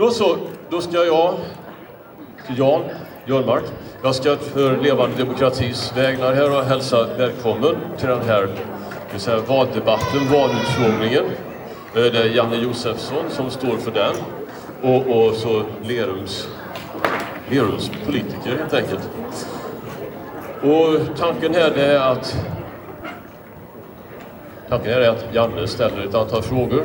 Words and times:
Då 0.00 0.10
så, 0.10 0.36
då 0.70 0.80
ska 0.80 1.04
jag 1.04 1.34
till 2.46 2.58
Jan 2.58 2.82
Jörnmark, 3.26 3.62
Jag 4.02 4.14
ska 4.14 4.36
för 4.36 4.76
Levande 4.76 5.16
Demokratis 5.16 5.92
vägnar 5.96 6.34
här 6.34 6.58
och 6.58 6.64
hälsa 6.64 7.06
välkommen 7.18 7.76
till 7.98 8.08
den 8.08 8.22
här 8.22 8.48
säga, 9.16 9.40
valdebatten, 9.40 10.20
valutfrågningen. 10.32 11.24
Eh, 11.94 12.02
det 12.02 12.18
är 12.18 12.36
Janne 12.36 12.56
Josefsson 12.56 13.24
som 13.30 13.50
står 13.50 13.76
för 13.76 13.90
den 13.90 14.14
och, 14.82 15.26
och 15.26 15.34
så 15.34 15.62
Lerums, 15.82 16.48
Lerums 17.50 17.90
politiker 18.06 18.56
helt 18.58 18.74
enkelt. 18.74 19.10
Och 20.62 21.18
tanken 21.18 21.54
här 21.54 21.70
är 21.70 21.98
att 21.98 22.36
Tanken 24.68 24.92
är 24.92 25.08
att 25.08 25.24
Janne 25.32 25.66
ställer 25.66 26.04
ett 26.04 26.14
antal 26.14 26.42
frågor 26.42 26.84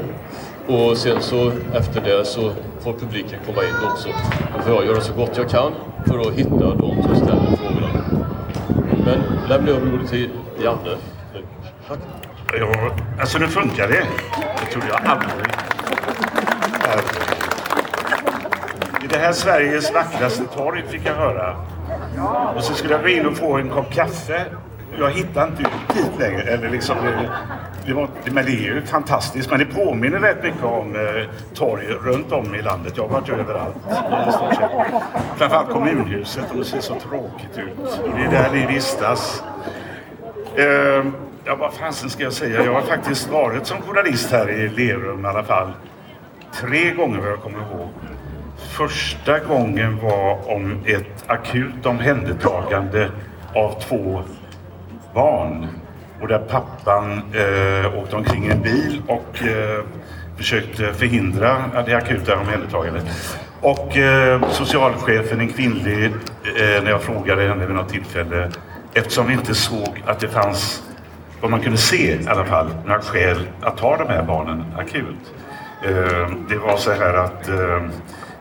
och 0.68 0.98
sen 0.98 1.22
så 1.22 1.52
efter 1.74 2.02
det 2.02 2.26
så 2.26 2.52
får 2.86 2.94
publiken 2.94 3.40
komma 3.46 3.64
in 3.64 3.92
också. 3.92 4.10
Då 4.56 4.62
får 4.62 4.74
jag 4.74 4.86
göra 4.86 5.02
så 5.02 5.14
gott 5.14 5.38
jag 5.38 5.50
kan 5.50 5.72
för 6.08 6.20
att 6.20 6.34
hitta 6.34 6.76
de 6.76 7.04
som 7.04 7.16
ställer 7.16 7.56
frågorna. 7.56 7.90
Men 9.06 9.48
lämnar 9.50 9.72
över 9.72 9.94
ordet 9.94 10.10
till 10.10 10.30
Janne. 10.64 10.98
Tack. 11.88 12.00
Ja, 12.60 12.92
alltså 13.20 13.40
nu 13.40 13.48
funkar 13.48 13.88
det. 13.88 14.06
Det 14.60 14.72
trodde 14.72 14.88
jag 14.88 15.02
aldrig. 15.06 15.52
I 19.04 19.08
det 19.08 19.18
här 19.18 19.34
Sveriges 19.34 19.94
vackraste 19.94 20.44
torg 20.44 20.84
fick 20.90 21.06
jag 21.06 21.16
höra. 21.16 21.56
Och 22.56 22.64
så 22.64 22.74
skulle 22.74 22.94
jag 22.94 23.02
gå 23.02 23.10
in 23.10 23.26
och 23.26 23.38
få 23.38 23.58
en 23.58 23.70
kopp 23.70 23.94
kaffe. 23.94 24.46
Jag 25.00 25.12
hittade 25.12 25.48
inte 25.48 25.62
ut 25.62 25.96
dit 25.96 26.20
längre. 26.20 26.42
Eller 26.42 26.70
liksom, 26.70 26.96
det, 27.04 27.30
det 27.86 27.94
var, 27.94 28.10
men 28.26 28.46
det 28.46 28.52
är 28.52 28.74
ju 28.74 28.82
fantastiskt. 28.82 29.50
Men 29.50 29.60
det 29.60 29.66
påminner 29.66 30.20
rätt 30.20 30.44
mycket 30.44 30.64
om 30.64 30.96
eh, 30.96 31.30
torg 31.54 31.86
runt 31.86 32.32
om 32.32 32.56
i 32.56 32.62
landet. 32.62 32.94
Jag 32.96 33.04
har 33.04 33.10
varit 33.10 33.30
överallt. 33.30 33.76
Framförallt 35.38 35.70
kommunhuset. 35.70 36.52
Och 36.52 36.58
det 36.58 36.66
ser 36.66 36.80
så 36.80 36.96
tråkigt 36.96 37.58
ut. 37.58 38.00
Det 38.16 38.22
är 38.24 38.32
där 38.32 38.50
vi 38.54 38.66
vistas. 38.66 39.44
Eh, 40.56 41.06
ja, 41.46 41.56
vad 41.56 41.74
fasen 41.74 42.10
ska 42.10 42.24
jag 42.24 42.34
säga? 42.34 42.66
Jag 42.66 42.74
har 42.74 42.82
faktiskt 42.82 43.30
varit 43.30 43.68
som 43.68 43.82
journalist 43.82 44.32
här 44.32 44.50
i 44.50 44.70
Lerum 44.70 45.26
i 45.26 45.28
alla 45.28 45.44
fall. 45.44 45.72
Tre 46.54 46.92
gånger 46.92 47.20
vad 47.20 47.30
jag 47.30 47.42
kommer 47.42 47.58
ihåg. 47.58 47.90
Första 48.58 49.40
gången 49.40 50.00
var 50.02 50.52
om 50.52 50.80
ett 50.86 51.24
akut 51.28 51.86
omhändertagande 51.86 53.10
av 53.56 53.80
två 53.80 54.24
barn. 55.16 55.68
Och 56.22 56.28
där 56.28 56.40
pappan 56.40 57.22
eh, 57.34 58.00
åkte 58.00 58.16
omkring 58.16 58.46
i 58.46 58.52
en 58.52 58.62
bil 58.62 59.02
och 59.08 59.44
eh, 59.44 59.84
försökte 60.38 60.94
förhindra 60.94 61.58
det 61.86 61.94
akuta 61.94 62.38
omhändertagandet. 62.40 63.06
Och 63.62 63.98
eh, 63.98 64.50
socialchefen, 64.50 65.40
en 65.40 65.48
kvinnlig, 65.48 66.06
eh, 66.06 66.84
när 66.84 66.90
jag 66.90 67.02
frågade 67.02 67.48
henne 67.48 67.66
vid 67.66 67.76
något 67.76 67.90
tillfälle, 67.90 68.52
eftersom 68.94 69.28
vi 69.28 69.34
inte 69.34 69.56
såg 69.56 70.04
att 70.06 70.20
det 70.20 70.28
fanns, 70.28 70.84
vad 71.42 71.52
man 71.52 71.62
kunde 71.62 71.78
se 71.78 72.14
i 72.14 72.28
alla 72.28 72.46
fall, 72.46 72.70
några 72.86 73.02
skäl 73.02 73.48
att 73.62 73.78
ta 73.78 73.98
de 73.98 74.08
här 74.08 74.24
barnen 74.24 74.64
akut. 74.78 75.34
Eh, 75.84 76.30
det 76.50 76.58
var 76.58 76.78
så 76.78 76.92
här 76.92 77.14
att 77.14 77.50
eh, 77.50 77.82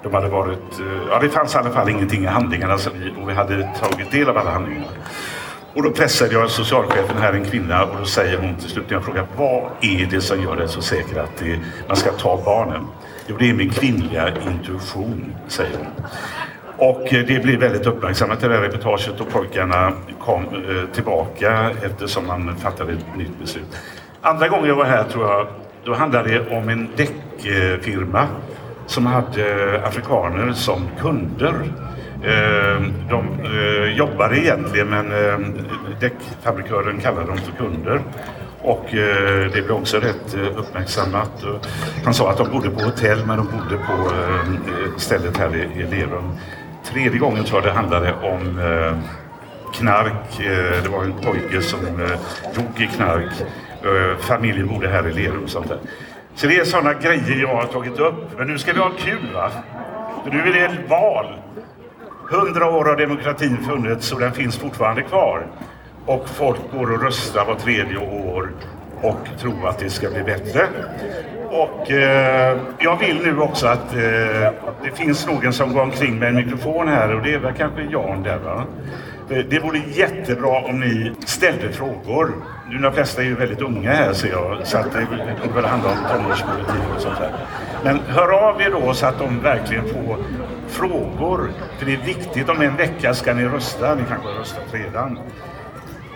de 0.03 0.14
hade 0.14 0.28
varit, 0.28 0.81
eh, 0.81 1.09
ja 1.11 1.19
det 1.19 1.28
fanns 1.28 1.55
i 1.55 1.59
alla 1.59 1.70
fall 1.70 1.88
ingenting 1.88 2.22
i 2.22 2.27
handlingarna 2.27 2.78
så 2.78 2.91
vi, 2.91 3.22
och 3.22 3.28
vi 3.28 3.34
hade 3.34 3.69
tagit 3.81 4.11
del 4.11 4.28
av 4.28 4.38
alla 4.38 4.50
handlingar. 4.50 4.88
Och 5.75 5.83
då 5.83 5.91
pressade 5.91 6.33
jag 6.33 6.50
socialchefen 6.50 7.17
här, 7.19 7.33
en 7.33 7.44
kvinna, 7.44 7.84
och 7.84 7.97
då 7.98 8.05
säger 8.05 8.39
hon 8.39 8.55
till 8.55 8.69
slut 8.69 8.84
när 8.89 8.97
jag 8.97 9.05
frågar 9.05 9.27
vad 9.36 9.70
är 9.81 10.06
det 10.11 10.20
som 10.20 10.42
gör 10.42 10.56
dig 10.56 10.69
så 10.69 10.83
säker 10.83 11.20
att 11.20 11.36
det, 11.39 11.58
man 11.89 11.97
ska 11.97 12.12
ta 12.12 12.42
barnen? 12.44 12.86
Jo, 13.27 13.36
det 13.39 13.50
är 13.50 13.55
min 13.55 13.70
kvinnliga 13.70 14.28
intuition, 14.28 15.34
säger 15.48 15.78
hon. 15.78 15.86
Och 16.77 17.14
eh, 17.14 17.27
det 17.27 17.42
blev 17.42 17.61
väldigt 17.61 17.86
uppmärksammat 17.86 18.41
det 18.41 18.48
där 18.48 18.61
reportaget 18.61 19.20
och 19.20 19.28
pojkarna 19.28 19.92
kom 20.20 20.42
eh, 20.42 20.94
tillbaka 20.94 21.70
eftersom 21.83 22.27
man 22.27 22.56
fattade 22.56 22.93
ett 22.93 23.16
nytt 23.16 23.41
beslut. 23.41 23.77
Andra 24.21 24.48
gången 24.48 24.69
jag 24.69 24.77
var 24.77 24.84
här 24.84 25.04
tror 25.04 25.31
jag, 25.31 25.47
då 25.84 25.94
handlade 25.94 26.28
det 26.28 26.56
om 26.56 26.69
en 26.69 26.88
däckfirma 26.97 28.27
som 28.87 29.06
hade 29.06 29.75
eh, 29.75 29.84
afrikaner 29.84 30.53
som 30.53 30.88
kunder. 31.00 31.54
Eh, 32.26 32.82
de 33.10 33.40
eh, 33.44 33.96
jobbade 33.96 34.38
egentligen 34.38 34.88
men 34.88 35.12
eh, 35.12 35.38
däckfabrikören 36.00 37.00
kallade 37.00 37.26
dem 37.26 37.38
för 37.38 37.52
kunder. 37.64 38.00
Och 38.64 38.94
eh, 38.94 39.50
det 39.52 39.62
blev 39.64 39.72
också 39.72 39.96
rätt 39.96 40.34
eh, 40.34 40.58
uppmärksammat. 40.58 41.44
Han 42.04 42.14
sa 42.14 42.30
att 42.30 42.38
de 42.38 42.50
bodde 42.50 42.70
på 42.70 42.80
hotell 42.80 43.26
men 43.26 43.36
de 43.36 43.46
bodde 43.46 43.76
på 43.76 43.92
eh, 43.92 44.96
stället 44.96 45.36
här 45.36 45.56
i 45.56 45.82
Lerum. 45.82 46.32
Tredje 46.84 47.18
gången 47.18 47.44
tror 47.44 47.62
jag 47.62 47.70
det 47.72 47.76
handlade 47.76 48.12
om 48.12 48.60
knark. 49.74 50.38
Det 50.82 50.88
var 50.88 51.04
en 51.04 51.12
pojke 51.12 51.62
som 51.62 51.78
dog 52.54 52.80
i 52.80 52.86
knark. 52.86 53.32
Familjen 54.18 54.68
bodde 54.68 54.88
här 54.88 55.08
i 55.08 55.12
Lerum. 55.12 55.48
Sånt 55.48 55.68
där. 55.68 55.78
Så 56.34 56.46
det 56.46 56.56
är 56.56 56.64
sådana 56.64 56.94
grejer 56.94 57.41
jag 57.41 57.56
har 57.56 57.64
tagit 57.64 57.98
upp. 57.98 58.38
Men 58.38 58.46
nu 58.46 58.58
ska 58.58 58.72
vi 58.72 58.78
ha 58.78 58.91
kul 58.98 59.32
va? 59.34 59.50
För 60.24 60.30
nu 60.30 60.41
är 60.41 60.52
det 60.52 60.88
val. 60.88 61.26
Hundra 62.30 62.70
år 62.70 62.84
har 62.84 62.96
demokratin 62.96 63.56
funnits 63.68 64.12
och 64.12 64.20
den 64.20 64.32
finns 64.32 64.56
fortfarande 64.56 65.02
kvar. 65.02 65.46
Och 66.06 66.28
folk 66.28 66.60
går 66.72 66.92
och 66.92 67.02
röstar 67.02 67.44
var 67.44 67.54
tredje 67.54 67.98
år 67.98 68.50
och 69.02 69.28
tror 69.40 69.68
att 69.68 69.78
det 69.78 69.90
ska 69.90 70.10
bli 70.10 70.22
bättre. 70.22 70.66
Och 71.50 71.90
eh, 71.90 72.58
jag 72.78 72.98
vill 72.98 73.20
nu 73.24 73.38
också 73.38 73.66
att 73.66 73.92
eh, 73.92 74.00
det 74.82 74.90
finns 74.94 75.26
någon 75.26 75.52
som 75.52 75.72
går 75.72 75.82
omkring 75.82 76.18
med 76.18 76.28
en 76.28 76.34
mikrofon 76.34 76.88
här 76.88 77.14
och 77.14 77.22
det 77.22 77.34
är 77.34 77.38
väl 77.38 77.54
kanske 77.54 77.82
Jan 77.82 78.22
där 78.22 78.38
va? 78.38 78.64
Eh, 79.30 79.44
det 79.50 79.58
vore 79.58 79.78
jättebra 79.78 80.48
om 80.48 80.80
ni 80.80 81.12
ställde 81.26 81.72
frågor. 81.72 82.34
Nu 82.70 82.78
de 82.78 82.92
flesta 82.92 83.22
är 83.22 83.26
ju 83.26 83.34
väldigt 83.34 83.60
unga 83.60 83.92
här 83.92 84.12
ser 84.12 84.28
jag, 84.28 84.66
så 84.66 84.78
att 84.78 84.92
det 84.92 85.06
kommer 85.42 85.54
väl 85.54 85.64
handla 85.64 85.90
om 85.90 85.96
tonårspolitik 86.10 86.94
och 86.96 87.02
sånt 87.02 87.18
där. 87.18 87.32
Men 87.84 87.98
hör 87.98 88.48
av 88.48 88.60
er 88.60 88.70
då 88.70 88.94
så 88.94 89.06
att 89.06 89.18
de 89.18 89.40
verkligen 89.40 89.84
får 89.84 90.16
frågor. 90.68 91.50
För 91.78 91.86
det 91.86 91.94
är 91.94 92.04
viktigt, 92.04 92.48
om 92.48 92.62
en 92.62 92.76
vecka 92.76 93.14
ska 93.14 93.34
ni 93.34 93.44
rösta, 93.44 93.94
ni 93.94 94.02
kanske 94.08 94.28
har 94.28 94.34
röstat 94.34 94.64
redan. 94.72 95.18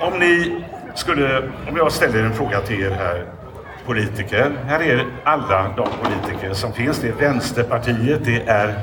Om 0.00 0.19
ni 0.19 0.64
skulle, 0.94 1.38
om 1.38 1.76
jag 1.76 1.92
ställer 1.92 2.22
en 2.22 2.34
fråga 2.34 2.60
till 2.60 2.82
er 2.82 2.90
här, 2.90 3.26
politiker. 3.86 4.52
Här 4.66 4.80
är 4.80 5.06
alla 5.25 5.75
de 5.76 5.88
politiker 6.02 6.52
som 6.52 6.72
finns. 6.72 6.98
Det 6.98 7.08
är 7.08 7.12
Vänsterpartiet, 7.12 8.25
det 8.25 8.42
är 8.42 8.75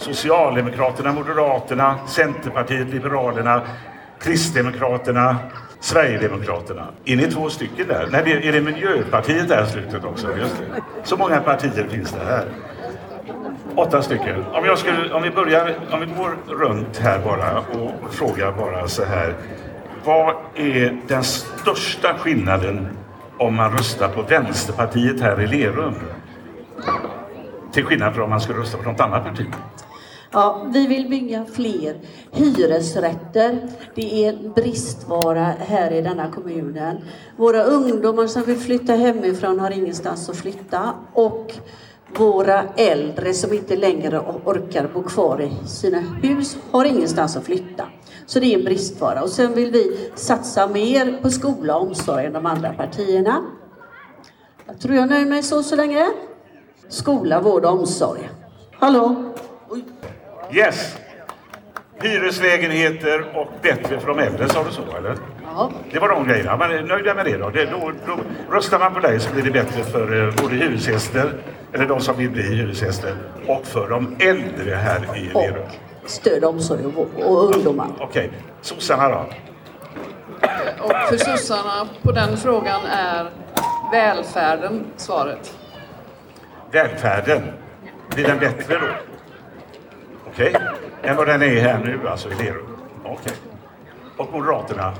Socialdemokraterna, 0.00 1.12
Moderaterna, 1.12 1.98
Centerpartiet, 2.06 2.88
Liberalerna, 2.88 3.62
Kristdemokraterna, 4.20 5.36
Sverigedemokraterna. 5.80 6.86
Är 7.04 7.16
ni 7.16 7.30
två 7.30 7.50
stycken 7.50 7.88
där? 7.88 8.08
Nej, 8.10 8.48
är 8.48 8.52
det 8.52 8.60
Miljöpartiet 8.60 9.48
där 9.48 9.64
i 9.64 9.66
slutet 9.66 10.04
också? 10.04 10.36
Just 10.36 10.56
det. 10.58 10.82
Så 11.04 11.16
många 11.16 11.40
partier 11.40 11.86
finns 11.88 12.12
det 12.12 12.24
här. 12.24 12.44
Åtta 13.76 14.02
stycken. 14.02 14.44
Om, 14.52 14.64
jag 14.64 14.78
skulle, 14.78 15.12
om 15.12 15.22
vi 15.22 15.30
börjar, 15.30 15.74
om 15.90 16.00
vi 16.00 16.06
går 16.06 16.36
runt 16.46 16.98
här 16.98 17.18
bara 17.18 17.58
och 17.58 18.14
frågar 18.14 18.52
bara 18.52 18.88
så 18.88 19.04
här. 19.04 19.34
Vad 20.04 20.34
är 20.54 20.96
den 21.08 21.24
största 21.24 22.14
skillnaden 22.18 22.88
om 23.38 23.54
man 23.54 23.72
röstar 23.72 24.08
på 24.08 24.22
Vänsterpartiet 24.22 25.20
här 25.20 25.40
i 25.40 25.46
Lerum? 25.46 25.94
Till 27.72 27.84
skillnad 27.84 28.14
från 28.14 28.24
om 28.24 28.30
man 28.30 28.40
skulle 28.40 28.58
rösta 28.58 28.78
på 28.78 28.90
något 28.90 29.00
annat 29.00 29.24
parti. 29.24 29.46
Ja, 30.32 30.66
vi 30.72 30.86
vill 30.86 31.08
bygga 31.08 31.44
fler 31.44 32.00
hyresrätter. 32.32 33.68
Det 33.94 34.24
är 34.24 34.32
en 34.32 34.52
bristvara 34.52 35.44
här 35.58 35.90
i 35.90 36.02
denna 36.02 36.30
kommunen. 36.30 36.96
Våra 37.36 37.62
ungdomar 37.62 38.26
som 38.26 38.42
vill 38.42 38.58
flytta 38.58 38.92
hemifrån 38.92 39.60
har 39.60 39.70
ingenstans 39.70 40.28
att 40.28 40.36
flytta 40.36 40.94
och 41.12 41.52
våra 42.16 42.62
äldre 42.76 43.34
som 43.34 43.52
inte 43.52 43.76
längre 43.76 44.20
orkar 44.44 44.90
bo 44.94 45.02
kvar 45.02 45.40
i 45.42 45.68
sina 45.68 45.98
hus 45.98 46.56
har 46.70 46.84
ingenstans 46.84 47.36
att 47.36 47.44
flytta. 47.44 47.86
Så 48.26 48.40
det 48.40 48.54
är 48.54 48.58
en 48.58 48.64
bristvara. 48.64 49.22
Och 49.22 49.30
sen 49.30 49.54
vill 49.54 49.70
vi 49.70 50.10
satsa 50.14 50.66
mer 50.66 51.18
på 51.22 51.30
skola 51.30 51.76
och 51.76 51.82
omsorg 51.82 52.26
än 52.26 52.32
de 52.32 52.46
andra 52.46 52.72
partierna. 52.72 53.42
Jag 54.66 54.80
tror 54.80 54.94
jag 54.94 55.08
nöjer 55.08 55.26
mig 55.26 55.42
så 55.42 55.62
så 55.62 55.76
länge. 55.76 56.06
Skola, 56.88 57.40
vård 57.40 57.64
och 57.64 57.72
omsorg. 57.72 58.30
Hallå? 58.72 59.32
Yes! 60.52 60.98
Hyreslägenheter 62.02 63.38
och 63.38 63.48
bättre 63.62 64.00
för 64.00 64.08
de 64.08 64.18
äldre, 64.18 64.48
sa 64.48 64.64
du 64.64 64.70
så 64.70 64.96
eller? 64.96 65.16
Ja. 65.44 65.70
Det 65.92 65.98
var 65.98 66.08
de 66.08 66.28
grejerna. 66.28 66.56
Man 66.56 66.70
är 66.70 66.82
nöjda 66.82 67.14
med 67.14 67.24
det 67.24 67.36
då. 67.36 67.50
Det, 67.50 67.64
då, 67.64 67.92
då 68.06 68.18
röstar 68.54 68.78
man 68.78 68.94
på 68.94 69.00
dig 69.00 69.20
så 69.20 69.32
blir 69.32 69.42
det 69.42 69.50
bättre 69.50 69.84
för 69.84 70.28
eh, 70.28 70.34
både 70.42 70.54
hyresgäster, 70.54 71.32
eller 71.72 71.86
de 71.86 72.00
som 72.00 72.16
vill 72.16 72.30
bli 72.30 72.42
hyresgäster, 72.42 73.14
och 73.46 73.66
för 73.66 73.88
de 73.88 74.16
äldre 74.20 74.74
här 74.74 75.16
i 75.16 75.20
Lerum. 75.20 75.68
Stöd, 76.06 76.44
omsorg 76.44 76.84
och, 76.96 77.30
och 77.30 77.54
ungdomar. 77.54 77.88
Okej. 77.98 78.26
Okay. 78.26 78.38
Sossarna 78.60 79.08
då? 79.08 79.26
Och 80.80 80.92
för 81.08 81.16
sossarna 81.16 81.88
på 82.02 82.12
den 82.12 82.36
frågan 82.36 82.80
är 82.84 83.30
välfärden 83.92 84.86
svaret. 84.96 85.54
Välfärden? 86.70 87.42
Blir 88.14 88.26
den 88.26 88.38
bättre 88.38 88.78
då? 88.78 89.09
Okej? 90.32 90.54
Än 91.02 91.16
vad 91.16 91.26
den 91.26 91.42
är 91.42 91.60
här 91.60 91.78
nu, 91.84 92.08
alltså 92.08 92.28
i 92.28 92.34
Lerum? 92.34 92.76
Okej. 93.04 93.32
Och 94.16 94.32
Moderaterna? 94.32 94.92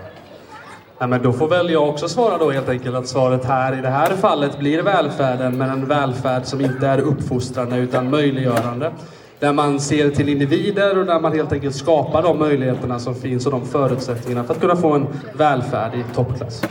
Ja, 0.98 1.06
men 1.06 1.22
då 1.22 1.32
får 1.32 1.48
väl 1.48 1.70
jag 1.70 1.88
också 1.88 2.08
svara 2.08 2.38
då 2.38 2.50
helt 2.50 2.68
enkelt 2.68 2.96
att 2.96 3.08
svaret 3.08 3.44
här 3.44 3.78
i 3.78 3.80
det 3.80 3.88
här 3.88 4.16
fallet 4.16 4.58
blir 4.58 4.82
välfärden, 4.82 5.58
men 5.58 5.70
en 5.70 5.86
välfärd 5.86 6.44
som 6.44 6.60
inte 6.60 6.86
är 6.86 7.00
uppfostrande 7.00 7.76
utan 7.76 8.10
möjliggörande. 8.10 8.92
Där 9.38 9.52
man 9.52 9.80
ser 9.80 10.10
till 10.10 10.28
individer 10.28 10.98
och 10.98 11.06
där 11.06 11.20
man 11.20 11.32
helt 11.32 11.52
enkelt 11.52 11.74
skapar 11.76 12.22
de 12.22 12.38
möjligheterna 12.38 12.98
som 12.98 13.14
finns 13.14 13.46
och 13.46 13.52
de 13.52 13.66
förutsättningarna 13.66 14.46
för 14.46 14.54
att 14.54 14.60
kunna 14.60 14.76
få 14.76 14.92
en 14.92 15.06
välfärd 15.34 15.94
i 15.94 16.04
toppklass. 16.14 16.62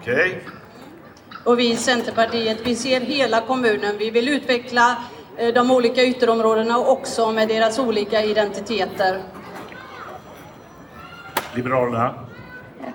Okej? 0.00 0.42
Och 1.44 1.58
vi 1.58 1.72
i 1.72 1.76
Centerpartiet, 1.76 2.58
vi 2.64 2.74
ser 2.74 3.00
hela 3.00 3.40
kommunen. 3.40 3.98
Vi 3.98 4.10
vill 4.10 4.28
utveckla 4.28 4.96
de 5.54 5.70
olika 5.70 6.02
ytterområdena 6.02 6.78
också 6.78 7.32
med 7.32 7.48
deras 7.48 7.78
olika 7.78 8.22
identiteter. 8.24 9.20
Liberalerna? 11.54 12.14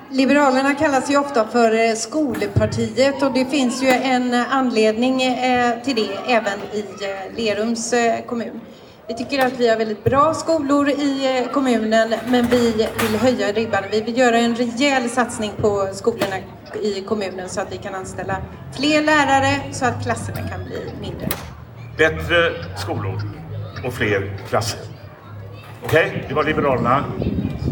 Liberalerna 0.09 0.75
kallas 0.75 1.11
ju 1.11 1.17
ofta 1.17 1.47
för 1.47 1.89
eh, 1.89 1.95
skolpartiet 1.95 3.23
och 3.23 3.33
det 3.33 3.45
finns 3.45 3.83
ju 3.83 3.89
en 3.89 4.33
anledning 4.33 5.21
eh, 5.21 5.83
till 5.83 5.95
det 5.95 6.33
även 6.33 6.59
i 6.73 6.79
eh, 6.79 7.35
Lerums 7.37 7.93
kommun. 8.27 8.61
Vi 9.07 9.13
tycker 9.13 9.45
att 9.45 9.53
vi 9.59 9.69
har 9.69 9.77
väldigt 9.77 10.03
bra 10.03 10.33
skolor 10.33 10.89
i 10.89 11.47
kommunen 11.53 12.13
men 12.27 12.45
vi 12.47 12.71
vill 12.71 13.19
höja 13.19 13.51
ribban. 13.51 13.83
Vi 13.91 14.01
vill 14.01 14.17
göra 14.17 14.37
en 14.37 14.55
rejäl 14.55 15.09
satsning 15.09 15.51
på 15.57 15.89
skolorna 15.93 16.35
i 16.81 17.01
kommunen 17.01 17.49
så 17.49 17.61
att 17.61 17.73
vi 17.73 17.77
kan 17.77 17.95
anställa 17.95 18.37
fler 18.77 19.01
lärare 19.01 19.73
så 19.73 19.85
att 19.85 20.03
klasserna 20.03 20.49
kan 20.49 20.65
bli 20.65 20.93
mindre. 21.01 21.27
Bättre 21.97 22.51
skolor 22.77 23.21
och 23.85 23.93
fler 23.93 24.37
klasser. 24.49 24.79
Okej, 25.83 26.07
okay, 26.07 26.21
det 26.27 26.33
var 26.33 26.43
Liberalerna. 26.43 27.03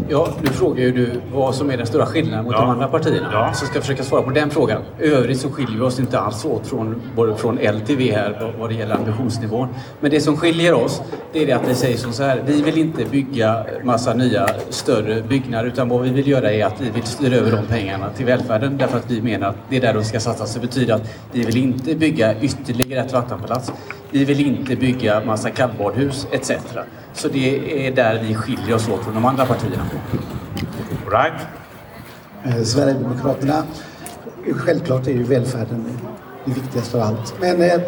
Ja, 0.08 0.28
nu 0.42 0.48
frågar 0.48 0.84
ju 0.84 0.92
du 0.92 1.20
vad 1.32 1.54
som 1.54 1.70
är 1.70 1.76
den 1.76 1.86
stora 1.86 2.06
skillnaden 2.06 2.44
mot 2.44 2.54
ja. 2.54 2.60
de 2.60 2.70
andra 2.70 2.88
partierna. 2.88 3.28
Ja. 3.32 3.52
Så 3.54 3.66
ska 3.66 3.74
jag 3.74 3.82
försöka 3.82 4.02
svara 4.02 4.22
på 4.22 4.30
den 4.30 4.50
frågan. 4.50 4.82
I 5.00 5.04
övrigt 5.04 5.40
så 5.40 5.50
skiljer 5.50 5.76
vi 5.76 5.80
oss 5.80 5.98
inte 5.98 6.18
alls 6.18 6.44
åt 6.44 6.66
från, 6.66 7.02
både 7.16 7.36
från 7.36 7.58
L 7.58 7.80
till 7.86 7.96
V 7.96 8.12
här 8.12 8.54
vad 8.58 8.70
det 8.70 8.74
gäller 8.74 8.94
ambitionsnivån. 8.94 9.68
Men 10.00 10.10
det 10.10 10.20
som 10.20 10.36
skiljer 10.36 10.74
oss, 10.74 11.02
det 11.32 11.42
är 11.42 11.46
det 11.46 11.52
att 11.52 11.68
vi 11.68 11.74
säger 11.74 11.96
så 11.96 12.22
här. 12.22 12.42
Vi 12.46 12.62
vill 12.62 12.78
inte 12.78 13.04
bygga 13.04 13.66
massa 13.82 14.14
nya 14.14 14.48
större 14.68 15.22
byggnader 15.22 15.68
utan 15.68 15.88
vad 15.88 16.02
vi 16.02 16.10
vill 16.10 16.28
göra 16.28 16.52
är 16.52 16.64
att 16.64 16.80
vi 16.80 16.90
vill 16.90 17.02
styra 17.02 17.36
över 17.36 17.50
de 17.50 17.66
pengarna 17.66 18.10
till 18.10 18.26
välfärden 18.26 18.78
därför 18.78 18.98
att 18.98 19.10
vi 19.10 19.22
menar 19.22 19.48
att 19.48 19.56
det 19.68 19.76
är 19.76 19.80
där 19.80 19.94
de 19.94 20.04
ska 20.04 20.20
satsas. 20.20 20.54
Det 20.54 20.60
betyder 20.60 20.94
att 20.94 21.14
vi 21.32 21.44
vill 21.44 21.56
inte 21.56 21.94
bygga 21.94 22.40
ytterligare 22.40 23.04
ett 23.06 23.12
vattenpalats. 23.12 23.72
Vi 24.14 24.24
vill 24.24 24.46
inte 24.46 24.76
bygga 24.76 25.24
massa 25.24 25.50
kallbadhus 25.50 26.26
etc. 26.30 26.50
Så 27.12 27.28
det 27.28 27.86
är 27.86 27.92
där 27.92 28.22
vi 28.22 28.34
skiljer 28.34 28.74
oss 28.74 28.88
åt 28.88 29.04
från 29.04 29.14
de 29.14 29.24
andra 29.24 29.46
partierna. 29.46 29.86
Right. 31.10 31.40
Eh, 32.44 32.62
Sverigedemokraterna, 32.62 33.64
självklart 34.52 35.06
är 35.06 35.10
ju 35.10 35.22
välfärden 35.22 35.84
det 36.44 36.54
viktigaste 36.54 36.96
av 36.96 37.02
allt. 37.02 37.34
Men 37.40 37.62
eh, 37.62 37.80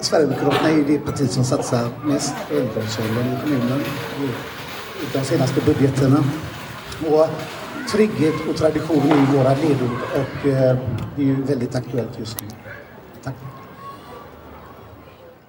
Sverigedemokraterna 0.00 0.68
är 0.68 0.76
ju 0.76 0.84
det 0.84 0.98
parti 0.98 1.30
som 1.30 1.44
satsar 1.44 1.88
mest 2.04 2.34
på 2.48 2.54
äldreomsorgen 2.54 3.16
i 3.16 3.42
kommunen 3.42 3.80
i 4.20 5.06
de 5.12 5.24
senaste 5.24 5.60
budgeterna. 5.60 6.24
Och 7.10 7.28
trygghet 7.92 8.34
och 8.50 8.56
tradition 8.56 9.10
är 9.10 9.16
ju 9.16 9.38
våra 9.38 9.54
ledord 9.54 10.00
och 10.14 10.48
eh, 10.48 10.76
det 11.16 11.22
är 11.22 11.26
ju 11.26 11.42
väldigt 11.42 11.74
aktuellt 11.74 12.18
just 12.18 12.40
nu. 12.40 12.65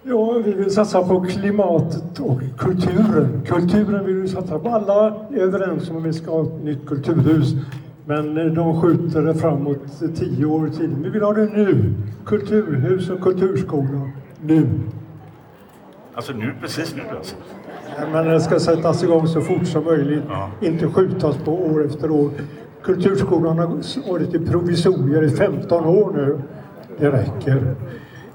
Ja, 0.09 0.42
vi 0.45 0.54
vill 0.54 0.71
satsa 0.71 1.04
på 1.04 1.21
klimatet 1.21 2.19
och 2.19 2.39
kulturen. 2.57 3.42
Kulturen 3.45 4.06
vill 4.06 4.15
vi 4.15 4.27
satsa 4.27 4.59
på. 4.59 4.69
Alla 4.69 5.15
är 5.33 5.38
överens 5.39 5.89
om 5.89 5.98
att 5.98 6.04
vi 6.04 6.13
ska 6.13 6.31
ha 6.31 6.44
ett 6.44 6.63
nytt 6.63 6.88
kulturhus. 6.88 7.54
Men 8.06 8.54
de 8.54 8.81
skjuter 8.81 9.21
det 9.21 9.33
framåt 9.33 9.77
tio 10.15 10.45
år 10.45 10.68
i 10.68 10.71
tiden. 10.71 11.04
Vi 11.04 11.09
vill 11.09 11.21
ha 11.21 11.33
det 11.33 11.45
nu. 11.45 11.94
Kulturhus 12.25 13.09
och 13.09 13.21
kulturskola. 13.21 14.09
Nu. 14.42 14.68
Alltså 16.13 16.33
nu, 16.33 16.54
precis 16.62 16.95
nu 16.95 17.01
alltså? 17.18 17.36
Men 18.12 18.27
det 18.27 18.39
ska 18.39 18.59
sättas 18.59 19.04
igång 19.04 19.27
så 19.27 19.42
fort 19.42 19.68
som 19.68 19.83
möjligt. 19.83 20.24
Ja. 20.30 20.50
Inte 20.62 20.88
skjutas 20.88 21.38
på 21.38 21.51
år 21.51 21.86
efter 21.86 22.12
år. 22.12 22.30
Kulturskolan 22.83 23.59
har 23.59 23.68
varit 24.12 24.33
i 24.33 24.39
provisorier 24.39 25.24
i 25.24 25.30
15 25.30 25.86
år 25.86 26.12
nu. 26.15 26.42
Det 27.00 27.12
räcker. 27.12 27.75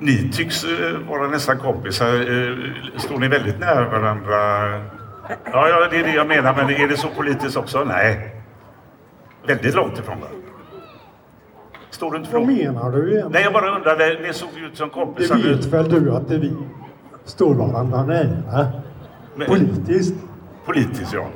Ni 0.03 0.33
tycks 0.33 0.65
eh, 0.65 0.99
vara 1.09 1.29
nästan 1.29 1.59
kompisar. 1.59 2.15
Eh, 2.15 2.57
står 2.97 3.19
ni 3.19 3.29
väldigt 3.29 3.61
nära 3.61 3.89
varandra? 3.89 4.37
Ja, 5.45 5.69
ja, 5.69 5.89
det 5.91 5.97
är 5.97 6.05
det 6.05 6.15
jag 6.15 6.27
menar. 6.27 6.55
Men 6.57 6.71
är 6.71 6.89
det 6.89 6.97
så 6.97 7.09
politiskt 7.09 7.57
också? 7.57 7.85
Nej. 7.85 8.37
Väldigt 9.47 9.75
långt 9.75 9.99
ifrån 9.99 10.21
varandra. 10.21 10.39
Står 11.91 12.11
du 12.11 12.19
inte 12.19 12.33
Vad 12.33 12.47
menar 12.47 12.91
du 12.91 12.99
egentligen? 12.99 13.33
Nej, 13.33 13.43
jag 13.43 13.53
bara 13.53 13.77
undrade. 13.77 14.19
Ni 14.27 14.33
såg 14.33 14.49
ut 14.59 14.77
som 14.77 14.91
kompisar. 14.91 15.37
Det 15.37 15.49
vet 15.49 15.67
väl 15.67 15.91
du 15.91 16.13
att 16.13 16.29
det 16.29 16.39
vi 16.39 16.57
står 17.25 17.55
varandra 17.55 18.05
nära? 18.05 18.67
Men, 19.35 19.47
politiskt. 19.47 20.15
Politiskt, 20.65 21.13
ja. 21.13 21.27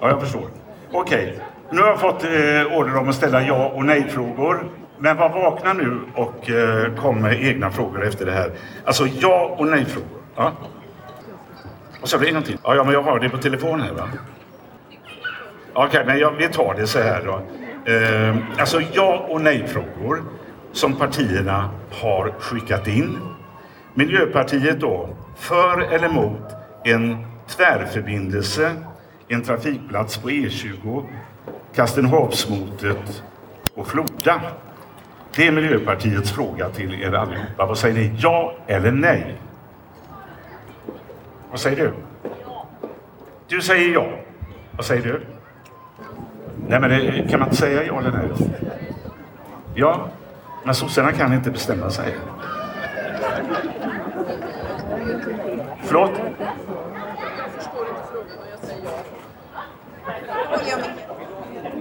Ja, 0.00 0.08
jag 0.08 0.20
förstår. 0.20 0.48
Okej. 0.92 1.38
Nu 1.70 1.80
har 1.80 1.88
jag 1.88 2.00
fått 2.00 2.24
eh, 2.24 2.78
order 2.78 2.96
om 2.96 3.08
att 3.08 3.14
ställa 3.14 3.42
ja 3.42 3.72
och 3.74 3.84
nej-frågor. 3.84 4.70
Men 5.04 5.16
var 5.16 5.28
vakna 5.28 5.72
nu 5.72 6.00
och 6.14 6.50
eh, 6.50 6.94
kom 6.94 7.20
med 7.22 7.42
egna 7.42 7.70
frågor 7.70 8.06
efter 8.06 8.26
det 8.26 8.32
här. 8.32 8.50
Alltså 8.84 9.06
ja 9.06 9.56
och 9.58 9.66
nej-frågor. 9.66 10.18
Ja. 10.36 10.52
Och 12.00 12.08
så 12.08 12.18
blir 12.18 12.28
det 12.28 12.34
någonting. 12.34 12.58
Ja, 12.62 12.74
ja, 12.74 12.84
men 12.84 12.92
jag 12.92 13.02
har 13.02 13.20
det 13.20 13.28
på 13.28 13.38
telefon 13.38 13.80
här 13.80 13.92
va? 13.92 14.08
Okej, 15.72 15.86
okay, 15.86 16.04
men 16.04 16.18
jag, 16.18 16.30
vi 16.30 16.48
tar 16.48 16.74
det 16.74 16.86
så 16.86 16.98
här 16.98 17.22
då. 17.24 17.40
Eh, 17.92 18.36
alltså 18.58 18.80
ja 18.92 19.26
och 19.28 19.40
nej-frågor 19.40 20.22
som 20.72 20.92
partierna 20.92 21.70
har 21.90 22.34
skickat 22.38 22.86
in. 22.86 23.18
Miljöpartiet 23.94 24.80
då, 24.80 25.08
för 25.36 25.80
eller 25.80 26.08
mot 26.08 26.42
en 26.84 27.26
tvärförbindelse, 27.48 28.72
en 29.28 29.42
trafikplats 29.42 30.16
på 30.16 30.30
E20, 30.30 31.04
Kastenhavsmotet 31.74 33.22
och 33.74 33.88
Floda. 33.88 34.40
Det 35.36 35.46
är 35.46 35.52
Miljöpartiets 35.52 36.32
fråga 36.32 36.68
till 36.68 37.02
er 37.02 37.12
allihopa. 37.12 37.66
Vad 37.66 37.78
säger 37.78 37.94
ni? 37.94 38.12
Ja 38.18 38.54
eller 38.66 38.92
nej? 38.92 39.34
Vad 41.50 41.60
säger 41.60 41.76
du? 41.76 41.92
Du 43.48 43.60
säger 43.60 43.94
ja. 43.94 44.06
Vad 44.70 44.86
säger 44.86 45.02
du? 45.02 45.20
Nej, 46.68 46.80
men 46.80 46.90
det, 46.90 47.28
kan 47.30 47.40
man 47.40 47.48
inte 47.48 47.60
säga 47.60 47.84
ja 47.84 48.00
eller 48.00 48.10
nej? 48.10 48.28
Ja, 49.74 50.08
men 50.64 50.74
sossarna 50.74 51.12
kan 51.12 51.32
inte 51.32 51.50
bestämma 51.50 51.90
sig. 51.90 52.14
Förlåt? 55.82 56.12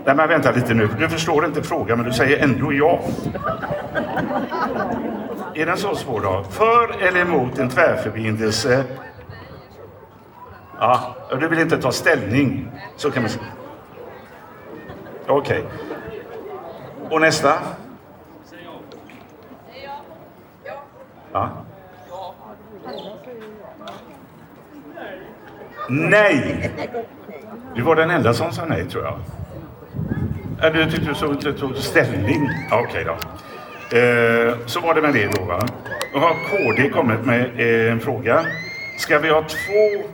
Nej 0.05 0.15
men 0.15 0.29
vänta 0.29 0.51
lite 0.51 0.73
nu. 0.73 0.89
Du 0.99 1.09
förstår 1.09 1.45
inte 1.45 1.63
frågan 1.63 1.97
men 1.97 2.07
du 2.07 2.13
säger 2.13 2.43
ändå 2.43 2.73
ja. 2.73 2.99
Är 5.55 5.65
den 5.65 5.77
så 5.77 5.95
svår 5.95 6.21
då? 6.21 6.43
För 6.49 7.01
eller 7.01 7.21
emot 7.21 7.59
en 7.59 7.69
tvärförbindelse? 7.69 8.83
Ja, 10.79 11.15
du 11.39 11.47
vill 11.47 11.59
inte 11.59 11.77
ta 11.77 11.91
ställning. 11.91 12.71
Så 12.95 13.11
kan 13.11 13.23
man 13.23 13.29
säga. 13.29 13.45
Okej. 15.27 15.59
Okay. 15.59 15.71
Och 17.09 17.21
nästa? 17.21 17.53
Ja. 21.31 21.49
Nej! 25.89 26.71
Du 27.75 27.81
var 27.81 27.95
den 27.95 28.09
enda 28.09 28.33
som 28.33 28.51
sa 28.51 28.65
nej 28.65 28.85
tror 28.85 29.03
jag. 29.03 29.19
Du 30.71 30.91
tyckte 30.91 31.09
du 31.09 31.15
så, 31.15 31.35
tog 31.35 31.77
ställning? 31.77 32.49
Okej 32.71 32.85
okay 32.87 33.03
då. 33.03 33.11
Eh, 33.97 34.57
så 34.65 34.79
var 34.79 34.95
det 34.95 35.01
med 35.01 35.13
det 35.13 35.27
då 35.27 35.43
va. 35.43 35.67
Då 36.13 36.19
har 36.19 36.33
KD 36.33 36.89
kommit 36.89 37.25
med 37.25 37.51
eh, 37.57 37.91
en 37.91 37.99
fråga. 37.99 38.45
Ska 38.97 39.19
vi 39.19 39.29
ha 39.29 39.41
två 39.41 40.09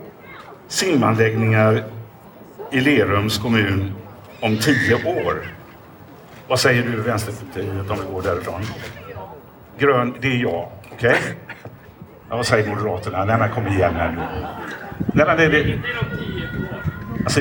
simanläggningar 0.68 1.84
i 2.70 2.80
Lerums 2.80 3.38
kommun 3.38 3.92
om 4.40 4.56
tio 4.56 4.94
år? 4.94 5.34
Vad 6.48 6.60
säger 6.60 6.82
du 6.82 7.00
Vänsterpartiet 7.00 7.90
om 7.90 7.96
vi 8.06 8.12
går 8.12 8.22
därifrån? 8.22 8.60
Grön, 9.78 10.14
det 10.20 10.28
är 10.28 10.42
ja. 10.42 10.72
Okej? 10.92 11.10
Okay? 11.10 11.32
Ja, 12.30 12.36
vad 12.36 12.46
säger 12.46 12.68
Moderaterna? 12.68 13.24
Nej 13.24 13.38
men 13.38 13.50
kom 13.50 13.66
igen 13.66 13.94
här 13.94 14.10
nu. 14.10 14.46
Nej 15.14 15.26
men 15.26 15.36
det 15.36 15.44
är 15.44 15.50
det. 15.50 15.80
Alltså, 17.24 17.40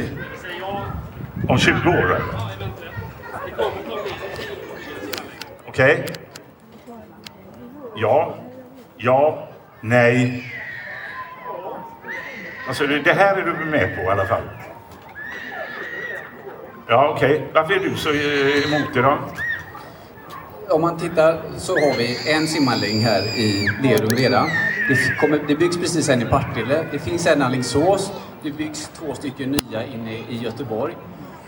om 1.48 1.58
20 1.58 1.90
år 1.90 2.06
eller? 2.06 2.49
Okej? 5.80 6.04
Okay. 6.04 6.16
Ja. 7.96 8.36
Ja. 8.98 9.48
Nej. 9.82 10.44
Alltså 12.68 12.88
det 12.88 13.14
här 13.14 13.38
är 13.38 13.46
du 13.46 13.66
med 13.66 13.96
på 13.96 14.02
i 14.02 14.08
alla 14.08 14.26
fall? 14.26 14.42
Ja, 16.88 17.14
okej. 17.16 17.36
Okay. 17.36 17.48
Varför 17.54 17.74
är 17.74 17.80
du 17.80 17.96
så 17.96 18.10
eh, 18.10 18.74
emot 18.74 18.94
det 18.94 19.02
då? 19.02 19.18
Om 20.70 20.82
man 20.82 20.98
tittar 20.98 21.42
så 21.58 21.74
har 21.74 21.98
vi 21.98 22.32
en 22.34 22.48
simanläggning 22.48 23.06
här 23.06 23.22
i 23.22 23.70
Lerum 23.84 24.10
redan. 24.10 24.48
Det, 24.90 25.20
kommer, 25.20 25.40
det 25.48 25.56
byggs 25.56 25.78
precis 25.78 26.10
en 26.10 26.22
i 26.22 26.26
Partille. 26.26 26.86
Det 26.92 27.00
finns 27.00 27.28
en 27.28 27.42
i 27.42 27.46
Alingsås. 27.46 28.12
Det 28.44 28.52
byggs 28.52 28.92
två 29.00 29.14
stycken 29.14 29.52
nya 29.52 29.86
inne 29.86 30.14
i 30.14 30.38
Göteborg. 30.44 30.96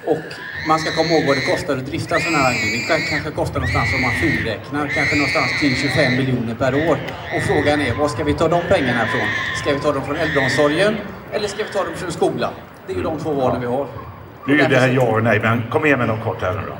Och 0.05 0.25
man 0.67 0.79
ska 0.79 0.91
komma 0.91 1.10
ihåg 1.10 1.27
vad 1.27 1.38
det 1.38 1.41
kostar 1.41 1.77
att 1.77 1.86
drifta 1.86 2.15
en 2.15 2.22
sån 2.22 2.36
här 2.36 2.46
anläggning. 2.48 2.81
Det 2.88 3.10
kanske 3.10 3.31
kostar 3.31 3.60
någonstans, 3.60 3.93
om 3.96 4.01
man 4.01 4.12
fulräknar, 4.12 4.88
kanske 4.88 5.15
någonstans 5.15 5.60
till 5.60 5.75
25 5.75 6.15
miljoner 6.20 6.55
per 6.55 6.74
år. 6.89 6.98
Och 7.36 7.41
frågan 7.50 7.81
är, 7.81 7.93
var 7.93 8.08
ska 8.08 8.24
vi 8.24 8.34
ta 8.34 8.48
de 8.48 8.62
pengarna 8.70 9.03
ifrån? 9.05 9.27
Ska 9.62 9.74
vi 9.74 9.79
ta 9.79 9.91
dem 9.91 10.05
från 10.05 10.15
äldreomsorgen 10.15 10.98
eller 11.31 11.48
ska 11.48 11.63
vi 11.63 11.72
ta 11.72 11.84
dem 11.84 11.93
från 11.96 12.12
skolan? 12.12 12.53
Det 12.88 12.93
är 12.93 12.98
ju 12.98 13.03
de 13.03 13.20
två 13.20 13.31
valen 13.34 13.62
vi 13.62 13.67
har. 13.67 13.88
Nu 14.48 14.62
är 14.62 14.70
det 14.70 14.77
här 14.77 14.89
ja 14.89 15.03
och 15.03 15.24
nej, 15.24 15.39
men 15.39 15.63
kom 15.72 15.86
igen 15.86 16.00
med 16.00 16.08
något 16.08 16.24
kort 16.24 16.41
här 16.41 16.53
nu 16.53 16.62
då. 16.67 16.77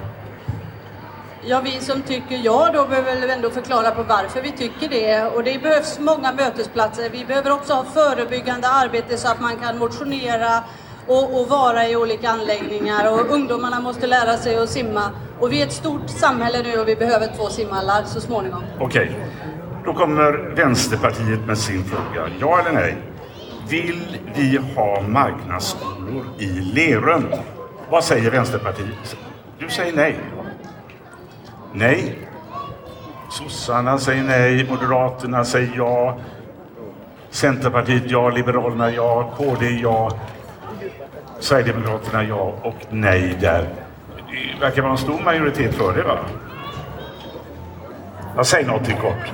Ja, 1.44 1.62
vi 1.64 1.80
som 1.80 2.02
tycker 2.02 2.42
ja 2.44 2.70
då 2.74 2.88
behöver 2.88 3.22
väl 3.22 3.30
ändå 3.30 3.50
förklara 3.50 3.92
på 3.92 4.04
varför 4.04 4.42
vi 4.42 4.52
tycker 4.52 4.90
det. 4.90 5.24
Och 5.24 5.44
det 5.44 5.62
behövs 5.62 6.00
många 6.00 6.32
mötesplatser. 6.34 7.10
Vi 7.10 7.26
behöver 7.26 7.52
också 7.52 7.74
ha 7.74 7.84
förebyggande 7.84 8.68
arbete 8.68 9.18
så 9.18 9.28
att 9.28 9.42
man 9.42 9.58
kan 9.58 9.78
motionera 9.78 10.64
och, 11.12 11.42
och 11.42 11.48
vara 11.48 11.88
i 11.88 11.96
olika 11.96 12.30
anläggningar. 12.30 13.12
Och 13.14 13.34
ungdomarna 13.34 13.80
måste 13.80 14.08
lära 14.08 14.38
sig 14.38 14.58
att 14.58 14.70
simma. 14.70 15.04
Och 15.40 15.52
vi 15.52 15.62
är 15.62 15.66
ett 15.66 15.74
stort 15.74 16.10
samhälle 16.10 16.64
nu 16.64 16.80
och 16.80 16.88
vi 16.88 16.96
behöver 16.96 17.28
två 17.38 17.50
simhallar 17.50 18.04
så 18.06 18.22
småningom. 18.22 18.64
Okej, 18.80 19.10
okay. 19.10 19.22
då 19.86 19.94
kommer 19.94 20.32
Vänsterpartiet 20.56 21.46
med 21.48 21.58
sin 21.58 21.84
fråga. 21.84 22.28
Ja 22.40 22.60
eller 22.60 22.72
nej? 22.72 22.98
Vill 23.70 24.18
vi 24.36 24.60
ha 24.76 25.02
marknadsskolor 25.02 26.26
i 26.40 26.46
Lerum? 26.46 27.26
Vad 27.90 28.04
säger 28.04 28.32
Vänsterpartiet? 28.32 29.18
Du 29.60 29.70
säger 29.70 29.94
nej. 29.94 30.20
Nej. 31.74 32.18
Sossarna 33.32 33.98
säger 33.98 34.24
nej, 34.24 34.68
Moderaterna 34.70 35.46
säger 35.46 35.74
ja. 35.78 36.18
Centerpartiet 37.30 38.04
ja, 38.06 38.30
Liberalerna 38.30 38.92
ja, 38.92 39.34
KD 39.38 39.70
ja. 39.70 40.12
Sverigedemokraterna 41.42 42.24
ja 42.24 42.54
och 42.64 42.76
nej 42.90 43.38
där. 43.42 43.70
Det 44.32 44.62
verkar 44.62 44.82
vara 44.82 44.92
en 44.92 44.98
stor 44.98 45.20
majoritet 45.26 45.76
för 45.76 45.94
det 45.94 46.04
va? 46.04 46.20
Jag 48.36 48.46
säger 48.46 48.68
någonting 48.68 48.98
kort. 48.98 49.32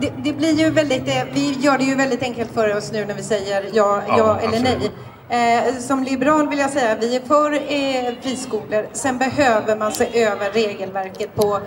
Det, 0.00 0.12
det, 0.16 0.32
blir 0.32 0.52
ju 0.52 0.70
väldigt, 0.70 1.08
eh, 1.08 1.24
vi 1.32 1.52
gör 1.52 1.78
det 1.78 1.84
ju 1.84 1.94
väldigt 1.94 2.22
enkelt 2.22 2.54
för 2.54 2.76
oss 2.76 2.92
nu 2.92 3.04
när 3.04 3.14
vi 3.14 3.22
säger 3.22 3.62
ja, 3.72 4.02
ja, 4.08 4.14
ja 4.18 4.40
eller 4.40 4.60
nej. 4.60 4.90
Eh, 5.30 5.74
som 5.78 6.02
liberal 6.02 6.48
vill 6.48 6.58
jag 6.58 6.70
säga 6.70 6.96
vi 7.00 7.16
är 7.16 7.20
för 7.20 7.52
eh, 7.52 8.14
friskolor. 8.22 8.86
Sen 8.92 9.18
behöver 9.18 9.76
man 9.76 9.92
se 9.92 10.22
över 10.22 10.50
regelverket 10.50 11.34
på, 11.34 11.60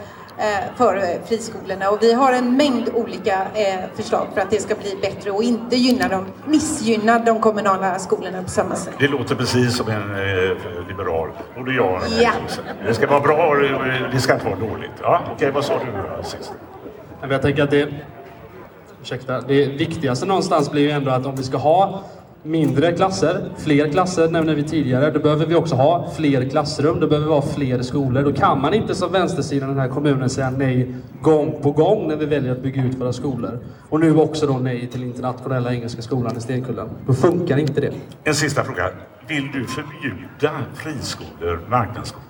för 0.76 1.26
friskolorna 1.26 1.90
och 1.90 1.98
vi 2.02 2.14
har 2.14 2.34
en 2.34 2.58
mängd 2.58 2.90
olika 2.94 3.48
eh, 3.54 3.80
förslag 3.96 4.28
för 4.34 4.42
att 4.42 4.52
det 4.52 4.62
ska 4.62 4.76
bli 4.76 4.98
bättre 5.02 5.32
och 5.32 5.44
inte 5.44 5.76
gynna 5.76 6.08
dem, 6.08 6.26
missgynna 6.46 7.20
de 7.20 7.40
kommunala 7.40 8.00
skolorna 8.00 8.44
på 8.44 8.50
samma 8.50 8.76
sätt. 8.76 8.94
Det 9.00 9.08
låter 9.08 9.36
precis 9.36 9.78
som 9.78 9.90
en 9.90 10.12
eh, 10.12 10.88
liberal. 10.88 11.30
Både 11.56 11.74
jag 11.74 11.94
och 11.94 12.02
ja. 12.22 12.32
Det 12.88 12.94
ska 12.94 13.08
vara 13.08 13.20
bra, 13.20 13.56
det 14.12 14.20
ska 14.20 14.34
inte 14.34 14.46
vara 14.46 14.60
dåligt. 14.60 14.92
Ja, 15.02 15.22
Okej, 15.24 15.36
okay, 15.36 15.52
vad 15.52 15.66
sa 15.66 15.74
du 15.74 16.24
sist? 16.24 16.54
Jag 17.30 17.42
tänker 17.42 17.64
att 17.64 17.72
det, 17.72 17.90
ursäkta, 19.02 19.42
det 19.42 19.66
viktigaste 19.66 20.26
någonstans 20.26 20.72
blir 20.72 20.82
ju 20.82 20.92
ändå 20.92 21.12
att 21.12 21.26
om 21.26 21.36
vi 21.36 21.44
ska 21.44 21.58
ha 21.58 22.04
mindre 22.44 22.92
klasser, 22.92 23.50
fler 23.58 23.92
klasser 23.92 24.30
nämnde 24.30 24.56
vi 24.56 24.64
tidigare. 24.64 25.12
Då 25.12 25.20
behöver 25.20 25.46
vi 25.46 25.56
också 25.56 25.76
ha 25.76 26.12
fler 26.16 26.50
klassrum, 26.50 27.00
då 27.00 27.08
behöver 27.08 27.28
vi 27.28 27.34
ha 27.34 27.42
fler 27.42 27.82
skolor. 27.82 28.24
Då 28.24 28.34
kan 28.34 28.62
man 28.62 28.74
inte 28.74 28.96
som 28.96 29.12
vänstersidan 29.12 29.70
i 29.70 29.74
den 29.74 29.82
här 29.82 29.90
kommunen 29.90 30.30
säga 30.30 30.50
nej 30.50 30.96
gång 31.22 31.60
på 31.62 31.72
gång 31.72 32.08
när 32.08 32.16
vi 32.16 32.26
väljer 32.26 32.52
att 32.52 32.64
bygga 32.64 32.84
ut 32.84 32.96
våra 32.96 33.14
skolor. 33.14 33.60
Och 33.90 34.00
nu 34.00 34.16
också 34.16 34.48
då 34.48 34.54
nej 34.54 34.88
till 34.88 35.04
internationella 35.04 35.74
engelska 35.74 36.02
skolan 36.02 36.38
i 36.38 36.42
Stenkullen. 36.42 36.90
Då 37.08 37.14
funkar 37.14 37.58
inte 37.58 37.82
det. 37.82 37.94
En 38.24 38.36
sista 38.36 38.64
fråga. 38.64 38.90
Vill 39.28 39.52
du 39.54 39.66
förbjuda 39.66 40.52
friskolor, 40.76 41.68
marknadsskolor? 41.70 42.26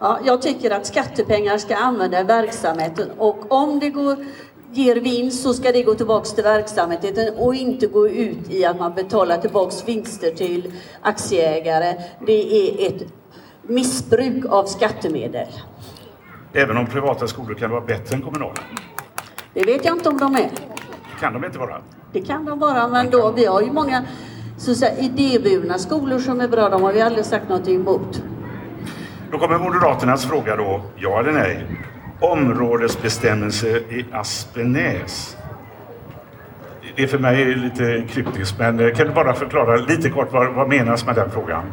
Ja, 0.00 0.18
jag 0.24 0.42
tycker 0.42 0.70
att 0.70 0.86
skattepengar 0.86 1.58
ska 1.58 1.76
användas 1.76 2.20
i 2.20 2.24
verksamheten 2.24 3.10
och 3.18 3.52
om 3.52 3.80
det 3.80 3.90
går 3.90 4.16
ger 4.72 4.96
vinst 4.96 5.42
så 5.42 5.54
ska 5.54 5.72
det 5.72 5.82
gå 5.82 5.94
tillbaks 5.94 6.32
till 6.32 6.44
verksamheten 6.44 7.34
och 7.36 7.54
inte 7.54 7.86
gå 7.86 8.08
ut 8.08 8.50
i 8.50 8.64
att 8.64 8.78
man 8.78 8.94
betalar 8.94 9.38
tillbaks 9.38 9.88
vinster 9.88 10.30
till 10.30 10.72
aktieägare. 11.02 11.94
Det 12.26 12.76
är 12.76 12.86
ett 12.88 13.02
missbruk 13.62 14.44
av 14.48 14.64
skattemedel. 14.64 15.48
Även 16.52 16.76
om 16.76 16.86
privata 16.86 17.26
skolor 17.26 17.54
kan 17.54 17.70
vara 17.70 17.80
bättre 17.80 18.16
än 18.16 18.22
kommunala? 18.22 18.60
Det 19.54 19.64
vet 19.64 19.84
jag 19.84 19.96
inte 19.96 20.08
om 20.08 20.18
de 20.18 20.34
är. 20.34 20.50
kan 21.20 21.32
de 21.32 21.44
inte 21.44 21.58
vara? 21.58 21.80
Det 22.12 22.20
kan 22.20 22.44
de 22.44 22.58
vara, 22.58 22.88
men 22.88 23.10
då, 23.10 23.32
vi 23.36 23.44
har 23.44 23.62
ju 23.62 23.72
många 23.72 24.04
så 24.58 24.70
att 24.70 24.76
säga, 24.76 24.98
idéburna 24.98 25.78
skolor 25.78 26.18
som 26.18 26.40
är 26.40 26.48
bra. 26.48 26.68
De 26.68 26.82
har 26.82 26.92
vi 26.92 27.00
aldrig 27.00 27.24
sagt 27.24 27.48
något 27.48 27.68
emot. 27.68 28.22
Då 29.30 29.38
kommer 29.38 29.58
Moderaternas 29.58 30.26
fråga 30.26 30.56
då, 30.56 30.82
ja 30.96 31.20
eller 31.20 31.32
nej? 31.32 31.66
Områdesbestämmelse 32.20 33.68
i 33.68 34.04
Aspenäs. 34.12 35.36
Det 36.96 37.02
är 37.02 37.06
för 37.06 37.18
mig 37.18 37.54
lite 37.54 38.04
kryptiskt, 38.08 38.58
men 38.58 38.80
eh, 38.80 38.94
kan 38.94 39.06
du 39.06 39.12
bara 39.12 39.34
förklara 39.34 39.76
lite 39.76 40.10
kort 40.10 40.32
vad, 40.32 40.54
vad 40.54 40.68
menas 40.68 41.06
med 41.06 41.14
den 41.14 41.30
frågan? 41.30 41.72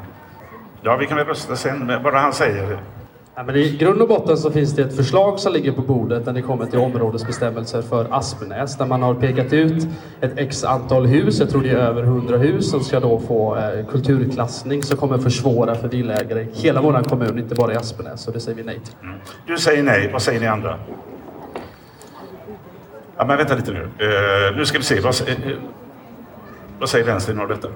Ja, 0.81 0.95
vi 0.95 1.07
kan 1.07 1.17
väl 1.17 1.25
rösta 1.25 1.55
sen, 1.55 1.79
men 1.85 2.03
bara 2.03 2.19
han 2.19 2.33
säger 2.33 2.69
det. 2.69 2.79
Ja, 3.35 3.43
men 3.43 3.55
I 3.55 3.77
grund 3.77 4.01
och 4.01 4.07
botten 4.07 4.37
så 4.37 4.51
finns 4.51 4.73
det 4.73 4.81
ett 4.81 4.95
förslag 4.95 5.39
som 5.39 5.53
ligger 5.53 5.71
på 5.71 5.81
bordet 5.81 6.25
när 6.25 6.33
det 6.33 6.41
kommer 6.41 6.65
till 6.65 6.79
områdesbestämmelser 6.79 7.81
för 7.81 8.07
Aspenäs 8.11 8.77
där 8.77 8.85
man 8.85 9.01
har 9.01 9.13
pekat 9.13 9.53
ut 9.53 9.87
ett 10.21 10.31
x 10.37 10.63
antal 10.63 11.05
hus, 11.05 11.39
jag 11.39 11.49
tror 11.49 11.61
det 11.61 11.69
är 11.69 11.75
över 11.75 12.03
100 12.03 12.37
hus, 12.37 12.71
som 12.71 12.83
ska 12.83 12.99
då 12.99 13.19
få 13.19 13.57
eh, 13.57 13.85
kulturklassning 13.91 14.83
som 14.83 14.97
kommer 14.97 15.17
försvåra 15.17 15.75
för 15.75 15.87
villaägare 15.87 16.41
i 16.41 16.47
hela 16.53 16.81
vår 16.81 17.03
kommun, 17.03 17.39
inte 17.39 17.55
bara 17.55 17.73
i 17.73 17.75
Aspenäs. 17.75 18.21
Så 18.21 18.31
det 18.31 18.39
säger 18.39 18.57
vi 18.57 18.63
nej 18.63 18.79
till. 18.79 18.93
Mm. 19.01 19.15
Du 19.47 19.57
säger 19.57 19.83
nej, 19.83 20.09
vad 20.13 20.21
säger 20.21 20.39
ni 20.39 20.47
andra? 20.47 20.79
Ja, 23.17 23.25
men 23.25 23.37
vänta 23.37 23.55
lite 23.55 23.71
nu. 23.71 23.79
Uh, 23.79 24.57
nu 24.57 24.65
ska 24.65 24.77
vi 24.77 24.83
se. 24.83 24.99
Vad, 24.99 25.21
uh, 25.29 25.35
vad 26.79 26.89
säger 26.89 27.05
vänstern 27.05 27.39
om 27.39 27.47
detta? 27.47 27.67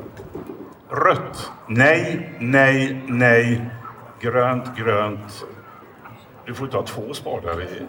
Rött. 0.89 1.51
Nej, 1.67 2.29
nej, 2.39 3.03
nej 3.07 3.61
grönt, 4.19 4.77
grönt. 4.77 5.45
Du 6.45 6.53
får 6.53 6.67
ta 6.67 6.83
två 6.83 7.13
spadar 7.13 7.61
i. 7.61 7.87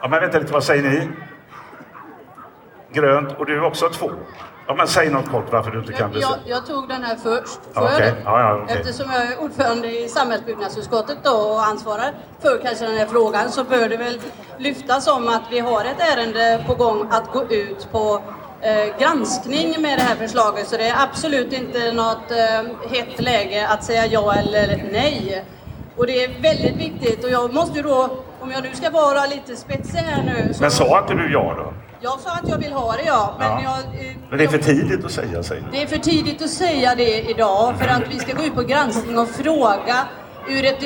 Ja, 0.00 0.08
men 0.08 0.20
vänta 0.20 0.38
lite, 0.38 0.52
vad 0.52 0.64
säger 0.64 0.82
ni? 0.82 1.08
Grönt 2.92 3.38
och 3.38 3.46
du 3.46 3.60
också 3.60 3.88
två. 3.88 4.10
Ja, 4.66 4.74
men 4.74 4.88
säg 4.88 5.10
något 5.10 5.30
kort 5.30 5.52
varför 5.52 5.70
du 5.70 5.78
inte 5.78 5.92
kan 5.92 6.12
jag, 6.12 6.22
jag, 6.22 6.38
jag 6.44 6.66
tog 6.66 6.88
den 6.88 7.02
här 7.02 7.16
först. 7.16 7.60
Får 7.72 7.82
okay. 7.82 8.08
jag 8.08 8.16
ja, 8.24 8.40
ja, 8.40 8.62
okay. 8.62 8.76
Eftersom 8.76 9.10
jag 9.12 9.32
är 9.32 9.40
ordförande 9.40 10.00
i 10.00 10.08
samhällsbyggnadsutskottet 10.08 11.18
då 11.22 11.30
och 11.30 11.66
ansvarar 11.66 12.14
för 12.40 12.58
kanske 12.62 12.86
den 12.86 12.96
här 12.96 13.06
frågan 13.06 13.50
så 13.50 13.64
bör 13.64 13.88
det 13.88 13.96
väl 13.96 14.20
lyftas 14.58 15.06
om 15.06 15.28
att 15.28 15.42
vi 15.50 15.58
har 15.58 15.84
ett 15.84 16.00
ärende 16.00 16.64
på 16.66 16.74
gång 16.74 17.08
att 17.10 17.32
gå 17.32 17.44
ut 17.44 17.88
på 17.92 18.22
eh, 18.64 18.98
granskning 18.98 19.82
med 19.82 19.98
det 19.98 20.02
här 20.02 20.16
förslaget 20.16 20.68
så 20.68 20.76
det 20.76 20.88
är 20.88 21.02
absolut 21.02 21.52
inte 21.52 21.92
något 21.92 22.30
eh, 22.30 22.90
hett 22.90 23.20
läge 23.20 23.68
att 23.68 23.84
säga 23.84 24.06
ja 24.06 24.34
eller 24.34 24.88
nej. 24.92 25.44
Och 25.96 26.06
det 26.06 26.24
är 26.24 26.42
väldigt 26.42 26.76
viktigt 26.76 27.24
och 27.24 27.30
jag 27.30 27.54
måste 27.54 27.76
ju 27.76 27.82
då, 27.82 28.18
om 28.40 28.50
jag 28.50 28.62
nu 28.62 28.70
ska 28.72 28.90
vara 28.90 29.26
lite 29.26 29.56
spetsig 29.56 29.98
här 29.98 30.22
nu. 30.22 30.54
Men 30.60 30.70
sa 30.70 31.00
inte 31.00 31.14
du 31.14 31.32
ja 31.32 31.54
då? 31.58 31.74
Jag 32.00 32.20
sa 32.20 32.30
att 32.30 32.48
jag 32.48 32.58
vill 32.58 32.72
ha 32.72 32.92
det 32.92 33.02
ja. 33.06 33.36
Men, 33.38 33.48
ja. 33.48 33.60
Jag, 33.62 34.06
eh, 34.06 34.16
men 34.28 34.38
det 34.38 34.44
är 34.44 34.48
för 34.48 34.58
tidigt 34.58 35.04
att 35.04 35.12
säga, 35.12 35.42
säger 35.42 35.68
Det 35.72 35.82
är 35.82 35.86
för 35.86 35.98
tidigt 35.98 36.42
att 36.42 36.50
säga 36.50 36.94
det 36.94 37.20
idag 37.30 37.74
för 37.78 37.88
att 37.88 38.02
vi 38.14 38.18
ska 38.18 38.32
gå 38.32 38.42
ut 38.42 38.54
på 38.54 38.62
granskning 38.62 39.18
och 39.18 39.28
fråga 39.28 39.96
ur 40.48 40.64
ett 40.64 40.80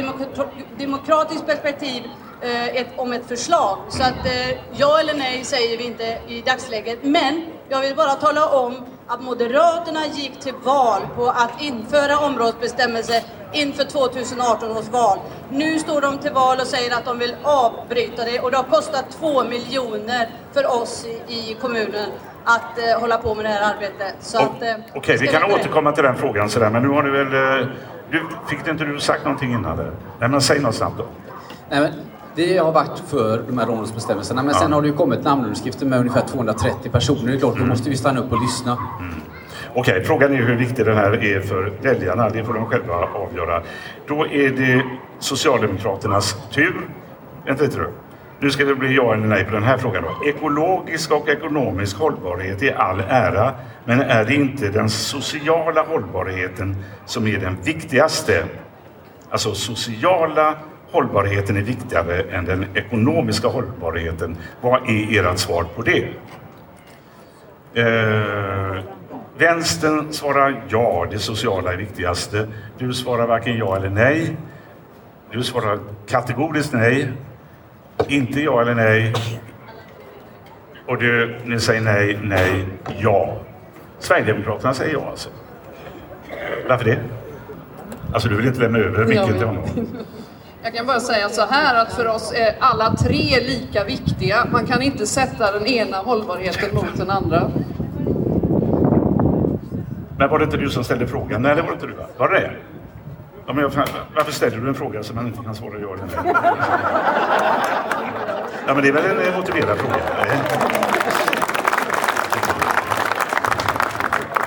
demokratiskt 0.78 1.46
perspektiv 1.46 2.02
eh, 2.42 2.66
ett, 2.68 2.88
om 2.96 3.12
ett 3.12 3.28
förslag. 3.28 3.78
Så 3.88 4.02
att 4.02 4.26
eh, 4.26 4.58
ja 4.76 5.00
eller 5.00 5.14
nej 5.14 5.44
säger 5.44 5.78
vi 5.78 5.84
inte 5.84 6.18
i 6.28 6.40
dagsläget. 6.40 6.98
Men 7.02 7.42
jag 7.68 7.80
vill 7.80 7.96
bara 7.96 8.14
tala 8.14 8.46
om 8.46 8.74
att 9.06 9.22
Moderaterna 9.22 10.06
gick 10.06 10.40
till 10.40 10.54
val 10.64 11.00
på 11.16 11.26
att 11.26 11.62
införa 11.62 12.18
områdesbestämmelser 12.18 13.22
inför 13.52 13.84
2018 13.84 14.70
års 14.70 14.88
val. 14.88 15.18
Nu 15.50 15.78
står 15.78 16.00
de 16.00 16.18
till 16.18 16.32
val 16.32 16.58
och 16.60 16.66
säger 16.66 16.96
att 16.96 17.04
de 17.04 17.18
vill 17.18 17.36
avbryta 17.42 18.24
det 18.24 18.40
och 18.40 18.50
det 18.50 18.56
har 18.56 18.64
kostat 18.64 19.04
två 19.20 19.44
miljoner 19.44 20.28
för 20.52 20.82
oss 20.82 21.06
i, 21.06 21.32
i 21.34 21.56
kommunen 21.60 22.10
att 22.44 22.78
eh, 22.78 23.00
hålla 23.00 23.18
på 23.18 23.34
med 23.34 23.44
det 23.44 23.48
här 23.48 23.74
arbetet. 23.74 24.14
Så 24.20 24.38
eh, 24.38 24.46
Okej, 24.50 24.76
okay, 24.94 25.16
vi 25.16 25.26
kan 25.26 25.50
återkomma 25.50 25.92
till 25.92 26.04
den 26.04 26.16
frågan 26.16 26.50
sådär, 26.50 26.70
men 26.70 26.82
nu 26.82 26.88
har 26.88 27.02
du 27.02 27.10
väl... 27.10 27.60
Eh, 27.60 27.68
du, 28.10 28.26
fick 28.48 28.68
inte 28.68 28.84
du 28.84 29.00
sagt 29.00 29.24
någonting 29.24 29.52
innan? 29.52 29.76
Där? 29.76 29.92
Nej, 30.18 30.28
men 30.28 30.40
säg 30.40 30.60
något 30.60 30.74
snabbt 30.74 30.98
då. 30.98 31.04
Nej, 31.70 31.80
men 31.80 31.92
Vi 32.34 32.58
har 32.58 32.72
varit 32.72 32.98
för 33.06 33.42
de 33.48 33.58
här 33.58 33.70
områdesbestämmelserna 33.70 34.42
men 34.42 34.54
sen 34.54 34.72
har 34.72 34.82
det 34.82 34.88
ju 34.88 34.94
kommit 34.94 35.24
namnunderskrifter 35.24 35.86
med 35.86 35.98
ungefär 35.98 36.26
230 36.28 36.90
personer. 36.90 37.26
Det 37.26 37.36
är 37.36 37.38
klart, 37.38 37.58
då 37.58 37.64
måste 37.64 37.90
vi 37.90 37.96
stanna 37.96 38.20
upp 38.20 38.32
och 38.32 38.42
lyssna. 38.42 38.78
Okej, 39.74 40.04
frågan 40.04 40.34
är 40.34 40.36
hur 40.36 40.56
viktig 40.56 40.86
den 40.86 40.96
här 40.96 41.24
är 41.24 41.40
för 41.40 41.72
väljarna. 41.82 42.28
Det 42.28 42.44
får 42.44 42.54
de 42.54 42.66
själva 42.66 42.94
avgöra. 42.94 43.62
Då 44.06 44.26
är 44.26 44.50
det 44.50 44.82
Socialdemokraternas 45.18 46.36
tur. 46.50 46.88
Vänta 47.46 47.62
lite 47.62 47.78
nu. 47.78 47.88
Nu 48.40 48.50
ska 48.50 48.64
det 48.64 48.74
bli 48.74 48.96
ja 48.96 49.14
eller 49.14 49.26
nej 49.26 49.44
på 49.44 49.50
den 49.50 49.62
här 49.62 49.76
frågan. 49.76 50.02
Då. 50.02 50.28
Ekologisk 50.28 51.12
och 51.12 51.28
ekonomisk 51.28 51.98
hållbarhet 51.98 52.62
är 52.62 52.74
all 52.74 53.00
ära, 53.08 53.54
men 53.84 54.00
är 54.00 54.24
det 54.24 54.34
inte 54.34 54.68
den 54.68 54.90
sociala 54.90 55.82
hållbarheten 55.82 56.76
som 57.06 57.26
är 57.26 57.38
den 57.38 57.56
viktigaste? 57.64 58.44
Alltså 59.30 59.54
sociala 59.54 60.54
hållbarheten 60.90 61.56
är 61.56 61.62
viktigare 61.62 62.22
än 62.22 62.44
den 62.44 62.66
ekonomiska 62.74 63.48
hållbarheten. 63.48 64.36
Vad 64.60 64.88
är 64.88 65.24
ert 65.24 65.38
svar 65.38 65.66
på 65.76 65.82
det? 65.82 66.08
Eh, 67.74 68.82
vänstern 69.38 70.12
svarar 70.12 70.62
ja, 70.68 71.06
det 71.10 71.18
sociala 71.18 71.72
är 71.72 71.76
viktigaste. 71.76 72.48
Du 72.78 72.94
svarar 72.94 73.26
varken 73.26 73.56
ja 73.56 73.76
eller 73.76 73.90
nej. 73.90 74.36
Du 75.32 75.42
svarar 75.42 75.78
kategoriskt 76.08 76.72
nej. 76.72 77.12
Inte 78.08 78.40
ja 78.40 78.60
eller 78.60 78.74
nej. 78.74 79.14
Och 80.86 80.98
du, 80.98 81.36
ni 81.44 81.60
säger 81.60 81.80
nej, 81.80 82.18
nej, 82.22 82.66
ja. 82.98 83.36
Sverigedemokraterna 83.98 84.74
säger 84.74 84.92
ja 84.92 85.10
alltså. 85.10 85.28
Varför 86.68 86.84
det? 86.84 86.98
Alltså 88.12 88.28
du 88.28 88.36
vill 88.36 88.46
inte 88.46 88.60
lämna 88.60 88.78
över 88.78 89.04
micken 89.04 89.38
till 89.38 89.46
honom? 89.46 89.64
Jag 90.68 90.74
kan 90.76 90.86
bara 90.86 91.00
säga 91.00 91.28
så 91.28 91.42
här 91.50 91.74
att 91.82 91.92
för 91.92 92.06
oss 92.08 92.32
är 92.32 92.54
alla 92.60 92.94
tre 92.96 93.40
lika 93.40 93.84
viktiga. 93.84 94.46
Man 94.52 94.66
kan 94.66 94.82
inte 94.82 95.06
sätta 95.06 95.52
den 95.52 95.66
ena 95.66 95.96
hållbarheten 95.96 96.74
mot 96.74 96.96
den 96.96 97.10
andra. 97.10 97.50
Men 100.18 100.30
var 100.30 100.38
det 100.38 100.44
inte 100.44 100.56
du 100.56 100.68
som 100.70 100.84
ställde 100.84 101.06
frågan? 101.06 101.42
Nej, 101.42 101.56
det 101.56 101.62
var 101.62 101.72
inte 101.72 101.86
du 101.86 101.92
va? 101.94 102.06
Var 102.16 102.28
det? 102.28 102.50
Ja, 103.46 103.52
men 103.52 103.62
jag, 103.62 103.70
varför 104.16 104.32
ställer 104.32 104.56
du 104.56 104.68
en 104.68 104.74
fråga 104.74 105.02
som 105.02 105.16
man 105.16 105.26
inte 105.26 105.42
kan 105.44 105.54
svara 105.54 105.72
ja 105.80 105.94
eller? 105.94 106.34
Ja, 108.66 108.74
men 108.74 108.82
det 108.82 108.88
är 108.88 108.92
väl 108.92 109.04
en 109.28 109.40
motiverad 109.40 109.78
fråga? 109.78 109.96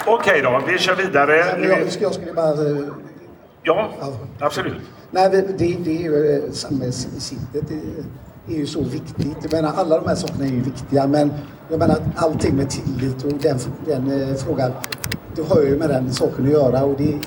Okej 0.05 0.41
då, 0.41 0.61
vi 0.67 0.77
kör 0.77 0.95
vidare. 0.95 1.35
Jag, 1.67 1.79
jag 2.01 2.13
skulle 2.13 2.33
bara... 2.33 2.51
eh, 2.51 2.85
Ja, 3.63 3.89
absolut. 4.39 4.81
Nej, 5.11 5.29
det, 5.29 5.41
det 5.57 5.95
är 5.95 6.01
ju 6.01 6.35
eh, 6.35 6.51
samhällssittet. 6.51 7.63
Det 8.47 8.53
är 8.53 8.57
ju 8.57 8.65
så 8.65 8.83
viktigt. 8.83 9.37
Jag 9.41 9.53
menar, 9.53 9.73
alla 9.75 9.99
de 9.99 10.07
här 10.07 10.15
sakerna 10.15 10.45
är 10.45 10.49
ju 10.49 10.61
viktiga, 10.61 11.07
men 11.07 11.31
jag 11.69 11.79
menar 11.79 11.97
allting 12.15 12.55
med 12.55 12.69
tillit 12.69 13.23
och 13.23 13.33
den, 13.33 13.57
den 13.85 14.21
eh, 14.21 14.35
frågan, 14.35 14.71
det 15.35 15.41
har 15.41 15.61
ju 15.61 15.77
med 15.77 15.89
den 15.89 16.13
saken 16.13 16.45
att 16.45 16.51
göra 16.51 16.83
och 16.83 16.97
det 16.97 17.19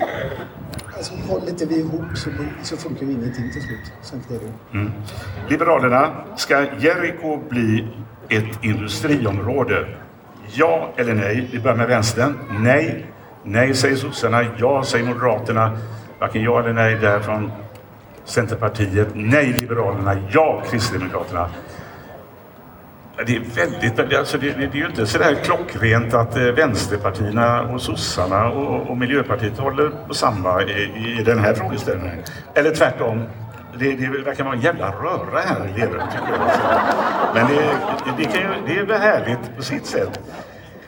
Alltså, 0.97 1.15
håller 1.29 1.49
inte 1.49 1.67
vi 1.67 1.79
ihop 1.79 2.03
så, 2.15 2.31
så 2.63 2.77
funkar 2.77 3.07
ju 3.07 3.13
ingenting 3.13 3.51
till 3.53 3.63
slut. 3.63 3.93
Så 4.03 4.17
är 4.17 4.39
det. 4.39 4.79
Mm. 4.79 4.93
Liberalerna, 5.49 6.13
ska 6.37 6.67
Jeriko 6.79 7.39
bli 7.49 7.89
ett 8.29 8.65
industriområde? 8.65 9.87
Ja 10.53 10.93
eller 10.97 11.15
nej? 11.15 11.49
Vi 11.53 11.61
börjar 11.61 11.77
med 11.77 11.89
vänstern. 11.89 12.35
Nej. 12.61 13.07
Nej 13.43 13.75
säger 13.75 13.97
sossarna. 13.97 14.45
Ja 14.59 14.85
säger 14.85 15.05
Moderaterna. 15.07 15.79
Varken 16.19 16.43
ja 16.43 16.61
eller 16.61 16.73
nej 16.73 16.95
där 16.95 17.21
från 17.21 17.53
Centerpartiet. 18.25 19.09
Nej 19.15 19.53
Liberalerna. 19.53 20.17
Ja 20.31 20.63
Kristdemokraterna. 20.71 21.51
Det 23.27 23.37
är 23.37 23.41
väldigt, 23.41 24.15
alltså 24.19 24.39
det, 24.39 24.47
det, 24.47 24.67
det 24.67 24.79
är 24.79 24.83
ju 24.83 24.87
inte 24.87 25.07
sådär 25.07 25.35
klockrent 25.45 26.15
att 26.15 26.37
eh, 26.37 26.43
vänsterpartierna 26.43 27.63
och 27.63 27.81
sossarna 27.81 28.51
och, 28.51 28.91
och 28.91 28.97
Miljöpartiet 28.97 29.59
håller 29.59 29.91
på 30.09 30.15
samma 30.15 30.63
i, 30.63 31.17
i 31.21 31.23
den 31.23 31.39
här 31.39 31.55
frågeställningen. 31.55 32.19
Eller 32.55 32.75
tvärtom. 32.75 33.23
Det, 33.79 33.93
det 33.93 34.09
verkar 34.09 34.45
vara 34.45 34.55
en 34.55 34.61
jävla 34.61 34.91
röra 34.91 35.41
här 35.41 35.69
i 35.75 35.81
Lerum. 35.81 36.03
Men 37.35 37.47
det, 37.47 37.75
det, 38.17 38.25
kan 38.25 38.41
ju, 38.41 38.49
det 38.67 38.79
är 38.79 38.87
väl 38.87 39.01
härligt 39.01 39.57
på 39.57 39.63
sitt 39.63 39.87
sätt. 39.87 40.21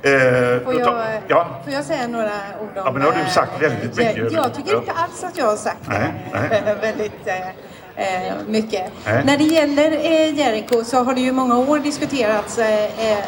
Eh, 0.06 0.64
Får 0.64 0.80
jag, 0.80 1.22
ja, 1.28 1.60
får 1.64 1.72
jag 1.72 1.84
säga 1.84 2.06
några 2.06 2.24
ord 2.60 2.68
om... 2.68 2.70
ja, 2.74 2.90
men 2.92 3.02
nu 3.02 3.06
har 3.08 3.14
du 3.14 3.20
eh, 3.20 3.28
sagt 3.28 3.62
väldigt 3.62 3.96
mycket. 3.96 4.16
Jag, 4.16 4.32
jag 4.32 4.54
tycker 4.54 4.76
inte 4.76 4.92
alls 4.92 5.24
att 5.24 5.38
jag 5.38 5.46
har 5.46 5.56
sagt 5.56 5.88
Nej, 5.88 6.12
nej. 6.32 6.74
väldigt 6.80 7.26
eh, 7.26 7.48
eh, 8.28 8.34
mycket. 8.46 8.92
Nej. 9.06 9.22
När 9.24 9.38
det 9.38 9.44
gäller 9.44 9.92
eh, 9.92 10.38
Jericho 10.38 10.84
så 10.84 10.96
har 11.02 11.14
det 11.14 11.20
ju 11.20 11.32
många 11.32 11.58
år 11.58 11.78
diskuterats 11.78 12.58
eh, 12.58 13.10
eh, 13.12 13.18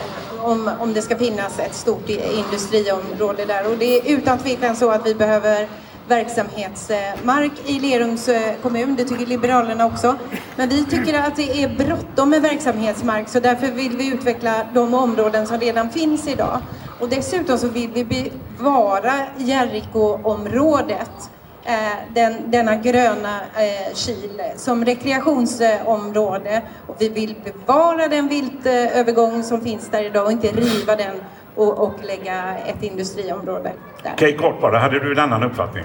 om, 0.41 0.71
om 0.79 0.95
det 0.95 1.03
ska 1.03 1.17
finnas 1.17 1.59
ett 1.59 1.75
stort 1.75 2.09
industriområde 2.09 3.45
där 3.45 3.67
och 3.67 3.79
det 3.79 3.99
är 3.99 4.13
utan 4.19 4.39
tvekan 4.39 4.77
så 4.77 4.91
att 4.91 5.07
vi 5.07 5.15
behöver 5.15 5.69
verksamhetsmark 6.09 7.53
i 7.67 7.81
Lerums 7.81 8.29
eh, 8.29 8.55
kommun. 8.63 8.97
Det 8.97 9.05
tycker 9.05 9.27
Liberalerna 9.27 9.87
också. 9.87 10.17
Men 10.57 10.69
vi 10.69 10.85
tycker 10.85 11.19
att 11.19 11.37
det 11.37 11.63
är 11.63 11.69
bråttom 11.69 12.31
med 12.31 12.43
verksamhetsmark 12.43 13.29
så 13.29 13.41
därför 13.41 13.67
vill 13.67 13.97
vi 13.97 14.13
utveckla 14.13 14.67
de 14.75 14.95
områden 14.95 15.47
som 15.47 15.61
redan 15.61 15.91
finns 15.91 16.29
idag. 16.29 16.61
Och 17.01 17.09
dessutom 17.09 17.59
så 17.59 17.69
vill 17.69 17.91
vi 17.91 18.33
bevara 18.59 19.15
Jerikoområdet, 19.37 21.31
eh, 21.65 21.75
den, 22.15 22.51
denna 22.51 22.77
gröna 22.77 23.41
eh, 23.57 23.95
kil 23.95 24.43
som 24.57 24.85
rekreationsområde. 24.85 26.63
Och 26.87 26.97
vi 26.99 27.09
vill 27.09 27.35
bevara 27.45 28.09
den 28.09 28.29
viltövergång 28.29 29.43
som 29.43 29.61
finns 29.61 29.89
där 29.89 30.05
idag 30.05 30.27
och 30.27 30.33
inte 30.33 30.49
riva 30.49 30.97
den 30.97 31.21
och, 31.59 31.79
och 31.79 31.95
lägga 32.03 32.57
ett 32.59 32.83
industriområde 32.83 33.73
där. 34.03 34.13
Okej, 34.15 34.37
kort 34.37 34.61
bara. 34.61 34.79
Hade 34.79 34.99
du 34.99 35.13
en 35.13 35.19
annan 35.19 35.43
uppfattning? 35.43 35.85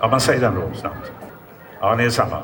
Ja, 0.00 0.08
man 0.08 0.20
säger 0.20 0.40
den 0.40 0.54
då 0.54 0.78
snabbt. 0.80 1.12
Ja, 1.80 1.94
ni 1.94 2.04
är 2.04 2.10
samma. 2.10 2.38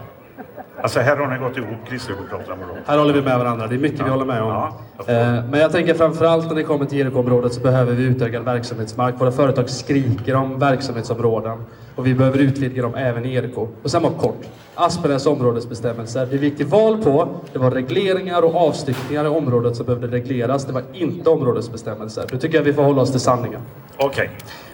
Alltså 0.82 1.00
här 1.00 1.16
har 1.16 1.26
ni 1.26 1.38
gått 1.38 1.56
ihop, 1.56 1.68
Kristdemokraterna 1.88 2.52
och 2.52 2.58
Moderaterna. 2.58 2.84
Här 2.86 2.98
håller 2.98 3.14
vi 3.14 3.22
med 3.22 3.38
varandra. 3.38 3.66
Det 3.66 3.74
är 3.74 3.78
mycket 3.78 4.06
vi 4.06 4.10
håller 4.10 4.24
med 4.24 4.42
om. 4.42 4.52
Eh, 4.52 5.44
Men 5.50 5.60
jag 5.60 5.72
tänker 5.72 5.94
framförallt 5.94 6.48
när 6.48 6.54
det 6.54 6.62
kommer 6.62 6.84
till 6.86 6.98
Jericho-området 6.98 7.52
så 7.54 7.60
behöver 7.60 7.92
vi 7.92 8.02
utökad 8.04 8.44
verksamhetsmark. 8.44 9.14
Våra 9.20 9.32
företag 9.32 9.70
skriker 9.70 10.34
om 10.34 10.58
verksamhetsområden 10.58 11.64
och 11.96 12.06
vi 12.06 12.14
behöver 12.14 12.38
utvidga 12.38 12.82
dem 12.82 12.94
även 12.94 13.24
i 13.24 13.34
Jericho. 13.34 13.68
Och 13.82 13.90
sen 13.90 14.02
bara 14.02 14.12
kort. 14.12 14.40
Aspenäs 14.74 15.26
områdesbestämmelser. 15.26 16.26
Det 16.26 16.36
vi 16.36 16.46
gick 16.46 16.56
till 16.56 16.66
val 16.66 17.02
på, 17.02 17.28
det 17.52 17.58
var 17.58 17.70
regleringar 17.70 18.42
och 18.42 18.54
avstyckningar 18.68 19.24
i 19.24 19.28
området 19.28 19.76
som 19.76 19.86
behövde 19.86 20.06
regleras. 20.06 20.64
Det 20.66 20.72
var 20.72 20.82
inte 20.92 21.30
områdesbestämmelser. 21.30 22.24
Nu 22.32 22.38
tycker 22.38 22.56
jag 22.58 22.64
vi 22.64 22.72
får 22.72 22.82
hålla 22.82 23.02
oss 23.02 23.10
till 23.10 23.20
sanningen. 23.20 23.60
Okej, 23.96 24.30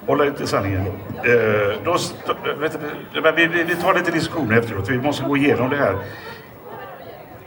hålla 0.07 0.27
er 0.27 0.31
till 0.31 0.47
sanningen 0.47 0.85
då. 0.85 0.91
Eh, 1.31 1.77
då 1.85 1.95
st- 1.95 2.33
vet 2.61 2.79
vi, 3.37 3.47
vi, 3.47 3.63
vi 3.63 3.75
tar 3.75 3.95
lite 3.95 4.11
diskussioner 4.11 4.59
efteråt. 4.59 4.89
Vi 4.91 4.99
måste 4.99 5.25
gå 5.25 5.37
igenom 5.37 5.71
det 5.71 5.77
här. 5.77 5.97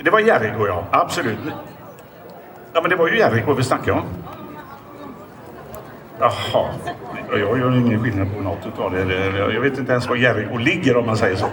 Det 0.03 0.09
var 0.11 0.19
Jeriko 0.19 0.67
ja. 0.67 0.83
Absolut. 0.91 1.37
Ja, 2.73 2.81
men 2.81 2.89
det 2.89 2.95
var 2.95 3.07
ju 3.07 3.17
Jeriko 3.17 3.53
vi 3.53 3.63
snackade 3.63 3.91
om. 3.91 4.03
Jaha. 6.21 6.69
Jag 7.31 7.59
gör 7.59 7.77
ingen 7.77 8.03
skillnad 8.03 8.35
på 8.35 8.41
något 8.41 8.65
utav 8.65 8.91
det. 8.91 9.53
Jag 9.53 9.61
vet 9.61 9.77
inte 9.77 9.91
ens 9.91 10.09
var 10.09 10.15
Jerringå 10.15 10.57
ligger 10.57 10.97
om 10.97 11.05
man 11.05 11.17
säger 11.17 11.35
så. 11.35 11.45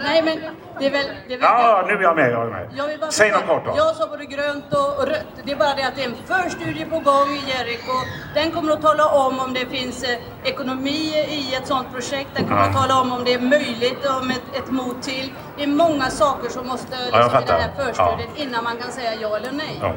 Nej, 0.00 0.22
men 0.22 0.38
det 0.78 0.86
är 0.86 0.90
väl... 0.90 1.06
Det 1.28 1.34
är 1.34 1.38
väl 1.38 1.48
Ja, 1.50 1.84
nu 1.86 1.92
är 1.94 2.02
jag 2.02 2.16
med. 2.16 2.30
Jag 2.32 2.42
är 2.46 2.50
med. 2.50 2.68
Jag 2.76 2.86
vill 2.86 3.00
bara 3.00 3.10
Säg 3.10 3.30
något 3.30 3.46
kort 3.46 3.64
då. 3.64 3.74
Jag 3.76 3.96
sa 3.96 4.06
både 4.06 4.24
grönt 4.24 4.64
och, 4.74 4.98
och 4.98 5.06
rött. 5.06 5.26
Det 5.44 5.52
är 5.52 5.56
bara 5.56 5.74
det 5.74 5.82
att 5.82 5.96
det 5.96 6.02
är 6.04 6.08
en 6.08 6.16
förstudie 6.42 6.84
på 6.84 6.98
gång 6.98 7.28
i 7.38 7.50
Jericho. 7.50 7.96
Den 8.34 8.50
kommer 8.50 8.72
att 8.72 8.82
tala 8.82 9.06
om 9.08 9.40
om 9.40 9.54
det 9.54 9.66
finns 9.66 10.02
eh, 10.02 10.18
ekonomi 10.44 11.02
i 11.28 11.54
ett 11.54 11.66
sådant 11.66 11.92
projekt. 11.92 12.28
Den 12.34 12.44
kommer 12.44 12.60
Ja. 12.62 12.68
att 12.68 12.76
tala 12.76 13.00
om 13.00 13.12
om 13.12 13.24
det 13.24 13.34
är 13.34 13.40
möjligt, 13.40 14.06
om 14.20 14.30
ett, 14.30 14.42
ett 14.58 14.70
mot 14.70 15.02
till. 15.02 15.32
Det 15.56 15.62
är 15.62 15.66
många 15.68 16.04
saker 16.10 16.48
som 16.50 16.66
måste 16.66 16.96
liksom, 17.04 17.20
i 17.42 17.46
den 17.46 17.60
här 17.60 17.70
förstudien 17.84 18.30
innan 18.36 18.64
man 18.64 18.76
kan 18.76 18.90
säga 18.92 19.14
ja 19.20 19.36
eller 19.36 19.52
nej. 19.52 19.78
Ja, 19.82 19.92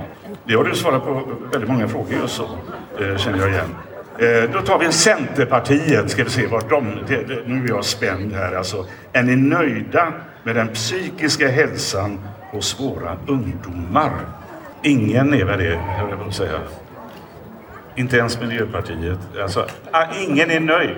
det 0.46 0.54
har 0.56 0.64
du 0.64 0.76
svarat 0.76 1.04
på 1.06 1.22
väldigt 1.52 1.70
många 1.70 1.88
frågor 1.88 2.14
just 2.14 2.36
så, 2.36 2.44
eh, 2.44 3.18
känner 3.18 3.40
jag 3.40 3.50
igen. 3.50 3.76
Eh, 4.20 4.50
då 4.54 4.62
tar 4.62 4.80
vi 4.80 4.92
Centerpartiet, 4.92 6.12
ska 6.12 6.24
vi 6.24 6.30
se 6.30 6.48
vart 6.48 6.70
de... 6.70 6.98
Det, 7.08 7.24
det, 7.24 7.42
nu 7.46 7.66
är 7.66 7.70
jag 7.70 7.86
spänd 7.86 8.34
här 8.34 8.56
alltså. 8.56 8.86
Är 9.14 9.24
ni 9.24 9.36
nöjda 9.36 10.14
med 10.44 10.56
den 10.56 10.68
psykiska 10.68 11.48
hälsan 11.48 12.20
hos 12.52 12.80
våra 12.80 13.18
ungdomar? 13.28 14.12
Ingen 14.84 15.34
är 15.34 15.46
väl 15.46 15.60
det, 15.60 15.76
höll 15.76 16.10
jag 16.10 16.20
på 16.20 16.26
att 16.26 16.36
säga. 16.36 16.60
Inte 17.96 18.18
ens 18.18 18.42
Miljöpartiet. 18.42 19.20
Alltså, 19.42 19.66
ah, 19.92 20.06
ingen 20.28 20.52
är 20.52 20.60
nöjd. 20.60 20.98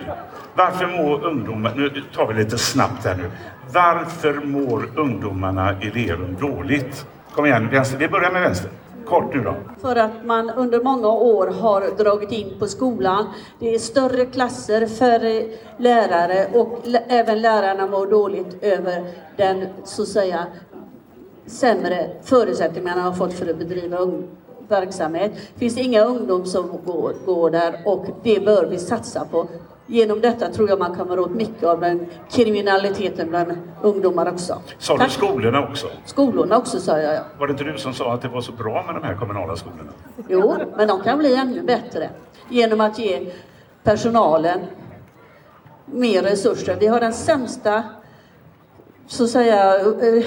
Varför 0.55 0.87
mår 0.87 1.25
ungdomar... 1.25 1.73
Nu 1.75 2.03
tar 2.15 2.27
vi 2.27 2.33
lite 2.33 2.57
snabbt 2.57 3.05
här 3.05 3.15
nu. 3.15 3.31
Varför 3.73 4.33
mår 4.33 4.85
ungdomarna 4.95 5.75
i 5.81 5.89
Lerum 5.89 6.37
dåligt? 6.39 7.05
Kom 7.31 7.45
igen, 7.45 7.69
vänster. 7.71 7.97
Vi 7.97 8.07
börjar 8.07 8.31
med 8.31 8.41
vänster. 8.41 8.69
Kort 9.05 9.33
nu 9.33 9.41
då. 9.41 9.55
För 9.81 9.95
att 9.95 10.25
man 10.25 10.49
under 10.49 10.83
många 10.83 11.07
år 11.07 11.47
har 11.47 11.97
dragit 11.97 12.31
in 12.31 12.59
på 12.59 12.67
skolan. 12.67 13.25
Det 13.59 13.75
är 13.75 13.79
större 13.79 14.25
klasser, 14.25 14.87
färre 14.87 15.45
lärare 15.77 16.47
och 16.53 16.79
även 17.07 17.41
lärarna 17.41 17.87
mår 17.87 18.07
dåligt 18.07 18.63
över 18.63 19.03
den 19.37 19.67
så 19.83 20.01
att 20.01 20.07
säga 20.07 20.47
sämre 21.45 22.09
förutsättningar 22.23 22.95
man 22.95 23.03
har 23.05 23.13
fått 23.13 23.33
för 23.33 23.49
att 23.49 23.57
bedriva 23.57 23.97
verksamhet. 24.67 25.31
Det 25.53 25.59
finns 25.59 25.77
inga 25.77 26.03
ungdomar 26.03 26.45
som 26.45 26.69
går, 26.85 27.13
går 27.25 27.49
där 27.49 27.81
och 27.85 28.05
det 28.23 28.45
bör 28.45 28.65
vi 28.65 28.77
satsa 28.77 29.25
på. 29.31 29.47
Genom 29.87 30.21
detta 30.21 30.49
tror 30.49 30.69
jag 30.69 30.79
man 30.79 30.95
kommer 30.95 31.19
åt 31.19 31.31
mycket 31.31 31.63
av 31.63 31.79
den 31.79 32.05
kriminaliteten 32.31 33.29
bland 33.29 33.51
ungdomar 33.81 34.33
också. 34.33 34.61
Sa 34.77 34.97
du 34.97 35.09
skolorna 35.09 35.67
också? 35.67 35.87
Skolorna 36.05 36.57
också 36.57 36.79
sa 36.79 36.99
jag 36.99 37.15
ja. 37.15 37.21
Var 37.39 37.47
det 37.47 37.51
inte 37.51 37.63
du 37.63 37.77
som 37.77 37.93
sa 37.93 38.13
att 38.13 38.21
det 38.21 38.27
var 38.27 38.41
så 38.41 38.51
bra 38.51 38.83
med 38.85 38.95
de 38.95 39.03
här 39.03 39.15
kommunala 39.15 39.55
skolorna? 39.55 39.91
Jo, 40.27 40.55
men 40.77 40.87
de 40.87 41.01
kan 41.01 41.19
bli 41.19 41.35
ännu 41.35 41.63
bättre 41.63 42.09
genom 42.49 42.81
att 42.81 42.99
ge 42.99 43.31
personalen 43.83 44.59
mer 45.85 46.21
resurser. 46.21 46.77
Vi 46.79 46.87
har 46.87 46.99
den 46.99 47.13
sämsta, 47.13 47.83
så 49.07 49.23
att 49.23 49.29
säga, 49.29 49.77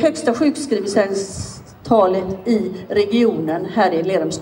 högsta 0.00 0.34
sjukskrivningstalet 0.34 2.48
i 2.48 2.72
regionen 2.88 3.64
här 3.64 3.92
i 3.92 4.02
Lerums 4.02 4.38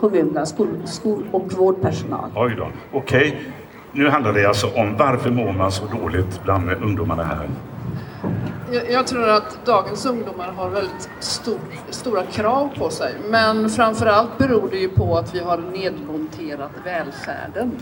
kommun, 0.00 0.46
skol, 0.46 0.68
skol 0.86 1.26
och 1.32 1.52
vårdpersonal. 1.52 2.30
Oj 2.36 2.54
då, 2.56 2.68
okej. 2.92 3.28
Okay. 3.28 3.40
Nu 3.98 4.08
handlar 4.08 4.32
det 4.32 4.46
alltså 4.46 4.66
om 4.66 4.96
varför 4.96 5.30
mår 5.30 5.52
man 5.52 5.72
så 5.72 5.84
dåligt 5.86 6.40
bland 6.44 6.72
ungdomarna 6.72 7.24
här? 7.24 7.48
Jag, 8.72 8.90
jag 8.90 9.06
tror 9.06 9.28
att 9.28 9.58
dagens 9.64 10.06
ungdomar 10.06 10.52
har 10.56 10.70
väldigt 10.70 11.10
stor, 11.20 11.58
stora 11.90 12.22
krav 12.22 12.68
på 12.78 12.90
sig. 12.90 13.14
Men 13.30 13.70
framförallt 13.70 14.38
beror 14.38 14.68
det 14.70 14.76
ju 14.76 14.88
på 14.88 15.18
att 15.18 15.34
vi 15.34 15.40
har 15.40 15.58
nedmonterat 15.58 16.70
välfärden. 16.84 17.72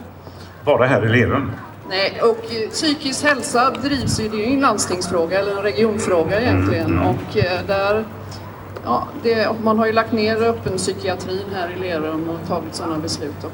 Bara 0.65 0.87
här 0.87 1.05
i 1.05 1.09
Lerum? 1.09 1.53
Nej, 1.89 2.21
och 2.23 2.71
psykisk 2.71 3.25
hälsa 3.25 3.71
drivs 3.71 4.21
ju, 4.21 4.29
det 4.29 4.37
är 4.37 4.49
ju 4.49 4.55
en 4.55 4.61
landstingsfråga 4.61 5.41
eller 5.41 5.57
en 5.57 5.63
regionfråga 5.63 6.41
egentligen. 6.41 6.87
Mm. 6.87 7.07
Och 7.07 7.37
eh, 7.37 7.67
där, 7.67 8.05
ja, 8.85 9.09
det, 9.23 9.49
man 9.63 9.79
har 9.79 9.87
ju 9.87 9.93
lagt 9.93 10.13
ner 10.13 10.37
öppen 10.37 10.77
psykiatrin 10.77 11.47
här 11.55 11.71
i 11.77 11.81
Lerum 11.81 12.29
och 12.29 12.49
tagit 12.49 12.75
sådana 12.75 12.99
beslut. 12.99 13.45
Och 13.45 13.53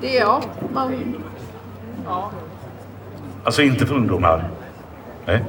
det, 0.00 0.14
ja, 0.14 0.42
man... 0.74 1.14
Ja. 2.04 2.30
Alltså 3.44 3.62
inte 3.62 3.86
för 3.86 3.94
ungdomar? 3.94 4.50
Nej? 5.26 5.44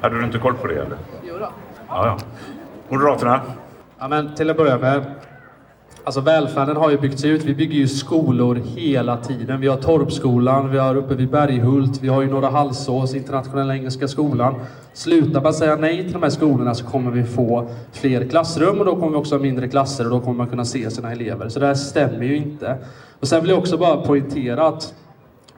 Hade 0.00 0.18
du 0.18 0.24
inte 0.24 0.38
koll 0.38 0.54
på 0.54 0.66
det 0.66 0.74
eller? 0.74 0.96
Jo 1.22 1.34
då. 1.38 1.48
Ja, 1.88 2.06
ja. 2.06 2.18
Moderaterna? 2.88 3.40
Ja, 3.98 4.08
men 4.08 4.34
till 4.34 4.50
att 4.50 4.56
börja 4.56 4.78
med 4.78 5.04
Alltså 6.04 6.20
välfärden 6.20 6.76
har 6.76 6.90
ju 6.90 6.98
byggts 6.98 7.24
ut. 7.24 7.44
Vi 7.44 7.54
bygger 7.54 7.74
ju 7.74 7.88
skolor 7.88 8.54
hela 8.54 9.16
tiden. 9.16 9.60
Vi 9.60 9.68
har 9.68 9.76
Torpskolan, 9.76 10.70
vi 10.70 10.78
har 10.78 10.94
uppe 10.96 11.14
vid 11.14 11.30
Berghult, 11.30 12.02
vi 12.02 12.08
har 12.08 12.22
ju 12.22 12.30
Norra 12.30 12.48
Halsås, 12.50 13.14
Internationella 13.14 13.74
Engelska 13.74 14.08
Skolan. 14.08 14.54
Slutar 14.92 15.40
man 15.42 15.54
säga 15.54 15.76
nej 15.76 16.02
till 16.02 16.12
de 16.12 16.22
här 16.22 16.30
skolorna 16.30 16.74
så 16.74 16.84
kommer 16.84 17.10
vi 17.10 17.24
få 17.24 17.68
fler 17.92 18.28
klassrum 18.28 18.78
och 18.78 18.84
då 18.84 18.96
kommer 18.96 19.08
vi 19.08 19.16
också 19.16 19.34
ha 19.34 19.42
mindre 19.42 19.68
klasser 19.68 20.04
och 20.04 20.10
då 20.10 20.20
kommer 20.20 20.36
man 20.36 20.46
kunna 20.46 20.64
se 20.64 20.90
sina 20.90 21.12
elever. 21.12 21.48
Så 21.48 21.60
det 21.60 21.66
här 21.66 21.74
stämmer 21.74 22.24
ju 22.24 22.36
inte. 22.36 22.78
Och 23.20 23.28
sen 23.28 23.40
vill 23.40 23.50
jag 23.50 23.58
också 23.58 23.76
bara 23.76 23.96
poängtera 23.96 24.66
att 24.66 24.94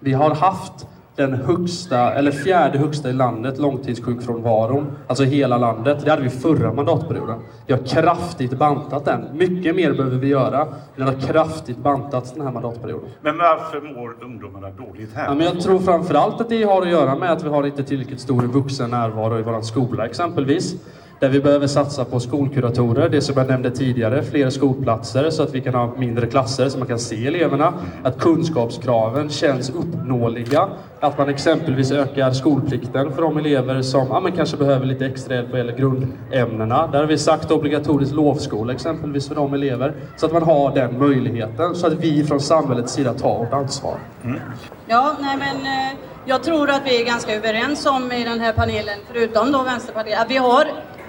vi 0.05 0.13
har 0.13 0.35
haft 0.35 0.87
den 1.17 1.35
högsta, 1.35 2.13
eller 2.15 2.31
fjärde 2.31 2.79
högsta 2.79 3.11
i 3.11 3.13
landet, 3.13 3.59
långtidssjukfrånvaron. 3.59 4.87
Alltså 5.07 5.25
hela 5.25 5.59
landet. 5.59 6.05
Det 6.05 6.11
hade 6.11 6.23
vi 6.23 6.31
förra 6.31 6.73
mandatperioden. 6.73 7.41
Vi 7.67 7.73
har 7.73 7.81
kraftigt 7.81 8.59
bantat 8.59 9.05
den. 9.05 9.25
Mycket 9.33 9.77
mer 9.77 9.93
behöver 9.93 10.17
vi 10.17 10.27
göra. 10.27 10.67
Den 10.97 11.07
har 11.07 11.15
kraftigt 11.15 11.79
bantats 11.79 12.33
den 12.33 12.43
här 12.43 12.53
mandatperioden. 12.53 13.09
Men 13.21 13.39
varför 13.39 13.81
mår 13.81 14.17
ungdomarna 14.25 14.71
dåligt 14.71 15.15
här? 15.15 15.25
Ja, 15.25 15.35
men 15.35 15.47
jag 15.47 15.61
tror 15.61 15.79
framförallt 15.79 16.41
att 16.41 16.49
det 16.49 16.63
har 16.63 16.83
att 16.83 16.89
göra 16.89 17.15
med 17.17 17.33
att 17.33 17.45
vi 17.45 17.49
har 17.49 17.67
inte 17.67 17.85
tillräckligt 17.85 18.21
stor 18.21 18.43
vuxen 18.43 18.91
närvaro 18.91 19.39
i 19.39 19.43
vår 19.43 19.61
skola 19.61 20.07
exempelvis. 20.07 20.75
Där 21.21 21.29
vi 21.29 21.41
behöver 21.41 21.67
satsa 21.67 22.05
på 22.05 22.21
skolkuratorer, 22.21 23.09
det 23.09 23.21
som 23.21 23.35
jag 23.39 23.49
nämnde 23.49 23.71
tidigare, 23.71 24.23
fler 24.23 24.51
skolplatser 24.51 25.31
så 25.31 25.43
att 25.43 25.55
vi 25.55 25.61
kan 25.61 25.75
ha 25.75 25.95
mindre 25.97 26.27
klasser 26.27 26.69
så 26.69 26.79
man 26.79 26.89
kan 26.89 26.99
se 26.99 27.27
eleverna. 27.27 27.75
Att 28.03 28.19
kunskapskraven 28.19 29.31
känns 29.31 29.71
uppnåeliga. 29.71 30.69
Att 31.01 31.19
man 31.19 31.29
exempelvis 31.29 31.93
ökar 31.93 32.31
skolplikten 32.31 33.13
för 33.13 33.23
de 33.23 33.39
elever 33.39 33.83
som 33.83 34.07
ja, 34.11 34.21
men 34.21 34.33
kanske 34.33 34.57
behöver 34.57 34.87
lite 34.87 35.07
extra 35.07 35.35
hjälp 35.35 35.51
vad 35.51 35.59
gäller 35.59 35.77
grundämnena. 35.77 36.87
Där 36.87 36.99
har 36.99 37.07
vi 37.07 37.19
sagt 37.19 37.51
obligatorisk 37.51 38.15
lovskola 38.15 38.73
exempelvis 38.73 39.29
för 39.29 39.35
de 39.35 39.55
elever. 39.55 39.95
Så 40.17 40.27
att 40.27 40.33
man 40.33 40.43
har 40.43 40.75
den 40.75 40.99
möjligheten 40.99 41.75
så 41.75 41.87
att 41.87 41.93
vi 41.93 42.25
från 42.25 42.41
samhällets 42.41 42.93
sida 42.93 43.15
tar 43.15 43.39
vårt 43.39 43.53
ansvar. 43.53 43.99
Mm. 44.25 44.41
Ja, 44.87 45.17
nej 45.21 45.37
men 45.37 45.57
eh, 45.57 45.99
jag 46.25 46.43
tror 46.43 46.71
att 46.71 46.83
vi 46.85 47.01
är 47.01 47.07
ganska 47.07 47.35
överens 47.35 47.87
om 47.87 48.13
i 48.13 48.25
den 48.25 48.41
här 48.41 48.53
panelen, 48.53 48.99
förutom 49.13 49.53
då 49.53 49.63
Vänsterpartiet, 49.63 50.21
att 50.21 50.31
vi 50.31 50.37
har 50.37 50.65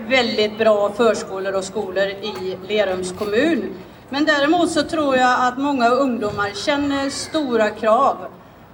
väldigt 0.09 0.57
bra 0.57 0.91
förskolor 0.91 1.55
och 1.55 1.63
skolor 1.63 2.05
i 2.07 2.57
Lerums 2.67 3.11
kommun. 3.11 3.73
Men 4.09 4.25
däremot 4.25 4.71
så 4.71 4.83
tror 4.83 5.17
jag 5.17 5.47
att 5.47 5.57
många 5.57 5.89
ungdomar 5.89 6.65
känner 6.65 7.09
stora 7.09 7.69
krav. 7.69 8.17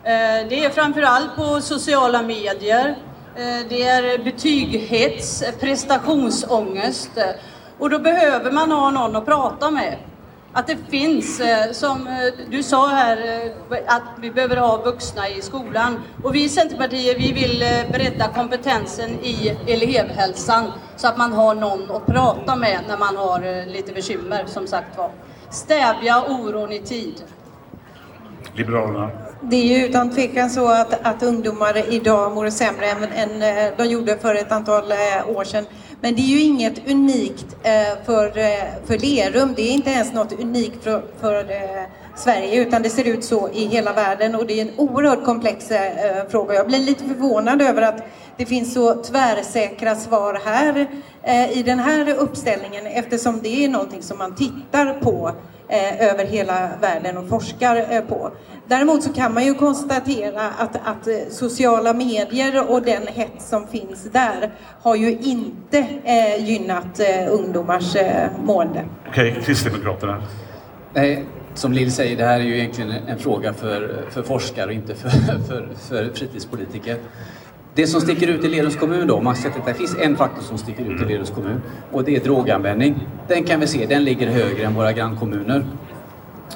Eh, 0.03 0.47
det 0.49 0.65
är 0.65 0.69
framförallt 0.69 1.35
på 1.35 1.61
sociala 1.61 2.21
medier. 2.21 2.95
Eh, 3.35 3.67
det 3.69 3.83
är 3.83 4.23
betygshets, 4.23 5.43
prestationsångest. 5.59 7.11
Och 7.79 7.89
då 7.89 7.99
behöver 7.99 8.51
man 8.51 8.71
ha 8.71 8.89
någon 8.89 9.15
att 9.15 9.25
prata 9.25 9.71
med 9.71 9.97
att 10.53 10.67
det 10.67 10.77
finns, 10.89 11.39
eh, 11.39 11.71
som 11.71 12.07
eh, 12.07 12.13
du 12.49 12.63
sa 12.63 12.87
här, 12.87 13.17
eh, 13.71 13.77
att 13.87 14.03
vi 14.21 14.31
behöver 14.31 14.57
ha 14.57 14.83
vuxna 14.83 15.29
i 15.29 15.41
skolan. 15.41 15.99
Och 16.23 16.35
vi 16.35 16.43
i 16.43 16.49
Centerpartiet 16.49 17.17
vi 17.17 17.31
vill 17.31 17.63
bredda 17.91 18.27
kompetensen 18.27 19.09
i 19.09 19.57
elevhälsan 19.67 20.71
så 20.95 21.07
att 21.07 21.17
man 21.17 21.33
har 21.33 21.55
någon 21.55 21.91
att 21.91 22.05
prata 22.05 22.55
med 22.55 22.79
när 22.87 22.97
man 22.97 23.15
har 23.17 23.65
lite 23.65 23.93
bekymmer, 23.93 24.45
som 24.47 24.67
sagt 24.67 24.97
var. 24.97 25.11
Stävja 25.49 26.23
oron 26.27 26.71
i 26.71 26.79
tid. 26.79 27.23
Liberalerna? 28.53 29.09
Det 29.41 29.55
är 29.55 29.79
ju 29.79 29.85
utan 29.85 30.15
tvekan 30.15 30.49
så 30.49 30.67
att, 30.67 31.05
att 31.07 31.23
ungdomar 31.23 31.93
idag 31.93 32.31
mår 32.31 32.49
sämre 32.49 32.85
än, 32.85 33.03
än 33.03 33.73
de 33.77 33.85
gjorde 33.85 34.17
för 34.17 34.35
ett 34.35 34.51
antal 34.51 34.83
år 35.27 35.43
sedan. 35.43 35.65
Men 36.01 36.15
det 36.15 36.21
är 36.21 36.27
ju 36.27 36.41
inget 36.41 36.89
unikt 36.89 37.45
eh, 37.63 38.05
för, 38.05 38.37
eh, 38.37 38.85
för 38.85 38.97
Lerum. 38.97 39.53
Det 39.55 39.61
är 39.61 39.71
inte 39.71 39.89
ens 39.89 40.13
något 40.13 40.39
unikt 40.39 40.83
för, 40.83 41.03
för 41.19 41.51
eh, 41.51 41.83
Sverige 42.15 42.61
utan 42.61 42.81
det 42.81 42.89
ser 42.89 43.07
ut 43.07 43.23
så 43.23 43.49
i 43.53 43.65
hela 43.65 43.93
världen 43.93 44.35
och 44.35 44.47
det 44.47 44.53
är 44.53 44.61
en 44.61 44.71
oerhört 44.77 45.25
komplex 45.25 45.67
fråga. 46.29 46.53
Jag 46.53 46.67
blir 46.67 46.79
lite 46.79 47.03
förvånad 47.03 47.61
över 47.61 47.81
att 47.81 48.07
det 48.37 48.45
finns 48.45 48.73
så 48.73 49.03
tvärsäkra 49.03 49.95
svar 49.95 50.41
här 50.45 50.87
i 51.53 51.63
den 51.63 51.79
här 51.79 52.13
uppställningen 52.13 52.85
eftersom 52.85 53.39
det 53.41 53.65
är 53.65 53.69
någonting 53.69 54.01
som 54.01 54.17
man 54.17 54.35
tittar 54.35 54.93
på 54.93 55.31
över 55.99 56.25
hela 56.25 56.69
världen 56.81 57.17
och 57.17 57.29
forskar 57.29 58.01
på. 58.01 58.31
Däremot 58.67 59.03
så 59.03 59.13
kan 59.13 59.33
man 59.33 59.45
ju 59.45 59.53
konstatera 59.53 60.49
att, 60.57 60.75
att 60.75 61.33
sociala 61.33 61.93
medier 61.93 62.71
och 62.71 62.81
den 62.81 63.07
hets 63.07 63.49
som 63.49 63.67
finns 63.67 64.03
där 64.11 64.51
har 64.81 64.95
ju 64.95 65.11
inte 65.11 65.87
eh, 66.03 66.45
gynnat 66.45 66.99
eh, 66.99 67.33
ungdomars 67.33 67.95
eh, 67.95 68.29
mående. 68.43 68.85
Okej, 69.09 69.31
okay, 69.31 69.43
Kristdemokraterna? 69.43 70.23
Nej, 70.93 71.25
som 71.53 71.73
Lill 71.73 71.91
säger, 71.91 72.17
det 72.17 72.25
här 72.25 72.39
är 72.39 72.43
ju 72.43 72.57
egentligen 72.57 72.91
en 72.91 73.19
fråga 73.19 73.53
för, 73.53 74.05
för 74.09 74.23
forskare 74.23 74.65
och 74.65 74.73
inte 74.73 74.95
för, 74.95 75.09
för, 75.47 75.69
för 75.89 76.09
fritidspolitiker. 76.13 76.97
Det 77.75 77.87
som 77.87 78.01
sticker 78.01 78.27
ut 78.27 78.43
i 78.43 78.49
Lerums 78.49 78.75
kommun 78.75 79.07
då, 79.07 79.15
om 79.15 79.23
man 79.23 79.35
sett 79.35 79.57
att 79.57 79.65
det 79.65 79.73
finns 79.73 79.97
en 79.97 80.17
faktor 80.17 80.41
som 80.41 80.57
sticker 80.57 80.83
ut 80.83 81.01
i 81.01 81.05
Lerums 81.05 81.29
kommun 81.29 81.61
och 81.91 82.03
det 82.03 82.15
är 82.15 82.19
droganvändning. 82.19 83.07
Den 83.27 83.43
kan 83.43 83.59
vi 83.59 83.67
se, 83.67 83.85
den 83.85 84.03
ligger 84.03 84.27
högre 84.27 84.65
än 84.65 84.73
våra 84.73 84.91
grannkommuner 84.91 85.65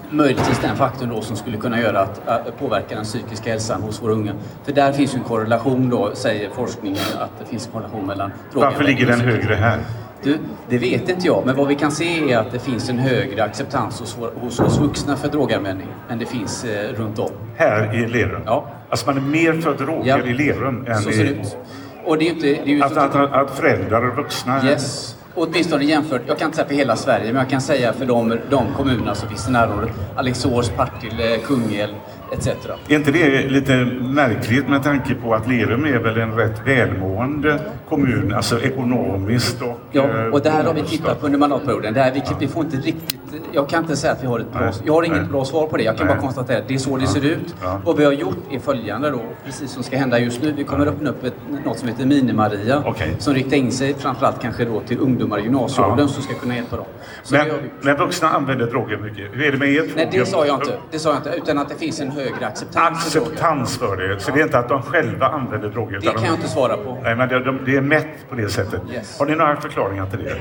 möjligtvis 0.09 0.59
den 0.59 0.75
faktorn 0.75 1.09
då 1.09 1.21
som 1.21 1.35
skulle 1.35 1.57
kunna 1.57 1.81
göra 1.81 1.99
att, 1.99 2.27
att 2.27 2.59
påverka 2.59 2.95
den 2.95 3.03
psykiska 3.03 3.49
hälsan 3.49 3.81
hos 3.81 4.03
våra 4.03 4.13
unga. 4.13 4.33
För 4.63 4.71
där 4.71 4.91
finns 4.91 5.13
ju 5.13 5.17
en 5.17 5.23
korrelation 5.23 5.89
då, 5.89 6.11
säger 6.15 6.49
forskningen, 6.49 6.99
att 7.19 7.39
det 7.39 7.45
finns 7.45 7.65
en 7.65 7.71
korrelation 7.71 8.05
mellan 8.05 8.31
Varför 8.53 8.83
ligger 8.83 9.07
den 9.07 9.19
högre 9.19 9.55
här? 9.55 9.79
Du, 10.23 10.39
det 10.69 10.77
vet 10.77 11.09
inte 11.09 11.27
jag, 11.27 11.45
men 11.45 11.55
vad 11.55 11.67
vi 11.67 11.75
kan 11.75 11.91
se 11.91 12.31
är 12.31 12.37
att 12.37 12.51
det 12.51 12.59
finns 12.59 12.89
en 12.89 12.99
högre 12.99 13.43
acceptans 13.43 13.99
hos, 13.99 14.17
hos 14.35 14.59
oss 14.59 14.79
vuxna 14.79 15.15
för 15.17 15.27
droganvändning 15.27 15.87
än 16.09 16.19
det 16.19 16.25
finns 16.25 16.65
eh, 16.65 16.93
runt 16.93 17.19
om. 17.19 17.31
Här 17.55 17.95
i 17.95 18.07
Lerum? 18.07 18.41
Ja. 18.45 18.67
Alltså 18.89 19.05
man 19.05 19.17
är 19.17 19.21
mer 19.21 19.53
för 19.53 19.73
droger 19.73 20.17
ja. 20.17 20.25
i 20.25 20.33
Lerum 20.33 20.85
än 20.87 20.95
Så 20.95 21.11
ser 21.11 21.23
det 21.23 21.29
ut. 21.29 21.57
Och 22.05 22.17
det 22.17 22.27
är 22.27 22.29
inte, 22.29 22.47
det 22.65 22.79
är 22.79 22.83
att, 22.83 22.97
att, 22.97 23.15
att, 23.15 23.33
att 23.33 23.57
föräldrar 23.57 24.09
och 24.09 24.15
vuxna... 24.15 24.65
Yes 24.65 25.15
åtminstone 25.35 25.83
jämfört, 25.83 26.21
jag 26.27 26.37
kan 26.37 26.45
inte 26.45 26.57
säga 26.57 26.67
för 26.67 26.75
hela 26.75 26.95
Sverige, 26.95 27.25
men 27.25 27.35
jag 27.35 27.49
kan 27.49 27.61
säga 27.61 27.93
för 27.93 28.05
de, 28.05 28.39
de 28.49 28.73
kommunerna 28.77 29.15
som 29.15 29.29
finns 29.29 29.47
i 29.47 29.51
närområdet. 29.51 29.91
Alingsås, 30.15 30.69
Partille, 30.69 31.37
Kungälv, 31.37 31.93
etc. 32.37 32.47
Är 32.87 32.95
inte 32.95 33.11
det 33.11 33.49
lite 33.49 33.85
märkligt 34.01 34.67
med 34.69 34.83
tanke 34.83 35.15
på 35.15 35.33
att 35.33 35.47
Lerum 35.47 35.85
är 35.85 35.99
väl 35.99 36.17
en 36.17 36.31
rätt 36.35 36.61
välmående 36.65 37.59
kommun, 37.89 38.33
alltså 38.33 38.61
ekonomiskt 38.61 39.61
och... 39.61 39.79
Ja, 39.91 40.03
eh, 40.03 40.25
och 40.25 40.41
där 40.41 40.63
har 40.63 40.73
vi 40.73 40.81
tittat 40.81 41.19
på 41.19 41.25
under 41.25 41.39
mandatperioden. 41.39 41.93
Där 41.93 42.11
vi, 42.13 42.21
vi 42.39 42.47
får 42.47 42.63
inte 42.65 42.77
riktigt, 42.77 43.19
jag 43.51 43.69
kan 43.69 43.83
inte 43.83 43.95
säga 43.95 44.13
att 44.13 44.23
vi 44.23 44.27
har 44.27 44.39
ett 44.39 44.53
bra, 44.53 44.71
jag 44.85 44.93
har 44.93 45.03
inget 45.03 45.29
bra 45.29 45.45
svar 45.45 45.67
på 45.67 45.77
det. 45.77 45.83
Jag 45.83 45.97
kan 45.97 46.07
Nej. 46.07 46.15
bara 46.15 46.21
konstatera 46.21 46.57
att 46.57 46.67
det 46.67 46.73
är 46.73 46.77
så 46.77 46.97
det 46.97 47.07
ser 47.07 47.25
ut. 47.25 47.55
Ja. 47.63 47.81
Vad 47.85 47.97
vi 47.97 48.05
har 48.05 48.11
gjort 48.11 48.37
är 48.51 48.59
följande 48.59 49.09
då, 49.09 49.21
precis 49.45 49.71
som 49.71 49.83
ska 49.83 49.97
hända 49.97 50.19
just 50.19 50.41
nu. 50.41 50.53
Vi 50.57 50.63
kommer 50.63 50.85
öppna 50.87 51.09
upp 51.09 51.23
ett, 51.23 51.33
något 51.65 51.79
som 51.79 51.87
heter 51.87 52.05
Mini-Maria. 52.05 52.83
Som 53.19 53.33
riktar 53.33 53.57
in 53.57 53.71
sig 53.71 53.93
framförallt 53.93 54.41
kanske 54.41 54.65
då 54.65 54.79
till 54.79 54.99
ungdomar 54.99 55.39
i 55.39 55.43
gymnasieåldern 55.43 55.99
Ja. 55.99 56.07
som 56.07 56.23
ska 56.23 56.33
kunna 56.33 56.55
hjälpa 56.55 56.75
dem. 56.75 56.85
Så 57.23 57.35
Men, 57.35 57.47
det 57.47 57.53
men 57.81 57.97
vuxna 57.97 58.29
använder 58.29 58.65
droger 58.67 58.97
mycket. 58.97 59.25
Hur 59.33 59.43
är 59.43 59.51
det 59.51 59.57
med 59.57 59.69
er 59.69 59.83
Nej, 59.95 60.09
det 60.11 60.25
sa 60.25 60.45
jag 60.45 60.55
inte. 60.55 60.77
Det 60.91 60.99
sa 60.99 61.09
jag 61.09 61.17
inte. 61.17 61.29
Utan 61.37 61.57
att 61.57 61.69
det 61.69 61.75
finns 61.75 61.99
en 62.01 62.11
högre 62.25 62.47
acceptans 62.47 63.03
för 63.03 63.19
droger. 63.19 63.31
Acceptans 63.33 63.77
för 63.77 63.97
det. 63.97 64.19
Så 64.19 64.31
det 64.31 64.39
är 64.39 64.43
inte 64.43 64.59
att 64.59 64.69
de 64.69 64.81
själva 64.81 65.25
använder 65.25 65.69
droger. 65.69 65.99
Det 65.99 66.05
kan 66.07 66.15
de- 66.15 66.25
jag 66.25 66.35
inte 66.35 66.47
svara 66.47 66.77
på. 66.77 66.97
Nej, 67.03 67.15
men 67.15 67.29
det, 67.29 67.39
de, 67.43 67.59
det 67.65 67.75
är 67.75 67.81
mätt 67.81 68.07
på 68.29 68.35
det 68.35 68.49
sättet. 68.49 68.81
Yes. 68.93 69.19
Har 69.19 69.25
ni 69.25 69.35
några 69.35 69.55
förklaringar 69.61 70.05
till 70.05 70.19
det? 70.23 70.35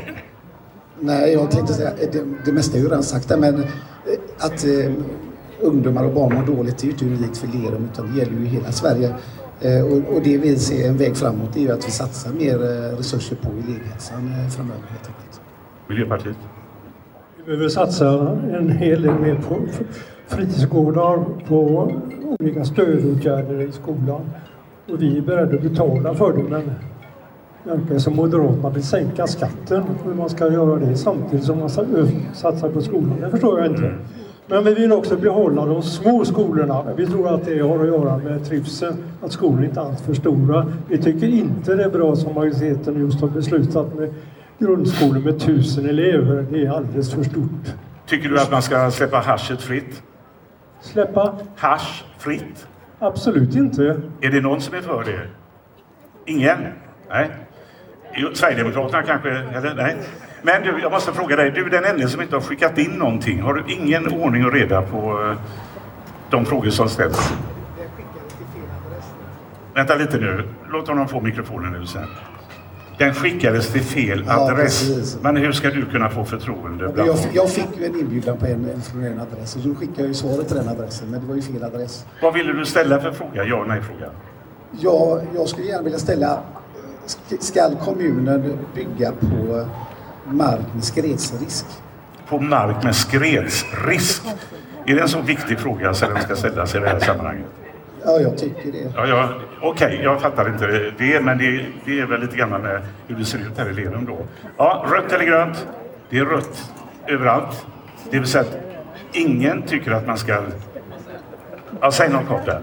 Nej, 1.01 1.33
jag 1.33 1.51
tänkte 1.51 1.75
säga, 1.75 1.91
det, 2.13 2.23
det 2.45 2.53
mesta 2.53 2.77
är 2.79 2.81
ju 2.83 2.89
redan 2.89 3.03
sagt 3.03 3.29
där, 3.29 3.37
men 3.37 3.55
eh, 3.63 3.69
att 4.39 4.65
eh, 4.65 4.93
ungdomar 5.61 6.05
och 6.05 6.13
barn 6.15 6.35
mår 6.35 6.57
dåligt 6.57 6.81
är 6.83 6.85
ju 6.85 6.91
inte 6.91 7.05
unikt 7.05 7.37
för 7.37 7.47
Lerum 7.47 7.89
utan 7.93 8.13
det 8.13 8.19
gäller 8.19 8.33
ju 8.33 8.45
i 8.45 8.49
hela 8.49 8.73
Sverige. 8.73 9.15
Eh, 9.61 9.85
och, 9.85 10.15
och 10.17 10.23
det 10.23 10.39
vi 10.39 10.57
ser 10.59 10.89
en 10.89 10.97
väg 10.97 11.17
framåt 11.17 11.57
är 11.57 11.61
ju 11.61 11.73
att 11.73 11.87
vi 11.87 11.91
satsar 11.91 12.31
mer 12.33 12.55
eh, 12.55 12.97
resurser 12.97 13.37
på 13.37 13.49
elevhälsan 13.49 14.33
eh, 14.45 14.51
framöver 14.51 14.83
helt 14.89 15.07
enkelt. 15.07 15.41
Miljöpartiet? 15.89 16.37
Vi 17.37 17.45
behöver 17.45 17.69
satsa 17.69 18.07
en 18.59 18.71
hel 18.71 19.03
del 19.03 19.15
mer 19.15 19.35
på 19.49 19.61
fritidsgårdar, 20.29 21.25
på 21.49 21.93
olika 22.39 22.65
stödåtgärder 22.65 23.61
i 23.61 23.73
skolan. 23.73 24.21
Och 24.91 25.03
vi 25.03 25.19
är 25.19 25.23
beredda 25.23 25.57
att 25.57 25.63
betala 25.63 26.15
för 26.15 26.33
det 26.33 26.43
men 26.43 26.71
det 27.65 27.71
verkar 27.71 27.99
som 27.99 28.17
Moderaterna 28.17 28.71
vill 28.71 28.83
sänka 28.83 29.27
skatten. 29.27 29.83
Hur 30.05 30.15
man 30.15 30.29
ska 30.29 30.53
göra 30.53 30.77
det 30.77 30.97
samtidigt 30.97 31.45
som 31.45 31.59
man 31.59 31.71
satsar 32.35 32.69
på 32.69 32.83
skolan, 32.83 33.21
det 33.21 33.31
förstår 33.31 33.61
jag 33.61 33.71
inte. 33.71 33.95
Men 34.47 34.65
vi 34.65 34.75
vill 34.75 34.93
också 34.93 35.17
behålla 35.17 35.67
de 35.67 35.83
små 35.83 36.25
skolorna. 36.25 36.85
Vi 36.97 37.07
tror 37.07 37.35
att 37.35 37.45
det 37.45 37.59
har 37.59 37.79
att 37.79 37.87
göra 37.87 38.19
med 38.19 38.45
trivseln, 38.45 38.97
att 39.23 39.33
skolorna 39.33 39.65
inte 39.65 39.81
är 39.81 39.85
alltför 39.85 40.15
stora. 40.15 40.67
Vi 40.89 40.99
tycker 40.99 41.27
inte 41.27 41.75
det 41.75 41.85
är 41.85 41.91
bra 41.91 42.17
som 42.17 42.35
majoriteten 42.35 43.01
just 43.01 43.21
har 43.21 43.29
beslutat 43.29 43.95
med 43.99 44.15
grundskolor 44.59 45.21
med 45.21 45.41
tusen 45.41 45.89
elever. 45.89 46.47
Det 46.51 46.67
är 46.67 46.71
alldeles 46.71 47.15
för 47.15 47.23
stort. 47.23 47.75
Tycker 48.07 48.29
du 48.29 48.41
att 48.41 48.51
man 48.51 48.63
ska 48.63 48.91
släppa 48.91 49.17
haschet 49.17 49.63
fritt? 49.63 50.03
Släppa? 50.85 51.39
Hasch 51.57 52.05
fritt? 52.19 52.67
Absolut 52.99 53.57
inte. 53.57 54.01
Är 54.21 54.31
det 54.31 54.41
någon 54.41 54.61
som 54.61 54.75
är 54.75 54.81
för 54.81 55.05
det? 55.05 55.21
Ingen? 56.27 56.59
Nej? 57.09 57.31
Jo, 58.15 58.29
Sverigedemokraterna 58.35 59.03
kanske? 59.03 59.29
Eller? 59.31 59.75
Nej? 59.75 59.97
Men 60.43 60.63
du, 60.63 60.81
jag 60.83 60.93
måste 60.93 61.13
fråga 61.13 61.37
dig. 61.37 61.51
Du 61.51 61.67
är 61.67 61.71
den 61.71 61.85
enda 61.85 62.09
som 62.09 62.23
inte 62.23 62.37
har 62.37 62.41
skickat 62.41 62.79
in 62.79 62.91
någonting. 62.91 63.41
Har 63.43 63.55
du 63.55 63.73
ingen 63.73 64.09
ordning 64.13 64.47
och 64.47 64.53
reda 64.53 64.83
på 64.83 65.23
eh, 65.23 65.37
de 66.31 66.45
frågor 66.45 66.71
som 66.71 66.89
ställs? 66.89 67.35
Vänta 69.75 69.95
lite 69.95 70.19
nu. 70.19 70.49
Låt 70.71 70.89
honom 70.89 71.09
få 71.09 71.21
mikrofonen 71.21 71.73
nu 71.73 71.87
sen. 71.87 72.09
Den 72.99 73.15
skickades 73.15 73.73
till 73.73 73.83
fel 73.83 74.25
Ja, 74.27 74.33
adress. 74.51 74.81
precis. 74.89 75.19
Men 75.23 75.37
hur 75.37 75.53
ska 75.53 75.71
du 75.71 75.87
kunna 75.87 76.11
få 76.11 76.25
förtroende? 76.25 76.89
Bland 76.89 77.09
jag, 77.11 77.17
jag 77.33 77.51
fick 77.51 77.69
ju 77.79 77.87
en 77.87 78.01
inbjudan 78.01 78.37
på 78.37 78.47
en, 78.47 78.83
från 78.83 79.05
en 79.05 79.21
adress 79.21 79.57
och 79.57 79.63
då 79.63 79.75
skickade 79.75 80.01
jag 80.01 80.09
ju 80.09 80.15
svaret 80.15 80.49
till 80.49 80.57
den 80.57 80.69
adressen 80.69 81.11
men 81.11 81.21
det 81.21 81.27
var 81.27 81.35
ju 81.35 81.43
fel 81.43 81.65
adress. 81.65 82.05
Vad 82.23 82.35
ville 82.35 82.53
du 82.53 82.65
ställa 82.67 83.01
för 83.01 83.13
fråga? 83.13 83.45
Ja 83.45 83.65
nej-fråga. 83.69 84.07
Ja, 84.81 85.21
jag 85.35 85.49
skulle 85.49 85.67
gärna 85.67 85.83
vilja 85.83 85.99
ställa, 85.99 86.39
sk- 87.07 87.41
skall 87.41 87.77
kommunen 87.85 88.59
bygga 88.75 89.13
på 89.13 89.67
mark 90.27 90.75
med 90.75 90.85
skredsrisk? 90.85 91.67
På 92.29 92.39
mark 92.41 92.83
med 92.85 92.97
skredsrisk? 92.97 94.23
Är 94.87 94.95
det 94.95 95.01
en 95.01 95.09
så 95.09 95.21
viktig 95.21 95.59
fråga 95.59 95.95
så 95.95 96.07
den 96.07 96.23
ska 96.23 96.37
ställas 96.37 96.75
i 96.75 96.79
det 96.79 96.89
här 96.89 97.01
sammanhanget? 97.01 97.47
Ja, 98.05 98.21
jag 98.21 98.39
tycker 98.39 98.73
det. 98.73 98.93
Ja, 98.97 99.07
ja, 99.07 99.29
Okej, 99.61 100.01
jag 100.03 100.21
fattar 100.21 100.49
inte 100.49 100.91
det, 100.99 101.21
men 101.21 101.39
det, 101.39 101.65
det 101.85 102.01
är 102.01 102.07
väl 102.07 102.21
lite 102.21 102.37
grann 102.37 102.51
med 102.63 102.83
hur 103.07 103.17
det 103.17 103.25
ser 103.25 103.39
ut 103.39 103.59
här 103.59 103.71
i 103.71 103.73
Lerum 103.73 104.05
då. 104.05 104.19
Ja, 104.57 104.87
rött 104.91 105.13
eller 105.13 105.25
grönt? 105.25 105.67
Det 106.11 106.19
är 106.19 106.25
rött 106.25 106.73
överallt. 107.07 107.67
Det 108.11 108.19
vill 108.19 108.29
säga 108.29 108.45
att 108.45 108.59
ingen 109.13 109.63
tycker 109.63 109.91
att 109.91 110.07
man 110.07 110.19
ska... 110.19 110.43
Ja, 111.81 111.91
säg 111.91 112.09
något 112.09 112.29
kort 112.29 112.47
där. 112.47 112.61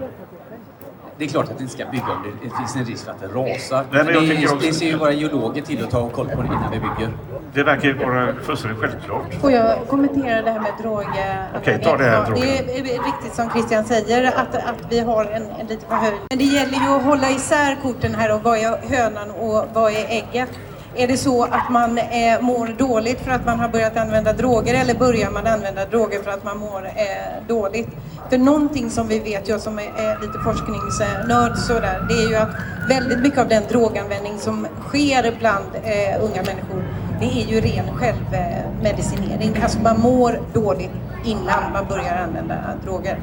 Det 1.22 1.26
är 1.26 1.30
klart 1.30 1.50
att 1.50 1.58
det 1.58 1.62
inte 1.62 1.74
ska 1.74 1.84
bygga 1.84 2.04
om 2.04 2.22
det, 2.22 2.48
det 2.48 2.56
finns 2.56 2.76
en 2.76 2.84
risk 2.84 3.04
för 3.04 3.10
att 3.10 3.20
det 3.20 3.26
rasar. 3.26 3.84
Nej, 3.90 4.04
men 4.04 4.14
jag 4.14 4.28
det, 4.28 4.44
också- 4.46 4.66
det 4.66 4.72
ser 4.72 4.86
ju 4.86 4.96
våra 4.96 5.12
geologer 5.12 5.62
till 5.62 5.84
att 5.84 5.90
ta 5.90 6.08
koll 6.08 6.28
på 6.28 6.42
det 6.42 6.46
innan 6.48 6.70
vi 6.72 6.78
bygger. 6.80 7.12
Det 7.54 7.62
verkar 7.62 7.88
ju 7.88 7.94
vara 7.94 8.34
fullständigt 8.42 8.80
självklart. 8.80 9.34
Får 9.40 9.50
jag 9.52 9.78
kommentera 9.88 10.42
det 10.42 10.50
här 10.50 10.60
med 10.60 10.72
droger? 10.82 11.48
Okej, 11.56 11.80
ta 11.84 11.96
det 11.96 12.04
här, 12.04 12.26
droger. 12.26 12.42
Det 12.66 12.78
är 12.94 13.04
riktigt 13.04 13.34
som 13.34 13.50
Christian 13.50 13.84
säger 13.84 14.26
att, 14.28 14.54
att 14.54 14.86
vi 14.90 15.00
har 15.00 15.24
en, 15.24 15.42
en 15.60 15.66
liten 15.66 15.88
förhöjning. 15.88 16.20
Men 16.30 16.38
det 16.38 16.44
gäller 16.44 16.78
ju 16.78 16.96
att 16.96 17.02
hålla 17.04 17.30
isär 17.30 17.76
korten 17.82 18.14
här 18.14 18.34
och 18.34 18.42
vad 18.42 18.58
är 18.58 18.96
hönan 18.96 19.30
och 19.30 19.64
vad 19.74 19.92
är 19.92 20.06
ägget? 20.08 20.50
Är 20.96 21.08
det 21.08 21.16
så 21.16 21.44
att 21.44 21.70
man 21.70 21.98
eh, 21.98 22.40
mår 22.40 22.66
dåligt 22.78 23.20
för 23.20 23.30
att 23.30 23.46
man 23.46 23.60
har 23.60 23.68
börjat 23.68 23.96
använda 23.96 24.32
droger 24.32 24.74
eller 24.74 24.94
börjar 24.94 25.30
man 25.30 25.46
använda 25.46 25.86
droger 25.86 26.22
för 26.22 26.30
att 26.30 26.44
man 26.44 26.58
mår 26.58 26.86
eh, 26.86 27.46
dåligt? 27.48 27.88
För 28.30 28.38
någonting 28.38 28.90
som 28.90 29.08
vi 29.08 29.18
vet, 29.18 29.48
jag 29.48 29.60
som 29.60 29.78
är, 29.78 29.82
är 29.82 30.20
lite 30.20 30.38
forskningsnörd 30.38 31.56
sådär, 31.56 32.06
det 32.08 32.14
är 32.14 32.28
ju 32.28 32.36
att 32.36 32.50
väldigt 32.88 33.18
mycket 33.18 33.38
av 33.38 33.48
den 33.48 33.62
droganvändning 33.68 34.38
som 34.38 34.66
sker 34.88 35.34
bland 35.38 35.66
eh, 35.74 36.24
unga 36.24 36.42
människor, 36.42 36.84
det 37.20 37.26
är 37.26 37.46
ju 37.46 37.60
ren 37.60 37.84
självmedicinering. 37.96 39.56
Alltså 39.62 39.78
man 39.78 40.00
mår 40.00 40.40
dåligt 40.52 40.90
innan 41.24 41.72
man 41.72 41.86
börjar 41.88 42.16
använda 42.16 42.54
droger. 42.84 43.18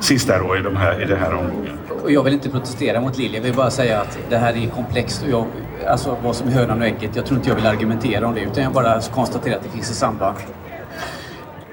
Sista 0.00 0.38
då 0.38 0.56
i, 0.56 0.60
de 0.60 0.76
här, 0.76 1.02
i 1.02 1.04
det 1.04 1.16
här 1.16 1.34
omgången. 1.34 1.78
Och 2.02 2.12
jag 2.12 2.22
vill 2.22 2.32
inte 2.34 2.50
protestera 2.50 3.00
mot 3.00 3.18
Lilja, 3.18 3.36
jag 3.36 3.42
vill 3.42 3.54
bara 3.54 3.70
säga 3.70 4.00
att 4.00 4.18
det 4.28 4.36
här 4.36 4.56
är 4.56 4.68
komplext 4.68 5.22
och 5.22 5.30
jag, 5.30 5.46
alltså 5.88 6.16
vad 6.22 6.36
som 6.36 6.48
är 6.48 6.52
hönan 6.52 6.80
och 6.80 6.86
ägget, 6.86 7.16
jag 7.16 7.26
tror 7.26 7.38
inte 7.38 7.48
jag 7.48 7.56
vill 7.56 7.66
argumentera 7.66 8.26
om 8.26 8.34
det 8.34 8.40
utan 8.40 8.62
jag 8.62 8.72
bara 8.72 9.00
konstaterar 9.00 9.56
att 9.56 9.62
det 9.62 9.68
finns 9.68 9.90
ett 9.90 9.96
samband. 9.96 10.36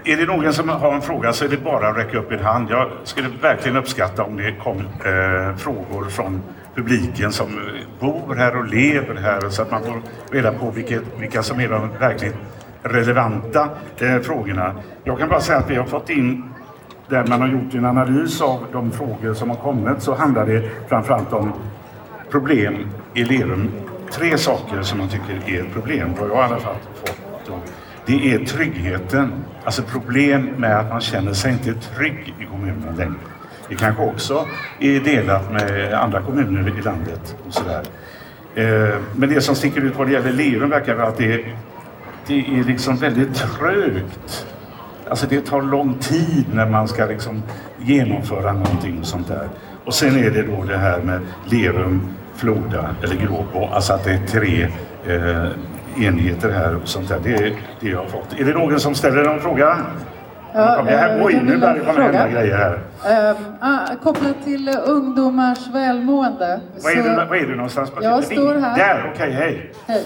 Är 0.06 0.18
det 0.18 0.26
någon 0.26 0.54
som 0.54 0.70
har 0.70 0.94
en 0.94 1.02
fråga 1.02 1.34
så 1.34 1.46
är 1.46 1.50
det 1.50 1.58
bara 1.58 1.90
att 1.90 1.98
räcka 1.98 2.18
upp 2.18 2.32
en 2.32 2.40
hand. 2.40 2.68
Jag 2.70 2.90
skulle 3.04 3.28
verkligen 3.42 3.78
uppskatta 3.78 4.24
om 4.24 4.38
det 4.38 4.56
kom 4.64 4.78
eh, 4.80 5.56
frågor 5.58 6.10
från 6.10 6.42
publiken 6.76 7.32
som 7.32 7.48
bor 8.00 8.36
här 8.36 8.58
och 8.58 8.68
lever 8.68 9.16
här 9.16 9.50
så 9.50 9.62
att 9.62 9.72
man 9.72 9.84
får 9.84 10.02
reda 10.32 10.52
på 10.52 10.72
vilket, 10.72 11.02
vilka 11.18 11.44
som 11.44 11.60
är 11.60 11.70
de 11.70 11.90
verkligt 12.00 12.36
relevanta 12.84 13.70
eh, 13.98 14.20
frågorna. 14.20 14.76
Jag 15.04 15.20
kan 15.20 15.30
bara 15.30 15.42
säga 15.42 15.58
att 15.58 15.70
vi 15.70 15.76
har 15.76 15.86
fått 15.86 16.10
in 16.10 16.53
där 17.10 17.28
man 17.28 17.42
har 17.42 17.48
gjort 17.48 17.74
en 17.74 17.86
analys 17.86 18.42
av 18.42 18.66
de 18.72 18.92
frågor 18.92 19.34
som 19.34 19.50
har 19.50 19.58
kommit 19.58 20.02
så 20.02 20.16
handlar 20.16 20.46
det 20.46 20.70
framförallt 20.88 21.34
om 21.34 21.54
problem 22.32 22.76
i 23.14 23.24
Lerum. 23.24 23.72
Tre 24.12 24.38
saker 24.38 24.82
som 24.82 24.98
man 24.98 25.10
tycker 25.10 25.50
är 25.50 25.62
ett 25.62 25.74
problem, 25.74 26.10
vad 26.20 26.30
jag 26.30 26.38
i 26.38 26.42
alla 26.42 26.60
fall 26.60 26.76
fått. 27.06 27.18
Det 28.06 28.34
är 28.34 28.46
tryggheten, 28.46 29.34
alltså 29.64 29.84
problem 29.84 30.50
med 30.58 30.80
att 30.80 30.90
man 30.90 31.02
känner 31.02 31.34
sig 31.34 31.52
inte 31.52 31.74
trygg 31.74 32.34
i 32.40 32.46
kommunen 32.46 32.96
längre. 32.98 33.14
Det 33.70 33.76
kanske 33.76 34.04
också 34.04 34.46
är 34.80 35.00
delat 35.00 35.52
med 35.52 35.94
andra 35.94 36.22
kommuner 36.22 36.80
i 36.80 36.82
landet. 36.82 37.36
Och 37.48 37.54
sådär. 37.54 37.84
Eh, 38.56 38.96
men 39.16 39.30
det 39.30 39.42
som 39.42 39.56
sticker 39.56 39.82
ut 39.82 39.98
vad 39.98 40.08
det 40.08 40.14
gäller 40.14 40.32
Lerum 40.32 40.70
verkar 40.70 40.96
vara 40.96 41.08
att 41.08 41.18
det, 41.18 41.46
det 42.28 42.40
är 42.40 42.64
liksom 42.64 42.96
väldigt 42.96 43.36
trögt. 43.36 44.48
Alltså 45.10 45.26
det 45.30 45.46
tar 45.46 45.62
lång 45.62 45.94
tid 45.94 46.46
när 46.54 46.66
man 46.70 46.88
ska 46.88 47.06
liksom 47.06 47.44
genomföra 47.80 48.54
någonting 48.54 49.00
sånt 49.04 49.28
där. 49.28 49.50
Och 49.86 49.94
sen 49.94 50.16
är 50.24 50.30
det 50.30 50.42
då 50.42 50.64
det 50.64 50.78
här 50.78 51.00
med 51.00 51.20
Lerum, 51.46 52.08
Floda 52.36 52.96
eller 53.04 53.16
Gråbo. 53.16 53.66
Alltså 53.74 53.94
att 53.94 54.04
det 54.04 54.12
är 54.12 54.28
tre 54.28 54.64
eh, 55.08 56.06
enheter 56.08 56.50
här 56.52 56.76
och 56.76 56.88
sånt 56.88 57.08
där. 57.10 57.20
Det 57.24 57.34
är 57.34 57.54
det 57.80 57.90
jag 57.90 57.98
har 58.00 58.06
fått. 58.06 58.40
Är 58.40 58.44
det 58.46 58.54
någon 58.54 58.80
som 58.80 58.96
ställer 58.96 59.24
någon 59.24 59.40
fråga? 59.40 59.78
Ja, 60.56 60.76
jag 60.78 60.84
här? 60.98 61.20
eh, 61.20 61.26
Oj, 61.26 61.34
kan 61.34 61.46
nu 61.46 61.58
börjar 61.58 61.74
det 61.74 61.80
komma 61.80 62.00
hända 62.02 62.30
grejer 62.30 62.58
här. 62.58 62.80
Ah, 63.60 63.80
kopplat 64.04 64.44
till 64.44 64.68
eh, 64.68 64.76
ungdomars 64.86 65.68
välmående. 65.74 66.60
Var 66.84 66.92
är, 66.92 66.96
så- 66.96 67.02
du, 67.10 67.16
var 67.16 67.36
är 67.36 67.48
du 67.48 67.56
någonstans? 67.56 67.92
Jag 68.02 68.24
står 68.24 68.56
här. 68.56 68.78
Där, 68.78 69.12
okej, 69.16 69.32
hej. 69.32 69.72
Hej. 69.88 70.04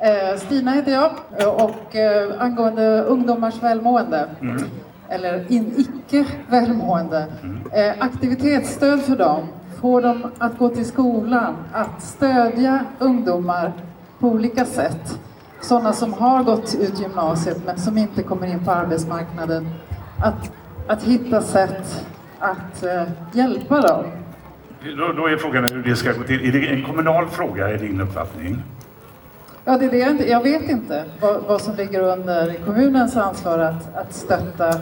Eh, 0.00 0.36
Stina 0.38 0.70
heter 0.70 0.92
jag 0.92 1.10
eh, 1.38 1.48
och 1.48 1.96
eh, 1.96 2.42
angående 2.42 3.02
ungdomars 3.02 3.62
välmående, 3.62 4.28
Mm. 4.40 4.62
eller 5.08 5.52
in, 5.52 5.74
icke 5.76 6.26
välmående, 6.48 7.26
eh, 7.72 7.92
aktivitetsstöd 7.98 9.00
för 9.02 9.16
dem, 9.16 9.42
få 9.80 10.00
dem 10.00 10.30
att 10.38 10.58
gå 10.58 10.68
till 10.68 10.84
skolan, 10.86 11.54
att 11.72 12.02
stödja 12.02 12.84
ungdomar 12.98 13.72
på 14.18 14.28
olika 14.28 14.64
sätt. 14.64 15.18
Sådana 15.60 15.92
som 15.92 16.12
har 16.12 16.42
gått 16.44 16.74
ut 16.80 17.00
gymnasiet 17.00 17.62
men 17.66 17.78
som 17.78 17.98
inte 17.98 18.22
kommer 18.22 18.46
in 18.46 18.64
på 18.64 18.70
arbetsmarknaden. 18.70 19.68
Att, 20.22 20.52
att 20.86 21.02
hitta 21.02 21.40
sätt 21.42 22.04
att 22.38 22.84
hjälpa 23.32 23.80
dem. 23.80 24.04
Då, 24.98 25.12
då 25.12 25.26
är 25.26 25.36
frågan 25.36 25.66
hur 25.72 25.82
det 25.82 25.96
ska 25.96 26.12
gå 26.12 26.22
till. 26.22 26.48
Är 26.48 26.52
det 26.60 26.66
en 26.66 26.82
kommunal 26.84 27.26
fråga, 27.28 27.68
är 27.68 27.78
din 27.78 28.00
uppfattning? 28.00 28.62
Ja, 29.68 29.78
det 29.78 29.84
är 29.84 29.90
det 29.90 29.98
jag, 29.98 30.10
inte, 30.10 30.28
jag 30.28 30.42
vet 30.42 30.70
inte 30.70 31.04
vad, 31.20 31.42
vad 31.42 31.60
som 31.60 31.76
ligger 31.76 32.00
under 32.00 32.54
kommunens 32.66 33.16
ansvar 33.16 33.58
att, 33.58 33.96
att 33.96 34.14
stötta 34.14 34.80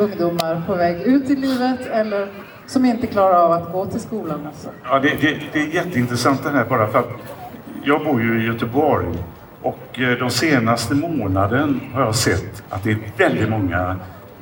ungdomar 0.00 0.62
på 0.66 0.74
väg 0.74 1.02
ut 1.02 1.30
i 1.30 1.36
livet 1.36 1.86
eller 1.86 2.28
som 2.66 2.84
inte 2.84 3.06
klarar 3.06 3.44
av 3.44 3.52
att 3.52 3.72
gå 3.72 3.86
till 3.86 4.00
skolan. 4.00 4.46
Alltså. 4.46 4.68
Ja, 4.84 4.98
det, 4.98 5.08
det, 5.20 5.40
det 5.52 5.58
är 5.58 5.66
jätteintressant 5.66 6.42
det 6.42 6.50
här 6.50 6.64
bara 6.64 6.86
för 6.86 6.98
att 6.98 7.10
jag 7.84 8.04
bor 8.04 8.22
ju 8.22 8.42
i 8.42 8.46
Göteborg 8.46 9.06
och 9.62 10.00
eh, 10.00 10.18
de 10.18 10.30
senaste 10.30 10.94
månaden 10.94 11.80
har 11.92 12.02
jag 12.02 12.14
sett 12.14 12.62
att 12.70 12.84
det 12.84 12.90
är 12.90 12.98
väldigt 13.16 13.48
många, 13.48 13.96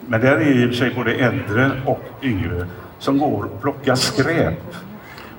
men 0.07 0.21
där 0.21 0.37
är 0.37 0.63
i 0.63 0.67
och 0.67 0.69
för 0.69 0.77
sig 0.77 0.95
både 0.95 1.15
äldre 1.15 1.71
och 1.87 2.03
yngre, 2.23 2.67
som 2.99 3.19
går 3.19 3.45
och 3.45 3.63
plockar 3.63 3.95
skräp. 3.95 4.75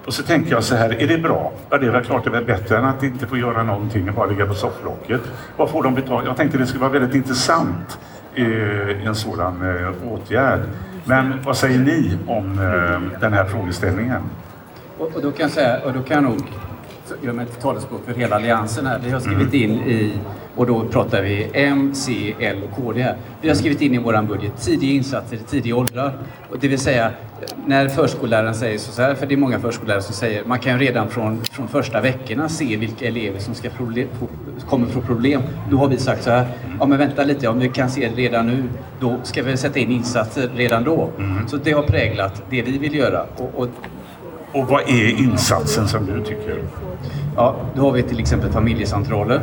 Och 0.05 0.13
så 0.13 0.23
tänker 0.23 0.51
jag 0.51 0.63
så 0.63 0.75
här, 0.75 1.01
är 1.01 1.07
det 1.07 1.17
bra? 1.17 1.51
Ja, 1.69 1.77
det 1.77 1.85
är 1.85 1.91
väl 1.91 2.03
klart 2.03 2.23
det 2.23 2.29
är 2.29 2.31
väl 2.31 2.45
bättre 2.45 2.77
än 2.77 2.85
att 2.85 3.03
inte 3.03 3.27
få 3.27 3.37
göra 3.37 3.63
någonting 3.63 4.09
och 4.09 4.15
bara 4.15 4.25
ligga 4.25 4.45
på 4.45 4.53
sofflocket. 4.53 5.21
Vad 5.57 5.69
får 5.69 5.83
de 5.83 5.95
betala? 5.95 6.25
Jag 6.25 6.37
tänkte 6.37 6.57
det 6.57 6.65
skulle 6.65 6.81
vara 6.81 6.91
väldigt 6.91 7.15
intressant 7.15 7.99
eh, 8.35 9.07
en 9.07 9.15
sådan 9.15 9.77
eh, 9.77 10.11
åtgärd. 10.11 10.59
Men 11.05 11.43
vad 11.43 11.57
säger 11.57 11.79
ni 11.79 12.17
om 12.27 12.59
eh, 12.59 13.19
den 13.19 13.33
här 13.33 13.45
frågeställningen? 13.45 14.21
Och, 14.97 15.15
och, 15.15 15.21
då 15.21 15.31
kan 15.31 15.43
jag 15.43 15.51
säga, 15.51 15.79
och 15.85 15.93
då 15.93 16.01
kan 16.01 16.23
jag 16.23 16.31
nog 16.31 16.41
göra 17.21 17.33
mig 17.33 17.45
till 17.45 17.61
talespråk 17.61 18.01
för 18.05 18.13
hela 18.13 18.35
alliansen 18.35 18.85
här. 18.85 18.99
Vi 19.03 19.11
har 19.11 19.19
skrivit 19.19 19.53
in 19.53 19.71
i, 19.71 20.13
och 20.55 20.67
då 20.67 20.83
pratar 20.87 21.21
vi 21.21 21.49
M, 21.53 21.91
C, 21.95 22.35
L 22.39 22.57
och 22.69 22.83
KD 22.83 23.01
här. 23.01 23.15
Vi 23.41 23.47
har 23.47 23.55
skrivit 23.55 23.81
in 23.81 23.93
i 23.93 23.97
vår 23.97 24.21
budget 24.21 24.61
tidiga 24.61 24.91
insatser 24.93 25.35
i 25.35 25.39
tidiga 25.39 25.75
åldrar. 25.75 26.17
Och 26.49 26.59
det 26.59 26.67
vill 26.67 26.79
säga 26.79 27.11
när 27.65 27.89
förskolläraren 27.89 28.55
säger 28.55 28.77
så 28.77 29.01
här, 29.01 29.15
för 29.15 29.25
det 29.25 29.35
är 29.35 29.37
många 29.37 29.59
förskollärare 29.59 30.01
som 30.01 30.13
säger 30.13 30.45
man 30.45 30.59
kan 30.59 30.79
redan 30.79 31.09
från, 31.09 31.41
från 31.51 31.67
första 31.67 32.01
veckorna 32.01 32.49
se 32.49 32.77
vilka 32.77 33.07
elever 33.07 33.39
som 33.39 33.53
ska 33.53 33.69
problem, 33.69 34.07
kommer 34.69 34.87
få 34.87 35.01
problem. 35.01 35.41
Då 35.71 35.77
har 35.77 35.87
vi 35.87 35.97
sagt 35.97 36.23
så 36.23 36.29
här, 36.29 36.47
ja 36.79 36.85
men 36.85 36.97
vänta 36.97 37.23
lite, 37.23 37.47
om 37.47 37.59
vi 37.59 37.69
kan 37.69 37.89
se 37.89 38.09
det 38.15 38.21
redan 38.21 38.47
nu, 38.47 38.63
då 38.99 39.15
ska 39.23 39.43
vi 39.43 39.57
sätta 39.57 39.79
in 39.79 39.91
insatser 39.91 40.49
redan 40.55 40.83
då. 40.83 41.09
Mm. 41.17 41.47
Så 41.47 41.57
det 41.57 41.71
har 41.71 41.83
präglat 41.83 42.43
det 42.49 42.61
vi 42.61 42.77
vill 42.77 42.95
göra. 42.95 43.25
Och, 43.37 43.51
och, 43.55 43.69
och 44.51 44.67
vad 44.67 44.81
är 44.81 45.19
insatsen 45.19 45.87
som 45.87 46.05
du 46.05 46.23
tycker? 46.23 46.63
Ja, 47.35 47.55
då 47.75 47.81
har 47.81 47.91
vi 47.91 48.03
till 48.03 48.19
exempel 48.19 48.51
familjecentraler. 48.51 49.41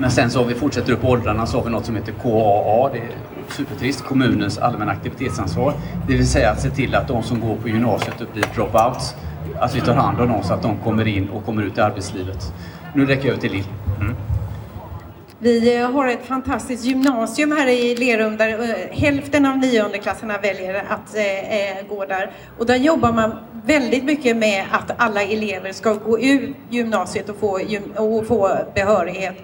Men 0.00 0.10
sen 0.10 0.30
så 0.30 0.38
har 0.38 0.46
vi 0.46 0.54
fortsätter 0.54 0.92
upp 0.92 1.04
åldrarna 1.04 1.46
så 1.46 1.58
har 1.58 1.64
vi 1.64 1.70
något 1.70 1.84
som 1.84 1.96
heter 1.96 2.12
KAA. 2.22 2.90
Supertrist. 3.48 4.04
Kommunens 4.04 4.58
allmänna 4.58 4.92
aktivitetsansvar. 4.92 5.74
Det 6.08 6.16
vill 6.16 6.28
säga 6.28 6.50
att 6.50 6.60
se 6.60 6.70
till 6.70 6.94
att 6.94 7.08
de 7.08 7.22
som 7.22 7.40
går 7.40 7.56
på 7.56 7.68
gymnasiet 7.68 8.20
och 8.20 8.26
blir 8.32 8.44
dropouts, 8.54 9.14
att 9.60 9.76
vi 9.76 9.80
tar 9.80 9.94
hand 9.94 10.20
om 10.20 10.28
dem 10.28 10.42
så 10.42 10.54
att 10.54 10.62
de 10.62 10.76
kommer 10.84 11.08
in 11.08 11.28
och 11.28 11.44
kommer 11.44 11.62
ut 11.62 11.78
i 11.78 11.80
arbetslivet. 11.80 12.52
Nu 12.94 13.06
räcker 13.06 13.22
jag 13.22 13.30
över 13.30 13.40
till 13.40 13.52
Lill. 13.52 13.64
Mm. 14.00 14.14
Vi 15.38 15.76
eh, 15.76 15.90
har 15.90 16.08
ett 16.08 16.26
fantastiskt 16.26 16.84
gymnasium 16.84 17.52
här 17.52 17.66
i 17.66 17.96
Lerum 17.96 18.36
där 18.36 18.48
eh, 18.48 18.96
hälften 18.96 19.46
av 19.46 19.58
niondeklasserna 19.58 20.38
väljer 20.38 20.74
att 20.88 21.16
eh, 21.16 21.78
eh, 21.78 21.86
gå 21.88 22.04
där. 22.04 22.30
Och 22.58 22.66
där 22.66 22.76
jobbar 22.76 23.12
man 23.12 23.34
väldigt 23.66 24.04
mycket 24.04 24.36
med 24.36 24.64
att 24.70 24.90
alla 24.96 25.22
elever 25.22 25.72
ska 25.72 25.94
gå 25.94 26.20
ur 26.20 26.54
gymnasiet 26.70 27.28
och 27.28 27.36
få, 27.36 27.60
och 27.96 28.26
få 28.26 28.58
behörighet. 28.74 29.36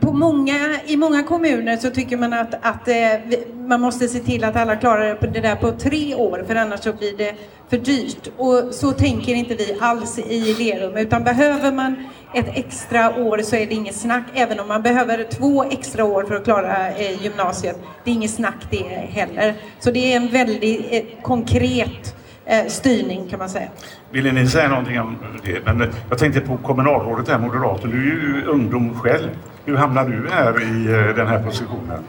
På 0.00 0.12
många, 0.12 0.80
I 0.86 0.96
många 0.96 1.22
kommuner 1.22 1.76
så 1.76 1.90
tycker 1.90 2.16
man 2.16 2.32
att, 2.32 2.54
att 2.62 2.88
eh, 2.88 3.38
man 3.56 3.80
måste 3.80 4.08
se 4.08 4.18
till 4.18 4.44
att 4.44 4.56
alla 4.56 4.76
klarar 4.76 5.18
det 5.32 5.40
där 5.40 5.56
på 5.56 5.72
tre 5.72 6.14
år 6.14 6.44
för 6.46 6.54
annars 6.54 6.80
så 6.80 6.92
blir 6.92 7.16
det 7.16 7.34
för 7.68 7.76
dyrt. 7.76 8.28
Och 8.36 8.74
så 8.74 8.92
tänker 8.92 9.34
inte 9.34 9.54
vi 9.54 9.76
alls 9.80 10.18
i 10.18 10.54
Lerum 10.54 10.96
utan 10.96 11.24
behöver 11.24 11.72
man 11.72 11.96
ett 12.34 12.48
extra 12.54 13.24
år 13.24 13.38
så 13.38 13.56
är 13.56 13.66
det 13.66 13.74
inget 13.74 13.96
snack. 13.96 14.24
Även 14.34 14.60
om 14.60 14.68
man 14.68 14.82
behöver 14.82 15.24
två 15.30 15.64
extra 15.64 16.04
år 16.04 16.24
för 16.24 16.34
att 16.34 16.44
klara 16.44 16.90
eh, 16.90 17.22
gymnasiet. 17.22 17.78
Det 18.04 18.10
är 18.10 18.14
inget 18.14 18.30
snack 18.30 18.66
det 18.70 18.84
heller. 18.88 19.54
Så 19.80 19.90
det 19.90 20.12
är 20.12 20.16
en 20.16 20.28
väldigt 20.28 20.86
eh, 20.90 21.22
konkret 21.22 22.14
eh, 22.44 22.66
styrning 22.68 23.28
kan 23.28 23.38
man 23.38 23.48
säga. 23.48 23.68
Ville 24.10 24.32
ni 24.32 24.46
säga 24.46 24.68
någonting 24.68 25.00
om 25.00 25.16
det? 25.44 25.64
Men 25.64 25.92
jag 26.08 26.18
tänkte 26.18 26.40
på 26.40 26.56
kommunalrådet 26.56 27.28
här, 27.28 27.38
moderaten. 27.38 27.90
Du 27.90 27.96
är 27.96 28.02
ju 28.02 28.44
ungdom 28.46 28.94
själv. 29.00 29.28
Hur 29.64 29.76
hamnar 29.76 30.04
du 30.04 30.28
här 30.30 30.62
i 30.62 31.12
den 31.16 31.26
här 31.26 31.42
positionen? 31.42 32.02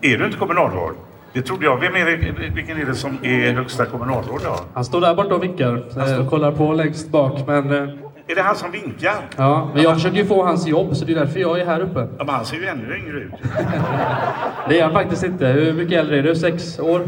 Är 0.00 0.18
du 0.18 0.26
inte 0.26 0.38
kommunalråd? 0.38 0.94
Det 1.32 1.42
trodde 1.42 1.64
jag. 1.64 1.80
Vem 1.80 1.94
är 1.94 2.06
det, 2.06 2.50
vilken 2.54 2.80
är 2.80 2.84
det 2.84 2.94
som 2.94 3.18
är 3.22 3.52
högsta 3.52 3.86
kommunalråd 3.86 4.40
då? 4.44 4.56
Han 4.74 4.84
står 4.84 5.00
där 5.00 5.14
borta 5.14 5.34
och 5.34 5.42
vinkar. 5.42 5.84
Jag 5.96 6.30
kollar 6.30 6.52
på 6.52 6.72
längst 6.72 7.08
bak 7.08 7.46
men... 7.46 7.98
Är 8.30 8.34
det 8.34 8.42
han 8.42 8.56
som 8.56 8.70
vinkar? 8.70 9.14
Ja, 9.36 9.70
men 9.74 9.82
jag 9.82 9.94
försöker 9.94 10.16
ju 10.16 10.26
få 10.26 10.44
hans 10.44 10.66
jobb 10.66 10.96
så 10.96 11.04
det 11.04 11.12
är 11.12 11.16
därför 11.16 11.40
jag 11.40 11.60
är 11.60 11.66
här 11.66 11.80
uppe. 11.80 12.08
Ja, 12.18 12.24
men 12.24 12.34
han 12.34 12.44
ser 12.44 12.56
ju 12.56 12.66
ännu 12.66 12.96
yngre 12.96 13.18
ut. 13.18 13.32
det 14.68 14.80
är 14.80 14.82
han 14.82 14.92
faktiskt 14.92 15.24
inte. 15.24 15.46
Hur 15.46 15.72
mycket 15.72 15.98
äldre 15.98 16.18
är 16.18 16.22
du? 16.22 16.36
Sex 16.36 16.78
år? 16.78 17.02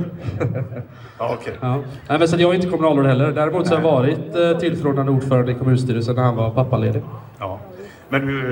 ja, 1.18 1.34
okej. 1.34 1.36
Okay. 1.38 1.54
Ja. 1.60 1.82
Nej, 2.08 2.18
men 2.18 2.28
så 2.28 2.36
jag 2.40 2.50
är 2.50 2.54
inte 2.54 2.68
kommunalråd 2.68 3.06
heller. 3.06 3.32
Däremot 3.32 3.66
så 3.66 3.74
har 3.74 3.82
jag 3.82 3.90
varit 3.90 4.36
eh, 4.36 4.58
tillförordnad 4.58 5.08
ordförande 5.08 5.52
i 5.52 5.54
kommunstyrelsen 5.54 6.16
när 6.16 6.22
han 6.22 6.36
var 6.36 6.50
pappaledig. 6.50 7.02
Ja. 7.38 7.60
Men 8.08 8.26
du 8.26 8.42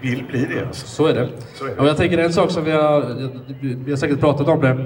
vill 0.00 0.24
bli 0.30 0.44
det 0.54 0.66
alltså? 0.66 0.86
Så 0.86 1.06
är 1.06 1.14
det. 1.14 1.28
Så 1.54 1.64
är 1.64 1.68
det. 1.68 1.76
Och 1.76 1.86
jag 1.86 1.96
tänker 1.96 2.18
en 2.18 2.32
sak 2.32 2.50
som 2.50 2.64
vi 2.64 2.70
har, 2.70 3.04
vi 3.60 3.90
har 3.90 3.96
säkert 3.96 4.20
pratat 4.20 4.48
om 4.48 4.60
det. 4.60 4.84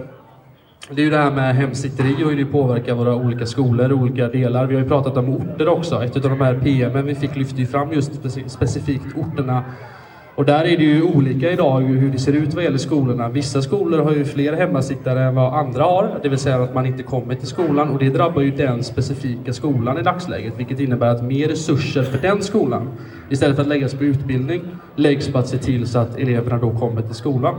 Det 0.91 1.01
är 1.01 1.05
ju 1.05 1.11
det 1.11 1.19
här 1.19 1.31
med 1.31 1.55
hemsitteri 1.55 2.25
och 2.25 2.31
hur 2.31 2.37
det 2.37 2.45
påverkar 2.45 2.95
våra 2.95 3.15
olika 3.15 3.47
skolor 3.47 3.93
och 3.93 3.99
olika 3.99 4.29
delar. 4.29 4.67
Vi 4.67 4.75
har 4.75 4.83
ju 4.83 4.89
pratat 4.89 5.17
om 5.17 5.29
orter 5.29 5.69
också. 5.69 6.05
Ett 6.05 6.17
av 6.17 6.23
de 6.23 6.41
här 6.41 6.55
PM'en 6.55 7.03
vi 7.03 7.15
fick 7.15 7.37
lyfte 7.37 7.61
ju 7.61 7.67
fram 7.67 7.93
just 7.93 8.13
specifikt 8.47 9.17
orterna 9.17 9.65
och 10.37 10.45
där 10.45 10.65
är 10.65 10.77
det 10.77 10.85
ju 10.85 11.03
olika 11.03 11.53
idag 11.53 11.81
hur 11.81 12.13
det 12.13 12.19
ser 12.19 12.33
ut 12.33 12.55
vad 12.55 12.65
gäller 12.65 12.79
skolorna. 12.79 13.29
Vissa 13.29 13.63
skolor 13.63 13.99
har 13.99 14.13
ju 14.13 14.25
fler 14.25 14.53
hemmasittare 14.53 15.23
än 15.23 15.35
vad 15.35 15.55
andra 15.55 15.83
har, 15.83 16.19
det 16.23 16.29
vill 16.29 16.39
säga 16.39 16.63
att 16.63 16.75
man 16.75 16.87
inte 16.87 17.03
kommer 17.03 17.35
till 17.35 17.47
skolan 17.47 17.89
och 17.89 17.99
det 17.99 18.11
drabbar 18.11 18.43
ju 18.43 18.51
den 18.51 18.85
specifika 18.85 19.53
skolan 19.53 19.99
i 19.99 20.03
dagsläget, 20.03 20.55
vilket 20.59 20.81
innebär 20.81 21.07
att 21.07 21.25
mer 21.25 21.49
resurser 21.49 22.03
för 22.03 22.19
den 22.19 22.43
skolan 22.43 22.89
istället 23.31 23.57
för 23.57 23.63
att 23.63 23.69
läggas 23.69 23.95
på 23.95 24.05
utbildning 24.05 24.63
läggs 24.97 25.29
på 25.29 25.39
att 25.39 25.49
se 25.49 25.59
till 25.59 25.87
så 25.87 25.99
att 25.99 26.19
eleverna 26.19 26.59
då 26.59 26.79
kommer 26.79 27.03
till 27.03 27.15
skolan. 27.15 27.55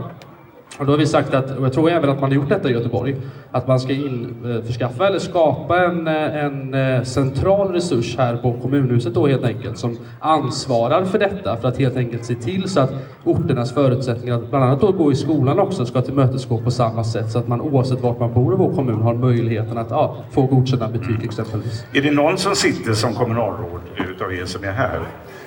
Och 0.78 0.86
då 0.86 0.92
har 0.92 0.98
vi 0.98 1.06
sagt 1.06 1.34
att, 1.34 1.58
och 1.58 1.64
jag 1.64 1.72
tror 1.72 1.90
även 1.90 2.10
att 2.10 2.20
man 2.20 2.30
har 2.30 2.34
gjort 2.36 2.48
detta 2.48 2.70
i 2.70 2.72
Göteborg, 2.72 3.16
att 3.50 3.68
man 3.68 3.80
ska 3.80 3.92
införskaffa 3.92 5.04
eh, 5.04 5.08
eller 5.10 5.18
skapa 5.18 5.84
en, 5.84 6.06
eh, 6.06 6.44
en 6.44 6.74
eh, 6.74 7.02
central 7.02 7.72
resurs 7.72 8.16
här 8.16 8.36
på 8.36 8.52
kommunhuset 8.52 9.14
då 9.14 9.26
helt 9.26 9.44
enkelt 9.44 9.78
som 9.78 9.98
ansvarar 10.20 11.04
för 11.04 11.18
detta 11.18 11.56
för 11.56 11.68
att 11.68 11.78
helt 11.78 11.96
enkelt 11.96 12.24
se 12.24 12.34
till 12.34 12.68
så 12.68 12.80
att 12.80 12.92
orternas 13.24 13.74
förutsättningar 13.74 14.36
att 14.36 14.50
bland 14.50 14.64
annat 14.64 14.80
då 14.80 14.92
gå 14.92 15.12
i 15.12 15.14
skolan 15.14 15.58
också 15.58 15.86
ska 15.86 16.02
tillmötesgå 16.02 16.58
på 16.58 16.70
samma 16.70 17.04
sätt 17.04 17.30
så 17.30 17.38
att 17.38 17.48
man 17.48 17.60
oavsett 17.60 18.00
vart 18.00 18.20
man 18.20 18.34
bor 18.34 18.54
i 18.54 18.56
vår 18.56 18.74
kommun 18.74 19.02
har 19.02 19.14
möjligheten 19.14 19.78
att 19.78 19.90
ja, 19.90 20.16
få 20.30 20.42
godkända 20.42 20.88
betyg 20.88 21.24
exempelvis. 21.24 21.84
Är 21.92 22.02
det 22.02 22.10
någon 22.10 22.38
som 22.38 22.54
sitter 22.54 22.92
som 22.92 23.14
kommunalråd 23.14 23.80
utav 24.10 24.32
er 24.32 24.44
som 24.44 24.64
är 24.64 24.72
här? 24.72 25.00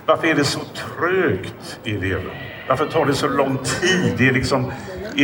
Varför 0.05 0.27
är 0.27 0.35
det 0.35 0.43
så 0.43 0.59
trögt 0.59 1.79
i 1.83 1.91
det? 1.91 2.17
Varför 2.69 2.85
tar 2.85 3.05
det 3.05 3.13
så 3.13 3.27
lång 3.27 3.57
tid? 3.57 4.13
Det 4.17 4.27
är 4.27 4.33
liksom 4.33 4.65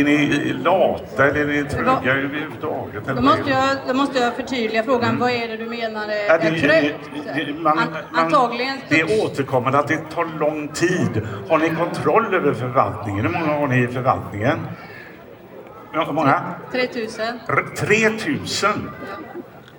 är 0.00 0.04
ni 0.04 0.52
lata 0.52 1.26
eller 1.26 1.40
är 1.40 1.62
ni 1.62 1.64
tröga 1.64 2.14
överhuvudtaget? 2.14 3.06
Då 3.06 3.22
måste, 3.22 3.50
jag, 3.50 3.76
då 3.88 3.94
måste 3.94 4.18
jag 4.18 4.36
förtydliga 4.36 4.82
frågan. 4.82 5.08
Mm. 5.08 5.20
Vad 5.20 5.30
är 5.30 5.48
det 5.48 5.56
du 5.56 5.66
menar 5.66 6.08
är, 6.08 6.50
det, 6.50 6.60
trögt? 6.60 7.60
Man, 7.62 7.78
Antagligen. 8.12 8.78
Det 8.88 9.00
är 9.00 9.24
återkommande 9.24 9.78
att 9.78 9.88
det 9.88 9.96
tar 10.14 10.38
lång 10.38 10.68
tid. 10.68 11.22
Har 11.48 11.58
ni 11.58 11.70
kontroll 11.70 12.34
över 12.34 12.54
förvaltningen? 12.54 13.24
Hur 13.24 13.32
många 13.32 13.58
har 13.58 13.66
ni 13.66 13.82
i 13.82 13.88
förvaltningen? 13.88 14.58
Hur 15.92 16.12
många? 16.12 16.42
3000. 16.72 17.26
3000? 17.76 18.70
Ja. 19.34 19.35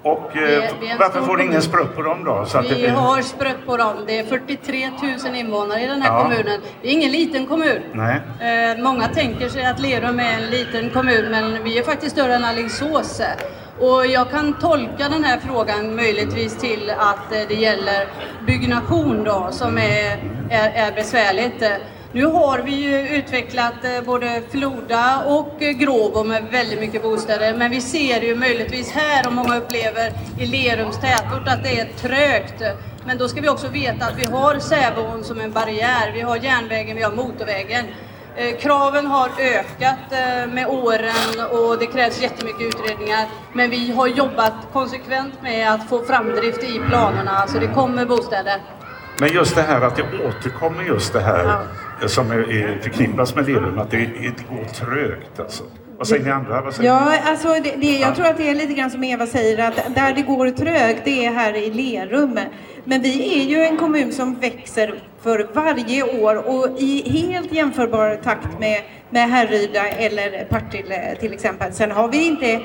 Och 0.07 0.37
eh, 0.37 0.71
varför 0.99 1.21
får 1.21 1.37
ni 1.37 1.43
ingen 1.43 1.61
sprutt 1.61 1.95
på 1.95 2.01
dem 2.01 2.23
då? 2.23 2.45
Vi 2.61 2.75
blir... 2.75 2.89
har 2.89 3.21
sprutt 3.21 3.65
på 3.65 3.77
dem. 3.77 3.95
Det 4.07 4.19
är 4.19 4.23
43 4.23 4.89
000 5.25 5.35
invånare 5.35 5.81
i 5.81 5.87
den 5.87 6.01
här 6.01 6.13
ja. 6.13 6.23
kommunen. 6.23 6.61
Det 6.81 6.87
är 6.87 6.91
ingen 6.91 7.11
liten 7.11 7.45
kommun. 7.45 7.81
Eh, 7.99 8.83
många 8.83 9.07
tänker 9.07 9.49
sig 9.49 9.65
att 9.65 9.79
Lerum 9.79 10.19
är 10.19 10.33
en 10.33 10.49
liten 10.49 10.89
kommun, 10.89 11.31
men 11.31 11.63
vi 11.63 11.77
är 11.77 11.83
faktiskt 11.83 12.11
större 12.11 12.35
än 12.35 12.45
Alingsås. 12.45 13.21
Och 13.79 14.05
jag 14.05 14.29
kan 14.29 14.53
tolka 14.53 15.09
den 15.09 15.23
här 15.23 15.39
frågan 15.39 15.95
möjligtvis 15.95 16.57
till 16.57 16.91
att 16.97 17.31
eh, 17.31 17.39
det 17.47 17.55
gäller 17.55 18.07
byggnation 18.45 19.23
då, 19.23 19.47
som 19.51 19.77
är, 19.77 20.23
är, 20.49 20.87
är 20.87 20.91
besvärligt. 20.91 21.63
Nu 22.11 22.25
har 22.25 22.59
vi 22.59 22.71
ju 22.71 23.17
utvecklat 23.17 23.73
eh, 23.83 24.01
både 24.05 24.41
Floda 24.49 25.23
och 25.25 25.61
eh, 25.61 25.71
Gråbo 25.71 26.23
med 26.23 26.43
väldigt 26.51 26.79
mycket 26.79 27.03
bostäder, 27.03 27.57
men 27.57 27.71
vi 27.71 27.81
ser 27.81 28.21
ju 28.21 28.35
möjligtvis 28.35 28.91
här, 28.91 29.27
och 29.27 29.33
många 29.33 29.57
upplever 29.57 30.11
i 30.39 30.45
Lerums 30.45 30.99
tätort, 30.99 31.47
att 31.47 31.63
det 31.63 31.79
är 31.79 31.85
trögt. 31.85 32.63
Men 33.05 33.17
då 33.17 33.27
ska 33.27 33.41
vi 33.41 33.49
också 33.49 33.67
veta 33.67 34.05
att 34.05 34.17
vi 34.17 34.25
har 34.25 34.59
Säbon 34.59 35.23
som 35.23 35.39
en 35.39 35.51
barriär, 35.51 36.11
vi 36.13 36.21
har 36.21 36.37
järnvägen, 36.37 36.97
vi 36.97 37.03
har 37.03 37.11
motorvägen. 37.11 37.85
Eh, 38.35 38.57
kraven 38.57 39.05
har 39.05 39.29
ökat 39.39 40.11
med 40.53 40.67
åren 40.67 41.47
och 41.51 41.79
det 41.79 41.85
krävs 41.85 42.21
jättemycket 42.21 42.61
utredningar. 42.61 43.25
Men 43.53 43.69
vi 43.69 43.91
har 43.91 44.07
jobbat 44.07 44.53
konsekvent 44.73 45.41
med 45.41 45.71
att 45.73 45.89
få 45.89 46.05
framdrift 46.05 46.63
i 46.63 46.81
planerna, 46.89 47.47
så 47.47 47.59
det 47.59 47.67
kommer 47.67 48.05
bostäder. 48.05 48.61
Men 49.19 49.29
just 49.29 49.55
det 49.55 49.61
här 49.61 49.81
att 49.81 49.95
det 49.95 50.03
återkommer 50.03 50.83
just 50.83 51.13
det 51.13 51.19
här 51.19 51.43
ja. 51.43 51.61
Som 52.05 52.31
är, 52.31 52.79
förknippas 52.81 53.35
med 53.35 53.49
Lerum, 53.49 53.79
att 53.79 53.91
det, 53.91 53.97
det 53.97 54.55
går 54.55 54.65
trögt 54.65 55.39
alltså. 55.39 55.63
Vad 55.97 56.07
säger 56.07 56.23
ni 56.23 56.31
andra? 56.31 56.61
Vad 56.61 56.73
säger 56.73 56.89
ja, 56.89 57.13
alltså 57.25 57.47
det, 57.47 57.75
det, 57.77 57.97
jag 57.97 58.15
tror 58.15 58.25
att 58.25 58.37
det 58.37 58.49
är 58.49 58.55
lite 58.55 58.73
grann 58.73 58.91
som 58.91 59.03
Eva 59.03 59.27
säger, 59.27 59.67
att 59.67 59.95
där 59.95 60.13
det 60.13 60.21
går 60.21 60.49
trögt, 60.49 61.01
det 61.05 61.25
är 61.25 61.31
här 61.31 61.55
i 61.55 61.71
Lerum. 61.71 62.39
Men 62.83 63.01
vi 63.01 63.41
är 63.41 63.43
ju 63.49 63.63
en 63.63 63.77
kommun 63.77 64.11
som 64.11 64.35
växer 64.35 64.93
för 65.21 65.47
varje 65.53 66.21
år 66.21 66.47
och 66.47 66.79
i 66.79 67.09
helt 67.09 67.51
jämförbar 67.51 68.15
takt 68.23 68.59
med, 68.59 68.81
med 69.09 69.29
Härryda 69.29 69.87
eller 69.87 70.45
Partille 70.45 71.15
till 71.19 71.33
exempel. 71.33 71.73
Sen 71.73 71.91
har 71.91 72.07
vi 72.07 72.27
inte 72.27 72.61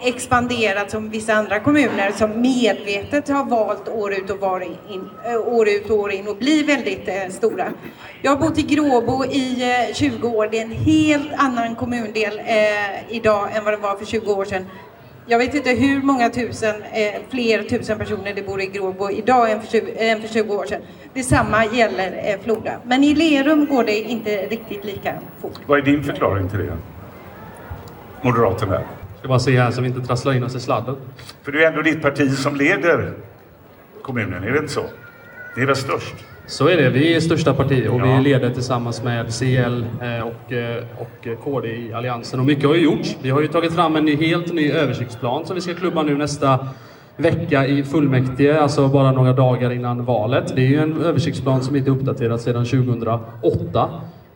expanderat 0.00 0.90
som 0.90 1.10
vissa 1.10 1.34
andra 1.34 1.60
kommuner 1.60 2.12
som 2.12 2.40
medvetet 2.40 3.28
har 3.28 3.44
valt 3.44 3.88
år 3.88 4.12
ut 4.12 4.30
och, 4.30 4.42
år 4.42 4.62
in, 4.62 5.08
eh, 5.24 5.36
år, 5.36 5.68
ut 5.68 5.90
och 5.90 5.98
år 5.98 6.12
in 6.12 6.28
och 6.28 6.36
bli 6.36 6.62
väldigt 6.62 7.08
eh, 7.08 7.28
stora. 7.30 7.72
Jag 8.22 8.30
har 8.30 8.38
bott 8.38 8.58
i 8.58 8.62
Gråbo 8.62 9.24
i 9.24 9.62
eh, 9.88 9.94
20 9.94 10.28
år. 10.28 10.48
Det 10.50 10.58
är 10.58 10.62
en 10.62 10.72
helt 10.72 11.32
annan 11.36 11.74
kommundel 11.74 12.38
eh, 12.46 13.14
idag 13.16 13.56
än 13.56 13.64
vad 13.64 13.72
det 13.72 13.76
var 13.76 13.96
för 13.96 14.06
20 14.06 14.32
år 14.32 14.44
sedan. 14.44 14.66
Jag 15.26 15.38
vet 15.38 15.54
inte 15.54 15.70
hur 15.70 16.02
många 16.02 16.30
tusen, 16.30 16.82
eh, 16.82 17.20
fler 17.30 17.62
tusen 17.62 17.98
personer 17.98 18.34
det 18.34 18.42
bor 18.42 18.60
i 18.60 18.66
Gråbo 18.66 19.10
idag 19.10 19.50
än 19.50 19.62
för 19.62 19.68
20, 19.68 19.92
än 19.98 20.20
för 20.20 20.28
20 20.28 20.54
år 20.54 20.66
sedan. 20.66 20.82
Detsamma 21.14 21.64
gäller 21.66 22.38
Floda. 22.44 22.72
Men 22.84 23.04
i 23.04 23.14
Lerum 23.14 23.66
går 23.66 23.84
det 23.84 24.00
inte 24.00 24.46
riktigt 24.46 24.84
lika 24.84 25.14
fort. 25.40 25.58
Vad 25.66 25.78
är 25.78 25.82
din 25.82 26.04
förklaring 26.04 26.48
till 26.48 26.58
det? 26.58 26.76
Moderaterna? 28.22 28.80
Ska 29.20 29.28
bara 29.28 29.38
se 29.38 29.60
här 29.60 29.70
så 29.70 29.80
vi 29.80 29.88
inte 29.88 30.00
trasslar 30.00 30.32
in 30.32 30.44
oss 30.44 30.54
i 30.54 30.60
sladden. 30.60 30.96
För 31.42 31.52
det 31.52 31.64
är 31.64 31.68
ändå 31.68 31.82
ditt 31.82 32.02
parti 32.02 32.32
som 32.32 32.56
leder 32.56 33.12
kommunen, 34.02 34.44
är 34.44 34.52
det 34.52 34.58
inte 34.58 34.72
så? 34.72 34.84
Det 35.54 35.62
är 35.62 35.66
väl 35.66 35.76
störst? 35.76 36.14
Så 36.46 36.68
är 36.68 36.76
det. 36.76 36.90
Vi 36.90 37.14
är 37.16 37.20
största 37.20 37.54
parti 37.54 37.88
och 37.90 38.00
ja. 38.00 38.16
vi 38.16 38.22
leder 38.22 38.50
tillsammans 38.50 39.02
med 39.02 39.26
CL 39.38 39.84
eh, 40.02 40.20
och, 40.20 40.52
eh, 40.52 40.84
och 40.98 41.44
KD 41.44 41.68
i 41.68 41.92
Alliansen. 41.92 42.40
Och 42.40 42.46
mycket 42.46 42.64
har 42.64 42.74
ju 42.74 42.84
gjorts. 42.84 43.16
Vi 43.22 43.30
har 43.30 43.40
ju 43.40 43.48
tagit 43.48 43.72
fram 43.72 43.96
en 43.96 44.04
ny, 44.04 44.16
helt 44.16 44.52
ny 44.52 44.70
översiktsplan 44.72 45.46
som 45.46 45.54
vi 45.54 45.60
ska 45.60 45.74
klubba 45.74 46.02
nu 46.02 46.16
nästa 46.16 46.68
vecka 47.16 47.66
i 47.66 47.82
fullmäktige, 47.84 48.60
alltså 48.60 48.88
bara 48.88 49.12
några 49.12 49.32
dagar 49.32 49.70
innan 49.70 50.04
valet. 50.04 50.52
Det 50.56 50.62
är 50.62 50.66
ju 50.66 50.78
en 50.80 51.02
översiktsplan 51.02 51.62
som 51.62 51.76
inte 51.76 51.90
är 51.90 51.92
uppdaterad 51.92 52.40
sedan 52.40 52.64
2008. 52.64 53.90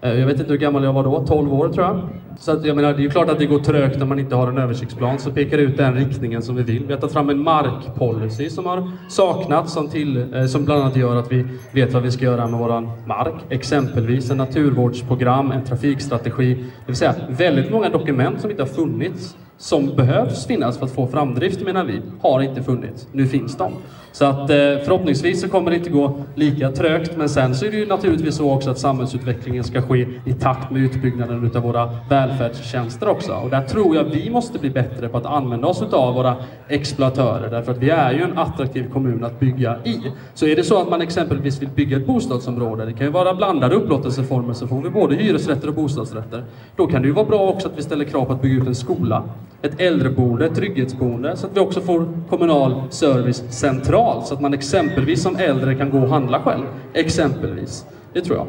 Eh, 0.04 0.18
jag 0.20 0.26
vet 0.26 0.40
inte 0.40 0.52
hur 0.52 0.58
gammal 0.58 0.84
jag 0.84 0.92
var 0.92 1.04
då, 1.04 1.26
12 1.26 1.54
år 1.54 1.68
tror 1.68 1.86
jag. 1.86 2.00
Så 2.38 2.52
att, 2.52 2.64
jag 2.64 2.76
menar, 2.76 2.92
det 2.92 2.98
är 2.98 3.02
ju 3.02 3.10
klart 3.10 3.28
att 3.28 3.38
det 3.38 3.46
går 3.46 3.58
trögt 3.58 3.98
när 3.98 4.06
man 4.06 4.18
inte 4.18 4.34
har 4.34 4.48
en 4.48 4.58
översiktsplan 4.58 5.18
som 5.18 5.34
pekar 5.34 5.58
ut 5.58 5.76
den 5.76 5.94
riktningen 5.94 6.42
som 6.42 6.56
vi 6.56 6.62
vill. 6.62 6.86
Vi 6.86 6.92
har 6.92 7.00
tagit 7.00 7.12
fram 7.12 7.30
en 7.30 7.38
markpolicy 7.38 8.50
som 8.50 8.66
har 8.66 8.90
saknats, 9.08 9.72
som, 9.72 9.88
till, 9.88 10.34
eh, 10.34 10.46
som 10.46 10.64
bland 10.64 10.82
annat 10.82 10.96
gör 10.96 11.16
att 11.16 11.32
vi 11.32 11.46
vet 11.72 11.92
vad 11.92 12.02
vi 12.02 12.10
ska 12.10 12.24
göra 12.24 12.46
med 12.46 12.60
våran 12.60 12.90
mark. 13.06 13.34
Exempelvis 13.48 14.30
en 14.30 14.36
naturvårdsprogram, 14.36 15.52
en 15.52 15.64
trafikstrategi. 15.64 16.54
Det 16.54 16.86
vill 16.86 16.96
säga 16.96 17.14
väldigt 17.28 17.70
många 17.70 17.88
dokument 17.88 18.40
som 18.40 18.50
inte 18.50 18.62
har 18.62 18.68
funnits 18.68 19.36
som 19.58 19.96
behövs 19.96 20.46
finnas 20.46 20.78
för 20.78 20.86
att 20.86 20.92
få 20.92 21.06
framdrift 21.06 21.60
menar 21.60 21.84
vi, 21.84 22.00
har 22.20 22.40
inte 22.40 22.62
funnits. 22.62 23.08
Nu 23.12 23.26
finns 23.26 23.56
de. 23.56 23.72
Så 24.14 24.24
att 24.24 24.50
eh, 24.50 24.56
förhoppningsvis 24.56 25.40
så 25.40 25.48
kommer 25.48 25.70
det 25.70 25.76
inte 25.76 25.90
gå 25.90 26.16
lika 26.34 26.70
trögt 26.70 27.16
men 27.16 27.28
sen 27.28 27.54
så 27.54 27.66
är 27.66 27.70
det 27.70 27.76
ju 27.76 27.86
naturligtvis 27.86 28.36
så 28.36 28.52
också 28.52 28.70
att 28.70 28.78
samhällsutvecklingen 28.78 29.64
ska 29.64 29.82
ske 29.82 30.06
i 30.26 30.32
takt 30.32 30.70
med 30.70 30.82
utbyggnaden 30.82 31.46
utav 31.46 31.62
våra 31.62 31.90
välfärdstjänster 32.10 33.08
också. 33.08 33.32
Och 33.32 33.50
där 33.50 33.62
tror 33.62 33.96
jag 33.96 34.04
vi 34.04 34.30
måste 34.30 34.58
bli 34.58 34.70
bättre 34.70 35.08
på 35.08 35.18
att 35.18 35.26
använda 35.26 35.66
oss 35.66 35.82
utav 35.82 36.14
våra 36.14 36.36
exploatörer 36.68 37.50
därför 37.50 37.72
att 37.72 37.78
vi 37.78 37.90
är 37.90 38.12
ju 38.12 38.22
en 38.22 38.38
attraktiv 38.38 38.90
kommun 38.92 39.24
att 39.24 39.40
bygga 39.40 39.76
i. 39.84 40.00
Så 40.34 40.46
är 40.46 40.56
det 40.56 40.64
så 40.64 40.80
att 40.80 40.90
man 40.90 41.02
exempelvis 41.02 41.62
vill 41.62 41.68
bygga 41.68 41.96
ett 41.96 42.06
bostadsområde, 42.06 42.84
det 42.84 42.92
kan 42.92 43.06
ju 43.06 43.12
vara 43.12 43.34
blandade 43.34 43.74
upplåtelseformer 43.74 44.54
så 44.54 44.66
får 44.68 44.82
vi 44.82 44.90
både 44.90 45.14
hyresrätter 45.14 45.68
och 45.68 45.74
bostadsrätter. 45.74 46.44
Då 46.76 46.86
kan 46.86 47.02
det 47.02 47.08
ju 47.08 47.14
vara 47.14 47.26
bra 47.26 47.48
också 47.48 47.68
att 47.68 47.78
vi 47.78 47.82
ställer 47.82 48.04
krav 48.04 48.24
på 48.24 48.32
att 48.32 48.42
bygga 48.42 48.62
ut 48.62 48.68
en 48.68 48.74
skola 48.74 49.22
ett 49.64 49.80
äldreboende, 49.80 50.46
ett 50.46 50.54
trygghetsboende, 50.54 51.36
så 51.36 51.46
att 51.46 51.56
vi 51.56 51.60
också 51.60 51.80
får 51.80 52.08
kommunal 52.30 52.82
service 52.90 53.42
centralt. 53.50 54.26
Så 54.26 54.34
att 54.34 54.40
man 54.40 54.54
exempelvis 54.54 55.22
som 55.22 55.36
äldre 55.36 55.74
kan 55.74 55.90
gå 55.90 55.98
och 55.98 56.08
handla 56.08 56.42
själv. 56.42 56.64
Exempelvis. 56.92 57.84
Det 58.12 58.20
tror 58.20 58.36
jag. 58.36 58.46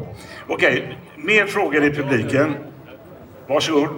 Okej, 0.48 0.98
mer 1.16 1.46
frågor 1.46 1.84
i 1.84 1.90
publiken. 1.90 2.54
Varsågod. 3.46 3.88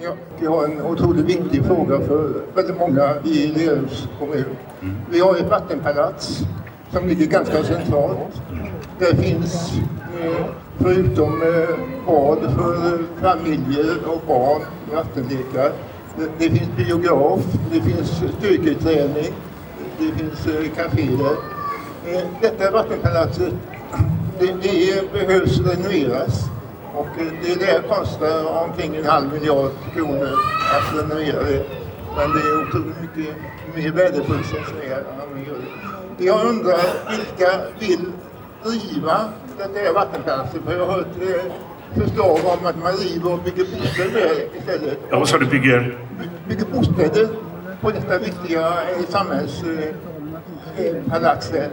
Ja, 0.00 0.10
vi 0.40 0.46
har 0.46 0.64
en 0.64 0.82
otroligt 0.82 1.24
viktig 1.24 1.64
fråga 1.64 2.00
för 2.00 2.32
väldigt 2.54 2.78
många 2.78 3.14
i 3.24 3.46
Lerums 3.46 4.08
kommun. 4.18 4.44
Mm. 4.82 4.96
Vi 5.10 5.20
har 5.20 5.36
ett 5.36 5.50
vattenpalats 5.50 6.40
som 6.92 7.08
ligger 7.08 7.26
ganska 7.26 7.64
centralt. 7.64 8.42
Det 8.98 9.16
finns 9.16 9.72
eh, 10.22 10.46
förutom 10.78 11.42
eh, 11.42 11.76
bad 12.06 12.38
för 12.38 12.98
familjer 13.20 13.96
och 14.06 14.22
barn, 14.26 14.62
vattenlekar, 14.94 15.72
det, 16.38 16.50
finns 16.50 16.76
biograf, 16.76 17.40
det 17.72 17.80
finns 17.80 18.22
styrketräning, 18.38 19.34
det 19.98 20.12
finns 20.18 20.46
eh, 20.46 20.70
kaféer. 20.76 21.36
Eh, 22.06 22.22
detta 22.40 22.70
vattenpalatset, 22.70 23.52
det, 24.38 24.52
det 24.62 25.12
behövs 25.12 25.60
renoveras 25.60 26.44
och 26.94 27.06
eh, 27.06 27.32
det 27.42 27.54
där 27.54 27.82
kostar 27.82 28.64
omkring 28.64 28.96
en 28.96 29.04
halv 29.04 29.32
miljard 29.32 29.70
kronor 29.94 30.28
att 30.72 30.98
renovera 30.98 31.42
det. 31.42 31.66
Men 32.16 32.32
det 32.32 32.40
är 32.40 32.68
otroligt 32.68 32.96
mycket 33.00 33.34
mer 33.74 33.90
värdefullt 33.90 34.46
som 34.46 34.62
sker 34.64 35.04
när 35.18 35.26
man 35.30 35.44
gör 35.46 35.58
det. 36.18 36.24
Jag 36.24 36.46
undrar 36.46 36.80
vilka 37.10 37.50
vill 37.78 38.12
driva 38.64 39.20
det 39.58 39.80
där 39.80 39.92
vattenpalatset? 39.92 40.62
För 40.64 40.72
jag 40.72 40.86
har 40.86 40.92
hört 40.92 41.06
förslag 41.94 42.38
om 42.44 42.66
att 42.66 42.78
man 42.82 42.92
river 42.92 43.32
och 43.32 43.38
bygger 43.38 43.64
bostäder 43.64 44.30
istället. 44.58 44.98
Ja, 45.10 45.18
vad 45.18 45.28
sa 45.28 45.38
du? 45.38 45.46
Bygger? 45.46 45.98
Bygger 46.48 46.64
bostäder 46.64 47.28
på 47.80 47.90
detta 47.90 48.18
viktiga 48.18 48.72
samhällspalatset. 49.08 51.70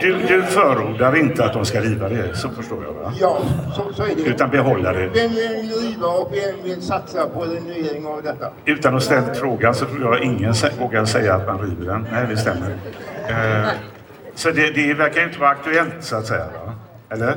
Du, 0.00 0.18
du 0.28 0.42
förordar 0.42 1.16
inte 1.16 1.44
att 1.44 1.52
de 1.52 1.64
ska 1.64 1.80
riva 1.80 2.08
det, 2.08 2.36
så 2.36 2.48
förstår 2.48 2.84
jag 2.84 2.92
va? 2.92 3.12
Ja, 3.20 3.38
så, 3.76 3.92
så 3.92 4.02
är 4.02 4.14
det. 4.16 4.22
Utan 4.22 4.50
behålla 4.50 4.92
det? 4.92 5.08
Vem 5.14 5.30
vill 5.30 5.72
riva 5.80 6.06
och 6.06 6.32
vem 6.32 6.62
vill 6.64 6.82
satsa 6.82 7.28
på 7.28 7.40
renovering 7.40 8.06
av 8.06 8.22
detta? 8.22 8.48
Utan 8.64 8.96
att 8.96 9.02
ställa 9.02 9.34
frågan 9.34 9.74
så 9.74 9.84
tror 9.84 10.14
jag 10.14 10.22
ingen 10.22 10.54
vågar 10.80 11.04
säga 11.04 11.34
att 11.34 11.46
man 11.46 11.58
river 11.58 11.86
den. 11.86 12.06
Nej, 12.12 12.26
det 12.30 12.36
stämmer. 12.36 12.70
Eh, 13.28 13.66
så 14.34 14.50
det, 14.50 14.70
det 14.70 14.94
verkar 14.94 15.24
inte 15.24 15.38
vara 15.38 15.50
aktuellt 15.50 15.94
så 16.00 16.16
att 16.16 16.26
säga, 16.26 16.44
va? 16.66 16.74
Eller? 17.10 17.36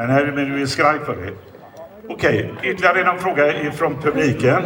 Men, 0.00 0.10
här, 0.10 0.32
men 0.34 0.50
du 0.50 0.62
är 0.62 0.66
skraj 0.66 0.98
för 0.98 1.16
det. 1.16 1.32
Okej, 2.08 2.52
okay. 2.52 2.70
ytterligare 2.70 3.10
en 3.10 3.18
fråga 3.18 3.72
från 3.72 4.02
publiken. 4.02 4.62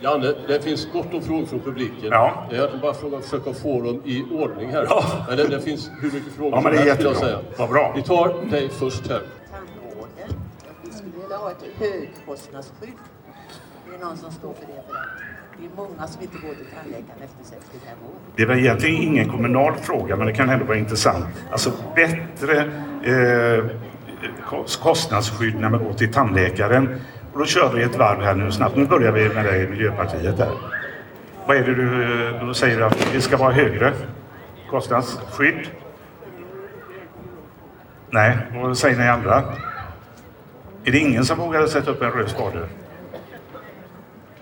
Janne, 0.00 0.34
det 0.48 0.64
finns 0.64 0.92
gott 0.92 1.14
om 1.14 1.22
frågor 1.22 1.46
från 1.46 1.60
publiken. 1.60 2.08
Ja. 2.10 2.46
Jag 2.50 2.80
bara 2.82 2.94
fråga, 2.94 3.20
försöka 3.20 3.52
få 3.52 3.82
dem 3.82 4.02
i 4.04 4.24
ordning 4.32 4.70
här. 4.70 4.86
Ja. 4.88 5.26
Men 5.28 5.36
det, 5.36 5.48
det 5.48 5.60
finns 5.60 5.90
hur 6.00 6.12
mycket 6.12 6.32
frågor 6.32 6.52
ja, 6.54 6.60
men 6.60 6.72
det 6.72 6.78
är 6.78 6.86
jättebra. 6.86 7.14
Säga. 7.14 7.38
Vad 7.56 7.68
bra. 7.68 7.92
Vi 7.96 8.02
tar 8.02 8.50
dig 8.50 8.68
först 8.68 9.08
här. 9.08 9.20
Vi 10.84 10.92
skulle 10.92 11.12
vilja 11.22 11.36
ha 11.36 11.50
ett 11.50 11.64
högkostnadsskydd. 11.78 12.90
Det 13.88 13.96
är 13.96 14.04
någon 14.04 14.16
som 14.16 14.32
står 14.32 14.52
för 14.54 14.66
det. 14.66 14.82
För 14.86 14.94
det. 14.94 15.00
Det 15.58 15.66
är 15.66 15.70
många 15.76 16.06
som 16.06 16.22
inte 16.22 16.36
går 16.46 16.54
till 16.54 16.66
tandläkaren 16.76 17.22
efter 17.22 17.44
65 17.44 17.92
år. 18.04 18.14
Det 18.36 18.46
var 18.46 18.54
egentligen 18.54 19.02
ingen 19.02 19.28
kommunal 19.28 19.74
fråga, 19.74 20.16
men 20.16 20.26
det 20.26 20.32
kan 20.32 20.50
ändå 20.50 20.64
vara 20.64 20.78
intressant. 20.78 21.24
Alltså 21.50 21.72
bättre 21.94 22.58
eh, 23.04 23.64
Eh, 24.22 24.58
kostnadsskydd 24.82 25.60
när 25.60 25.68
man 25.68 25.84
går 25.84 25.92
till 25.92 26.12
tandläkaren. 26.12 27.00
Och 27.32 27.38
då 27.38 27.44
kör 27.44 27.72
vi 27.74 27.82
ett 27.82 27.96
varv 27.96 28.22
här 28.22 28.34
nu 28.34 28.52
snabbt. 28.52 28.76
Nu 28.76 28.86
börjar 28.86 29.12
vi 29.12 29.28
med 29.28 29.44
dig 29.44 29.68
Miljöpartiet 29.68 30.38
här. 30.38 30.52
Vad 31.46 31.56
är 31.56 31.64
det 31.64 31.74
du 31.74 32.02
eh, 32.28 32.46
då 32.46 32.54
säger 32.54 32.80
att 32.80 33.08
det 33.12 33.20
ska 33.20 33.36
vara 33.36 33.52
högre 33.52 33.92
kostnadsskydd? 34.70 35.66
Nej, 38.10 38.38
vad 38.54 38.78
säger 38.78 38.98
ni 38.98 39.08
andra? 39.08 39.44
Är 40.84 40.92
det 40.92 40.98
ingen 40.98 41.24
som 41.24 41.38
vågar 41.38 41.66
sätta 41.66 41.90
upp 41.90 42.02
en 42.02 42.10
röd 42.10 42.28
spade? 42.28 42.68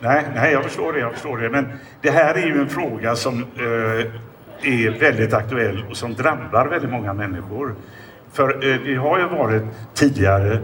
Nej, 0.01 0.25
nej, 0.35 0.53
jag 0.53 0.65
förstår 0.65 0.93
det, 0.93 0.99
jag 0.99 1.13
förstår 1.13 1.39
det. 1.39 1.51
Men 1.51 1.69
det 2.03 2.11
här 2.11 2.35
är 2.35 2.47
ju 2.47 2.61
en 2.61 2.69
fråga 2.69 3.17
som 3.17 3.43
eh, 3.43 4.07
är 4.63 5.01
väldigt 5.01 5.33
aktuell 5.35 5.85
och 5.91 5.97
som 5.97 6.15
drabbar 6.15 6.67
väldigt 6.67 6.91
många 6.91 7.13
människor. 7.13 7.75
För 8.33 8.49
eh, 8.55 8.81
det 8.85 8.95
har 8.95 9.19
ju 9.19 9.29
varit 9.29 9.63
tidigare 9.95 10.59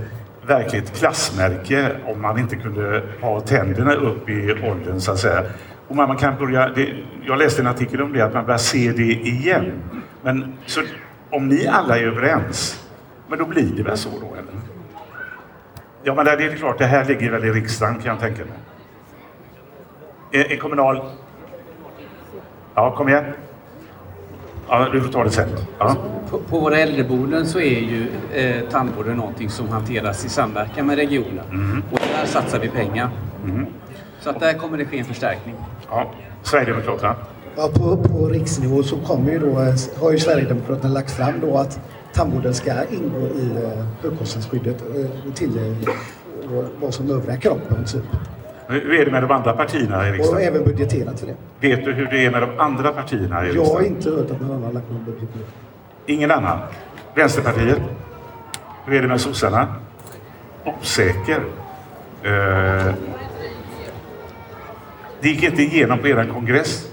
verkligt 0.46 0.98
klassmärke 0.98 1.90
om 2.06 2.22
man 2.22 2.38
inte 2.38 2.56
kunde 2.56 3.02
ha 3.20 3.40
tänderna 3.40 3.94
upp 3.94 4.28
i 4.28 4.52
åldern 4.52 5.00
så 5.00 5.12
att 5.12 5.18
säga. 5.18 5.42
Och 5.88 5.96
man 5.96 6.16
kan 6.16 6.38
börja, 6.38 6.68
det, 6.68 6.88
jag 7.26 7.38
läste 7.38 7.62
en 7.62 7.66
artikel 7.66 8.02
om 8.02 8.12
det, 8.12 8.20
att 8.20 8.34
man 8.34 8.44
börjar 8.44 8.58
se 8.58 8.92
det 8.92 9.12
igen. 9.12 9.82
Men 10.22 10.54
så, 10.66 10.82
om 11.30 11.48
ni 11.48 11.66
alla 11.66 11.98
är 11.98 12.02
överens, 12.02 12.88
men 13.28 13.38
då 13.38 13.44
blir 13.44 13.76
det 13.76 13.82
väl 13.82 13.96
så 13.96 14.08
då 14.08 14.34
eller? 14.34 14.54
Ja, 16.02 16.14
men 16.14 16.24
det 16.24 16.32
är 16.32 16.56
klart, 16.56 16.78
det 16.78 16.86
här 16.86 17.04
ligger 17.04 17.30
väl 17.30 17.44
i 17.44 17.50
riksdagen 17.50 17.94
kan 17.94 18.04
jag 18.04 18.20
tänka 18.20 18.42
mig. 18.44 18.58
Eh, 20.42 20.52
en 20.52 20.58
kommunal... 20.58 21.00
Ja, 22.74 22.96
kom 22.96 23.08
igen. 23.08 23.24
Ja, 24.68 24.88
du 24.92 25.00
får 25.00 25.12
ta 25.12 25.24
det 25.24 25.30
sen. 25.30 25.48
Ja. 25.78 25.96
På, 26.30 26.38
på 26.38 26.58
våra 26.58 26.78
äldreboenden 26.78 27.46
så 27.46 27.58
är 27.58 27.80
ju 27.80 28.06
eh, 28.34 28.62
tandvården 28.70 29.16
någonting 29.16 29.50
som 29.50 29.68
hanteras 29.68 30.24
i 30.24 30.28
samverkan 30.28 30.86
med 30.86 30.96
regionen. 30.96 31.44
Mm. 31.50 31.82
Och 31.90 31.98
där 31.98 32.26
satsar 32.26 32.58
vi 32.58 32.68
pengar. 32.68 33.10
Så 34.20 34.30
att 34.30 34.40
där 34.40 34.52
kommer 34.52 34.78
det 34.78 34.84
ske 34.84 34.98
en 34.98 35.04
förstärkning. 35.04 35.54
Ja. 35.90 36.12
Sverigedemokraterna? 36.42 37.16
Ja, 37.56 37.70
på, 37.74 37.96
på 37.96 38.28
riksnivå 38.28 38.82
så 38.82 38.96
kommer 38.96 39.32
ju 39.32 39.38
då, 39.38 39.60
eh, 39.60 39.74
har 40.00 40.12
ju 40.12 40.18
Sverigedemokraterna 40.18 40.94
lagt 40.94 41.10
fram 41.10 41.40
då 41.40 41.56
att 41.56 41.80
tandvården 42.14 42.54
ska 42.54 42.72
ingå 42.90 43.26
i 43.26 43.50
eh, 43.64 43.84
högkostnadsskyddet 44.02 44.82
eh, 44.96 45.32
till 45.34 45.58
eh, 45.58 46.64
vad 46.80 46.94
som 46.94 47.10
övriga 47.10 47.36
kroppen 47.36 47.84
typ. 47.84 48.02
Hur 48.68 49.00
är 49.00 49.04
det 49.04 49.10
med 49.10 49.22
de 49.22 49.30
andra 49.30 49.52
partierna 49.52 50.06
i 50.08 50.10
Och 50.10 50.14
riksdagen? 50.14 50.48
även 50.48 50.64
budgeterat 50.64 51.20
för 51.20 51.26
det. 51.26 51.34
Vet 51.68 51.84
du 51.84 51.92
hur 51.92 52.06
det 52.06 52.24
är 52.26 52.30
med 52.30 52.42
de 52.42 52.58
andra 52.58 52.92
partierna 52.92 53.46
i 53.46 53.54
Jag 53.54 53.64
har 53.64 53.80
riksdagen? 53.80 53.86
inte 53.86 54.10
hört 54.10 54.30
att 54.30 54.40
någon 54.40 54.50
annan 54.50 54.62
har 54.64 54.72
lagt 54.72 54.90
någon 54.90 55.04
budget 55.04 55.28
det. 56.06 56.12
Ingen 56.12 56.30
annan? 56.30 56.58
Vänsterpartiet? 57.14 57.78
Hur 58.84 58.96
är 58.96 59.02
det 59.02 59.08
med 59.08 59.20
sossarna? 59.20 59.74
Osäker. 60.64 61.40
Eh, 62.22 62.94
det 65.20 65.28
gick 65.28 65.42
inte 65.42 65.62
igenom 65.62 65.98
på 65.98 66.08
er 66.08 66.28
kongress. 66.32 66.88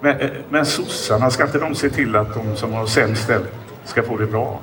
Men, 0.00 0.20
eh, 0.20 0.30
men 0.48 0.66
sossarna, 0.66 1.30
ska 1.30 1.44
inte 1.44 1.58
de 1.58 1.74
se 1.74 1.90
till 1.90 2.16
att 2.16 2.34
de 2.34 2.56
som 2.56 2.72
har 2.72 2.86
sämst 2.86 3.22
ställt 3.22 3.48
ska 3.84 4.02
få 4.02 4.16
det 4.16 4.26
bra? 4.26 4.60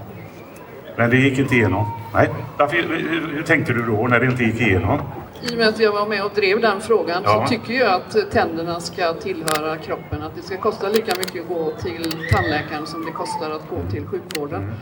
Men 0.96 1.10
det 1.10 1.18
gick 1.18 1.40
inte 1.40 1.56
igenom. 1.56 1.92
Nej. 2.14 2.30
Varför, 2.58 2.76
hur, 2.78 3.30
hur 3.36 3.44
tänkte 3.44 3.74
du 3.74 3.86
då 3.86 4.08
när 4.08 4.20
det 4.20 4.26
inte 4.26 4.44
gick 4.44 4.62
igenom? 4.62 5.00
I 5.42 5.54
och 5.54 5.58
med 5.58 5.68
att 5.68 5.80
jag 5.80 5.92
var 5.92 6.06
med 6.08 6.24
och 6.26 6.32
drev 6.36 6.62
den 6.62 6.82
frågan 6.82 7.22
Ja. 7.26 7.46
så 7.48 7.50
tycker 7.54 7.74
jag 7.74 7.94
att 7.94 8.32
tänderna 8.32 8.80
ska 8.80 9.14
tillhöra 9.14 9.78
kroppen. 9.78 10.22
Att 10.22 10.36
det 10.36 10.42
ska 10.42 10.58
kosta 10.58 10.90
lika 10.90 11.14
mycket 11.18 11.42
att 11.42 11.48
gå 11.48 11.72
till 11.82 12.14
tandläkaren 12.32 12.86
som 12.86 13.06
det 13.06 13.12
kostar 13.12 13.52
att 13.52 13.70
gå 13.70 13.92
till 13.92 14.06
sjukvården. 14.06 14.74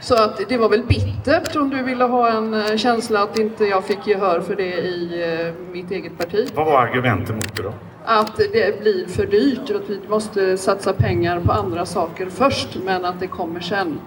Så 0.00 0.14
att 0.14 0.40
det 0.48 0.58
var 0.58 0.68
väl 0.68 0.82
bittert 0.82 1.56
om 1.56 1.70
du 1.70 1.82
ville 1.82 2.04
ha 2.04 2.28
en 2.28 2.54
eh, 2.54 2.76
känsla 2.76 3.22
att 3.22 3.38
inte 3.38 3.64
jag 3.64 3.84
fick 3.84 4.06
gehör 4.06 4.40
för 4.40 4.56
det 4.56 4.74
i 4.74 5.22
eh, 5.46 5.72
mitt 5.72 5.90
eget 5.90 6.18
parti. 6.18 6.48
Vad 6.54 6.66
var 6.66 6.82
argumenten 6.82 7.36
mot 7.36 7.56
det 7.56 7.62
då? 7.62 7.72
Att 8.04 8.36
det 8.36 8.80
blir 8.80 9.06
för 9.06 9.26
dyrt 9.26 9.70
och 9.70 9.76
att 9.76 9.90
vi 9.90 10.00
måste 10.08 10.56
satsa 10.56 10.92
pengar 10.92 11.40
på 11.40 11.52
andra 11.52 11.86
saker 11.86 12.26
först 12.30 12.68
men 12.84 13.04
att 13.04 13.20
det 13.20 13.26
kommer 13.26 13.60
sen. 13.60 14.00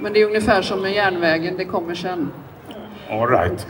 Men 0.00 0.12
det 0.12 0.22
är 0.22 0.26
ungefär 0.26 0.62
som 0.62 0.82
med 0.82 0.92
järnvägen, 0.92 1.56
det 1.56 1.64
kommer 1.64 1.94
sen. 1.94 2.30
All 3.10 3.28
right. 3.28 3.66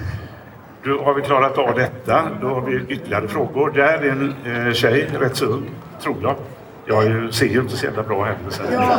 Då 0.84 1.02
har 1.04 1.14
vi 1.14 1.22
klarat 1.22 1.58
av 1.58 1.74
detta. 1.74 2.28
Då 2.40 2.48
har 2.48 2.60
vi 2.60 2.84
ytterligare 2.88 3.28
frågor. 3.28 3.70
Där 3.70 3.84
är 3.98 4.10
en 4.10 4.34
eh, 4.66 4.72
tjej, 4.72 5.10
rätt 5.20 5.36
så 5.36 5.44
ung, 5.44 5.70
tror 6.02 6.16
jag. 6.22 6.36
Jag 6.84 7.04
ju, 7.04 7.32
ser 7.32 7.46
ju 7.46 7.60
inte 7.60 7.76
så 7.76 7.84
jävla 7.86 8.02
bra 8.02 8.24
heller. 8.24 8.50
Så. 8.50 8.62
Ja, 8.72 8.98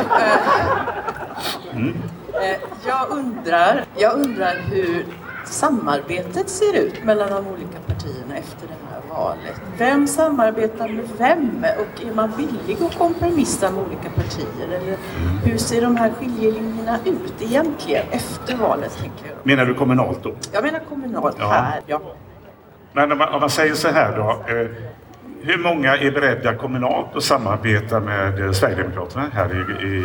Mm. 1.72 1.94
eh, 2.32 2.56
jag, 2.86 3.08
undrar, 3.10 3.84
jag 3.96 4.12
undrar 4.12 4.54
hur 4.70 5.04
samarbetet 5.44 6.48
ser 6.48 6.76
ut 6.78 7.04
mellan 7.04 7.28
de 7.30 7.46
olika 7.46 7.78
partierna 7.86 8.36
efter 8.36 8.66
det 8.68 8.74
här 8.90 8.93
valet. 9.14 9.60
Vem 9.78 10.06
samarbetar 10.06 10.88
med 10.88 11.04
vem? 11.18 11.64
Och 11.78 12.04
är 12.06 12.14
man 12.14 12.32
villig 12.36 12.82
att 12.86 12.98
kompromissa 12.98 13.70
med 13.70 13.84
olika 13.84 14.10
partier? 14.10 14.64
Eller 14.68 14.96
hur 15.44 15.58
ser 15.58 15.82
de 15.82 15.96
här 15.96 16.10
skiljelinjerna 16.10 16.98
ut 17.04 17.34
egentligen 17.42 18.06
efter 18.10 18.56
valet? 18.56 18.98
Tänker 19.00 19.26
jag. 19.28 19.36
Menar 19.42 19.66
du 19.66 19.74
kommunalt 19.74 20.22
då? 20.22 20.34
jag 20.52 20.64
menar 20.64 20.80
kommunalt 20.88 21.36
Ja. 21.38 21.46
här. 21.48 21.80
Ja. 21.86 22.00
Men 22.92 23.12
om 23.12 23.18
man, 23.18 23.28
om 23.34 23.40
man 23.40 23.50
säger 23.50 23.74
så 23.74 23.88
här 23.88 24.16
då. 24.16 24.30
Eh, 24.54 24.66
hur 25.42 25.58
många 25.58 25.96
är 25.96 26.10
beredda 26.10 26.54
kommunalt 26.54 27.16
att 27.16 27.22
samarbeta 27.22 28.00
med 28.00 28.44
eh, 28.44 28.52
Sverigedemokraterna 28.52 29.24
här 29.32 29.54
i, 29.80 29.86
i 29.86 30.02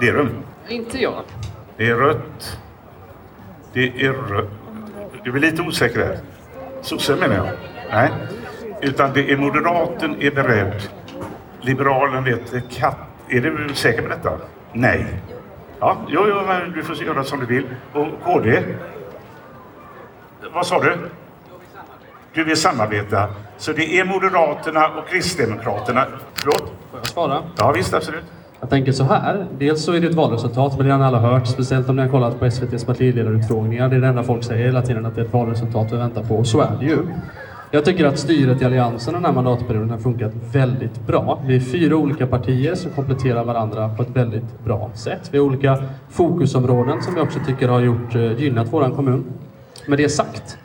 Lerum? 0.00 0.30
Inte 0.68 0.98
jag. 0.98 1.22
Det 1.76 1.88
är 1.90 1.94
rött. 1.96 2.58
Det 3.72 4.04
är 4.06 4.12
rött. 4.12 4.50
Du 5.24 5.36
är 5.36 5.40
lite 5.40 5.62
osäker 5.62 5.98
här. 6.04 6.18
Sosse 6.82 7.16
menar 7.16 7.34
jag. 7.36 7.48
Nej. 7.92 8.10
Utan 8.80 9.12
det 9.12 9.32
är 9.32 9.36
moderaten 9.36 10.16
är 10.22 10.30
beredd. 10.30 10.82
Liberalen 11.60 12.24
vet 12.24 12.70
katt. 12.70 12.96
Är 13.28 13.40
du 13.40 13.74
säker 13.74 14.02
på 14.02 14.08
detta? 14.08 14.30
Nej. 14.72 15.06
Ja, 15.80 15.96
jo, 16.08 16.24
jo, 16.28 16.34
men 16.46 16.72
du 16.72 16.82
får 16.82 16.96
göra 16.96 17.24
som 17.24 17.40
du 17.40 17.46
vill. 17.46 17.66
Och 17.92 18.06
KD? 18.24 18.62
Vad 20.54 20.66
sa 20.66 20.82
du? 20.82 20.96
Du 22.32 22.44
vill 22.44 22.56
samarbeta. 22.56 23.28
Så 23.56 23.72
det 23.72 23.98
är 23.98 24.04
Moderaterna 24.04 24.88
och 24.88 25.08
Kristdemokraterna. 25.08 26.06
Förlåt? 26.34 26.62
Får 26.90 26.98
jag 26.98 27.06
svara? 27.06 27.42
Ja, 27.56 27.72
visst, 27.72 27.94
absolut. 27.94 28.24
Jag 28.60 28.70
tänker 28.70 28.92
så 28.92 29.04
här. 29.04 29.46
Dels 29.58 29.84
så 29.84 29.92
är 29.92 30.00
det 30.00 30.06
ett 30.06 30.14
valresultat, 30.14 30.76
men 30.76 30.86
det 30.86 30.92
har 30.92 30.98
ni 30.98 31.04
alla 31.04 31.18
hört. 31.18 31.46
Speciellt 31.46 31.88
om 31.88 31.96
ni 31.96 32.02
har 32.02 32.08
kollat 32.08 32.38
på 32.38 32.44
SVTs 32.44 32.84
partiledarutfrågningar. 32.84 33.88
Det 33.88 33.96
är 33.96 34.00
det 34.00 34.06
enda 34.06 34.22
folk 34.22 34.44
säger 34.44 34.66
hela 34.66 34.82
tiden, 34.82 35.06
att 35.06 35.14
det 35.14 35.20
är 35.20 35.24
ett 35.24 35.32
valresultat 35.32 35.92
vi 35.92 35.96
väntar 35.96 36.22
på. 36.22 36.36
Och 36.36 36.46
så 36.46 36.60
är 36.60 36.70
det 36.80 36.86
ju. 36.86 36.98
Jag 37.70 37.84
tycker 37.84 38.04
att 38.04 38.18
styret 38.18 38.62
i 38.62 38.64
Alliansen 38.64 39.14
den 39.14 39.24
här 39.24 39.32
mandatperioden 39.32 39.90
har 39.90 39.98
funkat 39.98 40.32
väldigt 40.52 41.06
bra. 41.06 41.42
Vi 41.46 41.56
är 41.56 41.60
fyra 41.60 41.96
olika 41.96 42.26
partier 42.26 42.74
som 42.74 42.90
kompletterar 42.90 43.44
varandra 43.44 43.88
på 43.96 44.02
ett 44.02 44.10
väldigt 44.16 44.64
bra 44.64 44.90
sätt. 44.94 45.28
Vi 45.30 45.38
har 45.38 45.44
olika 45.44 45.82
fokusområden 46.10 47.02
som 47.02 47.16
jag 47.16 47.26
också 47.26 47.38
tycker 47.46 47.68
har 47.68 47.80
gjort, 47.80 48.14
eh, 48.14 48.32
gynnat 48.32 48.68
vår 48.70 48.90
kommun. 48.96 49.24
Med 49.86 49.98
det 49.98 50.08
sagt 50.08 50.58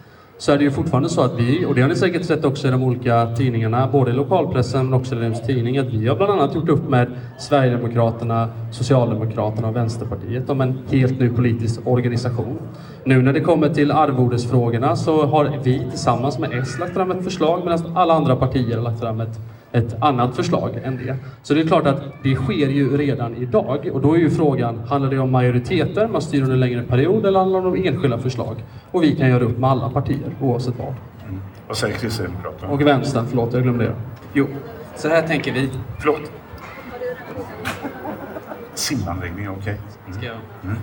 så 0.44 0.52
är 0.52 0.58
det 0.58 0.64
ju 0.64 0.72
fortfarande 0.72 1.10
så 1.10 1.22
att 1.22 1.40
vi, 1.40 1.66
och 1.66 1.76
det 1.76 1.82
har 1.82 1.90
ni 1.90 1.96
säkert 1.96 2.26
sett 2.26 2.46
också 2.46 2.68
i 2.68 2.72
de 2.72 2.84
olika 2.84 3.36
tidningarna, 3.36 3.88
både 3.92 4.12
i 4.12 4.14
lokalpressen 4.14 4.86
men 4.86 4.94
också 4.94 5.16
i 5.16 5.20
Lunds 5.20 5.42
tidning, 5.42 5.78
att 5.78 5.86
vi 5.86 6.08
har 6.08 6.16
bland 6.16 6.32
annat 6.32 6.56
gjort 6.56 6.70
upp 6.70 6.90
med 6.90 7.08
Sverigedemokraterna, 7.40 8.50
Socialdemokraterna 8.72 9.68
och 9.68 9.76
Vänsterpartiet 9.76 10.50
om 10.50 10.62
en 10.62 10.78
helt 10.90 11.20
ny 11.20 11.30
politisk 11.30 11.88
organisation. 11.88 12.60
Nu 13.04 13.22
när 13.22 13.34
det 13.34 13.42
kommer 13.42 13.70
till 13.70 13.92
arvodesfrågorna 13.92 14.96
så 14.96 15.26
har 15.26 15.60
vi 15.64 15.82
tillsammans 15.90 16.40
med 16.40 16.50
S 16.54 16.80
lagt 16.80 16.94
fram 16.94 17.12
ett 17.12 17.24
förslag 17.24 17.62
medan 17.64 17.98
alla 17.98 18.14
andra 18.14 18.36
partier 18.36 18.76
har 18.76 18.84
lagt 18.84 19.00
fram 19.00 19.22
ett 19.22 19.40
ett 19.74 20.04
annat 20.04 20.36
förslag 20.36 20.80
än 20.84 20.98
det. 20.98 21.16
Så 21.44 21.54
det 21.54 21.62
är 21.62 21.68
klart 21.68 21.88
att 21.88 22.02
det 22.24 22.36
sker 22.36 22.68
ju 22.70 22.98
redan 22.98 23.36
idag 23.36 23.90
och 23.94 24.02
då 24.02 24.14
är 24.14 24.18
ju 24.18 24.30
frågan, 24.30 24.80
handlar 24.80 25.10
det 25.10 25.20
om 25.20 25.32
majoriteter, 25.32 26.08
man 26.08 26.22
styr 26.22 26.42
under 26.42 26.54
en 26.54 26.60
längre 26.60 26.84
period 26.84 27.26
eller 27.26 27.40
handlar 27.40 27.62
det 27.62 27.68
om 27.68 27.76
enskilda 27.76 28.18
förslag? 28.18 28.64
Och 28.92 29.04
vi 29.04 29.16
kan 29.16 29.30
göra 29.30 29.44
upp 29.44 29.58
med 29.58 29.70
alla 29.70 29.90
partier 29.90 30.36
oavsett 30.42 30.80
vad. 30.80 30.94
Vad 31.68 31.78
säger 31.78 31.96
Kristdemokraterna? 31.96 32.74
Och 32.74 32.82
vänstern, 32.82 33.26
förlåt 33.30 33.54
jag 33.54 33.64
glömde 33.64 33.84
det. 33.84 33.96
Jo, 34.34 34.48
så 34.96 35.08
här 35.08 35.22
tänker 35.22 35.54
vi. 35.54 35.70
Förlåt? 36.00 36.32
Simanläggning, 38.74 39.50
okej. 39.50 39.78
Jag? 40.22 40.36
Mm. 40.64 40.78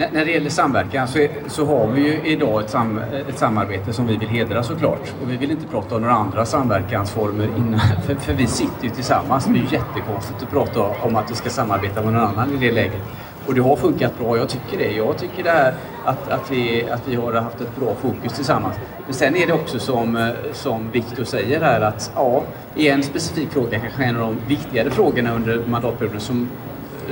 När, 0.00 0.10
när 0.12 0.24
det 0.24 0.30
gäller 0.30 0.50
samverkan 0.50 1.08
så, 1.08 1.18
är, 1.18 1.30
så 1.46 1.64
har 1.64 1.86
vi 1.86 2.00
ju 2.00 2.20
idag 2.24 2.60
ett, 2.60 2.70
sam, 2.70 3.00
ett 3.28 3.38
samarbete 3.38 3.92
som 3.92 4.06
vi 4.06 4.16
vill 4.16 4.28
hedra 4.28 4.62
såklart. 4.62 5.12
Och 5.22 5.30
vi 5.30 5.36
vill 5.36 5.50
inte 5.50 5.66
prata 5.66 5.94
om 5.94 6.02
några 6.02 6.14
andra 6.14 6.44
samverkansformer 6.44 7.48
innan, 7.56 7.80
för, 8.06 8.14
för 8.14 8.32
vi 8.32 8.46
sitter 8.46 8.84
ju 8.84 8.90
tillsammans. 8.90 9.44
Det 9.44 9.50
är 9.50 9.54
ju 9.54 9.62
jättekonstigt 9.62 10.42
att 10.42 10.50
prata 10.50 10.80
om 10.80 11.16
att 11.16 11.30
vi 11.30 11.34
ska 11.34 11.50
samarbeta 11.50 12.02
med 12.02 12.12
någon 12.12 12.22
annan 12.22 12.54
i 12.54 12.56
det 12.56 12.72
läget. 12.72 13.00
Och 13.46 13.54
det 13.54 13.60
har 13.60 13.76
funkat 13.76 14.18
bra, 14.18 14.36
jag 14.36 14.48
tycker 14.48 14.78
det. 14.78 14.90
Jag 14.90 15.18
tycker 15.18 15.42
det 15.44 15.50
här 15.50 15.74
att, 16.04 16.30
att, 16.30 16.50
vi, 16.50 16.90
att 16.90 17.08
vi 17.08 17.16
har 17.16 17.32
haft 17.32 17.60
ett 17.60 17.76
bra 17.76 17.94
fokus 17.94 18.32
tillsammans. 18.32 18.76
Men 19.04 19.14
sen 19.14 19.36
är 19.36 19.46
det 19.46 19.52
också 19.52 19.78
som, 19.78 20.32
som 20.52 20.90
Viktor 20.90 21.24
säger 21.24 21.60
här 21.60 21.80
att 21.80 22.12
ja, 22.14 22.42
i 22.74 22.88
en 22.88 23.02
specifik 23.02 23.50
fråga, 23.50 23.78
kanske 23.78 24.04
en 24.04 24.16
av 24.16 24.22
de 24.22 24.36
viktigare 24.48 24.90
frågorna 24.90 25.34
under 25.34 25.62
mandatperioden 25.66 26.20
som 26.20 26.48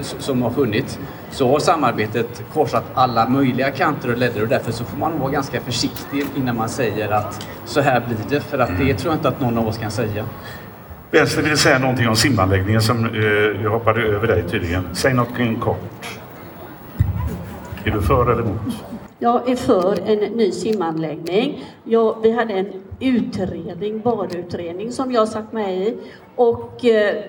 som 0.02 0.42
har 0.42 0.50
funnits 0.50 0.98
så 1.30 1.48
har 1.48 1.58
samarbetet 1.58 2.42
korsat 2.52 2.84
alla 2.94 3.28
möjliga 3.28 3.70
kanter 3.70 4.12
och 4.12 4.18
ledder 4.18 4.42
och 4.42 4.48
därför 4.48 4.72
så 4.72 4.84
får 4.84 4.98
man 4.98 5.18
vara 5.18 5.30
ganska 5.30 5.60
försiktig 5.60 6.24
innan 6.36 6.56
man 6.56 6.68
säger 6.68 7.10
att 7.10 7.46
så 7.64 7.80
här 7.80 8.02
blir 8.06 8.18
det 8.30 8.40
för 8.40 8.58
att 8.58 8.78
det 8.78 8.94
tror 8.94 9.12
jag 9.12 9.18
inte 9.18 9.28
att 9.28 9.40
någon 9.40 9.58
av 9.58 9.68
oss 9.68 9.78
kan 9.78 9.90
säga. 9.90 10.24
Vänster 11.10 11.42
vill 11.42 11.58
säga 11.58 11.78
någonting 11.78 12.08
om 12.08 12.16
simanläggningen 12.16 12.82
som 12.82 13.04
eh, 13.04 13.62
jag 13.62 13.70
hoppade 13.70 14.02
över 14.02 14.26
dig 14.26 14.42
tydligen. 14.48 14.88
Säg 14.92 15.14
något 15.14 15.60
kort. 15.60 16.18
Är 17.84 17.90
du 17.90 18.02
för 18.02 18.32
eller 18.32 18.42
emot? 18.42 18.60
Jag 19.18 19.50
är 19.50 19.56
för 19.56 19.98
en 20.06 20.18
ny 20.18 20.52
simanläggning. 20.52 21.64
Jag, 21.84 22.16
vi 22.22 22.32
hade 22.32 22.54
en 22.54 22.72
utredning, 23.00 24.00
badutredning, 24.00 24.92
som 24.92 25.12
jag 25.12 25.28
satt 25.28 25.52
med 25.52 25.78
i. 25.78 25.96
Och 26.36 26.84
eh, 26.84 27.24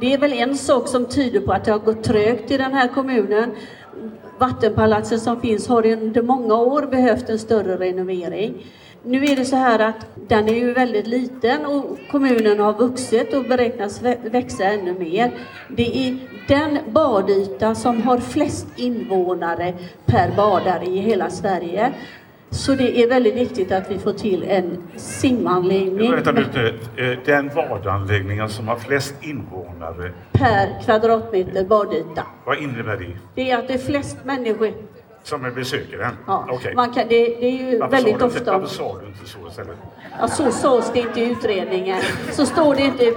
det 0.00 0.12
är 0.12 0.18
väl 0.18 0.32
en 0.32 0.56
sak 0.56 0.88
som 0.88 1.06
tyder 1.06 1.40
på 1.40 1.52
att 1.52 1.64
det 1.64 1.72
har 1.72 1.78
gått 1.78 2.04
trögt 2.04 2.50
i 2.50 2.56
den 2.56 2.74
här 2.74 2.88
kommunen. 2.88 3.50
Vattenpalatset 4.38 5.22
som 5.22 5.40
finns 5.40 5.68
har 5.68 5.86
under 5.86 6.22
många 6.22 6.54
år 6.54 6.82
behövt 6.82 7.28
en 7.28 7.38
större 7.38 7.76
renovering. 7.76 8.66
Nu 9.04 9.24
är 9.24 9.36
det 9.36 9.44
så 9.44 9.56
här 9.56 9.78
att 9.78 10.06
den 10.28 10.48
är 10.48 10.54
ju 10.54 10.72
väldigt 10.72 11.06
liten 11.06 11.66
och 11.66 11.98
kommunen 12.10 12.60
har 12.60 12.72
vuxit 12.72 13.34
och 13.34 13.44
beräknas 13.44 14.02
växa 14.22 14.64
ännu 14.64 14.98
mer. 14.98 15.32
Det 15.68 16.08
är 16.08 16.18
den 16.48 16.78
badyta 16.92 17.74
som 17.74 18.02
har 18.02 18.18
flest 18.18 18.66
invånare 18.76 19.74
per 20.06 20.36
badare 20.36 20.84
i 20.84 20.98
hela 20.98 21.30
Sverige. 21.30 21.92
Så 22.52 22.74
det 22.74 23.02
är 23.02 23.08
väldigt 23.08 23.34
viktigt 23.34 23.72
att 23.72 23.90
vi 23.90 23.98
får 23.98 24.12
till 24.12 24.42
en 24.42 24.82
simanläggning 24.96 26.10
Vänta 26.10 26.30
lite. 26.32 26.74
Eh, 26.96 27.18
Den 27.24 27.50
badanläggningen 27.54 28.48
som 28.48 28.68
har 28.68 28.76
flest 28.76 29.14
invånare, 29.20 30.12
per 30.32 30.82
kvadratmeter 30.84 31.64
badyta. 31.64 32.26
vad 32.46 32.58
innebär 32.58 32.96
det? 32.96 33.18
Det 33.34 33.50
är 33.50 33.58
att 33.58 33.68
det 33.68 33.74
är 33.74 33.78
flest 33.78 34.16
människor. 34.24 34.72
Som 35.22 35.44
är 35.44 35.50
besöker 35.50 35.98
den? 35.98 36.16
Ja, 36.26 36.46
Okej. 36.50 36.74
man 36.74 36.92
kan, 36.92 37.08
det, 37.08 37.24
det 37.24 37.46
är 37.46 37.70
ju 37.70 37.78
Varför 37.78 37.96
väldigt 37.96 38.18
sa 38.18 38.26
ofta... 38.26 38.52
Varför 38.52 38.66
sa 38.66 38.98
du 39.00 39.06
inte 39.06 39.26
så 39.30 39.38
istället? 39.48 39.76
Ja, 40.20 40.28
så 40.28 40.50
sades 40.50 40.92
det 40.92 40.98
inte 40.98 41.20
i 41.20 41.30
utredningen. 41.30 42.02
Så 42.30 42.46
står 42.46 42.74
det 42.74 42.82
inte... 42.82 43.12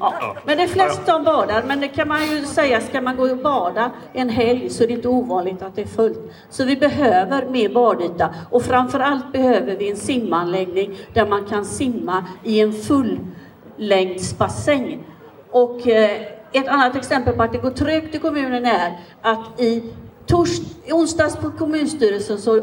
Ja. 0.00 0.36
Men 0.44 0.56
det 0.56 0.62
är 0.62 0.68
flest 0.68 1.06
som 1.06 1.24
badar. 1.24 1.62
Men 1.66 1.80
det 1.80 1.88
kan 1.88 2.08
man 2.08 2.26
ju 2.26 2.44
säga, 2.44 2.80
ska 2.80 3.00
man 3.00 3.16
gå 3.16 3.30
och 3.30 3.38
bada 3.38 3.90
en 4.12 4.28
helg 4.28 4.70
så 4.70 4.84
är 4.84 4.88
det 4.88 4.92
inte 4.92 5.08
ovanligt 5.08 5.62
att 5.62 5.76
det 5.76 5.82
är 5.82 5.86
fullt. 5.86 6.20
Så 6.50 6.64
vi 6.64 6.76
behöver 6.76 7.46
mer 7.46 7.68
badyta. 7.68 8.34
Och 8.50 8.62
framför 8.62 9.00
allt 9.00 9.32
behöver 9.32 9.76
vi 9.76 9.90
en 9.90 9.96
simanläggning 9.96 10.98
där 11.12 11.26
man 11.26 11.44
kan 11.44 11.64
simma 11.64 12.24
i 12.44 12.60
en 12.60 12.72
fullängdsbassäng. 12.72 15.04
Och 15.50 15.88
eh, 15.88 16.22
ett 16.52 16.68
annat 16.68 16.96
exempel 16.96 17.34
på 17.34 17.42
att 17.42 17.52
det 17.52 17.58
går 17.58 17.70
trögt 17.70 18.14
i 18.14 18.18
kommunen 18.18 18.66
är 18.66 18.98
att 19.22 19.60
i 19.60 19.92
tors, 20.28 20.60
i 20.84 20.92
onsdags 20.92 21.36
på 21.36 21.50
kommunstyrelsen 21.50 22.38
så 22.38 22.60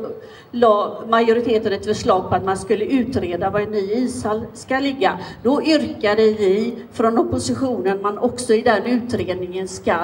la 0.51 1.03
majoriteten 1.09 1.74
ett 1.74 1.86
förslag 1.86 2.30
på 2.30 2.36
att 2.36 2.45
man 2.45 2.57
skulle 2.57 2.86
utreda 2.86 3.49
var 3.49 3.59
en 3.59 3.72
ny 3.72 3.93
ishall 3.93 4.45
ska 4.53 4.80
ligga. 4.80 5.20
Då 5.43 5.63
yrkade 5.63 6.24
vi 6.24 6.76
från 6.93 7.18
oppositionen 7.18 8.01
man 8.01 8.18
också 8.18 8.53
i 8.53 8.61
den 8.61 8.84
utredningen 8.84 9.68
ska 9.68 9.95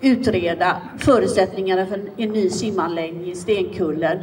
utreda 0.00 0.76
förutsättningarna 0.98 1.86
för 1.86 2.00
en 2.16 2.28
ny 2.28 2.50
simanläggning 2.50 3.30
i 3.30 3.34
Stenkullen. 3.34 4.18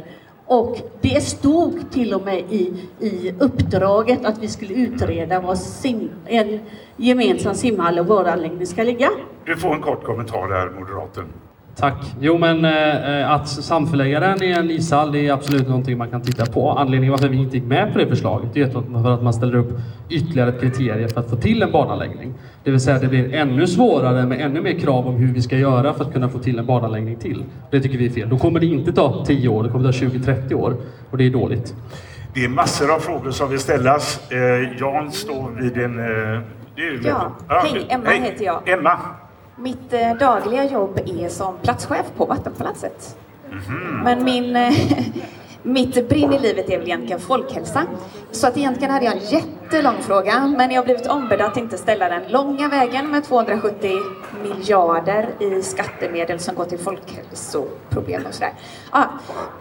Och 0.46 0.78
det 1.00 1.20
stod 1.20 1.90
till 1.90 2.14
och 2.14 2.22
med 2.22 2.38
i, 2.38 2.88
i 3.00 3.34
uppdraget 3.40 4.24
att 4.24 4.38
vi 4.38 4.48
skulle 4.48 4.74
utreda 4.74 5.40
var 5.40 5.54
sim, 5.54 6.10
en 6.26 6.60
gemensam 6.96 7.54
simhall 7.54 7.98
och 7.98 8.06
badanläggning 8.06 8.66
ska 8.66 8.82
ligga. 8.82 9.10
Du 9.44 9.56
får 9.56 9.74
en 9.74 9.82
kort 9.82 10.04
kommentar 10.04 10.48
där, 10.48 10.70
moderaten. 10.80 11.24
Tack. 11.80 11.94
Jo, 12.20 12.38
men 12.38 12.64
eh, 12.64 13.30
att 13.32 13.48
samförlägga 13.48 14.20
den 14.20 14.42
i 14.42 14.50
en 14.50 14.70
ishall, 14.70 15.12
det 15.12 15.26
är 15.28 15.32
absolut 15.32 15.68
någonting 15.68 15.98
man 15.98 16.10
kan 16.10 16.20
titta 16.22 16.46
på. 16.46 16.70
Anledningen 16.70 17.10
varför 17.10 17.28
vi 17.28 17.36
inte 17.36 17.56
gick 17.56 17.66
med 17.66 17.92
på 17.92 17.98
det 17.98 18.06
förslaget 18.06 18.56
är 18.56 18.64
att- 18.64 19.02
för 19.02 19.14
att 19.14 19.22
man 19.22 19.32
ställer 19.32 19.54
upp 19.54 19.68
ytterligare 20.10 20.48
ett 20.48 20.60
kriterie 20.60 21.08
för 21.08 21.20
att 21.20 21.30
få 21.30 21.36
till 21.36 21.62
en 21.62 21.72
badanläggning. 21.72 22.34
Det 22.64 22.70
vill 22.70 22.80
säga 22.80 22.98
det 22.98 23.06
blir 23.08 23.34
ännu 23.34 23.66
svårare 23.66 24.26
med 24.26 24.40
ännu 24.40 24.60
mer 24.60 24.78
krav 24.78 25.06
om 25.08 25.14
hur 25.14 25.34
vi 25.34 25.42
ska 25.42 25.56
göra 25.56 25.92
för 25.94 26.04
att 26.04 26.12
kunna 26.12 26.28
få 26.28 26.38
till 26.38 26.58
en 26.58 26.66
badanläggning 26.66 27.16
till. 27.16 27.44
Det 27.70 27.80
tycker 27.80 27.98
vi 27.98 28.06
är 28.06 28.10
fel. 28.10 28.28
Då 28.28 28.38
kommer 28.38 28.60
det 28.60 28.66
inte 28.66 28.92
ta 28.92 29.24
10 29.26 29.48
år, 29.48 29.62
det 29.62 29.68
kommer 29.68 29.92
ta 29.92 29.98
20-30 29.98 30.54
år. 30.54 30.74
Och 31.10 31.18
det 31.18 31.26
är 31.26 31.30
dåligt. 31.30 31.74
Det 32.34 32.44
är 32.44 32.48
massor 32.48 32.94
av 32.94 32.98
frågor 32.98 33.30
som 33.30 33.50
vill 33.50 33.58
ställas. 33.58 34.30
Eh, 34.30 34.38
Jan 34.80 35.10
står 35.12 35.60
vid 35.62 35.76
en... 35.76 35.98
Eh, 35.98 36.40
det 36.76 36.82
är 36.82 37.00
Ja, 37.08 37.32
hej, 37.48 37.86
Emma 37.88 38.10
heter 38.10 38.44
jag. 38.44 38.68
Emma. 38.68 38.92
Mitt 39.62 39.92
eh, 39.92 40.14
dagliga 40.14 40.64
jobb 40.64 41.00
är 41.06 41.28
som 41.28 41.56
platschef 41.62 42.06
på 42.16 42.24
Vattenpalatset. 42.24 43.16
Mhm. 43.50 44.00
Men 44.04 44.24
min, 44.24 44.56
eh, 44.56 44.72
mitt 45.62 46.08
brinn 46.08 46.32
i 46.32 46.38
livet 46.38 46.70
är 46.70 46.78
väl 46.78 46.86
egentligen 46.86 47.20
folkhälsa. 47.20 47.82
Så 48.30 48.46
att 48.46 48.56
egentligen 48.56 48.92
hade 48.94 49.04
jag 49.04 49.14
en 49.16 49.24
jättelång 49.24 49.94
fråga, 50.00 50.46
men 50.56 50.70
jag 50.70 50.80
har 50.80 50.84
blivit 50.84 51.06
ombedd 51.06 51.40
att 51.40 51.56
inte 51.56 51.78
ställa 51.78 52.08
den 52.08 52.22
långa 52.28 52.68
vägen 52.68 53.10
med 53.10 53.24
270 53.24 53.90
miljarder 54.42 55.28
i 55.38 55.62
skattemedel 55.62 56.38
som 56.38 56.54
går 56.54 56.64
till 56.64 56.78
folkhälsoproblem 56.78 58.26
och 58.26 58.34
sådär. 58.34 58.52
Ja, 58.92 59.08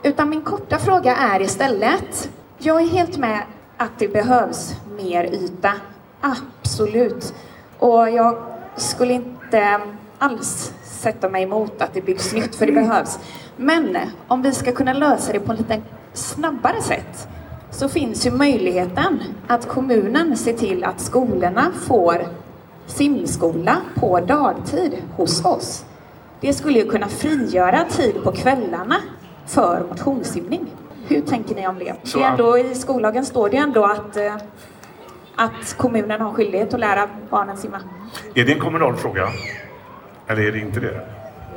utan 0.03 0.29
min 0.29 0.41
korta 0.41 0.77
fråga 0.77 1.15
är 1.15 1.41
istället, 1.41 2.29
jag 2.57 2.81
är 2.81 2.87
helt 2.87 3.17
med 3.17 3.39
att 3.77 3.99
det 3.99 4.07
behövs 4.07 4.73
mer 4.97 5.23
yta. 5.23 5.71
Absolut. 6.21 7.33
Och 7.79 8.09
jag 8.09 8.37
skulle 8.75 9.13
inte 9.13 9.38
alls 10.19 10.73
sätta 10.83 11.29
mig 11.29 11.43
emot 11.43 11.81
att 11.81 11.93
det 11.93 12.01
byggs 12.01 12.33
nytt, 12.33 12.55
för 12.55 12.65
det 12.65 12.71
behövs. 12.71 13.19
Men 13.57 13.97
om 14.27 14.41
vi 14.41 14.51
ska 14.51 14.71
kunna 14.71 14.93
lösa 14.93 15.33
det 15.33 15.39
på 15.39 15.53
ett 15.53 15.59
lite 15.59 15.81
snabbare 16.13 16.81
sätt 16.81 17.27
så 17.71 17.89
finns 17.89 18.25
ju 18.25 18.31
möjligheten 18.31 19.19
att 19.47 19.67
kommunen 19.67 20.37
ser 20.37 20.53
till 20.53 20.83
att 20.83 20.99
skolorna 20.99 21.71
får 21.87 22.27
simskola 22.87 23.77
på 23.95 24.19
dagtid 24.19 24.97
hos 25.15 25.45
oss. 25.45 25.85
Det 26.41 26.53
skulle 26.53 26.79
ju 26.79 26.89
kunna 26.89 27.07
frigöra 27.07 27.83
tid 27.83 28.23
på 28.23 28.31
kvällarna 28.31 28.95
för 29.47 29.85
motionssimning. 29.89 30.65
Hur 31.07 31.21
tänker 31.21 31.55
ni 31.55 31.67
om 31.67 31.79
det? 31.79 31.95
Det 32.13 32.23
ändå, 32.23 32.57
I 32.57 32.75
skollagen 32.75 33.25
står 33.25 33.49
det 33.49 33.57
ändå 33.57 33.85
att, 33.85 34.17
eh, 34.17 34.35
att 35.39 35.77
kommunen 35.77 36.21
har 36.21 36.33
skyldighet 36.33 36.73
att 36.73 36.79
lära 36.79 37.09
barnen 37.29 37.57
simma. 37.57 37.79
Är 38.35 38.45
det 38.45 38.53
en 38.53 38.59
kommunal 38.59 38.95
fråga? 38.95 39.27
Eller 40.27 40.41
är 40.47 40.51
det 40.51 40.59
inte 40.59 40.79
det? 40.79 41.01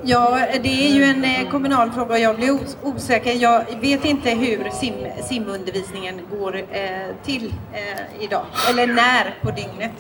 Ja, 0.05 0.39
det 0.63 0.87
är 0.87 0.95
ju 0.95 1.03
en 1.05 1.25
eh, 1.25 1.51
kommunal 1.51 1.91
fråga 1.91 2.13
och 2.15 2.19
jag 2.21 2.37
blir 2.37 2.55
os- 2.55 2.77
osäker. 2.83 3.33
Jag 3.33 3.65
vet 3.81 4.05
inte 4.05 4.31
hur 4.31 4.71
sim, 4.71 4.95
simundervisningen 5.29 6.21
går 6.39 6.57
eh, 6.57 6.83
till 7.25 7.55
eh, 7.73 8.25
idag, 8.25 8.45
eller 8.71 8.87
när 8.87 9.35
på 9.43 9.51
dygnet. 9.51 9.93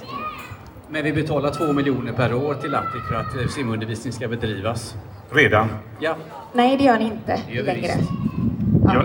Men 0.89 1.05
vi 1.05 1.12
betalar 1.12 1.51
två 1.51 1.72
miljoner 1.72 2.12
per 2.12 2.35
år 2.35 2.55
till 2.55 2.74
Attic 2.74 3.03
för 3.09 3.14
att 3.14 3.51
simundervisning 3.53 4.12
ska 4.12 4.28
bedrivas. 4.28 4.95
Redan? 5.30 5.68
Ja. 6.01 6.16
Nej, 6.53 6.76
det 6.76 6.85
gör 6.85 6.99
ni 6.99 7.05
inte 7.05 7.41
Det 7.49 7.55
gör 7.55 7.64
längre. 7.64 7.93
Ja. 8.85 9.03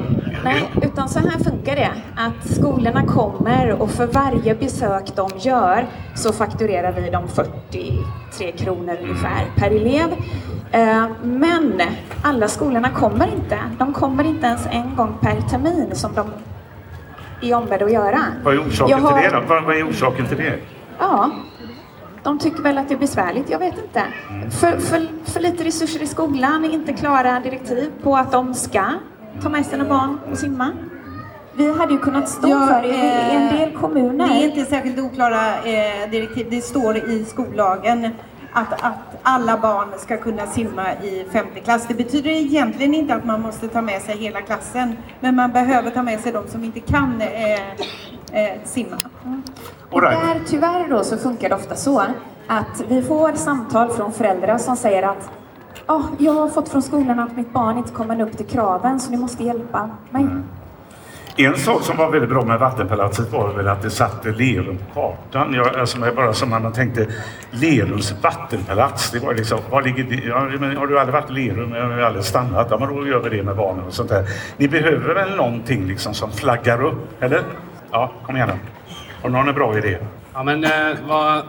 Nej, 0.48 0.70
utan 0.82 1.10
så 1.10 1.20
här 1.20 1.40
funkar 1.44 1.76
det. 1.76 1.90
Att 2.18 2.48
skolorna 2.52 3.04
kommer 3.06 3.82
och 3.82 3.90
för 3.92 4.08
varje 4.08 4.56
besök 4.56 5.16
de 5.16 5.30
gör 5.38 5.86
så 6.16 6.34
fakturerar 6.34 6.92
vi 6.92 7.10
dem 7.10 7.24
43 7.28 8.52
kronor 8.52 8.98
ungefär 9.02 9.46
per 9.56 9.72
elev. 9.72 10.08
Eh, 10.72 11.06
Men 11.24 11.82
alla 12.24 12.48
skolorna 12.48 12.90
kommer 12.90 13.28
inte. 13.36 13.60
De 13.80 13.94
kommer 13.94 14.24
inte 14.24 14.48
ens 14.48 14.66
en 14.72 14.96
gång 14.96 15.18
per 15.22 15.42
termin 15.50 15.90
som 15.94 16.12
de 16.16 16.28
är 17.42 17.56
ombedda 17.56 17.86
att 17.86 17.92
göra. 17.94 18.20
Vad 18.44 18.54
är 18.54 18.60
orsaken 18.68 19.00
har- 19.00 19.22
till 19.22 19.32
det 19.32 19.38
då? 19.40 19.44
Vad, 19.48 19.64
vad 19.64 19.76
är 19.78 19.90
orsaken 19.90 20.26
till 20.26 20.38
det? 20.38 20.54
Ja, 21.00 21.30
de 22.24 22.40
tycker 22.40 22.64
väl 22.64 22.78
att 22.78 22.88
det 22.90 22.94
är 22.94 23.00
besvärligt, 23.00 23.50
jag 23.50 23.60
vet 23.60 23.76
inte. 23.78 24.02
För, 24.60 24.78
för, 24.78 25.08
för 25.26 25.40
lite 25.40 25.64
resurser 25.64 26.04
i 26.04 26.08
skolan, 26.08 26.66
inte 26.66 26.94
klara 26.94 27.40
direktiv 27.40 27.92
på 28.04 28.16
att 28.18 28.32
de 28.32 28.54
ska 28.54 28.84
ta 29.42 29.50
med 29.50 29.66
sina 29.66 29.86
barn 29.86 30.20
och 30.32 30.38
simma. 30.38 30.72
Vi 31.54 31.74
hade 31.74 31.94
ju 31.94 32.00
kunnat 32.00 32.30
stå 32.30 32.48
för 32.48 32.82
det 32.82 32.88
i 32.88 33.36
en 33.36 33.58
del 33.58 33.78
kommuner. 33.78 34.28
Det 34.28 34.34
är 34.34 34.46
inte 34.46 34.66
särskilt 34.66 35.00
oklara 35.00 35.56
eh, 35.64 36.10
direktiv. 36.12 36.48
Det 36.50 36.62
står 36.62 36.98
i 36.98 37.26
skollagen 37.26 38.10
att, 38.54 38.74
att 38.74 39.20
alla 39.24 39.58
barn 39.58 39.88
ska 39.98 40.18
kunna 40.18 40.48
simma 40.48 40.94
i 40.94 41.26
femte 41.32 41.60
klass. 41.60 41.86
Det 41.88 41.94
betyder 41.94 42.30
egentligen 42.30 42.94
inte 42.94 43.16
att 43.16 43.26
man 43.26 43.42
måste 43.42 43.68
ta 43.68 43.82
med 43.82 44.02
sig 44.02 44.18
hela 44.18 44.42
klassen. 44.42 44.98
Men 45.20 45.36
man 45.36 45.52
behöver 45.52 45.92
ta 45.92 46.04
med 46.04 46.20
sig 46.20 46.32
de 46.32 46.48
som 46.48 46.64
inte 46.64 46.80
kan 46.80 47.22
eh, 47.22 47.54
eh, 48.32 48.60
simma. 48.64 48.98
Och 49.90 50.02
där, 50.02 50.42
tyvärr 50.48 50.90
då 50.90 51.04
så 51.04 51.18
funkar 51.18 51.50
det 51.50 51.56
ofta 51.56 51.76
så 51.76 52.02
att 52.48 52.84
vi 52.88 53.02
får 53.02 53.32
samtal 53.32 53.90
från 53.90 54.14
föräldrar 54.14 54.58
som 54.58 54.76
säger 54.76 55.04
att 55.04 55.30
Oh, 55.88 56.06
jag 56.20 56.34
har 56.34 56.50
fått 56.50 56.70
från 56.70 56.82
skolan 56.82 57.20
att 57.20 57.38
mitt 57.38 57.54
barn 57.54 57.78
inte 57.78 57.92
kommer 57.92 58.22
upp 58.22 58.38
till 58.38 58.46
kraven 58.46 59.00
så 59.00 59.12
ni 59.12 59.18
måste 59.18 59.44
hjälpa 59.44 59.90
mig. 60.10 60.24
Mm. 60.24 60.44
En 61.40 61.58
sak 61.58 61.84
som 61.84 61.98
var 61.98 62.12
väldigt 62.12 62.30
bra 62.30 62.46
med 62.46 62.60
Vattenpalatset 62.60 63.32
var 63.32 63.54
väl 63.54 63.68
att 63.68 63.82
det 63.82 63.90
satte 63.90 64.32
Lerum 64.32 64.78
på 64.94 65.16
kartan. 65.32 65.54
Jag, 65.54 65.76
alltså 65.76 66.00
jag 66.00 66.16
bara 66.16 66.34
som 66.34 66.50
man 66.50 66.74
tänkte 66.74 67.08
Lerums 67.52 68.16
vattenpalats. 68.24 69.12
Det 69.12 69.20
var 69.20 69.34
liksom, 69.34 69.60
var 69.70 69.82
ligger 69.82 70.04
det? 70.04 70.16
Ja, 70.16 70.50
men 70.60 70.78
har 70.78 70.88
du 70.88 71.00
aldrig 71.00 71.14
varit 71.14 71.30
i 71.30 71.34
Lerum? 71.34 71.74
Jag 71.74 71.90
har 71.90 72.00
aldrig 72.00 72.26
stannat. 72.26 72.68
Ja, 72.72 72.78
men 72.78 72.96
då 72.96 73.08
gör 73.08 73.20
vi 73.20 73.38
det 73.38 73.44
med 73.44 73.56
barnen 73.56 73.86
och 73.86 73.94
sånt 73.94 74.10
där. 74.10 74.26
Ni 74.58 74.68
behöver 74.68 75.14
väl 75.14 75.36
någonting 75.36 75.88
liksom 75.88 76.14
som 76.14 76.32
flaggar 76.32 76.84
upp, 76.84 77.24
eller? 77.24 77.44
Ja, 77.92 78.12
kom 78.26 78.36
igen 78.36 78.50
nu. 78.54 78.60
Har 79.22 79.30
någon 79.30 79.48
en 79.48 79.56
bra 79.56 79.78
idé? 79.78 79.98
Ja, 80.38 80.44
men 80.44 80.64
eh, 80.64 80.70
vad 81.08 81.44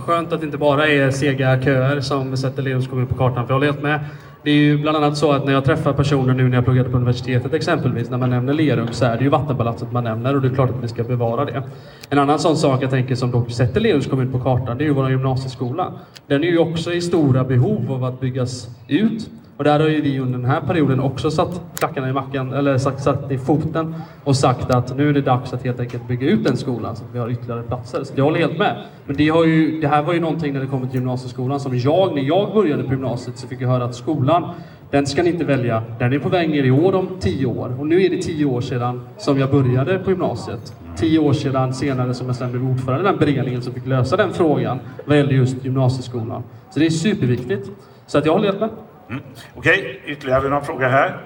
skönt 0.06 0.32
att 0.32 0.40
det 0.40 0.46
inte 0.46 0.58
bara 0.58 0.88
är 0.88 1.10
sega 1.10 1.62
köer 1.62 2.00
som 2.00 2.36
sätter 2.36 2.62
Lerums 2.62 2.88
kommun 2.88 3.06
på 3.06 3.14
kartan. 3.14 3.46
För 3.46 3.54
jag 3.54 3.54
håller 3.54 3.66
helt 3.66 3.82
med. 3.82 4.00
Det 4.42 4.50
är 4.50 4.54
ju 4.54 4.78
bland 4.78 4.96
annat 4.96 5.16
så 5.16 5.32
att 5.32 5.44
när 5.44 5.52
jag 5.52 5.64
träffar 5.64 5.92
personer 5.92 6.34
nu 6.34 6.48
när 6.48 6.56
jag 6.56 6.64
pluggade 6.64 6.90
på 6.90 6.96
universitetet 6.96 7.54
exempelvis, 7.54 8.10
när 8.10 8.18
man 8.18 8.30
nämner 8.30 8.52
Lerum 8.52 8.88
så 8.92 9.04
är 9.04 9.16
det 9.16 9.24
ju 9.24 9.30
Vattenpalatset 9.30 9.92
man 9.92 10.04
nämner 10.04 10.34
och 10.34 10.42
det 10.42 10.48
är 10.48 10.54
klart 10.54 10.70
att 10.70 10.84
vi 10.84 10.88
ska 10.88 11.04
bevara 11.04 11.44
det. 11.44 11.62
En 12.08 12.18
annan 12.18 12.38
sån 12.38 12.56
sak 12.56 12.82
jag 12.82 12.90
tänker 12.90 13.14
som 13.14 13.30
dock 13.30 13.50
sätter 13.50 13.80
Lerums 13.80 14.06
kommun 14.06 14.32
på 14.32 14.40
kartan, 14.40 14.78
det 14.78 14.84
är 14.84 14.86
ju 14.86 14.94
vår 14.94 15.10
gymnasieskola. 15.10 15.92
Den 16.26 16.44
är 16.44 16.48
ju 16.48 16.58
också 16.58 16.92
i 16.92 17.00
stora 17.00 17.44
behov 17.44 17.92
av 17.92 18.04
att 18.04 18.20
byggas 18.20 18.68
ut. 18.88 19.30
Och 19.56 19.64
där 19.64 19.80
har 19.80 19.88
ju 19.88 20.00
vi 20.00 20.18
under 20.18 20.38
den 20.38 20.50
här 20.50 20.60
perioden 20.60 21.00
också 21.00 21.30
satt 21.30 21.60
klackarna 21.78 22.08
i 22.08 22.12
mackan, 22.12 22.52
eller 22.52 22.78
satt, 22.78 23.02
satt 23.02 23.32
i 23.32 23.38
foten 23.38 23.94
och 24.24 24.36
sagt 24.36 24.70
att 24.70 24.96
nu 24.96 25.08
är 25.08 25.12
det 25.12 25.20
dags 25.20 25.52
att 25.52 25.64
helt 25.64 25.80
enkelt 25.80 26.08
bygga 26.08 26.28
ut 26.30 26.44
den 26.44 26.56
skolan 26.56 26.96
så 26.96 27.04
att 27.04 27.14
vi 27.14 27.18
har 27.18 27.30
ytterligare 27.30 27.62
platser. 27.62 28.04
Så 28.04 28.12
jag 28.16 28.24
håller 28.24 28.38
helt 28.38 28.58
med. 28.58 28.76
Men 29.06 29.16
det, 29.16 29.28
har 29.28 29.44
ju, 29.44 29.80
det 29.80 29.88
här 29.88 30.02
var 30.02 30.12
ju 30.12 30.20
någonting 30.20 30.52
när 30.52 30.60
det 30.60 30.66
kommer 30.66 30.86
till 30.86 30.94
gymnasieskolan 30.94 31.60
som 31.60 31.78
jag, 31.78 32.14
när 32.14 32.22
jag 32.22 32.54
började 32.54 32.82
på 32.82 32.90
gymnasiet 32.90 33.38
så 33.38 33.48
fick 33.48 33.60
jag 33.60 33.68
höra 33.68 33.84
att 33.84 33.94
skolan 33.94 34.50
Den 34.90 35.06
ska 35.06 35.22
ni 35.22 35.30
inte 35.30 35.44
välja. 35.44 35.82
Den 35.98 36.12
är 36.12 36.18
på 36.18 36.28
väg 36.28 36.50
ner 36.50 36.64
i 36.64 36.70
år 36.70 36.94
om 36.94 37.08
tio 37.20 37.46
år. 37.46 37.76
Och 37.80 37.86
nu 37.86 38.02
är 38.02 38.10
det 38.10 38.22
tio 38.22 38.44
år 38.44 38.60
sedan 38.60 39.00
som 39.18 39.38
jag 39.38 39.50
började 39.50 39.98
på 39.98 40.10
gymnasiet. 40.10 40.74
Tio 40.96 41.18
år 41.18 41.32
sedan 41.32 41.74
senare 41.74 42.14
som 42.14 42.26
jag 42.26 42.36
sen 42.36 42.50
blev 42.50 42.70
ordförande 42.70 43.08
i 43.08 43.12
den 43.12 43.18
beredningen 43.18 43.62
som 43.62 43.74
fick 43.74 43.86
lösa 43.86 44.16
den 44.16 44.32
frågan 44.32 44.78
vad 45.04 45.16
gällde 45.16 45.34
just 45.34 45.64
gymnasieskolan. 45.64 46.42
Så 46.70 46.80
det 46.80 46.86
är 46.86 46.90
superviktigt. 46.90 47.70
Så 48.06 48.18
att 48.18 48.26
jag 48.26 48.32
håller 48.32 48.46
helt 48.46 48.60
med. 48.60 48.70
Mm. 49.08 49.22
Okej, 49.54 50.02
ytterligare 50.06 50.48
någon 50.48 50.64
fråga 50.64 50.88
här? 50.88 51.20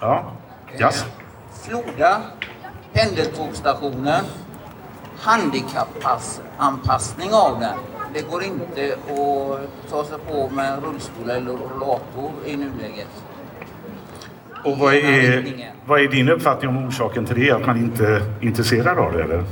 Ja, 0.00 0.32
yes. 0.80 1.04
Floda, 1.64 2.22
pendeltågsstationen, 2.92 4.24
handikappanpassning 5.18 7.30
av 7.32 7.60
den. 7.60 7.78
Det 8.14 8.30
går 8.30 8.42
inte 8.44 8.94
att 8.94 9.90
ta 9.90 10.04
sig 10.04 10.18
på 10.30 10.48
med 10.48 10.84
rullstol 10.84 11.30
eller 11.30 11.52
rollator 11.52 12.30
i 12.44 12.56
nuläget. 12.56 13.08
Och 14.64 14.78
vad 14.78 14.94
är, 14.94 15.44
vad 15.86 16.00
är 16.00 16.08
din 16.08 16.28
uppfattning 16.28 16.68
om 16.68 16.86
orsaken 16.86 17.26
till 17.26 17.40
det? 17.40 17.50
Att 17.50 17.66
man 17.66 17.76
inte 17.76 18.06
är 18.06 18.22
intresserad 18.40 18.98
av 18.98 19.12
det 19.12 19.22
eller? 19.22 19.44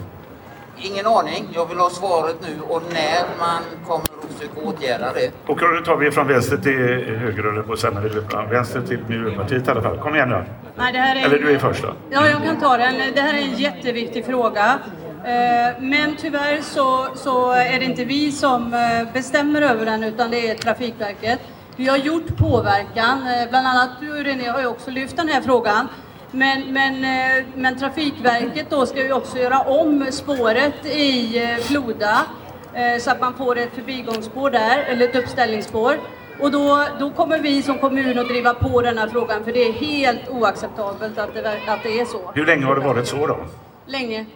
Ingen 0.78 1.06
aning. 1.06 1.48
Jag 1.54 1.68
vill 1.68 1.78
ha 1.78 1.90
svaret 1.90 2.36
nu 2.40 2.60
och 2.68 2.82
när 2.92 3.38
man 3.38 3.62
kommer 3.86 4.04
att 4.04 4.32
försöka 4.34 4.60
åtgärda 4.60 5.12
det. 5.12 5.30
Och 5.46 5.58
då 5.60 5.80
tar 5.84 5.96
vi 5.96 6.10
från 6.10 6.28
vänster 6.28 6.56
till 6.56 7.16
höger, 7.18 7.44
eller 7.44 7.62
på 7.62 7.76
sen, 7.76 8.10
från 8.30 8.48
vänster 8.50 8.80
till 8.82 8.98
Miljöpartiet 9.08 9.68
i 9.68 9.70
alla 9.70 9.82
fall. 9.82 9.98
Kom 9.98 10.14
igen 10.14 10.28
nu. 10.28 10.44
Nej, 10.76 10.92
det 10.92 10.98
här 10.98 11.16
är... 11.16 11.24
Eller 11.24 11.38
du 11.38 11.50
är 11.54 11.58
först 11.58 11.82
då. 11.82 11.92
Ja, 12.10 12.28
jag 12.28 12.42
kan 12.44 12.60
ta 12.60 12.76
den. 12.76 12.94
Det 13.14 13.20
här 13.20 13.34
är 13.34 13.38
en 13.38 13.54
jätteviktig 13.54 14.26
fråga. 14.26 14.78
Eh, 15.24 15.80
Men 15.82 16.16
tyvärr 16.16 16.60
så, 16.62 17.06
så 17.14 17.50
är 17.52 17.78
det 17.78 17.84
inte 17.84 18.04
vi 18.04 18.32
som 18.32 18.74
eh, 18.74 19.12
bestämmer 19.12 19.62
över 19.62 19.86
den 19.86 20.04
utan 20.04 20.30
det 20.30 20.50
är 20.50 20.54
Trafikverket. 20.54 21.40
Vi 21.76 21.88
har 21.88 21.96
gjort 21.96 22.36
påverkan, 22.36 23.26
eh, 23.26 23.50
bland 23.50 23.66
annat 23.66 23.90
du 24.00 24.22
René 24.24 24.48
har 24.48 24.60
ju 24.60 24.66
också 24.66 24.90
lyft 24.90 25.16
den 25.16 25.28
här 25.28 25.40
frågan. 25.40 25.88
Men, 26.34 26.72
men, 26.72 27.04
eh, 27.04 27.44
men 27.54 27.78
Trafikverket 27.78 28.70
då 28.70 28.86
ska 28.86 29.02
ju 29.02 29.12
också 29.12 29.38
göra 29.38 29.60
om 29.60 30.06
spåret 30.10 30.86
i 30.86 31.38
eh, 31.42 31.56
Floda 31.56 32.26
eh, 32.74 33.00
så 33.00 33.10
att 33.10 33.20
man 33.20 33.34
får 33.34 33.58
ett 33.58 33.74
förbigångsspår 33.74 34.50
där, 34.50 34.78
eller 34.78 35.08
ett 35.08 35.16
uppställningsspår. 35.16 35.94
Och 36.40 36.50
då, 36.50 36.86
då 37.00 37.10
kommer 37.10 37.38
vi 37.38 37.62
som 37.62 37.78
kommun 37.78 38.18
att 38.18 38.28
driva 38.28 38.54
på 38.54 38.82
den 38.82 38.98
här 38.98 39.08
frågan 39.08 39.44
för 39.44 39.52
det 39.52 39.68
är 39.68 39.72
helt 39.72 40.28
oacceptabelt 40.28 41.18
att 41.18 41.34
det, 41.34 41.60
att 41.66 41.82
det 41.82 42.00
är 42.00 42.04
så. 42.04 42.30
Hur 42.34 42.46
länge 42.46 42.64
har 42.64 42.74
det 42.74 42.80
varit 42.80 43.06
så 43.06 43.26
då? 43.26 43.38
Länge. 43.86 44.26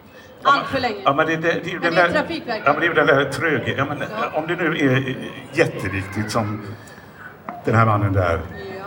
Allt 0.43 0.67
för 0.67 0.79
länge. 0.79 1.01
Ja, 1.03 1.13
men 1.13 1.27
det, 1.27 1.35
det, 1.35 1.51
det 1.63 1.79
Men 1.81 1.95
det 1.95 2.01
är 2.01 2.11
Trafikverket. 2.11 2.63
ja, 2.65 2.71
men 2.71 2.79
det 2.79 2.85
är 2.85 2.89
ju 2.89 2.93
den 2.93 3.07
där 3.07 3.25
trögheten. 3.25 3.73
Ja, 3.77 3.85
men, 3.85 4.43
Om 4.43 4.47
det 4.47 4.55
nu 4.55 4.77
är 4.77 5.17
jätteviktigt 5.53 6.31
som 6.31 6.61
den 7.65 7.75
här 7.75 7.85
mannen 7.85 8.13
där. 8.13 8.39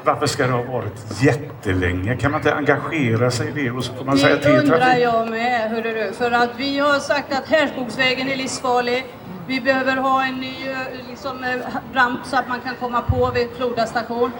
Varför 0.04 0.26
ska 0.26 0.46
det 0.46 0.52
ha 0.52 0.62
varit 0.62 1.22
jättelänge? 1.22 2.16
Kan 2.16 2.30
man 2.30 2.40
inte 2.40 2.54
engagera 2.54 3.30
sig 3.30 3.48
i 3.48 3.50
det 3.52 3.70
och 3.70 3.84
så 3.84 3.92
får 3.94 4.04
man 4.04 4.18
säga 4.18 4.34
Det 4.36 4.42
till 4.42 4.50
undrar 4.58 4.78
trafik? 4.78 5.02
jag 5.02 5.30
med, 5.30 5.70
hörru 5.70 5.94
du. 5.94 6.12
För 6.12 6.30
att 6.30 6.50
vi 6.56 6.78
har 6.78 6.98
sagt 6.98 7.32
att 7.32 7.48
Härskogsvägen 7.48 8.28
är 8.28 8.36
livsfarlig. 8.36 9.06
Vi 9.46 9.60
behöver 9.60 9.96
ha 9.96 10.24
en 10.24 10.34
ny 10.34 10.54
eh, 10.70 11.08
liksom, 11.08 11.44
eh, 11.44 11.94
ramp 11.94 12.20
så 12.24 12.36
att 12.36 12.48
man 12.48 12.60
kan 12.60 12.74
komma 12.80 13.02
på 13.02 13.30
vid 13.34 13.48
Floda 13.56 13.86
station. 13.86 14.30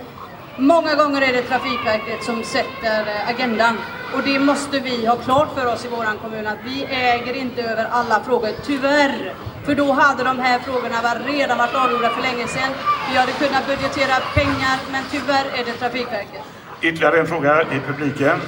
Många 0.56 0.94
gånger 0.94 1.22
är 1.22 1.32
det 1.32 1.42
Trafikverket 1.42 2.24
som 2.24 2.42
sätter 2.44 3.00
eh, 3.00 3.28
agendan. 3.30 3.78
Och 4.14 4.22
det 4.24 4.38
måste 4.38 4.78
vi 4.80 5.06
ha 5.06 5.16
klart 5.16 5.48
för 5.58 5.66
oss 5.72 5.84
i 5.84 5.88
våran 5.88 6.18
kommun 6.18 6.46
att 6.46 6.58
vi 6.64 6.84
äger 6.84 7.34
inte 7.34 7.62
över 7.62 7.86
alla 7.90 8.20
frågor, 8.20 8.50
tyvärr. 8.66 9.32
För 9.64 9.74
då 9.74 9.92
hade 9.92 10.24
de 10.24 10.38
här 10.38 10.58
frågorna 10.58 11.02
var- 11.02 11.32
redan 11.32 11.58
varit 11.58 11.74
avgjorda 11.74 12.08
för 12.10 12.22
länge 12.22 12.46
sedan. 12.48 12.70
Vi 13.10 13.16
hade 13.18 13.32
kunnat 13.32 13.66
budgetera 13.66 14.14
pengar, 14.34 14.76
men 14.92 15.02
tyvärr 15.10 15.44
är 15.58 15.64
det 15.64 15.72
Trafikverket. 15.72 16.42
Ytterligare 16.80 17.20
en 17.20 17.26
fråga 17.26 17.62
i 17.62 17.80
publiken. 17.86 18.40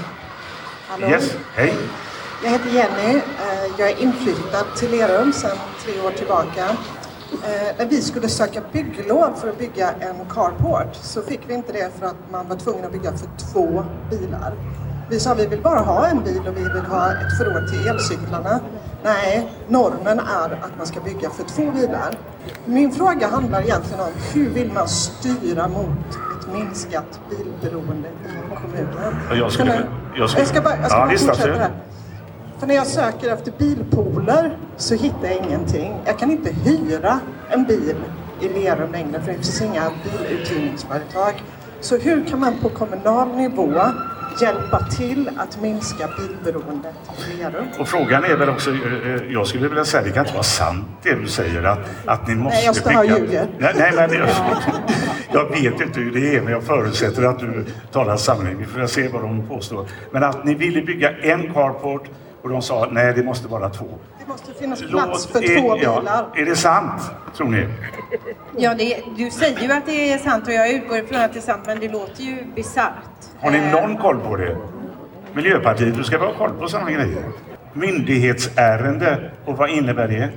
Hallå? 0.89 1.07
Yes, 1.09 1.37
hej. 1.55 1.75
Jag 2.43 2.51
heter 2.51 2.71
Jenny. 2.71 3.17
Eh, 3.17 3.23
Jag 3.79 3.91
är 3.91 4.03
inflyttad 4.03 4.65
till 4.77 4.91
Lerum 4.91 5.33
sedan 5.33 5.57
tre 5.85 6.01
år 6.01 6.11
tillbaka. 6.11 6.65
Eh, 7.33 7.77
När 7.79 7.87
vi 7.87 8.03
skulle 8.03 8.29
söka 8.29 8.61
bygglov 8.73 9.35
för 9.41 9.49
att 9.49 9.59
bygga 9.59 9.91
en 10.01 10.17
carport 10.31 10.95
så 11.03 11.23
fick 11.23 11.41
vi 11.47 11.55
inte 11.55 11.73
det 11.73 11.91
för 11.99 12.07
att 12.07 12.31
man 12.31 12.49
var 12.49 12.57
tvungen 12.57 12.85
att 12.85 12.93
bygga 12.93 13.13
för 13.13 13.29
två 13.53 13.85
bilar. 14.11 14.53
Vi 15.11 15.21
sa 15.21 15.35
vi 15.35 15.47
vill 15.47 15.63
bara 15.63 15.81
ha 15.81 16.07
en 16.07 16.25
bil 16.25 16.41
och 16.49 16.57
vi 16.57 16.63
vill 16.63 16.85
ha 16.89 17.13
ett 17.13 17.39
förråd 17.39 17.69
till 17.69 17.89
elcyklarna. 17.89 18.61
Nej, 19.03 19.51
normen 19.69 20.19
är 20.19 20.53
att 20.53 20.77
man 20.79 20.87
ska 20.87 21.01
bygga 21.01 21.31
för 21.31 21.45
två 21.45 21.71
bilar. 21.71 22.19
Min 22.65 22.93
fråga 22.93 23.27
handlar 23.27 23.63
egentligen 23.63 24.01
om 24.01 24.13
hur 24.35 24.51
vill 24.51 24.73
man 24.73 24.89
styra 24.89 25.69
mot 25.69 26.09
ett 26.09 26.53
minskat 26.53 27.21
bilberoende 27.31 28.09
i 28.09 28.55
kommunen? 28.55 29.15
Jag 29.31 29.53
skulle, 29.53 29.87
jag 30.17 30.31
skulle, 30.31 30.43
jag 30.43 30.49
ska 30.49 30.61
bara, 30.61 30.77
jag 30.77 30.87
ska 30.87 30.99
ja, 30.99 31.05
bara 31.05 31.11
visst, 31.11 31.27
fortsätta 31.27 31.59
här. 31.59 31.71
För 32.59 32.67
när 32.67 32.75
jag 32.75 32.87
söker 32.87 33.33
efter 33.33 33.53
bilpooler 33.59 34.59
så 34.77 34.95
hittar 34.95 35.29
jag 35.29 35.47
ingenting. 35.47 35.97
Jag 36.05 36.19
kan 36.19 36.31
inte 36.31 36.51
hyra 36.51 37.21
en 37.51 37.65
bil 37.65 37.97
i 38.41 38.49
Lerum 38.49 38.93
längre 38.93 39.21
för 39.21 39.33
det 39.33 39.35
finns 39.35 39.63
inga 39.63 39.83
biluthyrningsföretag. 40.05 41.43
Så 41.81 41.97
hur 41.97 42.25
kan 42.25 42.41
man 42.41 42.55
på 42.63 42.69
kommunal 42.69 43.29
nivå 43.29 43.83
hjälpa 44.43 44.79
till 44.79 45.31
att 45.37 45.61
minska 45.61 46.09
bilberoendet 46.19 46.95
i 47.35 47.37
Lerum? 47.37 47.67
Och 47.79 47.89
frågan 47.89 48.25
är 48.25 48.37
väl 48.37 48.49
också, 48.49 48.71
eh, 48.71 48.77
eh, 48.77 49.33
jag 49.33 49.47
skulle 49.47 49.69
vilja 49.69 49.85
säga, 49.85 50.03
det 50.03 50.11
kan 50.11 50.21
inte 50.21 50.33
vara 50.33 50.43
sant 50.43 50.87
det 51.03 51.15
du 51.15 51.29
säger 51.29 51.63
att, 51.63 51.79
att 52.05 52.29
ni 52.29 52.35
måste 52.35 52.57
Nej, 52.57 52.67
jag 52.67 52.77
står 52.77 52.99
och 52.99 53.07
ljuger. 53.07 53.49
Nej, 53.59 53.73
nej 53.77 53.93
men 53.97 54.13
jag, 54.13 54.29
jag 55.33 55.51
vet 55.51 55.81
inte 55.81 56.01
hur 56.01 56.11
det 56.13 56.37
är, 56.37 56.41
men 56.41 56.53
jag 56.53 56.63
förutsätter 56.63 57.23
att 57.23 57.39
du 57.39 57.65
talar 57.93 58.17
sanning. 58.17 58.57
Vi 58.59 58.65
får 58.65 58.87
se 58.87 59.09
vad 59.09 59.23
de 59.23 59.49
påstår. 59.49 59.87
Men 60.11 60.23
att 60.23 60.45
ni 60.45 60.55
ville 60.55 60.83
bygga 60.83 61.11
en 61.11 61.55
carport 61.55 62.09
och 62.43 62.51
de 62.51 62.63
sa 62.63 62.89
nej, 62.91 63.15
det 63.15 63.23
måste 63.23 63.49
vara 63.49 63.71
två. 63.71 63.87
Det 64.21 64.29
måste 64.29 64.55
finnas 64.55 64.83
plats 64.83 65.27
för 65.27 65.45
är, 65.45 65.61
två 65.61 65.77
ja, 65.83 66.01
bilar. 66.01 66.27
Är 66.35 66.45
det 66.45 66.57
sant, 66.57 67.03
tror 67.37 67.49
ni? 67.49 67.67
Ja, 68.57 68.75
det, 68.75 69.03
du 69.17 69.31
säger 69.31 69.61
ju 69.61 69.73
att 69.73 69.87
det 69.87 70.13
är 70.13 70.19
sant 70.19 70.47
och 70.47 70.53
jag 70.53 70.71
utgår 70.71 70.99
ifrån 70.99 71.21
att 71.21 71.33
det 71.33 71.39
är 71.39 71.41
sant, 71.41 71.63
men 71.67 71.81
det 71.81 71.89
låter 71.89 72.23
ju 72.23 72.45
bisarrt. 72.55 72.93
Har 73.45 73.51
ni 73.51 73.61
någon 73.71 73.97
koll 73.97 74.21
på 74.21 74.37
det? 74.37 74.57
Miljöpartiet, 75.35 75.97
du 75.97 76.05
ska 76.05 76.19
ha 76.19 76.33
koll 76.33 76.51
på 76.61 76.69
sådana 76.69 76.91
grejer. 76.91 77.23
Myndighetsärende, 77.73 79.31
och 79.45 79.57
vad 79.57 79.71
innebär 79.71 80.09
det? 80.09 80.29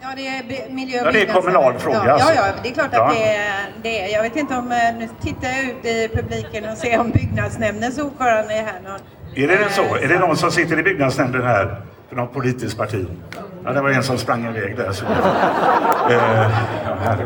Ja, 0.00 0.08
det 0.16 0.26
är 0.26 0.72
miljö 0.74 1.00
och 1.00 1.06
Ja, 1.06 1.12
det 1.12 1.22
är 1.22 1.32
kommunal 1.32 1.78
fråga, 1.78 2.02
Ja, 2.06 2.12
alltså. 2.12 2.34
ja, 2.34 2.46
ja, 2.46 2.52
det 2.62 2.68
är 2.68 2.72
klart 2.72 2.86
att 2.86 2.92
Ja. 2.94 3.12
det, 3.14 3.24
är, 3.36 3.64
det 3.82 4.00
är. 4.02 4.12
Jag 4.16 4.22
vet 4.22 4.36
inte 4.36 4.56
om, 4.56 4.72
eh, 4.72 4.78
nu 4.98 5.08
tittar 5.22 5.48
jag 5.48 5.64
ut 5.64 5.84
i 5.84 6.08
publiken 6.16 6.64
och 6.70 6.76
ser 6.78 7.00
om 7.00 7.10
byggnadsnämndens 7.10 7.98
ordförande 7.98 8.54
är 8.54 8.62
här. 8.62 8.80
Någon. 8.84 9.00
Är 9.34 9.48
det 9.48 9.70
så? 9.70 9.82
Är 9.96 10.08
det 10.08 10.18
någon 10.18 10.36
som 10.36 10.50
sitter 10.50 10.78
i 10.78 10.82
byggnadsnämnden 10.82 11.42
här? 11.42 11.76
För 12.08 12.16
något 12.16 12.32
politiskt 12.32 12.78
parti? 12.78 13.06
Ja, 13.64 13.72
det 13.72 13.80
var 13.80 13.90
en 13.90 14.02
som 14.02 14.18
sprang 14.18 14.44
iväg 14.56 14.76
där. 14.76 14.92
Så. 14.92 15.04
eh, 15.04 15.12
ja. 16.84 17.16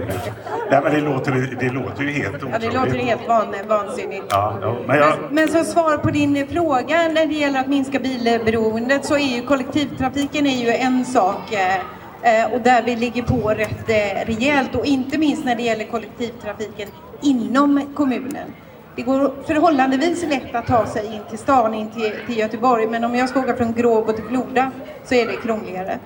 Nej, 0.71 0.81
men 0.83 0.93
det 0.95 1.01
låter, 1.01 1.57
det 1.61 1.69
låter 1.71 2.03
ju 2.03 2.11
helt 2.11 2.37
Ja, 2.53 2.59
det 2.59 2.67
låter 2.67 2.81
otroligt. 2.81 3.05
helt 3.07 3.29
van, 3.29 3.55
vansinnigt. 3.69 4.25
Ja, 4.31 4.59
ja, 4.63 4.77
men 4.87 4.97
jag, 4.99 5.15
Men 5.31 5.49
som 5.49 5.65
svar 5.65 5.97
på 5.97 6.11
din 6.11 6.47
fråga 6.49 7.09
när 7.15 7.27
det 7.27 7.35
gäller 7.35 7.61
att 7.61 7.67
minska 7.69 7.99
bilberoendet 7.99 9.05
så 9.05 9.15
är 9.15 9.37
ju 9.37 9.43
kollektivtrafiken 9.43 10.47
är 10.47 10.61
ju 10.65 10.71
en 10.71 11.05
sak 11.05 11.53
eh, 11.53 12.43
eh, 12.43 12.53
och 12.53 12.61
där 12.61 12.83
vi 12.83 12.97
ligger 12.97 13.23
på 13.23 13.49
rätt 13.49 13.89
eh, 13.89 14.27
rejält 14.27 14.75
och 14.75 14.85
inte 14.87 15.19
minst 15.19 15.45
när 15.45 15.57
det 15.57 15.63
gäller 15.63 15.85
kollektivtrafiken 15.85 16.89
inom 17.23 17.87
kommunen. 17.95 18.53
Det 18.97 19.03
går 19.03 19.33
förhållandevis 19.47 20.25
lätt 20.29 20.55
att 20.55 20.67
ta 20.67 20.87
sig 20.87 21.07
in 21.07 21.21
till 21.29 21.39
stan, 21.39 21.75
in 21.75 21.91
till, 21.91 22.13
till 22.27 22.39
Göteborg, 22.39 22.87
men 22.87 23.05
om 23.05 23.15
jag 23.15 23.29
ska 23.29 23.41
åka 23.41 23.57
från 23.57 23.73
Gråbo 23.73 24.13
till 24.13 24.25
Floda 24.25 24.71
så 25.05 25.15
är 25.15 25.27
det 25.27 25.37
krångligare. 25.37 25.99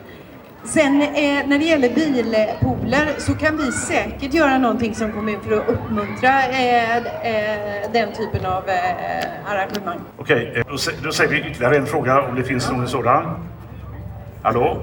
Sen 0.65 1.03
eh, 1.03 1.47
när 1.47 1.59
det 1.59 1.65
gäller 1.65 1.89
bilpooler 1.89 3.09
så 3.19 3.35
kan 3.35 3.57
vi 3.57 3.73
säkert 3.73 4.35
göra 4.35 4.59
någonting 4.59 4.95
som 4.95 5.13
kommun 5.13 5.41
för 5.41 5.57
att 5.57 5.69
uppmuntra 5.69 6.43
eh, 6.43 6.97
eh, 6.97 7.91
den 7.93 8.13
typen 8.13 8.47
av 8.47 8.69
eh, 8.69 9.53
arrangemang. 9.53 9.99
Okej, 10.17 10.53
eh, 10.57 10.65
då, 10.69 10.77
då 11.05 11.13
säger 11.13 11.31
vi 11.31 11.51
ytterligare 11.51 11.77
en 11.77 11.87
fråga 11.87 12.23
om 12.23 12.35
det 12.35 12.45
finns 12.45 12.71
någon 12.71 12.89
sådan. 12.89 13.49
Hallå? 14.43 14.83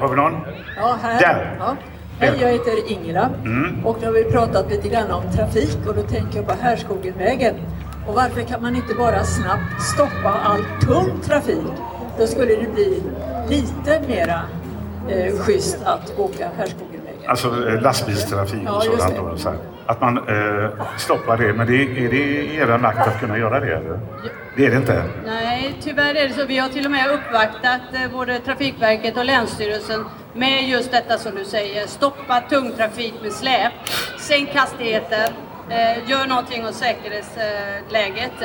Har 0.00 0.08
vi 0.08 0.16
någon? 0.16 0.32
Ja, 0.76 0.98
här. 1.02 1.20
Där. 1.20 1.56
Ja. 1.58 1.76
Hej, 2.18 2.32
jag 2.40 2.48
heter 2.52 2.92
Ingela 2.92 3.30
Mm. 3.44 3.86
och 3.86 3.96
nu 4.00 4.06
har 4.06 4.12
vi 4.12 4.24
pratat 4.24 4.70
lite 4.70 4.88
grann 4.88 5.10
om 5.10 5.22
trafik 5.32 5.78
och 5.86 5.94
då 5.94 6.02
tänker 6.02 6.36
jag 6.36 6.46
på 6.46 6.54
Härskogenvägen. 6.60 7.54
Och 8.06 8.14
varför 8.14 8.40
kan 8.42 8.62
man 8.62 8.76
inte 8.76 8.94
bara 8.94 9.24
snabbt 9.24 9.82
stoppa 9.82 10.30
all 10.44 10.64
tung 10.86 11.20
trafik? 11.20 11.66
Då 12.18 12.26
skulle 12.26 12.54
det 12.56 12.74
bli 12.74 13.02
lite 13.48 14.00
mera 14.08 14.40
eh, 15.08 15.34
schysst 15.38 15.78
att 15.84 16.18
åka 16.18 16.48
Härskogenvägen. 16.56 16.96
Alltså 17.28 17.68
eh, 17.68 17.80
lastbilstrafik 17.82 18.62
Ja, 18.64 18.76
och 18.76 18.84
just 18.84 19.02
sådant. 19.02 19.16
Då, 19.16 19.36
så 19.36 19.48
här. 19.48 19.58
Att 19.86 20.00
man 20.00 20.16
eh, 20.18 20.70
stoppar 20.96 21.36
det. 21.36 21.52
Men 21.52 21.66
det, 21.66 21.82
är 21.82 22.10
det 22.10 22.16
i 22.16 22.56
er 22.56 22.78
makt 22.78 23.08
att 23.08 23.20
kunna 23.20 23.38
göra 23.38 23.60
det? 23.60 23.66
Eller? 23.76 24.00
Det 24.56 24.66
är 24.66 24.70
det 24.70 24.76
inte? 24.76 25.02
Nej, 25.26 25.76
tyvärr 25.80 26.14
är 26.14 26.28
det 26.28 26.34
så. 26.34 26.46
Vi 26.46 26.58
har 26.58 26.68
till 26.68 26.84
och 26.84 26.90
med 26.90 27.06
uppvaktat 27.10 27.80
eh, 27.94 28.12
både 28.12 28.38
Trafikverket 28.38 29.16
och 29.16 29.24
Länsstyrelsen 29.24 30.04
med 30.36 30.68
just 30.68 30.90
detta 30.90 31.18
som 31.18 31.34
du 31.34 31.44
säger. 31.44 31.86
Stoppa 31.86 32.40
tung 32.40 32.72
trafik 32.76 33.14
med 33.22 33.32
släp, 33.32 33.72
sänk 34.18 34.54
hastigheten. 34.54 35.32
eh, 35.70 36.10
gör 36.10 36.26
någonting 36.26 36.66
åt 36.66 36.74
säkerhetsläget. 36.74 38.42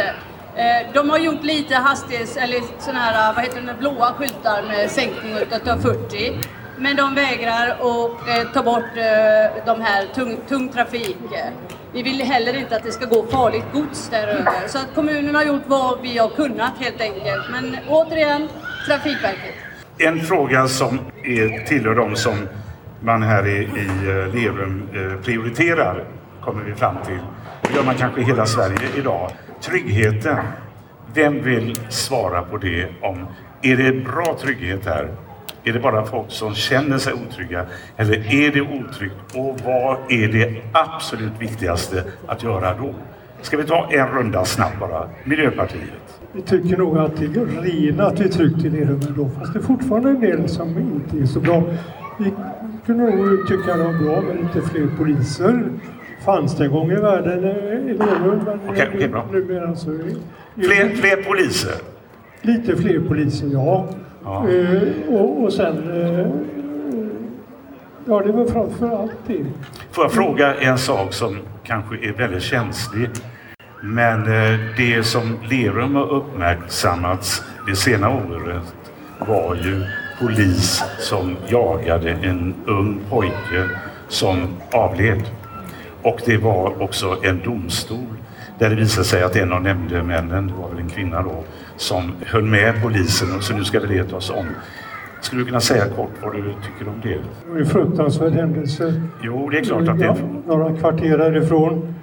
Eh, 0.55 0.93
de 0.93 1.09
har 1.09 1.17
gjort 1.17 1.43
lite 1.43 1.75
hastighets, 1.75 2.37
eller 2.37 2.59
såna 2.79 2.99
här, 2.99 3.29
eh, 3.29 3.35
vad 3.35 3.43
heter 3.45 3.61
det, 3.61 3.73
blåa 3.79 4.13
skyltar 4.13 4.63
med 4.63 4.91
sänkning 4.91 5.37
utav 5.37 5.77
40. 5.81 6.33
Men 6.77 6.95
de 6.95 7.15
vägrar 7.15 7.67
att 7.69 8.27
eh, 8.29 8.51
ta 8.53 8.63
bort 8.63 8.97
eh, 8.97 9.65
de 9.65 9.81
här 9.81 10.05
tung, 10.15 10.37
tung 10.49 10.69
trafik. 10.69 11.17
Vi 11.93 12.03
vill 12.03 12.21
heller 12.21 12.57
inte 12.57 12.75
att 12.75 12.83
det 12.83 12.91
ska 12.91 13.05
gå 13.05 13.25
farligt 13.27 13.65
gods 13.73 14.09
där 14.09 14.27
över. 14.27 14.67
Så 14.67 14.77
att 14.77 14.95
kommunen 14.95 15.35
har 15.35 15.43
gjort 15.43 15.63
vad 15.67 16.01
vi 16.01 16.17
har 16.17 16.29
kunnat 16.29 16.71
helt 16.79 17.01
enkelt. 17.01 17.49
Men 17.51 17.77
återigen, 17.89 18.49
Trafikverket. 18.87 19.55
En 19.97 20.19
fråga 20.19 20.67
som 20.67 20.99
är, 21.23 21.65
tillhör 21.65 21.95
de 21.95 22.15
som 22.15 22.33
man 22.99 23.23
här 23.23 23.47
i, 23.47 23.57
i 23.57 24.09
eh, 24.09 24.35
Lerum 24.35 24.89
eh, 24.93 25.23
prioriterar, 25.23 26.03
kommer 26.41 26.63
vi 26.63 26.73
fram 26.73 26.95
till. 27.05 27.19
Det 27.61 27.73
gör 27.75 27.83
man 27.83 27.95
kanske 27.95 28.21
i 28.21 28.23
hela 28.23 28.45
Sverige 28.45 28.89
idag. 28.97 29.31
Tryggheten. 29.61 30.37
Vem 31.13 31.43
vill 31.43 31.79
svara 31.89 32.41
på 32.41 32.57
det? 32.57 32.87
om 33.01 33.27
Är 33.61 33.77
det 33.77 33.91
bra 33.91 34.37
trygghet 34.41 34.85
här? 34.85 35.07
Är 35.63 35.73
det 35.73 35.79
bara 35.79 36.05
folk 36.05 36.31
som 36.31 36.55
känner 36.55 36.97
sig 36.97 37.13
otrygga? 37.13 37.65
Eller 37.97 38.33
är 38.33 38.51
det 38.51 38.61
otryggt? 38.61 39.35
Och 39.35 39.59
vad 39.65 39.97
är 40.09 40.27
det 40.27 40.61
absolut 40.73 41.33
viktigaste 41.39 42.03
att 42.27 42.43
göra 42.43 42.73
då? 42.73 42.93
Ska 43.41 43.57
vi 43.57 43.63
ta 43.63 43.89
en 43.91 44.07
runda 44.07 44.45
snabbt 44.45 44.79
bara? 44.79 45.09
Miljöpartiet. 45.23 46.20
Vi 46.33 46.41
tycker 46.41 46.77
nog 46.77 46.97
att 46.97 47.15
det 47.17 47.25
är 47.25 47.91
relativt 47.91 48.31
tryggt 48.33 48.65
i 48.65 48.69
Lerum 48.69 48.99
ändå, 49.07 49.29
fast 49.39 49.53
det 49.53 49.59
är 49.59 49.63
fortfarande 49.63 50.09
en 50.09 50.19
del 50.21 50.49
som 50.49 50.69
inte 50.77 51.17
är 51.23 51.25
så 51.25 51.39
bra. 51.39 51.63
Vi 52.19 52.33
kunde 52.85 53.03
nog 53.15 53.47
tycka 53.47 53.77
det 53.77 53.83
var 53.83 53.93
bra 53.93 54.21
med 54.21 54.35
lite 54.41 54.67
fler 54.69 54.87
poliser. 54.97 55.63
Fanns 56.25 56.57
det 56.57 56.65
en 56.65 56.71
gång 56.71 56.91
i 56.91 56.95
världen 56.95 57.43
i 57.89 57.93
Lerum, 57.93 58.39
men 58.45 58.59
Okej, 58.69 58.89
okej, 58.95 59.07
bra. 59.07 59.25
numera 59.31 59.75
så 59.75 59.99
Fler, 60.55 60.89
fler 60.89 61.23
poliser? 61.23 61.71
Lite 62.41 62.75
fler 62.75 62.99
poliser, 62.99 63.47
ja. 63.53 63.87
Ja. 64.23 64.49
Eh, 64.49 65.13
och, 65.15 65.43
och 65.43 65.53
sen... 65.53 65.91
Eh, 66.01 66.27
ja, 68.05 68.21
det 68.25 68.31
väl 68.31 68.47
framför 68.47 68.89
allt 69.01 69.11
det. 69.27 69.45
Får 69.91 70.03
jag 70.03 70.11
fråga 70.11 70.55
en 70.55 70.77
sak 70.77 71.13
som 71.13 71.37
kanske 71.63 71.95
är 71.95 72.13
väldigt 72.13 72.43
känslig? 72.43 73.09
Men 73.81 74.19
eh, 74.19 74.59
det 74.77 75.03
som 75.03 75.37
Lerum 75.49 75.95
har 75.95 76.11
uppmärksammats 76.13 77.43
det 77.67 77.75
sena 77.75 78.09
året 78.09 78.75
var 79.19 79.55
ju 79.55 79.85
polis 80.21 80.83
som 80.99 81.37
jagade 81.47 82.11
en 82.11 82.55
ung 82.65 82.99
pojke 83.09 83.69
som 84.07 84.47
avled. 84.71 85.23
Och 86.01 86.19
det 86.25 86.37
var 86.37 86.81
också 86.81 87.17
en 87.23 87.41
domstol 87.45 88.17
där 88.59 88.69
det 88.69 88.75
visade 88.75 89.05
sig 89.05 89.23
att 89.23 89.35
en 89.35 89.51
av 89.51 89.61
nämndemännen, 89.61 90.47
det 90.47 90.53
var 90.53 90.69
väl 90.69 90.79
en 90.79 90.89
kvinna 90.89 91.21
då, 91.21 91.43
som 91.77 92.11
höll 92.25 92.43
med 92.43 92.83
polisen 92.83 93.35
och 93.35 93.43
så 93.43 93.53
nu 93.53 93.63
ska 93.63 93.79
det 93.79 94.03
tas 94.03 94.29
om. 94.29 94.45
Skulle 95.21 95.41
du 95.41 95.45
kunna 95.45 95.61
säga 95.61 95.85
kort 95.85 96.11
vad 96.21 96.33
du 96.33 96.41
tycker 96.41 96.91
om 96.91 97.01
det? 97.03 97.09
Det 97.09 97.51
var 97.51 97.59
en 97.59 97.65
fruktansvärd 97.65 98.33
händelse. 98.33 99.01
Jo, 99.21 99.49
det 99.49 99.57
är 99.57 99.63
klart 99.63 99.87
att 99.87 99.99
det 99.99 100.05
är 100.05 100.15
Några 100.47 100.77
kvarter 100.77 101.19
härifrån. 101.19 101.95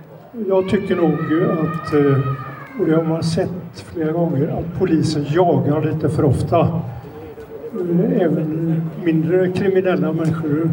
Jag 0.46 0.68
tycker 0.68 0.96
nog 0.96 1.12
att, 1.12 1.94
eh, 1.94 2.18
och 2.80 2.86
det 2.86 2.96
har 2.96 3.04
man 3.04 3.22
sett 3.22 3.50
flera 3.74 4.12
gånger, 4.12 4.48
att 4.48 4.78
polisen 4.78 5.24
jagar 5.28 5.84
lite 5.92 6.08
för 6.08 6.24
ofta. 6.24 6.60
Eh, 6.60 8.22
även 8.22 8.82
mindre 9.04 9.52
kriminella 9.52 10.12
människor 10.12 10.70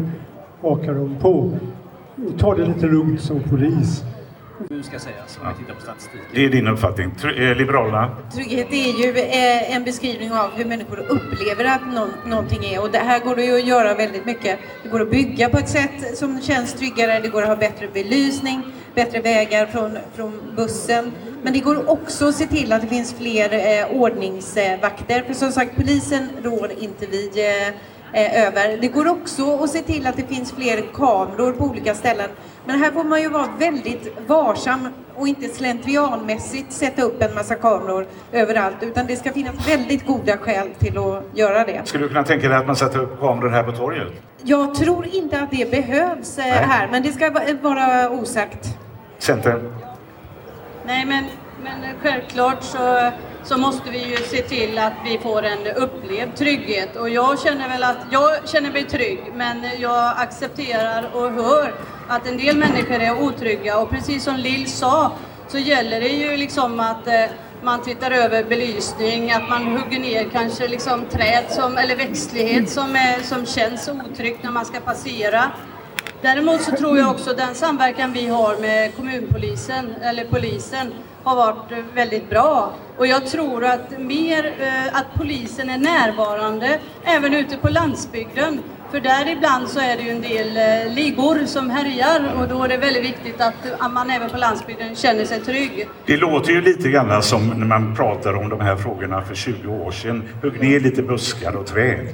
hakar 0.60 0.94
de 0.94 1.14
på. 1.20 1.50
Ta 2.38 2.54
det 2.54 2.66
lite 2.66 2.86
lugnt 2.86 3.20
som 3.20 3.40
polis. 3.40 4.04
Nu 4.70 4.82
ska 4.82 4.98
sägas, 4.98 5.38
om 5.42 5.48
vi 5.48 5.58
tittar 5.58 5.74
på 5.74 5.80
statistiken. 5.80 6.26
Det 6.34 6.44
är 6.44 6.48
din 6.48 6.68
uppfattning. 6.68 7.10
Tr- 7.20 7.50
eh, 7.50 7.56
Liberalerna? 7.56 8.16
Trygghet 8.34 8.72
är 8.72 9.04
ju 9.04 9.18
eh, 9.18 9.76
en 9.76 9.84
beskrivning 9.84 10.32
av 10.32 10.50
hur 10.54 10.64
människor 10.64 10.98
upplever 10.98 11.64
att 11.64 11.86
någon, 11.94 12.10
någonting 12.26 12.64
är 12.64 12.82
och 12.82 12.90
det 12.90 12.98
här 12.98 13.20
går 13.20 13.36
det 13.36 13.44
ju 13.44 13.54
att 13.56 13.66
göra 13.66 13.94
väldigt 13.94 14.26
mycket. 14.26 14.58
Det 14.82 14.88
går 14.88 15.02
att 15.02 15.10
bygga 15.10 15.48
på 15.48 15.58
ett 15.58 15.68
sätt 15.68 16.18
som 16.18 16.40
känns 16.40 16.74
tryggare, 16.74 17.20
det 17.20 17.28
går 17.28 17.42
att 17.42 17.48
ha 17.48 17.56
bättre 17.56 17.88
belysning, 17.94 18.62
bättre 18.94 19.20
vägar 19.20 19.66
från, 19.66 19.98
från 20.14 20.40
bussen. 20.56 21.12
Men 21.42 21.52
det 21.52 21.60
går 21.60 21.90
också 21.90 22.28
att 22.28 22.34
se 22.34 22.46
till 22.46 22.72
att 22.72 22.80
det 22.82 22.88
finns 22.88 23.14
fler 23.14 23.52
eh, 23.52 24.00
ordningsvakter. 24.00 25.22
För 25.26 25.34
som 25.34 25.52
sagt, 25.52 25.76
polisen 25.76 26.28
rår 26.42 26.70
inte 26.78 27.06
vi 27.06 27.30
eh, 27.36 27.68
eh, 28.22 28.46
över. 28.46 28.78
Det 28.80 28.88
går 28.88 29.08
också 29.08 29.64
att 29.64 29.70
se 29.70 29.82
till 29.82 30.06
att 30.06 30.16
det 30.16 30.34
finns 30.34 30.52
fler 30.52 30.84
kameror 30.94 31.52
på 31.52 31.64
olika 31.64 31.94
ställen. 31.94 32.30
Men 32.66 32.78
här 32.80 32.90
får 32.90 33.04
man 33.04 33.20
ju 33.22 33.28
vara 33.28 33.46
väldigt 33.58 34.16
varsam 34.26 34.88
och 35.14 35.28
inte 35.28 35.48
slentrianmässigt 35.48 36.72
sätta 36.72 37.02
upp 37.02 37.22
en 37.22 37.34
massa 37.34 37.54
kameror 37.54 38.06
överallt. 38.32 38.76
Utan 38.80 39.06
det 39.06 39.16
ska 39.16 39.32
finnas 39.32 39.68
väldigt 39.68 40.06
goda 40.06 40.36
skäl 40.36 40.68
till 40.78 40.98
att 40.98 41.22
göra 41.34 41.64
det. 41.64 41.80
Skulle 41.84 42.04
du 42.04 42.08
kunna 42.08 42.24
tänka 42.24 42.48
dig 42.48 42.56
att 42.58 42.66
man 42.66 42.76
sätter 42.76 42.98
upp 42.98 43.20
kameror 43.20 43.48
här 43.50 43.62
på 43.62 43.72
torget? 43.72 44.08
Jag 44.42 44.74
tror 44.74 45.06
inte 45.06 45.40
att 45.40 45.50
det 45.50 45.70
behövs 45.70 46.38
eh, 46.38 46.44
här, 46.44 46.88
men 46.92 47.02
det 47.02 47.12
ska 47.12 47.30
va- 47.30 47.40
vara 47.62 48.10
osagt. 48.10 48.68
Centern? 49.18 49.72
Nej, 50.86 51.04
men, 51.06 51.24
men 51.66 51.94
självklart 52.02 52.62
så, 52.62 53.10
så 53.44 53.58
måste 53.58 53.90
vi 53.90 53.98
ju 53.98 54.16
se 54.16 54.42
till 54.42 54.78
att 54.78 54.92
vi 55.04 55.18
får 55.18 55.42
en 55.42 55.66
upplevd 55.76 56.36
trygghet. 56.36 56.96
Och 56.96 57.10
jag 57.10 57.40
känner 57.40 57.68
väl 57.68 57.82
att 57.82 57.98
jag 58.10 58.48
känner 58.48 58.72
mig 58.72 58.84
trygg, 58.84 59.20
men 59.34 59.64
jag 59.78 60.14
accepterar 60.16 61.10
och 61.14 61.30
hör 61.30 61.74
att 62.08 62.28
en 62.28 62.36
del 62.36 62.56
människor 62.56 63.00
är 63.00 63.22
otrygga. 63.22 63.78
Och 63.78 63.90
precis 63.90 64.24
som 64.24 64.36
Lill 64.36 64.66
sa 64.66 65.12
så 65.48 65.58
gäller 65.58 66.00
det 66.00 66.08
ju 66.08 66.36
liksom 66.36 66.80
att 66.80 67.06
eh, 67.06 67.24
man 67.62 67.82
tittar 67.82 68.10
över 68.10 68.44
belysning, 68.44 69.32
att 69.32 69.48
man 69.48 69.66
hugger 69.66 70.00
ner 70.00 70.28
kanske 70.32 70.68
liksom 70.68 71.04
träd 71.04 71.44
som, 71.48 71.76
eller 71.78 71.96
växtlighet 71.96 72.70
som, 72.70 72.96
är, 72.96 73.22
som 73.22 73.46
känns 73.46 73.88
otryggt 73.88 74.42
när 74.42 74.50
man 74.50 74.64
ska 74.64 74.80
passera. 74.80 75.50
Däremot 76.22 76.62
så 76.62 76.70
tror 76.70 76.98
jag 76.98 77.10
också 77.10 77.32
den 77.32 77.54
samverkan 77.54 78.12
vi 78.12 78.26
har 78.26 78.56
med 78.56 78.96
kommunpolisen, 78.96 79.94
eller 80.02 80.24
polisen, 80.24 80.92
har 81.26 81.36
varit 81.36 81.72
eh, 81.72 81.78
väldigt 81.94 82.30
bra. 82.30 82.74
Och 82.96 83.06
jag 83.06 83.26
tror 83.26 83.64
att 83.64 83.98
mer 83.98 84.54
eh, 84.60 84.98
att 84.98 85.06
polisen 85.14 85.70
är 85.70 85.78
närvarande 85.78 86.78
även 87.04 87.34
ute 87.34 87.56
på 87.56 87.68
landsbygden. 87.68 88.60
För 88.90 89.00
där 89.00 89.28
ibland 89.28 89.68
så 89.68 89.80
är 89.80 89.96
det 89.96 90.02
ju 90.02 90.10
en 90.10 90.22
del 90.22 90.56
eh, 90.56 90.94
ligor 90.94 91.46
som 91.46 91.70
härjar 91.70 92.20
och 92.40 92.48
då 92.48 92.64
är 92.64 92.68
det 92.68 92.76
väldigt 92.76 93.04
viktigt 93.04 93.40
att 93.40 93.92
man 93.92 94.10
även 94.10 94.30
på 94.30 94.36
landsbygden 94.36 94.96
känner 94.96 95.24
sig 95.24 95.40
trygg. 95.40 95.88
Det 96.06 96.16
låter 96.16 96.52
ju 96.52 96.60
lite 96.60 96.90
grann 96.90 97.22
som 97.22 97.48
när 97.48 97.66
man 97.66 97.96
pratar 97.96 98.34
om 98.34 98.48
de 98.48 98.60
här 98.60 98.76
frågorna 98.76 99.22
för 99.22 99.34
20 99.34 99.72
år 99.72 99.90
sedan. 99.90 100.22
Hugg 100.42 100.60
ner 100.60 100.80
lite 100.80 101.02
buskar 101.02 101.56
och 101.56 101.66
träd. 101.66 102.06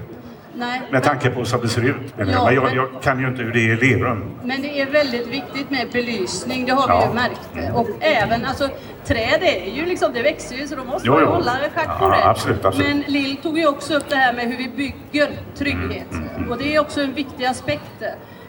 Nej, 0.54 0.80
Med 0.90 1.02
tanke 1.02 1.30
på 1.30 1.44
så 1.44 1.56
det 1.58 1.68
ser 1.68 1.82
ut. 1.84 1.96
Men 2.16 2.28
Ja, 2.30 2.52
jag, 2.52 2.64
men- 2.64 2.74
jag 2.74 2.88
kan 3.02 3.20
ju 3.20 3.28
inte 3.28 3.42
hur 3.42 3.52
det 3.52 3.58
är 3.60 3.84
i 3.84 3.94
Lerum. 3.96 4.30
Men 4.44 4.62
det 4.62 4.80
är 4.80 4.90
väldigt 4.90 5.26
viktigt 5.26 5.70
med 5.70 5.88
belysning, 5.92 6.66
det 6.66 6.72
har 6.72 6.86
vi 6.88 6.92
Ja. 6.92 7.08
ju 7.08 7.14
märkt. 7.14 7.74
Och 7.74 7.88
även, 8.00 8.44
alltså 8.44 8.68
träd 9.04 9.38
är 9.42 9.70
ju 9.74 9.86
liksom, 9.86 10.12
det 10.12 10.22
växer 10.22 10.56
ju 10.56 10.66
så 10.68 10.74
då 10.76 10.84
måste 10.84 11.06
Jo, 11.06 11.12
man 11.12 11.22
jo. 11.22 11.28
hålla 11.28 11.50
schack 11.74 11.98
på 11.98 12.04
Ja, 12.04 12.08
det. 12.16 12.24
absolut, 12.24 12.64
absolut. 12.64 12.88
Men 12.88 13.00
Lill 13.12 13.36
tog 13.36 13.58
ju 13.58 13.66
också 13.68 13.94
upp 13.94 14.08
det 14.08 14.16
här 14.16 14.32
med 14.32 14.44
hur 14.44 14.56
vi 14.56 14.68
bygger 14.68 15.28
trygghet. 15.58 16.12
Mm, 16.12 16.50
Och 16.50 16.58
det 16.58 16.74
är 16.74 16.80
också 16.80 17.00
en 17.00 17.14
viktig 17.14 17.44
aspekt. 17.44 18.02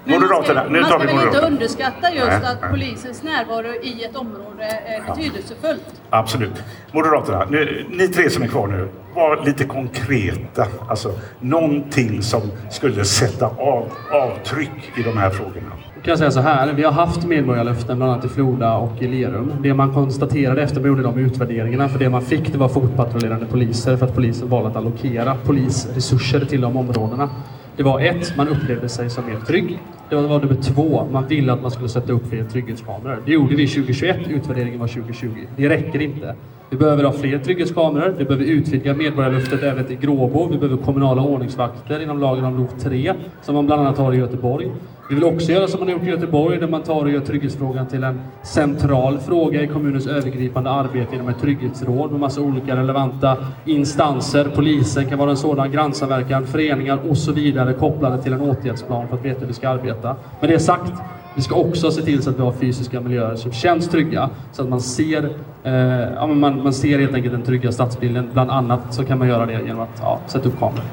Moderaterna, 0.06 0.64
man 0.64 0.64
ska, 0.64 0.74
nu 0.74 0.82
man 0.82 0.90
tar 0.90 1.00
ska 1.00 1.00
vi 1.00 1.06
väl 1.06 1.14
inte 1.16 1.26
Moderaterna. 1.26 1.48
underskatta 1.56 2.14
just 2.14 2.28
Nej, 2.28 2.52
att 2.52 2.62
nej. 2.62 2.72
polisens 2.72 3.24
närvaro 3.24 3.74
i 3.84 4.04
ett 4.04 4.16
område 4.16 4.64
är 4.86 5.16
betydelsefullt. 5.16 6.02
Absolut. 6.10 6.64
Moderaterna, 6.92 7.46
nu, 7.50 7.86
ni 7.90 8.08
tre 8.08 8.30
som 8.30 8.44
är 8.44 8.48
kvar 8.48 8.68
nu, 8.68 8.88
var 9.16 9.46
lite 9.46 9.64
konkreta. 9.66 10.68
Alltså 10.90 11.12
någonting 11.40 12.22
som 12.22 12.42
skulle 12.70 13.06
sätta 13.06 13.46
av, 13.46 13.92
avtryck 14.12 14.92
i 14.98 15.04
de 15.04 15.18
här 15.18 15.30
frågorna. 15.30 15.72
kan 15.94 16.12
jag 16.12 16.18
säga 16.18 16.32
så 16.32 16.40
här, 16.40 16.74
vi 16.74 16.84
har 16.84 16.92
haft 16.92 17.24
medborgarlöften 17.26 17.98
bland 17.98 18.12
annat 18.12 18.26
i 18.26 18.30
Floda 18.30 18.74
och 18.76 19.02
i 19.02 19.08
Lerum. 19.08 19.54
Det 19.60 19.74
man 19.74 19.94
konstaterade 19.94 20.62
efter 20.62 20.82
man 20.82 20.90
gjorde 20.90 21.04
de 21.04 21.18
utvärderingarna, 21.18 21.90
för 21.90 22.00
det 22.00 22.10
man 22.10 22.22
fick 22.22 22.52
det 22.52 22.58
var 22.58 22.70
fotpatrullerande 22.70 23.46
poliser 23.46 23.98
för 23.98 24.06
att 24.06 24.16
polisen 24.16 24.50
valde 24.50 24.70
att 24.70 24.76
allokera 24.76 25.36
polisresurser 25.46 26.46
till 26.46 26.62
de 26.62 26.78
områdena. 26.78 27.30
Det 27.78 27.84
var 27.84 28.00
ett, 28.00 28.38
man 28.38 28.48
upplevde 28.48 28.90
sig 28.90 29.10
som 29.10 29.26
mer 29.26 29.40
trygg. 29.40 29.80
Det 30.10 30.16
var, 30.16 30.40
nummer 30.40 30.62
två, 30.62 31.08
man 31.12 31.28
ville 31.28 31.54
att 31.54 31.62
man 31.62 31.72
skulle 31.72 31.90
sätta 31.90 32.14
upp 32.14 32.30
fler 32.30 32.44
trygghetskameror. 32.44 33.22
Det 33.26 33.32
gjorde 33.32 33.56
vi 33.56 33.68
2021, 33.68 34.18
utvärderingen 34.28 34.80
var 34.80 34.88
2020. 34.88 35.30
Det 35.58 35.70
räcker 35.70 36.02
inte. 36.02 36.36
Vi 36.74 36.80
behöver 36.80 37.04
ha 37.04 37.12
fler 37.12 37.40
trygghetskameror, 37.40 38.16
vi 38.18 38.26
behöver 38.26 38.46
utvidga 38.46 38.94
medborgarlöftet 38.94 39.64
även 39.64 39.86
till 39.86 39.98
Gråbo, 39.98 40.48
vi 40.52 40.58
behöver 40.58 40.84
kommunala 40.84 41.22
ordningsvakter 41.22 42.04
inom 42.04 42.20
lagen 42.20 42.46
om 42.46 42.58
LOV 42.58 42.68
3, 42.80 43.14
som 43.42 43.56
man 43.56 43.66
bland 43.66 43.82
annat 43.82 43.98
har 43.98 44.14
i 44.14 44.18
Göteborg. 44.18 44.72
Vi 45.10 45.16
vill 45.16 45.24
också 45.24 45.52
göra 45.52 45.68
som 45.68 45.80
man 45.80 45.90
har 45.90 45.96
gjort 45.96 46.08
i 46.08 46.10
Göteborg, 46.10 46.60
där 46.60 46.68
man 46.68 46.84
tar 46.84 47.02
och 47.02 47.12
gör 47.12 47.20
trygghetsfrågan 47.20 47.88
till 47.88 48.04
en 48.04 48.22
central 48.44 49.18
fråga 49.18 49.62
i 49.62 49.68
kommunens 49.68 50.08
övergripande 50.08 50.70
arbete 50.70 51.08
genom 51.12 51.30
ett 51.30 51.42
trygghetsråd 51.42 52.12
med 52.12 52.20
massa 52.20 52.42
olika 52.42 52.76
relevanta 52.76 53.38
instanser. 53.66 54.52
Polisen 54.56 55.06
kan 55.06 55.20
vara 55.20 55.30
en 55.30 55.38
sådan, 55.38 55.72
grannsamverkan, 55.72 56.46
föreningar 56.46 57.00
och 57.10 57.18
så 57.18 57.32
vidare 57.32 57.74
kopplade 57.74 58.24
till 58.24 58.34
en 58.34 58.42
åtgärdsplan 58.42 59.08
för 59.08 59.16
att 59.16 59.26
veta 59.26 59.40
hur 59.40 59.48
vi 59.48 59.54
ska 59.54 59.70
arbeta. 59.70 60.16
Med 60.42 60.50
det 60.50 60.60
sagt, 60.60 60.94
vi 61.36 61.42
ska 61.42 61.56
också 61.56 61.92
se 61.92 62.02
till 62.02 62.24
så 62.24 62.30
att 62.30 62.38
vi 62.38 62.42
har 62.42 62.52
fysiska 62.52 63.02
miljöer 63.02 63.36
som 63.36 63.52
känns 63.52 63.90
trygga 63.90 64.30
så 64.52 64.62
att 64.62 64.70
man 64.70 64.82
ser, 64.82 65.30
eh, 65.64 65.74
ja, 66.16 66.28
man, 66.28 66.64
man 66.64 66.74
ser 66.74 67.00
helt 67.00 67.14
enkelt 67.14 67.34
den 67.34 67.44
trygga 67.44 67.72
stadsbilden. 67.72 68.30
Bland 68.34 68.52
annat 68.52 68.94
så 68.94 69.06
kan 69.06 69.20
man 69.20 69.28
göra 69.28 69.46
det 69.46 69.54
genom 69.54 69.80
att 69.80 70.00
ja, 70.02 70.20
sätta 70.28 70.50
upp 70.50 70.60
kameror. 70.60 70.84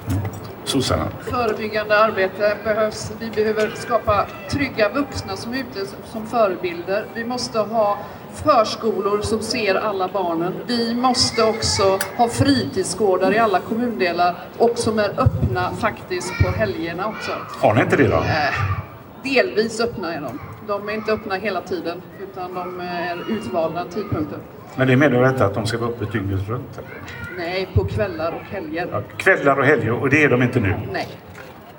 Susanna? 0.64 1.09
Förebyggande 1.20 1.99
arbete 1.99 2.57
behövs. 2.64 3.12
Vi 3.20 3.30
behöver 3.30 3.70
skapa 3.74 4.26
trygga 4.51 4.88
vuxna 4.88 5.36
som 5.36 5.53
är 5.53 5.59
ute 5.59 5.91
som 6.12 6.26
förebilder. 6.26 7.05
Vi 7.14 7.24
måste 7.24 7.59
ha 7.59 7.99
förskolor 8.32 9.22
som 9.22 9.41
ser 9.41 9.74
alla 9.74 10.09
barnen. 10.09 10.53
Vi 10.66 10.95
måste 10.95 11.45
också 11.45 11.99
ha 12.16 12.28
fritidsgårdar 12.28 13.34
i 13.34 13.38
alla 13.38 13.59
kommundelar 13.59 14.34
och 14.59 14.78
som 14.78 14.99
är 14.99 15.09
öppna 15.20 15.70
faktiskt 15.78 16.32
på 16.43 16.51
helgerna 16.51 17.07
också. 17.07 17.32
Har 17.61 17.74
ni 17.74 17.80
inte 17.80 17.97
det 17.97 18.09
då? 18.09 18.16
Eh, 18.16 18.89
delvis 19.25 19.81
öppna 19.81 20.14
är 20.14 20.21
de. 20.21 20.39
De 20.66 20.89
är 20.89 20.93
inte 20.93 21.12
öppna 21.12 21.35
hela 21.35 21.61
tiden 21.61 22.03
utan 22.23 22.55
de 22.55 22.81
är 22.81 23.16
utvalda 23.31 23.85
tidpunkter. 23.85 24.39
Men 24.77 24.89
det 24.89 24.97
menar 24.97 25.23
detta 25.23 25.45
att 25.47 25.55
de 25.55 25.66
ska 25.66 25.79
vara 25.79 25.91
uppe 25.91 26.05
dygnet 26.05 26.49
runt? 26.49 26.79
eller? 26.79 26.91
Nej, 27.39 27.68
på 27.75 27.85
kvällar 27.85 28.33
och 28.33 28.43
helger. 28.57 29.03
Kvällar 29.16 29.59
och 29.59 29.64
helger, 29.64 29.93
och 29.93 30.11
det 30.11 30.25
är 30.25 30.29
de 30.29 30.43
inte 30.43 30.61
nu? 30.61 30.75
Nej, 30.93 31.09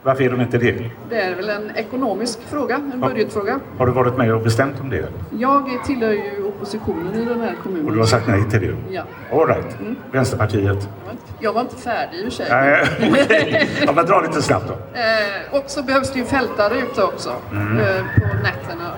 Varför 0.04 0.24
är 0.24 0.30
de 0.30 0.42
inte 0.42 0.58
det? 0.58 0.90
det 1.10 1.16
är 1.22 1.36
väl 1.36 1.50
en 1.50 1.72
ekonomisk 1.76 2.40
fråga, 2.50 2.76
en 2.94 3.00
budgetfråga. 3.02 3.60
Har 3.78 3.86
du 3.86 3.92
varit 3.92 4.18
med 4.18 4.34
och 4.34 4.42
bestämt 4.42 4.80
om 4.82 4.90
det? 4.90 5.08
Jag 5.40 5.70
tillhör 5.86 6.12
ju 6.12 6.51
oppositionen 6.62 7.16
i 7.16 7.26
den 7.26 7.42
här 7.42 7.56
kommunen. 7.64 7.86
Och 7.86 7.94
du 7.94 8.00
har 8.00 8.06
sagt 8.06 8.28
nej 8.28 8.50
till 8.50 8.62
det? 8.62 8.94
Ja. 8.94 9.04
All 9.32 9.48
right. 9.48 9.80
Mm. 9.80 9.96
Jag 10.06 10.12
Vänsterpartiet? 10.20 10.66
var 10.66 11.12
inte- 11.12 11.24
Jag 11.40 11.54
var 11.54 11.62
inte 11.62 11.76
färdig 11.76 12.18
i 12.18 12.22
och 12.28 12.34
för 12.34 12.44
sig. 12.44 12.48
Nej, 12.50 12.86
okej. 13.26 13.70
Ja, 13.86 13.92
men 13.92 14.06
dra 14.06 14.22
lite 14.22 14.42
snabbt 14.42 14.66
då. 14.68 14.74
Eh, 15.00 15.58
och 15.60 15.64
så 15.68 15.84
behövs 15.84 16.14
det 16.14 16.20
ju 16.20 16.26
fältare 16.26 16.74
ute 16.78 17.04
också 17.04 17.32
Mm. 17.52 17.78
eh, 17.80 17.86
på 18.16 18.28
nätterna. 18.44 18.92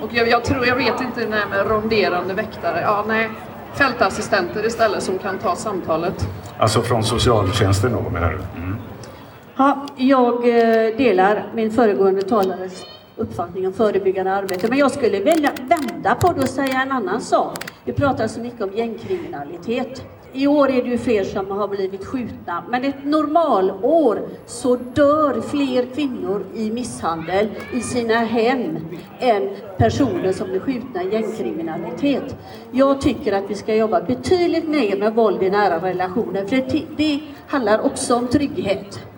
Och 0.00 0.08
jag, 0.12 0.28
jag 0.28 0.44
tror, 0.44 0.66
jag 0.66 0.76
vet 0.76 1.00
inte 1.00 1.24
det 1.26 1.36
här 1.36 1.46
med 1.46 1.66
ronderande 1.70 2.34
väktare. 2.34 2.80
Ja, 2.82 3.04
nej. 3.08 3.30
Fältassistenter 3.74 4.66
istället 4.66 5.02
som 5.02 5.18
kan 5.18 5.38
ta 5.38 5.56
samtalet. 5.56 6.28
Alltså 6.58 6.82
från 6.82 7.04
socialtjänsten 7.04 7.92
då 7.92 8.10
menar 8.10 8.28
du? 8.30 8.60
Mm. 8.62 8.76
Ja, 9.56 9.86
jag 9.96 10.48
eh, 10.48 10.96
delar 10.96 11.46
min 11.54 11.70
föregående 11.70 12.22
talares 12.22 12.82
uppfattning 13.20 13.66
om 13.66 13.72
förebyggande 13.72 14.32
arbete. 14.32 14.68
Men 14.68 14.78
jag 14.78 14.90
skulle 14.90 15.20
vilja 15.20 15.52
vända 15.68 16.14
på 16.14 16.32
det 16.32 16.40
och 16.40 16.48
säga 16.48 16.82
en 16.82 16.92
annan 16.92 17.20
sak. 17.20 17.64
Vi 17.84 17.92
pratar 17.92 18.28
så 18.28 18.40
mycket 18.40 18.60
om 18.60 18.70
gängkriminalitet. 18.74 20.06
I 20.32 20.46
år 20.46 20.70
är 20.70 20.82
det 20.82 20.90
ju 20.90 20.98
fler 20.98 21.24
som 21.24 21.50
har 21.50 21.68
blivit 21.68 22.04
skjutna. 22.04 22.64
Men 22.70 22.84
ett 22.84 23.04
normalår 23.04 24.28
så 24.46 24.76
dör 24.76 25.40
fler 25.40 25.94
kvinnor 25.94 26.44
i 26.54 26.70
misshandel 26.70 27.48
i 27.74 27.80
sina 27.80 28.14
hem 28.14 28.78
än 29.18 29.48
personer 29.78 30.32
som 30.32 30.48
blir 30.48 30.60
skjutna 30.60 31.02
i 31.02 31.12
gängkriminalitet. 31.12 32.36
Jag 32.70 33.00
tycker 33.00 33.32
att 33.32 33.50
vi 33.50 33.54
ska 33.54 33.74
jobba 33.74 34.00
betydligt 34.00 34.68
mer 34.68 34.96
med 34.98 35.14
våld 35.14 35.42
i 35.42 35.50
nära 35.50 35.78
relationer. 35.78 36.44
För 36.46 36.56
det, 36.56 36.82
det 36.96 37.20
handlar 37.48 37.80
också 37.80 38.16
om 38.16 38.28
trygghet. 38.28 39.09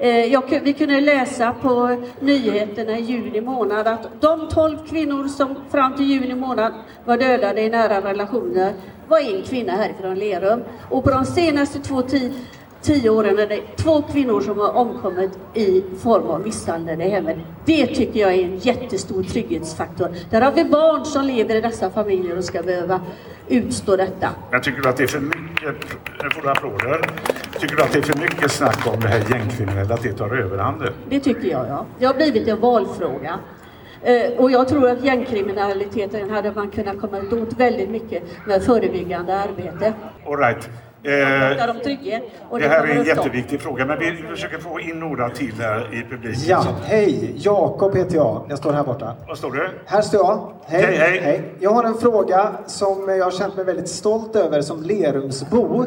Eh, 0.00 0.32
jag, 0.32 0.60
vi 0.62 0.72
kunde 0.72 1.00
läsa 1.00 1.54
på 1.62 1.96
nyheterna 2.20 2.98
i 2.98 3.02
juni 3.02 3.40
månad 3.40 3.86
att 3.86 4.20
de 4.20 4.48
12 4.48 4.76
kvinnor 4.88 5.28
som 5.28 5.54
fram 5.70 5.96
till 5.96 6.10
juni 6.10 6.34
månad 6.34 6.72
var 7.04 7.16
dödade 7.16 7.60
i 7.60 7.70
nära 7.70 8.00
relationer 8.00 8.72
var 9.08 9.18
en 9.18 9.42
kvinna 9.42 9.72
härifrån 9.72 10.14
Lerum. 10.14 10.62
Och 10.90 11.04
på 11.04 11.10
de 11.10 11.24
senaste 11.24 11.78
två 11.78 12.02
tio, 12.02 12.32
tio 12.82 13.10
åren 13.10 13.38
är 13.38 13.46
det 13.46 13.76
två 13.76 14.02
kvinnor 14.02 14.40
som 14.40 14.58
har 14.58 14.76
omkommit 14.76 15.38
i 15.54 15.82
form 16.02 16.26
av 16.26 16.40
misshandel 16.40 17.00
i 17.00 17.08
hemmet. 17.08 17.36
Det 17.64 17.86
tycker 17.86 18.20
jag 18.20 18.34
är 18.34 18.44
en 18.44 18.58
jättestor 18.58 19.22
trygghetsfaktor. 19.22 20.08
Där 20.30 20.40
har 20.40 20.52
vi 20.52 20.64
barn 20.64 21.04
som 21.04 21.24
lever 21.24 21.54
i 21.56 21.60
dessa 21.60 21.90
familjer 21.90 22.38
och 22.38 22.44
ska 22.44 22.62
behöva 22.62 23.00
utstå 23.48 23.96
detta. 23.96 24.28
Men 24.50 24.60
tycker 24.60 24.82
du 24.82 24.88
att 24.88 24.96
det 24.96 25.02
är 25.02 25.06
för 25.06 25.20
mycket, 25.20 25.74
nu 26.22 26.30
får 26.30 26.42
du 26.42 26.50
applåder. 26.50 27.00
Tycker 27.60 27.76
du 27.76 27.82
att 27.82 27.92
det 27.92 27.98
är 27.98 28.02
för 28.02 28.18
mycket 28.18 28.50
snack 28.50 28.86
om 28.86 29.00
det 29.00 29.08
här 29.08 29.22
gängkriminella, 29.30 29.94
att 29.94 30.02
det 30.02 30.12
tar 30.12 30.36
överhanden? 30.36 30.92
Det 31.08 31.20
tycker 31.20 31.48
jag, 31.48 31.68
ja. 31.68 31.86
Det 31.98 32.06
har 32.06 32.14
blivit 32.14 32.48
en 32.48 32.60
valfråga. 32.60 33.38
Eh, 34.02 34.32
och 34.36 34.50
jag 34.50 34.68
tror 34.68 34.90
att 34.90 35.04
gängkriminaliteten 35.04 36.30
hade 36.30 36.52
man 36.52 36.70
kunnat 36.70 37.00
komma 37.00 37.18
åt 37.18 37.52
väldigt 37.52 37.90
mycket 37.90 38.22
med 38.46 38.62
förebyggande 38.62 39.36
arbete. 39.36 39.92
All 40.26 40.36
right. 40.36 40.68
Det 41.08 41.22
Eh, 41.22 41.56
pratar 41.56 41.74
om 41.74 41.80
trygghet. 41.80 42.22
Och 42.50 42.58
det 42.58 42.68
här 42.68 42.84
är 42.84 42.96
en 42.96 43.04
jätteviktig 43.04 43.60
fråga, 43.60 43.86
men 43.86 43.98
vi 43.98 44.24
försöker 44.30 44.58
få 44.58 44.80
in 44.80 45.00
några 45.00 45.30
till 45.30 45.54
här 45.60 45.94
i 45.94 46.10
publiken. 46.10 46.42
Ja, 46.46 46.64
hej! 46.84 47.34
Jakob 47.36 47.96
heter 47.96 48.16
jag. 48.16 48.46
Jag 48.48 48.58
står 48.58 48.72
här 48.72 48.84
borta. 48.84 49.14
Vad 49.28 49.38
står 49.38 49.52
du? 49.52 49.70
Här 49.86 50.02
står 50.02 50.20
jag. 50.20 50.52
Hej, 50.66 50.96
hej. 51.20 51.42
Jag 51.60 51.70
har 51.70 51.84
en 51.84 51.94
fråga 51.94 52.52
som 52.66 53.08
jag 53.08 53.24
har 53.24 53.30
känt 53.30 53.56
mig 53.56 53.64
väldigt 53.64 53.88
stolt 53.88 54.36
över 54.36 54.62
som 54.62 54.82
Lerumsbo. 54.82 55.86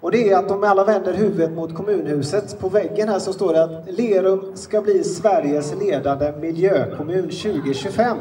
Och 0.00 0.10
det 0.10 0.30
är 0.30 0.36
att 0.36 0.50
om 0.50 0.64
alla 0.64 0.84
vänder 0.84 1.12
huvudet 1.12 1.50
mot 1.52 1.74
kommunhuset, 1.74 2.60
på 2.60 2.68
väggen 2.68 3.08
här 3.08 3.18
så 3.18 3.32
står 3.32 3.52
det 3.52 3.64
att 3.64 3.84
Lerum 3.86 4.56
ska 4.56 4.80
bli 4.80 5.04
Sveriges 5.04 5.74
ledande 5.80 6.32
miljökommun 6.40 7.22
2025. 7.22 8.16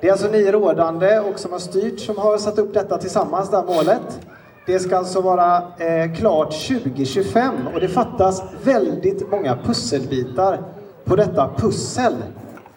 Det 0.00 0.08
är 0.08 0.12
alltså 0.12 0.28
ni 0.28 0.52
rådande 0.52 1.18
och 1.18 1.38
som 1.38 1.52
har 1.52 1.58
styrt 1.58 2.00
som 2.00 2.18
har 2.18 2.38
satt 2.38 2.58
upp 2.58 2.74
detta 2.74 2.98
tillsammans, 2.98 3.50
det 3.50 3.56
här 3.56 3.64
målet. 3.64 4.20
Det 4.68 4.78
ska 4.78 4.96
alltså 4.96 5.20
vara 5.20 5.56
eh, 5.56 6.14
klart 6.16 6.66
2025 6.68 7.54
och 7.74 7.80
det 7.80 7.88
fattas 7.88 8.42
väldigt 8.64 9.30
många 9.30 9.56
pusselbitar 9.56 10.62
på 11.04 11.16
detta 11.16 11.50
pussel. 11.56 12.14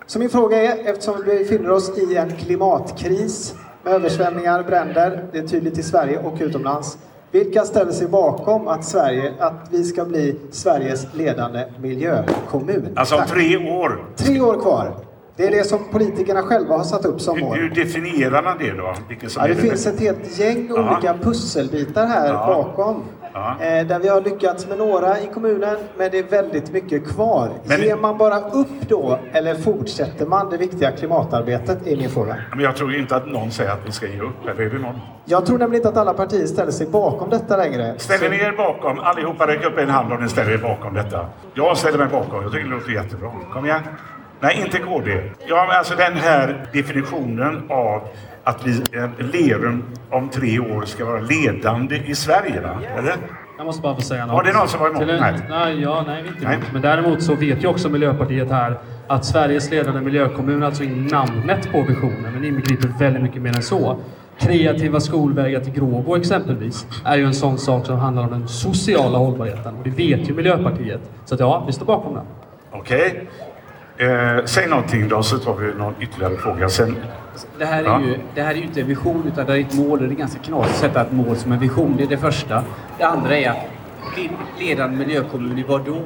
Så 0.07 0.19
min 0.19 0.29
fråga 0.29 0.63
är, 0.63 0.89
eftersom 0.89 1.23
vi 1.25 1.39
befinner 1.39 1.71
oss 1.71 1.97
i 1.97 2.17
en 2.17 2.31
klimatkris 2.31 3.55
med 3.83 3.93
översvämningar, 3.93 4.63
bränder, 4.63 5.25
det 5.31 5.37
är 5.37 5.47
tydligt 5.47 5.77
i 5.77 5.83
Sverige 5.83 6.19
och 6.19 6.33
utomlands. 6.39 6.97
Vilka 7.31 7.63
ställer 7.63 7.91
sig 7.91 8.07
bakom 8.07 8.67
att, 8.67 8.85
Sverige, 8.85 9.33
att 9.39 9.67
vi 9.71 9.83
ska 9.83 10.05
bli 10.05 10.39
Sveriges 10.51 11.13
ledande 11.13 11.65
miljökommun? 11.81 12.87
Alltså 12.95 13.15
om 13.15 13.23
tre 13.27 13.57
år. 13.57 14.05
Tre 14.15 14.41
år 14.41 14.61
kvar. 14.61 14.95
Det 15.41 15.47
är 15.47 15.51
det 15.51 15.63
som 15.63 15.79
politikerna 15.91 16.41
själva 16.41 16.77
har 16.77 16.83
satt 16.83 17.05
upp 17.05 17.21
som 17.21 17.39
mål. 17.39 17.57
Hur 17.57 17.69
definierar 17.69 18.43
man 18.43 18.57
det 18.59 18.71
då? 18.71 18.93
Ja, 19.35 19.45
det 19.47 19.51
är 19.51 19.55
finns 19.55 19.87
ett 19.87 19.99
helt 19.99 20.39
gäng 20.39 20.67
Ja. 20.75 20.91
olika 20.91 21.13
pusselbitar 21.13 22.05
här 22.05 22.27
Ja. 22.27 22.45
bakom. 22.47 23.03
Ja. 23.33 23.55
Eh, 23.61 23.87
där 23.87 23.99
vi 23.99 24.07
har 24.07 24.21
lyckats 24.21 24.67
med 24.67 24.77
några 24.77 25.19
i 25.19 25.27
kommunen, 25.33 25.75
men 25.97 26.11
det 26.11 26.19
är 26.19 26.23
väldigt 26.23 26.71
mycket 26.73 27.07
kvar. 27.07 27.49
Men- 27.65 27.81
Ger 27.81 27.95
man 27.95 28.17
bara 28.17 28.39
upp 28.39 28.67
då, 28.87 29.19
eller 29.33 29.55
fortsätter 29.55 30.25
man 30.25 30.49
det 30.49 30.57
viktiga 30.57 30.91
klimatarbetet? 30.91 31.87
är 31.87 31.97
min 31.97 32.09
fråga. 32.09 32.35
Men 32.51 32.59
jag 32.59 32.75
tror 32.75 32.95
inte 32.95 33.15
att 33.15 33.27
någon 33.27 33.51
säger 33.51 33.71
att 33.71 33.87
vi 33.87 33.91
ska 33.91 34.07
ge 34.07 34.19
upp, 34.21 34.47
eller 34.47 34.61
är 34.61 34.69
det 34.69 34.79
någon? 34.79 34.99
Jag 35.25 35.45
tror 35.45 35.57
nämligen 35.57 35.79
inte 35.79 35.89
att 35.89 35.97
alla 36.07 36.13
partier 36.13 36.45
ställer 36.47 36.71
sig 36.71 36.87
bakom 36.87 37.29
detta 37.29 37.57
längre. 37.57 37.93
Ställer 37.97 38.29
ni 38.29 38.35
er 38.35 38.51
bakom, 38.57 38.99
allihopa 38.99 39.47
räck 39.47 39.65
upp 39.65 39.77
en 39.77 39.89
hand 39.89 40.13
om 40.13 40.23
ni 40.23 40.29
ställer 40.29 40.51
er 40.51 40.57
bakom 40.57 40.93
detta. 40.93 41.25
Jag 41.53 41.77
ställer 41.77 41.97
mig 41.97 42.07
bakom, 42.07 42.41
jag 42.43 42.51
tycker 42.51 42.65
det 42.65 42.71
låter 42.75 42.91
jättebra. 42.91 43.31
Kom 43.53 43.65
igen. 43.65 43.81
Nej, 44.41 44.61
inte 44.65 44.77
KD. 44.79 45.21
Ja, 45.47 45.65
men 45.67 45.77
alltså 45.77 45.95
den 45.95 46.13
här 46.17 46.65
definitionen 46.73 47.61
av 47.69 48.01
att 48.43 48.67
vi, 48.67 48.71
eh, 48.97 49.09
Lerum 49.33 49.83
om 50.09 50.29
tre 50.29 50.59
år 50.59 50.85
ska 50.85 51.05
vara 51.05 51.19
ledande 51.21 51.95
i 52.05 52.15
Sverige, 52.15 52.61
va? 52.61 52.79
Eller? 52.97 53.13
Jag 53.57 53.65
måste 53.65 53.81
bara 53.81 53.95
få 53.95 54.01
säga 54.01 54.25
något. 54.25 54.33
Var 54.35 54.43
det 54.43 54.53
någon 54.53 54.67
som 54.67 54.79
var 54.79 54.89
emot? 54.89 55.01
En- 55.01 55.07
Nej. 55.19 55.33
Nej, 55.49 55.81
ja, 55.81 56.03
nej, 56.07 56.21
vi 56.23 56.27
är 56.29 56.33
inte 56.33 56.45
Nej. 56.45 56.55
emot. 56.55 56.67
Men 56.73 56.81
däremot 56.81 57.23
så 57.23 57.35
vet 57.35 57.63
ju 57.63 57.67
också 57.67 57.89
Miljöpartiet 57.89 58.51
här 58.51 58.77
att 59.07 59.25
Sveriges 59.25 59.71
ledande 59.71 60.01
miljökommun, 60.01 60.63
alltså 60.63 60.83
i 60.83 60.89
namnet 60.89 61.71
på 61.71 61.81
visionen, 61.81 62.33
men 62.33 62.45
inbegriper 62.45 62.89
väldigt 62.99 63.21
mycket 63.23 63.41
mer 63.41 63.55
än 63.55 63.61
så. 63.63 63.97
Kreativa 64.39 64.99
skolvägar 64.99 65.59
till 65.59 65.73
Gråbo 65.73 66.15
exempelvis 66.15 66.85
är 67.05 67.17
ju 67.17 67.25
en 67.25 67.33
sån 67.33 67.57
sak 67.57 67.85
som 67.85 67.97
handlar 67.99 68.23
om 68.23 68.29
den 68.29 68.47
sociala 68.47 69.17
hållbarheten. 69.17 69.75
Och 69.75 69.83
det 69.83 69.89
vet 69.89 70.29
ju 70.29 70.33
Miljöpartiet. 70.33 71.01
Så 71.25 71.33
att 71.33 71.39
ja, 71.39 71.63
vi 71.67 71.73
står 71.73 71.85
bakom 71.85 72.13
den. 72.13 72.23
Okej. 72.71 73.27
Eh, 73.97 74.45
säg 74.45 74.67
någonting 74.67 75.07
då, 75.07 75.23
så 75.23 75.37
tar 75.37 75.55
vi 75.55 75.73
någon 75.73 75.95
ytterligare 75.99 76.37
fråga. 76.37 76.69
Sen, 76.69 76.95
Det 77.59 77.65
här, 77.65 77.79
är 77.83 77.87
Ja. 77.87 78.01
ju, 78.01 78.17
det 78.35 78.41
här 78.41 78.51
är 78.51 78.55
ju 78.55 78.63
inte 78.63 78.81
en 78.81 78.87
vision 78.87 79.23
utan 79.33 79.45
det 79.45 79.53
är 79.53 79.59
ett 79.59 79.73
mål 79.73 79.99
och 80.01 80.07
det 80.07 80.13
är 80.13 80.17
ganska 80.17 80.39
knasigt 80.39 80.73
att 80.75 80.79
sätta 80.81 81.01
ett 81.01 81.11
mål 81.11 81.35
som 81.35 81.51
en 81.51 81.59
vision. 81.59 81.93
Det 81.97 82.03
är 82.03 82.07
det 82.07 82.17
första. 82.17 82.63
Det 82.97 83.03
andra 83.03 83.37
är 83.37 83.49
att 83.49 83.57
le- 84.17 84.29
ledande 84.65 84.97
miljökommun 84.97 85.57
i 85.59 85.63
vad 85.63 85.85
då? 85.85 85.97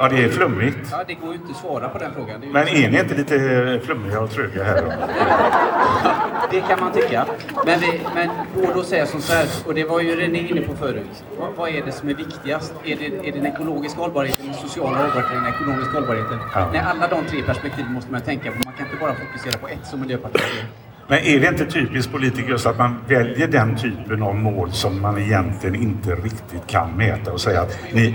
Ja, 0.00 0.08
det 0.08 0.24
är 0.24 0.28
flummigt. 0.28 0.78
Ja, 0.90 1.04
det 1.06 1.14
går 1.14 1.28
ju 1.28 1.34
inte 1.34 1.50
att 1.50 1.56
svara 1.56 1.88
på 1.88 1.98
den 1.98 2.14
frågan. 2.14 2.40
Men 2.52 2.68
är 2.68 2.90
ni 2.90 2.98
inte 3.00 3.14
lite 3.14 3.80
flummiga 3.84 4.20
och 4.20 4.30
tröga 4.30 4.64
här 4.64 4.82
då? 4.82 4.92
Det 6.50 6.60
kan 6.60 6.80
man 6.80 6.92
tycka. 6.92 7.26
Men, 7.66 7.80
vi, 7.80 8.00
men 8.14 8.28
går 8.54 8.74
då 8.74 8.82
säga 8.82 9.06
som 9.06 9.20
så 9.20 9.32
här, 9.32 9.46
och 9.66 9.74
det 9.74 9.84
var 9.84 10.00
ju 10.00 10.16
René 10.16 10.38
inne 10.38 10.60
på 10.60 10.74
förut. 10.74 11.24
Vad, 11.56 11.68
är 11.68 11.82
det 11.84 11.92
som 11.92 12.08
är 12.08 12.14
viktigast? 12.14 12.74
Är 12.84 12.96
det, 12.96 13.06
är 13.28 13.32
det 13.32 13.38
den 13.38 13.46
ekologiska 13.46 14.00
hållbarheten, 14.00 14.46
den 14.46 14.54
sociala 14.54 14.98
hållbarheten, 14.98 15.44
den 15.44 15.54
ekonomiska 15.54 15.92
hållbarheten? 15.92 16.38
Ja. 16.54 16.68
Nej, 16.72 16.80
alla 16.80 17.08
de 17.08 17.24
tre 17.24 17.42
perspektiven 17.42 17.92
måste 17.92 18.12
man 18.12 18.20
tänka 18.20 18.50
på. 18.50 18.56
Man 18.64 18.74
kan 18.74 18.86
inte 18.86 18.98
bara 19.00 19.14
fokusera 19.14 19.58
på 19.58 19.68
ett 19.68 19.86
som 19.86 20.00
Miljöpartiet 20.00 20.42
gör. 20.56 20.64
Men 21.08 21.18
är 21.18 21.40
det 21.40 21.48
inte 21.48 21.64
typiskt 21.66 22.12
politiker 22.12 22.48
just 22.48 22.66
att 22.66 22.78
man 22.78 22.96
väljer 23.08 23.48
den 23.48 23.76
typen 23.76 24.22
av 24.22 24.34
mål 24.34 24.72
som 24.72 25.00
man 25.00 25.18
egentligen 25.18 25.74
inte 25.74 26.14
riktigt 26.14 26.66
kan 26.66 26.90
mäta 26.96 27.32
och 27.32 27.40
säga 27.40 27.60
att 27.60 27.78
ni... 27.92 28.14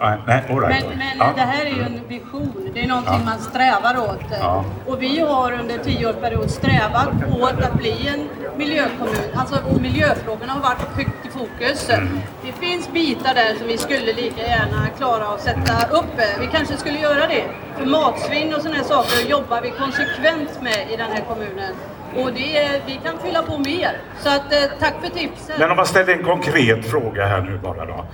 Nej, 0.00 0.44
all 0.50 0.60
right. 0.60 0.88
Men, 0.88 0.98
men 0.98 1.18
ja. 1.18 1.32
det 1.36 1.40
här 1.42 1.66
är 1.66 1.70
ju 1.70 1.82
en 1.82 2.00
vision, 2.08 2.70
det 2.74 2.80
är 2.80 2.88
någonting 2.88 3.14
Ja. 3.18 3.24
man 3.24 3.38
strävar 3.38 3.98
åt. 3.98 4.24
Ja. 4.40 4.64
Och 4.86 5.02
vi 5.02 5.20
har 5.20 5.52
under 5.52 5.78
tioårsperiod 5.78 6.50
strävat 6.50 7.08
åt 7.40 7.62
att 7.62 7.74
bli 7.74 8.08
en 8.08 8.28
miljökommun. 8.58 9.16
Alltså 9.34 9.56
miljöfrågorna 9.80 10.52
har 10.52 10.60
varit 10.60 10.96
högt 10.96 11.26
i 11.26 11.28
fokus. 11.28 11.90
Mm. 11.90 12.20
Det 12.46 12.52
finns 12.52 12.92
bitar 12.92 13.34
där 13.34 13.54
som 13.58 13.66
vi 13.66 13.78
skulle 13.78 14.12
lika 14.12 14.42
gärna 14.42 14.86
klara 14.98 15.28
att 15.34 15.40
sätta 15.40 15.86
upp. 15.98 16.20
Vi 16.40 16.46
kanske 16.46 16.76
skulle 16.76 16.98
göra 16.98 17.26
det. 17.26 17.44
För 17.78 17.86
matsvinn 17.86 18.54
och 18.54 18.62
sådana 18.62 18.84
saker 18.84 19.30
jobbar 19.30 19.60
vi 19.62 19.70
konsekvent 19.70 20.62
med 20.62 20.90
i 20.92 20.96
den 20.96 21.10
här 21.12 21.20
kommunen. 21.28 21.72
Och 22.16 22.32
det 22.32 22.82
vi 22.86 23.00
kan 23.04 23.18
fylla 23.18 23.42
på 23.42 23.58
mer. 23.58 23.92
Så 24.20 24.28
att, 24.28 24.52
eh, 24.52 24.58
tack 24.80 24.94
för 25.02 25.08
tipset. 25.10 25.58
Men 25.58 25.70
om 25.70 25.76
man 25.76 25.86
ställer 25.86 26.12
en 26.12 26.24
konkret 26.24 26.86
fråga 26.90 27.26
här 27.26 27.40
nu 27.40 27.58
bara 27.58 27.84
då. 27.86 28.06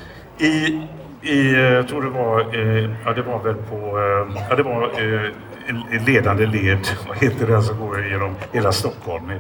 I, 0.45 0.83
i 1.25 1.55
eh, 1.55 1.61
jag 1.61 1.89
tror 1.89 2.03
det 2.03 2.09
var, 2.11 2.41
eh, 2.41 2.91
ja 3.05 3.13
det 3.13 3.23
var 3.23 3.43
väl 3.43 3.55
på, 3.55 3.77
eh, 3.77 4.43
ja 4.51 4.57
det 4.57 4.63
var 4.63 4.83
eh, 4.83 5.31
en- 5.67 6.05
ledande 6.05 6.47
led, 6.47 6.79
vad 7.09 7.17
heter 7.17 7.47
det 7.47 7.63
som 7.63 7.81
går 7.81 8.07
genom 8.07 8.35
hela 8.53 8.73
Stockholm? 8.73 9.33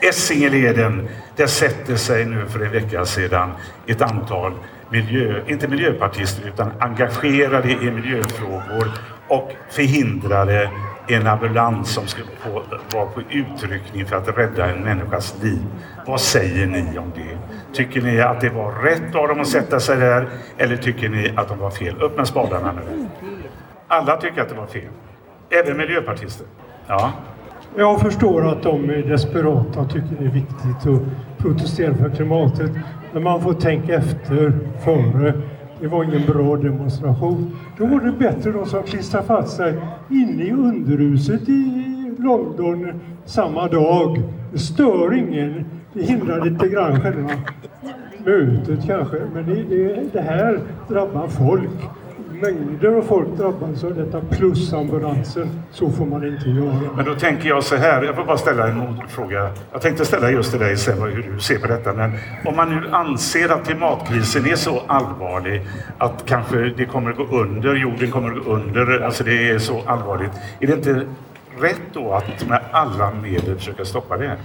Essingeleden, 0.00 1.08
där 1.36 1.46
sätter 1.46 1.96
sig 1.96 2.24
nu 2.24 2.46
för 2.46 2.60
en 2.64 2.72
vecka 2.72 3.04
sedan 3.04 3.50
ett 3.86 4.02
antal 4.02 4.52
miljö, 4.88 5.40
inte 5.46 5.68
miljöpartister 5.68 6.48
utan 6.48 6.72
engagerade 6.78 7.70
i 7.70 7.90
miljöfrågor 7.90 8.88
och 9.28 9.52
förhindrade 9.70 10.70
en 11.08 11.26
ambulans 11.26 11.90
som 11.94 12.06
skulle 12.06 12.26
på, 12.44 12.62
vara 12.96 13.06
på 13.06 13.20
utryckning 13.30 14.06
för 14.06 14.16
att 14.16 14.38
rädda 14.38 14.66
en 14.66 14.78
människas 14.84 15.34
liv. 15.42 15.58
Vad 16.06 16.20
säger 16.20 16.66
ni 16.66 16.98
om 16.98 17.12
det? 17.14 17.38
Tycker 17.72 18.02
ni 18.02 18.20
att 18.20 18.40
det 18.40 18.50
var 18.50 18.72
rätt 18.72 19.14
av 19.14 19.28
dem 19.28 19.40
att 19.40 19.46
sätta 19.46 19.80
sig 19.80 19.96
där 19.96 20.28
eller 20.58 20.76
tycker 20.76 21.08
ni 21.08 21.32
att 21.36 21.48
de 21.48 21.58
var 21.58 21.70
fel? 21.70 22.02
Upp 22.02 22.16
med 22.16 22.26
spadarna 22.26 22.72
nu. 22.72 23.06
Alla 23.88 24.16
tycker 24.16 24.42
att 24.42 24.48
det 24.48 24.54
var 24.54 24.66
fel. 24.66 24.88
Även 25.50 25.76
miljöpartister. 25.76 26.46
Ja. 26.86 27.12
Jag 27.76 28.00
förstår 28.00 28.48
att 28.48 28.62
de 28.62 28.90
är 28.90 29.02
desperata 29.02 29.80
och 29.80 29.90
tycker 29.90 30.16
det 30.18 30.24
är 30.24 30.30
viktigt 30.30 30.86
att 30.86 31.38
protestera 31.38 31.94
för 31.94 32.10
klimatet. 32.10 32.70
Men 33.12 33.22
man 33.22 33.40
får 33.40 33.54
tänka 33.54 33.94
efter 33.94 34.58
före. 34.84 35.32
Det 35.80 35.88
var 35.88 36.04
ingen 36.04 36.26
bra 36.26 36.56
demonstration. 36.56 37.56
Då 37.78 37.86
var 37.86 38.00
det 38.00 38.12
bättre 38.12 38.52
de 38.52 38.66
som 38.66 38.82
klistrade 38.82 39.26
fast 39.26 39.56
sig 39.56 39.74
inne 40.10 40.42
i 40.42 40.52
underhuset 40.52 41.48
i 41.48 42.14
London 42.18 43.00
samma 43.24 43.68
dag. 43.68 44.22
Det 44.52 44.58
stör 44.58 45.14
ingen. 45.14 45.81
Det 45.94 46.02
hindrar 46.02 46.44
lite 46.44 46.68
grann 46.68 47.00
själva 47.00 47.30
mötet 48.24 48.86
kanske. 48.86 49.16
Men 49.34 49.46
det, 49.46 49.62
det, 49.62 50.12
det 50.12 50.20
här 50.20 50.60
drabbar 50.88 51.28
folk. 51.28 51.70
Mängder 52.30 52.88
av 52.88 53.02
folk 53.02 53.28
drabbas 53.36 53.84
av 53.84 53.94
detta 53.94 54.20
plus 54.20 54.72
ambulansen. 54.72 55.48
Så 55.70 55.90
får 55.90 56.06
man 56.06 56.26
inte 56.26 56.50
göra. 56.50 56.80
Men 56.96 57.04
då 57.04 57.14
tänker 57.14 57.48
jag 57.48 57.64
så 57.64 57.76
här, 57.76 58.02
jag 58.02 58.16
får 58.16 58.24
bara 58.24 58.36
ställa 58.38 58.68
en 58.68 58.76
motfråga. 58.76 59.50
Jag 59.72 59.82
tänkte 59.82 60.04
ställa 60.04 60.30
just 60.30 60.50
till 60.50 60.60
dig 60.60 60.76
sen 60.76 61.02
hur 61.02 61.32
du 61.32 61.40
ser 61.40 61.58
på 61.58 61.66
detta. 61.66 61.92
Men 61.92 62.12
om 62.46 62.56
man 62.56 62.70
nu 62.70 62.88
anser 62.90 63.48
att 63.48 63.66
klimatkrisen 63.66 64.46
är 64.46 64.56
så 64.56 64.82
allvarlig 64.86 65.62
att 65.98 66.24
kanske 66.26 66.56
det 66.76 66.84
kommer 66.84 67.10
att 67.10 67.16
gå 67.16 67.24
under, 67.24 67.74
jorden 67.74 68.10
kommer 68.10 68.36
att 68.36 68.44
gå 68.44 68.50
under, 68.50 69.00
alltså 69.00 69.24
det 69.24 69.50
är 69.50 69.58
så 69.58 69.82
allvarligt. 69.86 70.32
Är 70.60 70.66
det 70.66 70.72
inte 70.72 71.06
rätt 71.60 71.82
då 71.92 72.12
att 72.12 72.48
med 72.48 72.60
alla 72.70 73.10
medel 73.22 73.56
försöka 73.56 73.84
stoppa 73.84 74.16
det? 74.16 74.36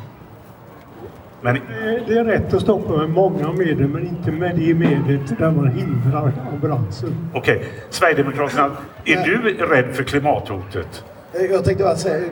Men 1.41 1.55
Det- 1.55 2.03
Det 2.07 2.19
är 2.19 2.23
rätt 2.23 2.53
att 2.53 2.61
stoppa 2.61 2.97
med 2.97 3.09
många 3.09 3.51
medel 3.53 3.87
men 3.87 4.07
inte 4.07 4.31
med 4.31 4.55
det 4.55 4.73
medlet 4.73 5.37
där 5.39 5.51
man 5.51 5.67
hindrar 5.67 6.31
ambulansen. 6.53 7.15
okej, 7.33 7.63
Sverigedemokraterna, 7.89 8.71
är 9.05 9.23
du 9.25 9.65
rädd 9.65 9.95
för 9.95 10.03
klimathotet? 10.03 11.03
Eh, 11.33 11.41
Jag 11.41 11.65
tänkte 11.65 11.83
bara 11.83 11.95
säga, 11.95 12.23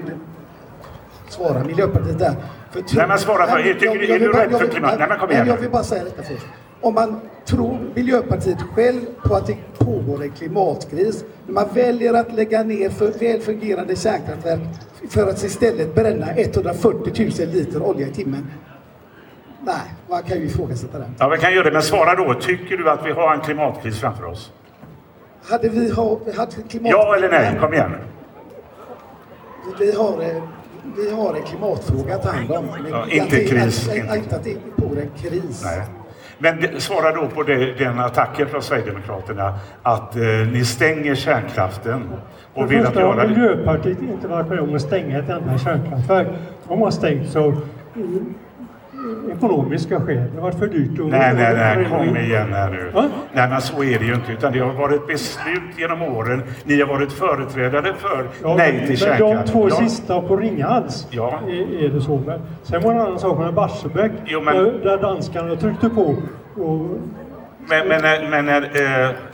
svara 1.29 1.63
Miljöpartiet 1.63 2.19
där. 2.19 2.33
För 2.71 2.83
Nej, 2.97 3.07
men 3.07 3.17
svara 3.19 3.47
för- 3.47 3.55
Nej, 3.55 3.73
tycker 3.73 3.85
jag- 3.85 3.95
jag 4.03 4.09
är 4.09 4.19
du 4.19 4.31
rädd 4.31 4.47
jag 4.51 4.51
för 4.51 4.59
vill- 4.59 4.69
klimat? 4.69 4.95
Nej, 4.99 5.07
men 5.09 5.19
kom 5.19 5.31
igen 5.31 5.47
Jag 5.47 5.57
vill 5.57 5.69
bara 5.69 5.83
säga 5.83 6.03
detta 6.03 6.23
först. 6.23 6.45
Om 6.81 6.93
man 6.93 7.19
tror 7.45 7.79
Miljöpartiet 7.95 8.61
själv 8.61 8.99
på 9.23 9.35
att 9.35 9.47
det 9.47 9.55
pågår 9.77 10.23
en 10.23 10.31
klimatkris, 10.31 11.25
när 11.45 11.53
man 11.53 11.65
väljer 11.73 12.13
att 12.13 12.33
lägga 12.33 12.63
ner 12.63 12.89
för 12.89 13.11
väl 13.19 13.41
fungerande 13.41 13.95
kärnkraftverk 13.95 14.59
för 15.09 15.29
att 15.29 15.43
istället 15.43 15.95
bränna 15.95 16.25
140 16.35 17.13
000 17.39 17.49
liter 17.53 17.81
olja 17.83 18.07
i 18.07 18.11
timmen. 18.11 18.47
Nej, 19.65 19.75
man 20.09 20.23
kan 20.23 20.37
ju 20.37 20.45
ifrågasätta 20.45 20.99
den. 20.99 21.15
Ja, 21.19 21.27
vi 21.29 21.37
kan 21.37 21.53
göra 21.53 21.63
det, 21.63 21.71
men 21.71 21.81
svara 21.81 22.15
då. 22.15 22.33
Tycker 22.33 22.77
du 22.77 22.89
att 22.89 23.05
vi 23.05 23.11
har 23.11 23.33
en 23.33 23.39
klimatkris 23.41 23.99
framför 23.99 24.25
oss? 24.25 24.51
Hade 25.49 25.69
vi 25.69 25.91
ha, 25.91 26.19
hade 26.37 26.51
klimat... 26.69 26.91
Ja 26.91 27.15
eller 27.15 27.29
nej? 27.29 27.57
Kom 27.59 27.73
igen. 27.73 27.91
Vi 29.79 29.91
har, 29.95 30.17
vi 30.97 31.11
har 31.11 31.35
en 31.35 31.43
klimatfråga 31.43 32.15
att 32.15 32.23
ta 32.23 32.29
hand 32.29 32.51
om. 32.51 32.65
Men 32.65 32.91
Ja, 32.91 33.03
att 33.03 33.09
inte 33.11 33.35
det- 33.35 33.43
kris, 33.47 33.89
Att, 33.89 33.95
inte. 33.95 34.13
att, 34.13 34.33
att 34.33 34.43
det 34.43 34.55
pågår 34.77 34.97
en 35.01 35.09
kris. 35.29 35.61
Nej. 35.65 35.81
Men 36.37 36.61
det- 36.61 36.81
svara 36.81 37.11
då 37.11 37.27
på 37.27 37.43
det, 37.43 37.73
den 37.73 37.99
attacken 37.99 38.47
från 38.47 38.61
Sverigedemokraterna 38.61 39.59
att 39.83 40.15
eh, 40.15 40.21
ni 40.51 40.65
stänger 40.65 41.15
kärnkraften 41.15 42.09
och 42.53 42.63
det 42.63 42.69
vill 42.69 42.79
att 42.79 42.85
första 42.85 43.05
har 43.07 43.15
göra 43.15 43.27
det. 43.27 43.35
Miljöpartiet 43.35 44.01
inte 44.01 44.27
varit 44.27 44.47
med 44.49 44.59
om 44.59 44.75
att 44.75 44.81
stänga 44.81 45.19
ett 45.19 45.29
enda 45.29 45.57
kärnkraftverk. 45.57 46.27
De 46.67 46.81
har 46.81 46.91
stängt 46.91 47.35
eh, 47.35 47.53
ekonomiska 49.31 49.99
skäl. 50.01 50.23
Det 50.31 50.35
har 50.35 50.41
varit 50.41 50.59
för 50.59 50.67
dyrt. 50.67 50.99
att- 50.99 51.05
Nej, 51.07 51.33
nej, 51.35 51.55
nej, 51.55 51.85
kom 51.89 52.17
igen 52.17 52.53
här 52.53 52.69
nu. 52.71 52.89
Va? 52.93 53.05
Nej, 53.33 53.49
men 53.49 53.61
så 53.61 53.83
är 53.83 53.99
det 53.99 54.05
ju 54.05 54.13
inte. 54.13 54.31
Utan 54.31 54.53
det 54.53 54.59
har 54.59 54.73
varit 54.73 55.07
beslut 55.07 55.61
genom 55.77 56.01
åren. 56.01 56.43
Ni 56.63 56.79
har 56.81 56.87
varit 56.87 57.11
företrädare 57.11 57.93
för 57.97 58.27
Ja, 58.43 58.55
nej 58.57 58.73
men 58.77 58.87
till 58.87 58.97
kärnkraft. 58.97 59.45
de 59.45 59.51
två 59.51 59.69
Ja. 59.69 59.75
sista 59.75 60.21
på 60.21 60.37
Ringhals 60.37 61.07
Ja. 61.11 61.39
är, 61.47 61.85
är 61.85 61.89
det 61.89 62.01
så. 62.01 62.21
Men 62.25 62.39
sen 62.63 62.81
var 62.81 62.93
det 62.93 62.99
en 62.99 63.05
annan 63.05 63.19
sak 63.19 63.39
med 63.39 63.53
Barsebäck 63.53 64.11
Jo, 64.25 64.41
men- 64.41 64.55
där, 64.55 64.71
där 64.83 64.97
danskarna 64.97 65.55
tryckte 65.55 65.89
på. 65.89 66.15
Och, 66.55 66.87
Men, 67.69 67.87
men, 67.87 68.01
när- 68.01 68.29
men 68.29 68.45
när 68.45 68.61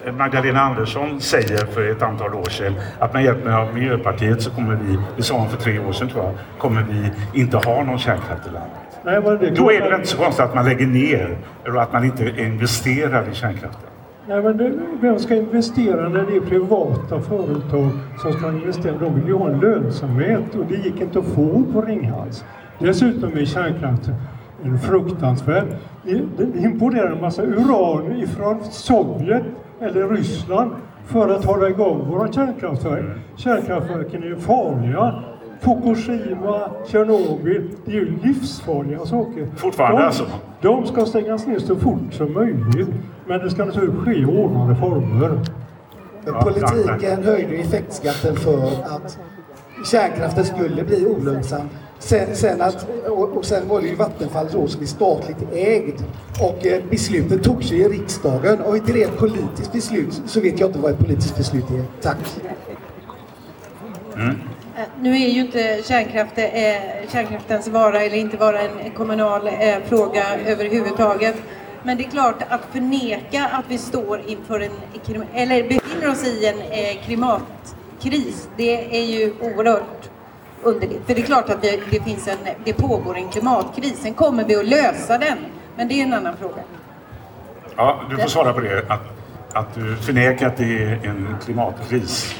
eh, 0.07 0.13
Magdalena 0.13 0.61
Andersson 0.61 1.21
säger 1.21 1.57
för 1.65 1.91
ett 1.91 2.01
antal 2.01 2.33
år 2.33 2.49
sedan 2.49 2.73
att 2.99 3.13
med 3.13 3.23
hjälp 3.23 3.47
av 3.47 3.73
Miljöpartiet 3.73 4.41
så 4.41 4.51
kommer 4.51 4.75
vi, 4.75 4.97
det 5.17 5.23
sa 5.23 5.37
hon 5.37 5.49
för 5.49 5.57
tre 5.57 5.79
år 5.79 5.91
sedan 5.91 6.09
tror 6.09 6.23
jag, 6.23 6.33
kommer 6.57 6.85
vi 6.89 7.11
inte 7.41 7.57
ha 7.57 7.83
någon 7.83 7.99
kärnkraft 7.99 8.47
i 8.47 8.49
landet. 8.53 8.71
Nej, 9.03 9.21
men 9.21 9.37
det, 9.37 9.49
Då 9.49 9.71
är 9.71 9.81
det 9.81 9.89
väl 9.89 9.93
inte 9.93 10.07
så 10.07 10.17
konstigt 10.17 10.45
att 10.45 10.55
man 10.55 10.65
lägger 10.65 10.87
ner 10.87 11.37
och 11.67 11.81
att 11.81 11.93
man 11.93 12.03
inte 12.03 12.41
investerar 12.41 13.29
i 13.31 13.35
kärnkraften. 13.35 13.89
Nej, 14.27 14.41
men 14.41 14.57
det, 14.57 14.73
vem 15.01 15.19
ska 15.19 15.35
investera 15.35 16.09
när 16.09 16.25
det 16.25 16.35
är 16.35 16.41
privata 16.41 17.21
företag 17.21 17.89
som 18.21 18.33
ska 18.33 18.47
investera? 18.47 18.97
De 18.97 19.15
vill 19.15 19.27
ju 19.27 19.33
ha 19.33 19.49
en 19.49 19.59
lönsamhet 19.59 20.55
och 20.55 20.65
det 20.65 20.75
gick 20.75 21.01
inte 21.01 21.19
att 21.19 21.25
få 21.25 21.63
på 21.73 21.81
Ringhals. 21.81 22.45
Dessutom 22.79 23.37
är 23.37 23.45
kärnkraften 23.45 24.15
en 24.63 24.79
fruktansvärd. 24.79 25.67
Det 26.03 26.21
det 26.37 26.59
importerar 26.59 27.11
en 27.11 27.21
massa 27.21 27.43
uran 27.43 28.11
ifrån 28.11 28.63
Sovjet 28.63 29.43
eller 29.81 30.09
Ryssland 30.09 30.71
för 31.05 31.29
att 31.29 31.45
hålla 31.45 31.69
igång 31.69 32.09
våra 32.09 32.31
kärnkraftverk. 32.31 33.05
Kärnkraftverken 33.35 34.23
är 34.23 34.35
farliga. 34.35 35.23
Fukushima, 35.61 36.71
Tjernobyl, 36.87 37.69
det 37.85 37.91
är 37.91 37.95
ju 37.95 38.17
livsfarliga 38.23 39.05
saker. 39.05 39.47
Fortfarande 39.55 40.01
de, 40.01 40.05
alltså? 40.05 40.25
De 40.61 40.85
ska 40.85 41.05
stängas 41.05 41.47
ner 41.47 41.59
så 41.59 41.75
fort 41.75 42.13
som 42.13 42.33
möjligt. 42.33 42.89
Men 43.27 43.39
det 43.39 43.49
ska 43.49 43.65
naturligtvis 43.65 44.03
ske 44.03 44.13
i 44.13 44.25
ordnade 44.25 44.75
former. 44.75 45.39
Men 46.25 46.33
politiken 46.33 47.23
höjde 47.23 47.55
effektskatten 47.55 48.35
för 48.35 48.67
att 48.67 49.19
kärnkraften 49.91 50.45
skulle 50.45 50.83
bli 50.83 51.05
olönsam. 51.05 51.69
Sen, 51.99 52.35
sen 52.35 52.61
att, 52.61 52.89
och, 53.09 53.37
och 53.37 53.45
sen 53.45 53.67
var 53.67 53.81
det 53.81 53.87
ju 53.87 53.95
Vattenfall 53.95 54.47
då 54.51 54.67
som 54.67 54.81
är 54.81 54.85
statligt 54.85 55.53
ägd. 55.53 56.03
Och 56.41 56.65
eh, 56.65 56.81
beslutet 56.89 57.43
togs 57.43 57.71
ju 57.71 57.75
i 57.77 57.87
riksdagen. 57.87 58.61
Och 58.61 58.77
inte 58.77 58.93
det 58.93 59.03
ett 59.03 59.17
politiskt 59.17 59.71
beslut 59.71 60.21
så 60.25 60.41
vet 60.41 60.59
jag 60.59 60.69
inte 60.69 60.79
vad 60.79 60.91
ett 60.91 60.99
politiskt 60.99 61.37
beslut 61.37 61.71
är. 61.71 61.83
Tack. 62.01 62.41
Mm. 64.15 64.35
Eh, 64.77 64.83
nu 65.01 65.15
är 65.15 65.29
ju 65.29 65.41
inte 65.41 65.81
kärnkraft, 65.83 66.37
eh, 66.37 67.09
kärnkraftens 67.11 67.67
vara 67.67 68.01
eller 68.01 68.17
inte 68.17 68.37
vara 68.37 68.61
en 68.61 68.91
kommunal 68.91 69.47
eh, 69.47 69.77
fråga 69.85 70.23
överhuvudtaget. 70.45 71.35
Men 71.83 71.97
det 71.97 72.05
är 72.05 72.09
klart 72.09 72.41
att 72.49 72.61
förneka 72.71 73.47
att 73.47 73.65
vi 73.67 73.77
står 73.77 74.21
inför 74.27 74.59
en, 74.59 74.71
eller 75.33 75.69
befinner 75.69 76.11
oss 76.11 76.23
i 76.23 76.45
en 76.45 76.59
eh, 76.59 77.05
klimatkris, 77.05 78.49
det 78.57 78.97
är 78.97 79.05
ju 79.05 79.33
oerhört 79.41 80.09
underligt. 80.63 81.01
För 81.05 81.15
det 81.15 81.21
är 81.21 81.25
klart 81.25 81.49
att 81.49 81.61
det, 81.61 81.79
det, 81.91 82.03
finns 82.03 82.27
en, 82.27 82.37
det 82.65 82.73
pågår 82.73 83.17
en 83.17 83.29
klimatkris. 83.29 83.99
Sen 84.01 84.13
kommer 84.13 84.43
vi 84.43 84.55
att 84.55 84.65
lösa 84.65 85.17
den, 85.17 85.37
men 85.75 85.87
det 85.87 85.93
är 85.93 86.03
en 86.03 86.13
annan 86.13 86.37
fråga. 86.37 86.63
Ja, 87.75 88.01
du 88.09 88.17
får 88.17 88.27
svara 88.29 88.53
på 88.53 88.59
det. 88.59 88.85
Att, 88.87 89.01
att 89.53 89.75
du 89.75 89.95
förnekar 89.95 90.47
att 90.47 90.57
det 90.57 90.83
är 90.83 90.99
en 91.03 91.35
klimatkris. 91.45 92.35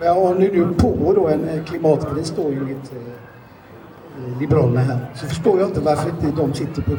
Men 0.00 0.16
om 0.16 0.40
det 0.40 0.52
nu 0.52 0.74
pågår 0.78 1.14
då 1.14 1.28
en 1.28 1.48
eh, 1.48 1.64
klimatkris 1.64 2.26
står 2.26 2.50
ju 2.50 2.58
enligt 2.58 2.92
eh, 2.92 4.40
Liberalerna 4.40 4.80
här. 4.80 4.98
Så 5.14 5.26
förstår 5.26 5.60
jag 5.60 5.68
inte 5.68 5.80
varför 5.80 6.10
inte 6.10 6.40
de 6.42 6.54
sitter 6.54 6.82
på 6.82 6.90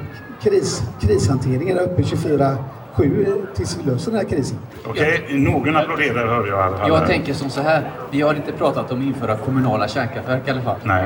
kris, 0.41 0.83
krishanteringen 1.01 1.79
uppe 1.79 2.01
24-7 2.01 2.57
sju 2.99 3.25
tills 3.55 3.77
vi 3.77 3.91
löser 3.91 4.11
den 4.11 4.19
här 4.19 4.27
krisen. 4.27 4.57
Okej, 4.85 5.25
någon 5.29 5.75
applåderar 5.75 6.27
hörde 6.27 6.49
jag. 6.49 6.59
Alla, 6.59 6.87
Jag 6.87 7.07
tänker 7.07 7.33
som 7.33 7.49
så 7.49 7.61
här. 7.61 7.91
Vi 8.11 8.21
har 8.21 8.33
inte 8.35 8.51
pratat 8.51 8.91
om 8.91 8.99
att 8.99 9.05
införa 9.05 9.37
kommunala 9.37 9.87
kärnkraftverk 9.87 10.47
i 10.47 10.51
alla 10.51 10.61
fall. 10.61 10.77
Nej. 10.83 11.05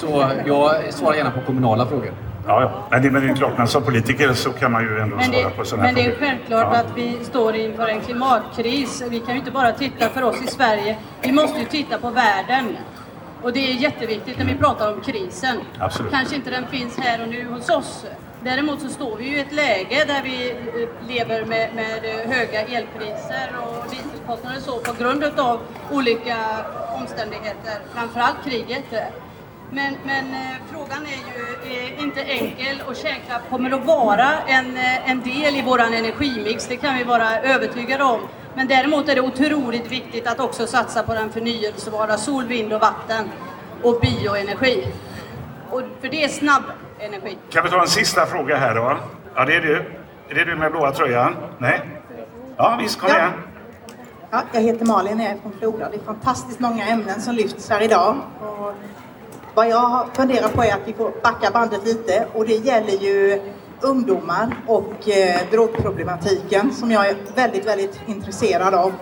Så 0.00 0.24
jag 0.46 0.94
svarar 0.94 1.14
gärna 1.16 1.30
på 1.30 1.40
kommunala 1.40 1.86
frågor. 1.86 2.12
Ja, 2.48 2.62
ja. 2.62 2.86
Men 2.90 3.02
det, 3.02 3.10
men 3.10 3.22
det 3.22 3.28
är 3.32 3.34
klart, 3.36 3.58
men 3.58 3.68
som 3.68 3.82
politiker 3.82 4.32
så 4.32 4.50
kan 4.52 4.72
man 4.72 4.82
ju 4.82 5.00
ändå 5.00 5.16
Men 5.16 5.24
svara 5.24 5.48
det, 5.48 5.50
på 5.50 5.64
sådana 5.64 5.86
här 5.88 5.94
men 5.94 6.04
det 6.04 6.10
är 6.10 6.16
självklart 6.18 6.68
Ja. 6.72 6.78
att 6.80 6.96
vi 6.96 7.18
står 7.24 7.54
inför 7.56 7.88
en 7.88 8.00
klimatkris. 8.00 9.02
Vi 9.10 9.20
kan 9.20 9.34
ju 9.34 9.38
inte 9.38 9.50
bara 9.50 9.72
titta 9.72 10.08
för 10.08 10.22
oss 10.22 10.42
i 10.42 10.46
Sverige. 10.46 10.98
Vi 11.22 11.32
måste 11.32 11.58
ju 11.58 11.64
titta 11.64 11.98
på 11.98 12.10
världen. 12.10 12.76
Och 13.42 13.52
det 13.52 13.70
är 13.70 13.74
jätteviktigt 13.74 14.38
när 14.38 14.44
vi 14.44 14.54
pratar 14.54 14.92
om 14.92 15.00
krisen. 15.00 15.56
Absolut. 15.78 16.12
Kanske 16.12 16.36
inte 16.36 16.50
den 16.50 16.66
finns 16.66 16.96
här 16.98 17.22
och 17.22 17.28
nu 17.28 17.44
hos 17.50 17.68
oss. 17.70 18.06
Däremot 18.42 18.80
så 18.80 18.88
står 18.88 19.16
vi 19.16 19.24
ju 19.24 19.36
i 19.36 19.40
ett 19.40 19.52
läge 19.52 20.04
där 20.06 20.22
vi 20.24 20.50
eh, 20.50 21.08
lever 21.08 21.44
med, 21.44 21.68
med 21.74 22.04
eh, 22.04 22.30
höga 22.36 22.60
elpriser 22.60 23.48
och 23.62 23.90
dieselkostnader 23.90 24.56
och 24.56 24.62
så 24.62 24.78
på 24.92 25.02
grund 25.02 25.24
av 25.24 25.60
olika 25.90 26.36
omständigheter, 27.00 27.78
framförallt 27.94 28.44
kriget. 28.44 28.84
Men, 29.70 29.94
men 30.06 30.24
eh, 30.30 30.56
frågan 30.72 31.02
är 31.06 31.38
ju 31.38 31.72
eh, 31.76 32.02
inte 32.02 32.20
enkel 32.22 32.82
och 32.88 32.96
kärnkraft 32.96 33.44
kommer 33.50 33.70
att 33.70 33.84
vara 33.86 34.28
en, 34.46 34.76
eh, 34.76 35.10
en 35.10 35.20
del 35.20 35.56
i 35.56 35.62
våran 35.62 35.94
energimix, 35.94 36.66
det 36.66 36.76
kan 36.76 36.94
vi 36.98 37.04
vara 37.04 37.40
övertygade 37.40 38.04
om. 38.04 38.20
Men 38.54 38.68
däremot 38.68 39.08
är 39.08 39.14
det 39.14 39.20
otroligt 39.20 39.92
viktigt 39.92 40.26
att 40.26 40.40
också 40.40 40.66
satsa 40.66 41.02
på 41.02 41.14
den 41.14 41.30
förnyelsebara 41.30 42.16
sol, 42.16 42.44
vind 42.46 42.72
och 42.72 42.80
vatten 42.80 43.30
och 43.82 44.00
bioenergi. 44.00 44.86
Och 45.70 45.82
för 46.00 46.08
det 46.08 46.24
är 46.24 46.28
snabb 46.28 46.62
energi. 46.98 47.38
Kan 47.50 47.64
vi 47.64 47.70
ta 47.70 47.80
en 47.80 47.88
sista 47.88 48.26
fråga 48.26 48.56
här 48.56 48.74
då? 48.74 48.96
Ja, 49.34 49.44
det 49.44 49.54
är 49.54 49.60
du. 49.60 49.74
Är 50.28 50.34
det 50.34 50.44
du 50.44 50.56
med 50.56 50.72
blåa 50.72 50.92
tröjan? 50.92 51.36
Nej? 51.58 51.80
Ja, 52.56 52.78
visst, 52.82 53.00
kom 53.00 53.08
Ja. 53.12 53.16
igen. 53.16 53.30
Ja, 54.30 54.42
jag 54.52 54.60
heter 54.60 54.86
Malin 54.86 55.20
och 55.20 55.24
jag 55.24 55.32
är 55.32 55.36
från 55.42 55.52
Flora. 55.58 55.88
Det 55.90 55.96
är 55.96 56.04
fantastiskt 56.04 56.60
många 56.60 56.86
ämnen 56.86 57.20
som 57.20 57.34
lyfts 57.34 57.70
här 57.70 57.80
idag. 57.82 58.16
Och 58.40 58.74
vad 59.58 59.68
jag 59.68 60.06
funderar 60.14 60.48
på 60.48 60.64
är 60.64 60.72
att 60.72 60.88
vi 60.88 60.92
får 60.92 61.12
backa 61.22 61.50
bandet 61.50 61.86
lite 61.86 62.26
och 62.34 62.46
det 62.46 62.54
gäller 62.54 62.92
ju 62.92 63.40
ungdomar 63.80 64.56
och 64.66 65.08
eh, 65.08 65.40
drogproblematiken 65.50 66.72
som 66.72 66.90
jag 66.90 67.08
är 67.08 67.16
väldigt, 67.34 67.66
väldigt 67.66 68.00
intresserad 68.06 68.74
av. 68.74 68.92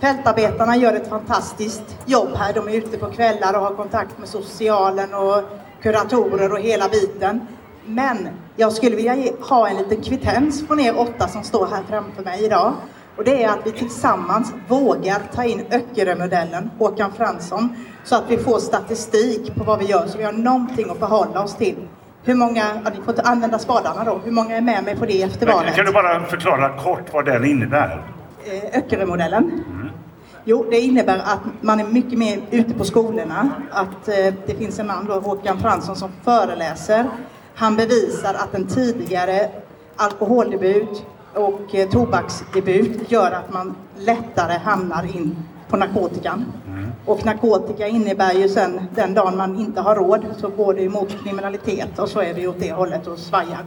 Fältarbetarna 0.00 0.76
gör 0.76 0.94
ett 0.94 1.08
fantastiskt 1.08 1.98
jobb 2.06 2.28
här. 2.34 2.52
De 2.52 2.68
är 2.68 2.72
ute 2.72 2.98
på 2.98 3.06
kvällar 3.06 3.54
och 3.54 3.60
har 3.60 3.74
kontakt 3.74 4.18
med 4.18 4.28
socialen 4.28 5.14
och 5.14 5.42
kuratorer 5.82 6.52
och 6.52 6.60
hela 6.60 6.88
biten. 6.88 7.46
Men 7.84 8.28
jag 8.56 8.72
skulle 8.72 8.96
vilja 8.96 9.16
ge, 9.16 9.32
ha 9.40 9.68
en 9.68 9.76
liten 9.76 10.02
kvittens 10.02 10.66
från 10.66 10.80
er 10.80 10.98
åtta 10.98 11.28
som 11.28 11.42
står 11.42 11.66
här 11.66 11.82
framför 11.88 12.22
mig 12.24 12.44
idag. 12.44 12.74
Och 13.16 13.24
det 13.24 13.44
är 13.44 13.48
att 13.48 13.66
vi 13.66 13.72
tillsammans 13.72 14.54
vågar 14.68 15.22
ta 15.34 15.44
in 15.44 15.66
Öckerö-modellen, 15.70 16.70
Håkan 16.78 17.12
Fransson, 17.12 17.76
så 18.04 18.16
att 18.16 18.24
vi 18.28 18.36
får 18.38 18.58
statistik 18.58 19.54
på 19.54 19.64
vad 19.64 19.78
vi 19.78 19.84
gör, 19.84 20.06
så 20.06 20.18
vi 20.18 20.24
har 20.24 20.32
någonting 20.32 20.90
att 20.90 20.98
förhålla 20.98 21.42
oss 21.42 21.54
till. 21.56 21.76
Hur 22.24 22.34
många, 22.34 22.64
ja, 22.84 22.90
ni 22.90 22.96
får 22.96 23.08
inte 23.08 23.22
använda 23.22 23.58
spadarna 23.58 24.04
då, 24.04 24.20
hur 24.24 24.32
många 24.32 24.56
är 24.56 24.60
med 24.60 24.84
mig 24.84 24.96
på 24.96 25.06
det 25.06 25.22
efter 25.22 25.46
valet? 25.46 25.74
kan 25.74 25.86
du 25.86 25.92
bara 25.92 26.24
förklara 26.24 26.78
kort 26.78 27.12
vad 27.12 27.24
den 27.24 27.44
innebär? 27.44 28.02
eh, 28.44 28.78
Öckerö-modellen. 28.78 29.64
Jo, 30.44 30.66
det 30.70 30.80
innebär 30.80 31.18
att 31.18 31.40
man 31.60 31.80
är 31.80 31.84
mycket 31.84 32.18
mer 32.18 32.40
ute 32.50 32.74
på 32.74 32.84
skolorna. 32.84 33.48
Att 33.70 34.08
eh, 34.08 34.34
det 34.46 34.54
finns 34.58 34.78
en 34.78 34.86
man, 34.86 35.06
då, 35.06 35.14
Håkan 35.14 35.58
Fransson, 35.60 35.96
som 35.96 36.10
föreläser. 36.24 37.04
Han 37.54 37.76
bevisar 37.76 38.34
att 38.34 38.54
en 38.54 38.66
tidigare 38.66 39.48
alkoholdebut 39.96 41.04
och 41.36 41.74
eh, 41.74 41.88
tobaksdebut 41.88 43.10
gör 43.12 43.30
att 43.32 43.52
man 43.52 43.74
lättare 43.98 44.58
hamnar 44.58 45.16
in 45.16 45.36
på 45.68 45.76
narkotikan. 45.76 46.44
Och 47.04 47.24
narkotika 47.26 47.86
innebär 47.88 48.32
ju 48.32 48.48
sen 48.48 48.80
den 48.94 49.14
dagen 49.14 49.36
man 49.36 49.58
inte 49.58 49.80
har 49.80 49.94
råd 49.96 50.20
så 50.38 50.48
går 50.48 50.74
det 50.74 50.82
emot 50.82 51.16
kriminalitet 51.24 51.98
och 51.98 52.08
så 52.08 52.20
är 52.20 52.34
vi 52.34 52.46
åt 52.46 52.56
det 52.60 52.72
hållet 52.72 53.06
och 53.06 53.18
svajar. 53.18 53.64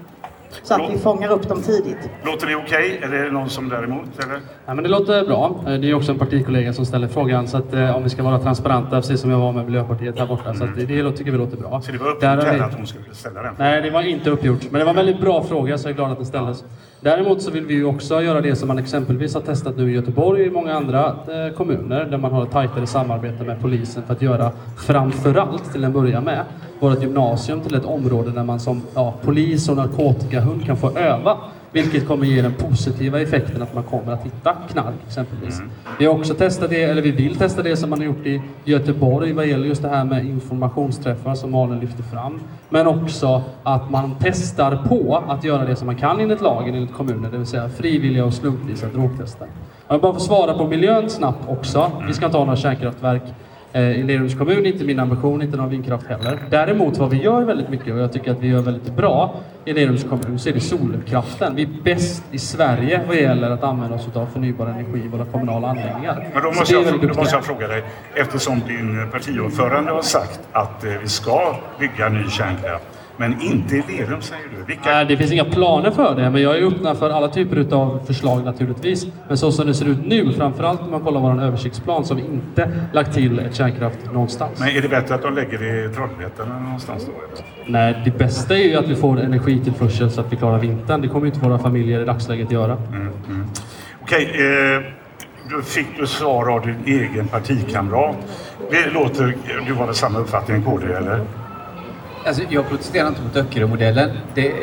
Så 0.63 0.73
att 0.73 0.81
vi 0.93 0.97
fångar 0.97 1.29
upp 1.31 1.47
dem 1.49 1.61
tidigt. 1.61 1.97
Låter 2.25 2.47
det 2.47 2.55
okej? 2.55 2.99
Är 3.03 3.07
det 3.07 3.31
någon 3.31 3.49
som 3.49 3.69
däremot? 3.69 4.23
Eller? 4.23 4.39
Ja, 4.65 4.73
men 4.73 4.83
det 4.83 4.89
låter 4.89 5.25
bra. 5.25 5.55
Eh, 5.67 5.73
Det 5.73 5.89
är 5.89 5.93
också 5.93 6.11
en 6.11 6.19
partikollega 6.19 6.73
som 6.73 6.85
ställer 6.85 7.07
frågan. 7.07 7.47
Så 7.47 7.57
att, 7.57 7.73
eh, 7.73 7.95
om 7.95 8.03
vi 8.03 8.09
ska 8.09 8.23
vara 8.23 8.39
transparenta, 8.39 8.89
precis 9.01 9.21
som 9.21 9.31
jag 9.31 9.37
var 9.39 9.51
med 9.51 9.65
Miljöpartiet 9.65 10.19
här 10.19 10.27
borta. 10.27 10.53
Så 10.53 10.63
att 10.63 10.75
det, 10.75 10.85
det 10.85 11.11
tycker 11.11 11.31
vi 11.31 11.37
låter 11.37 11.57
bra. 11.57 11.81
Så 11.81 11.91
det 11.91 11.97
var 11.97 12.07
uppgjort 12.07 12.53
vi- 12.53 12.59
att 12.59 12.73
hon 12.73 12.87
skulle 12.87 13.05
ställa 13.15 13.41
den? 13.43 13.53
Nej, 13.57 13.81
det 13.81 13.89
var 13.89 14.01
inte 14.01 14.29
uppgjort. 14.29 14.61
Men 14.71 14.79
det 14.79 14.85
var 14.85 14.89
en 14.89 14.95
väldigt 14.95 15.21
bra 15.21 15.43
fråga, 15.43 15.77
så 15.77 15.87
jag 15.87 15.91
är 15.91 15.95
glad 15.95 16.11
att 16.11 16.17
den 16.17 16.25
ställdes. 16.25 16.63
Däremot 17.01 17.41
så 17.41 17.51
vill 17.51 17.65
vi 17.65 17.73
ju 17.73 17.85
också 17.85 18.21
göra 18.21 18.41
det 18.41 18.55
som 18.55 18.67
man 18.67 18.77
exempelvis 18.77 19.33
har 19.33 19.41
testat 19.41 19.77
nu 19.77 19.91
i 19.91 19.93
Göteborg 19.93 20.41
och 20.41 20.47
i 20.47 20.49
många 20.49 20.73
andra 20.73 21.05
eh, 21.07 21.53
kommuner, 21.57 22.05
där 22.05 22.17
man 22.17 22.31
har 22.31 22.43
ett 22.43 22.51
tajtare 22.51 22.87
samarbete 22.87 23.43
med 23.43 23.61
polisen 23.61 24.03
för 24.03 24.13
att 24.13 24.21
göra, 24.21 24.51
framförallt 24.77 25.71
till 25.71 25.83
en 25.83 25.93
början 25.93 26.23
med, 26.23 26.45
vårt 26.79 27.01
gymnasium 27.01 27.61
till 27.61 27.75
ett 27.75 27.85
område 27.85 28.31
där 28.31 28.43
man 28.43 28.59
som 28.59 28.81
ja, 28.95 29.13
polis 29.21 29.69
och 29.69 29.77
narkotikahund 29.77 30.65
kan 30.65 30.77
få 30.77 30.97
öva. 30.97 31.37
Vilket 31.71 32.07
kommer 32.07 32.25
ge 32.25 32.41
den 32.41 32.53
positiva 32.53 33.21
effekten 33.21 33.61
att 33.61 33.73
man 33.73 33.83
kommer 33.83 34.13
att 34.13 34.25
hitta 34.25 34.55
knark 34.71 34.95
exempelvis. 35.07 35.61
Vi 35.99 36.05
har 36.05 36.13
också 36.13 36.33
testat 36.33 36.69
det, 36.69 36.83
eller 36.83 37.01
vi 37.01 37.11
vill 37.11 37.35
testa 37.35 37.63
det 37.63 37.77
som 37.77 37.89
man 37.89 37.99
har 37.99 38.05
gjort 38.05 38.25
i 38.25 38.41
Göteborg 38.63 39.33
vad 39.33 39.47
gäller 39.47 39.67
just 39.67 39.81
det 39.81 39.89
här 39.89 40.05
med 40.05 40.25
informationsträffar 40.25 41.35
som 41.35 41.51
Malin 41.51 41.79
lyfter 41.79 42.03
fram. 42.03 42.39
Men 42.69 42.87
också 42.87 43.43
att 43.63 43.89
man 43.89 44.15
testar 44.19 44.75
på 44.87 45.23
att 45.27 45.43
göra 45.43 45.65
det 45.65 45.75
som 45.75 45.85
man 45.85 45.95
kan 45.95 46.19
enligt 46.19 46.41
lagen 46.41 46.75
enligt 46.75 46.93
kommunen, 46.93 47.31
det 47.31 47.37
vill 47.37 47.47
säga 47.47 47.69
frivilliga 47.69 48.25
och 48.25 48.33
slumpvisa 48.33 48.87
drogtester. 48.87 49.47
Jag 49.87 49.95
vill 49.95 50.01
bara 50.01 50.13
få 50.13 50.19
svara 50.19 50.53
på 50.53 50.67
miljön 50.67 51.09
snabbt 51.09 51.49
också. 51.49 51.91
Vi 52.07 52.13
ska 52.13 52.25
inte 52.25 52.37
ha 52.37 52.45
några 52.45 52.57
kärnkraftverk 52.57 53.23
i 53.73 54.03
Lerums 54.03 54.35
kommun, 54.35 54.65
inte 54.65 54.83
min 54.83 54.99
ambition, 54.99 55.41
inte 55.41 55.57
någon 55.57 55.69
vindkraft 55.69 56.07
heller. 56.07 56.39
Däremot 56.49 56.97
vad 56.97 57.09
vi 57.09 57.17
gör 57.17 57.41
väldigt 57.41 57.69
mycket 57.69 57.93
och 57.93 57.99
jag 57.99 58.13
tycker 58.13 58.31
att 58.31 58.39
vi 58.39 58.47
gör 58.47 58.61
väldigt 58.61 58.95
bra 58.95 59.35
i 59.65 59.73
Lerums 59.73 60.03
kommun 60.03 60.39
så 60.39 60.49
är 60.49 60.53
det 60.53 60.59
solkraften. 60.59 61.55
Vi 61.55 61.63
är 61.63 61.69
bäst 61.83 62.23
i 62.31 62.39
Sverige 62.39 63.01
vad 63.07 63.15
gäller 63.15 63.51
att 63.51 63.63
använda 63.63 63.95
oss 63.95 64.07
av 64.13 64.25
förnybar 64.25 64.67
energi 64.67 65.05
i 65.05 65.07
våra 65.07 65.25
kommunala 65.25 65.67
anläggningar. 65.67 66.27
Men 66.33 66.43
då 66.43 66.51
måste, 66.51 66.75
är 66.75 66.83
jag, 66.83 67.01
då 67.01 67.13
måste 67.13 67.35
jag 67.35 67.45
fråga 67.45 67.67
dig, 67.67 67.83
eftersom 68.15 68.61
din 68.67 69.09
partiordförande 69.11 69.91
har 69.91 70.01
sagt 70.01 70.39
att 70.51 70.83
eh, 70.83 70.91
vi 71.01 71.07
ska 71.07 71.55
bygga 71.79 72.09
ny 72.09 72.29
kärnkraft, 72.29 72.85
men 73.19 73.41
inte 73.41 73.75
i 73.75 73.83
Lerum 73.87 74.21
säger 74.21 74.43
du. 74.57 74.63
Vilka, 74.63 74.89
Nej, 74.89 75.05
Det 75.05 75.17
finns 75.17 75.31
inga 75.31 75.45
planer 75.45 75.91
för 75.91 76.15
det, 76.15 76.29
men 76.29 76.41
jag 76.41 76.57
är 76.57 76.67
öppna 76.67 76.95
för 76.95 77.09
alla 77.09 77.27
typer 77.27 77.75
av 77.75 77.99
förslag 78.07 78.45
naturligtvis. 78.45 79.07
Men 79.27 79.37
så 79.37 79.51
som 79.51 79.67
det 79.67 79.73
ser 79.73 79.85
ut 79.85 80.05
nu, 80.05 80.33
framförallt 80.33 80.81
om 80.81 80.91
man 80.91 81.01
kollar 81.01 81.21
vår 81.21 81.43
översiktsplan, 81.43 82.05
så 82.05 82.13
har 82.13 82.21
vi 82.21 82.27
inte 82.27 82.71
lagt 82.93 83.13
till 83.13 83.39
ett 83.39 83.55
kärnkraft 83.55 83.97
någonstans. 84.13 84.59
men 84.59 84.69
är 84.69 84.81
det 84.81 84.89
bättre 84.89 85.15
att 85.15 85.21
de 85.21 85.33
lägger 85.33 85.57
det 85.57 85.85
i 85.85 85.89
Trollhättan 85.95 86.51
eller 86.51 86.59
någonstans 86.59 87.05
då? 87.05 87.11
Eller? 87.11 87.71
Nej, 87.71 88.01
det 88.05 88.17
bästa 88.17 88.57
är 88.57 88.63
ju 88.63 88.75
att 88.75 88.87
vi 88.87 88.95
får 88.95 89.19
energitillförsel 89.19 90.11
så 90.11 90.21
att 90.21 90.33
vi 90.33 90.37
klarar 90.37 90.59
vintern. 90.59 91.01
Det 91.01 91.07
kommer 91.07 91.27
inte 91.27 91.39
våra 91.39 91.59
familjer 91.59 92.01
i 92.01 92.05
dagsläget 92.05 92.51
göra. 92.51 92.77
Okej, 94.01 94.23
eh, 94.23 94.81
då 95.51 95.61
fick 95.61 95.87
du 95.99 96.07
svar 96.07 96.49
av 96.49 96.61
din 96.61 96.77
egen 96.85 97.27
partikamrat. 97.27 98.15
Det 98.71 98.89
låter, 98.93 99.35
du 99.67 99.73
har 99.73 99.85
väl 99.85 99.95
samma 99.95 100.19
uppfattning 100.19 100.63
på 100.63 100.77
det 100.77 100.97
eller? 100.97 101.19
Alltså, 102.25 102.43
jag 102.49 102.69
protesterar 102.69 103.07
inte 103.07 103.21
mot 103.21 103.35
Öckerö-modellen. 103.35 104.09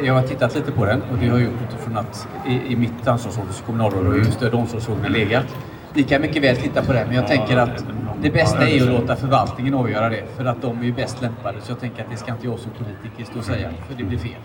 Jag 0.05 0.15
har 0.15 0.23
tittat 0.23 0.55
lite 0.55 0.73
på 0.73 0.85
den 0.85 1.03
och 1.03 1.19
det 1.19 1.29
har 1.29 1.39
jag 1.39 1.47
gjort 1.47 1.61
utifrån 1.69 1.97
att 1.97 2.29
i, 2.49 2.73
i 2.73 2.77
mitt 2.77 3.07
ansvarsområde 3.07 3.53
som 3.53 3.67
kommunalråd 3.67 4.07
har 4.07 4.15
just 4.15 4.41
de 4.41 4.51
omsorgsfrågorna 4.51 5.09
legat. 5.09 5.47
Ni 5.95 6.03
kan 6.03 6.21
mycket 6.21 6.43
väl 6.43 6.57
titta 6.57 6.83
på 6.83 6.93
det, 6.93 7.05
men 7.07 7.17
jag 7.17 7.27
tänker 7.27 7.57
att 7.57 7.85
det 8.23 8.31
bästa 8.31 8.69
är 8.69 8.83
att 8.83 8.89
låta 8.89 9.17
förvaltningen 9.17 9.75
avgöra 9.75 10.09
det. 10.09 10.25
För 10.37 10.45
att 10.45 10.63
de 10.63 10.81
är 10.81 10.85
ju 10.85 10.93
bäst 10.93 11.23
lämpade. 11.23 11.61
Så 11.61 11.71
jag 11.71 11.81
tänker 11.81 12.03
att 12.03 12.11
det 12.11 12.17
ska 12.17 12.33
inte 12.33 12.47
jag 12.47 12.59
som 12.59 12.71
politiker 12.71 13.31
stå 13.31 13.39
och 13.39 13.45
säga, 13.45 13.71
för 13.89 13.95
det 13.95 14.05
blir 14.05 14.19
fel. 14.19 14.41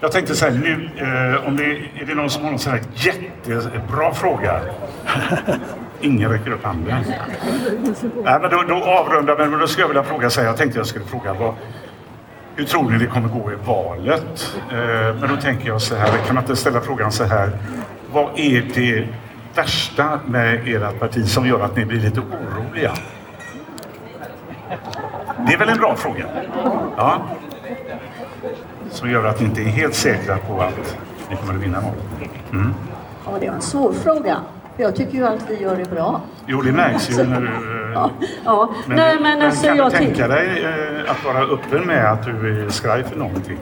Jag 0.00 0.12
tänkte 0.12 0.34
så 0.34 0.44
här, 0.44 0.52
nu, 0.52 0.90
eh, 0.96 1.48
om 1.48 1.56
det, 1.56 1.64
är 2.02 2.06
det 2.06 2.14
någon 2.14 2.30
som 2.30 2.42
har 2.44 2.50
någon 2.50 2.58
sån 2.58 2.72
här 2.72 2.82
jättebra 2.94 4.14
fråga? 4.14 4.60
Ingen 6.00 6.30
räcker 6.30 6.50
upp 6.50 6.64
handen. 6.64 7.04
Nej, 8.24 8.38
men 8.40 8.50
då, 8.50 8.62
då 8.68 8.84
avrundar 8.84 9.36
vi, 9.36 9.50
men 9.50 9.60
då 9.60 9.66
skulle 9.66 9.82
jag 9.82 9.88
vilja 9.88 10.02
fråga 10.02 10.30
så 10.30 10.40
här, 10.40 10.46
jag 10.46 10.56
tänkte 10.56 10.78
jag 10.78 10.86
skulle 10.86 11.04
fråga 11.04 11.34
vad, 11.34 11.54
hur 12.56 12.64
tror 12.64 12.90
ni 12.90 12.98
det 12.98 13.06
kommer 13.06 13.28
gå 13.28 13.52
i 13.52 13.54
valet? 13.66 14.56
Eh, 14.70 15.20
men 15.20 15.28
då 15.28 15.36
tänker 15.36 15.68
jag 15.68 15.82
så 15.82 15.94
här, 15.94 16.08
kan 16.26 16.34
man 16.34 16.44
inte 16.44 16.56
ställa 16.56 16.80
frågan 16.80 17.12
så 17.12 17.24
här, 17.24 17.50
vad 18.12 18.38
är 18.38 18.64
det 18.74 19.08
värsta 19.54 20.20
med 20.26 20.68
ert 20.68 21.00
parti 21.00 21.28
som 21.28 21.46
gör 21.46 21.60
att 21.60 21.76
ni 21.76 21.84
blir 21.84 22.00
lite 22.00 22.20
oroliga? 22.20 22.92
Det 25.46 25.52
är 25.54 25.58
väl 25.58 25.68
en 25.68 25.78
bra 25.78 25.96
fråga? 25.96 26.26
Ja. 26.96 27.22
Som 28.90 29.10
gör 29.10 29.24
att 29.24 29.40
ni 29.40 29.46
inte 29.46 29.60
är 29.60 29.64
helt 29.64 29.94
säkra 29.94 30.38
på 30.38 30.60
att 30.60 30.96
ni 31.30 31.36
kommer 31.36 31.54
att 31.54 31.60
vinna 31.60 31.80
valet. 31.80 32.30
Mm. 32.52 32.74
Ja, 33.26 33.32
det 33.40 33.46
är 33.46 33.52
en 33.52 33.60
svår 33.60 33.92
fråga. 33.92 34.40
Jag 34.76 34.96
tycker 34.96 35.12
ju 35.12 35.26
att 35.26 35.50
vi 35.50 35.62
gör 35.62 35.76
det 35.76 35.90
bra. 35.90 36.20
Jo, 36.46 36.62
det 36.62 36.72
märks 36.72 37.10
ju 37.10 37.24
när 37.24 37.40
du... 37.40 37.46
eh, 37.80 37.84
Ja, 37.94 38.10
ja. 38.44 38.74
Men, 38.86 38.96
Nej, 38.96 39.14
men 39.14 39.22
men 39.22 39.42
alltså 39.42 39.66
kan 39.66 39.76
jag 39.76 39.92
du 39.92 39.96
tänka 39.96 40.28
dig 40.28 40.64
eh, 40.64 41.10
att 41.10 41.24
vara 41.24 41.44
öppen 41.44 41.86
med 41.86 42.12
att 42.12 42.24
du 42.24 42.64
är 42.64 42.70
skraj 42.70 43.04
för 43.04 43.16
någonting? 43.16 43.58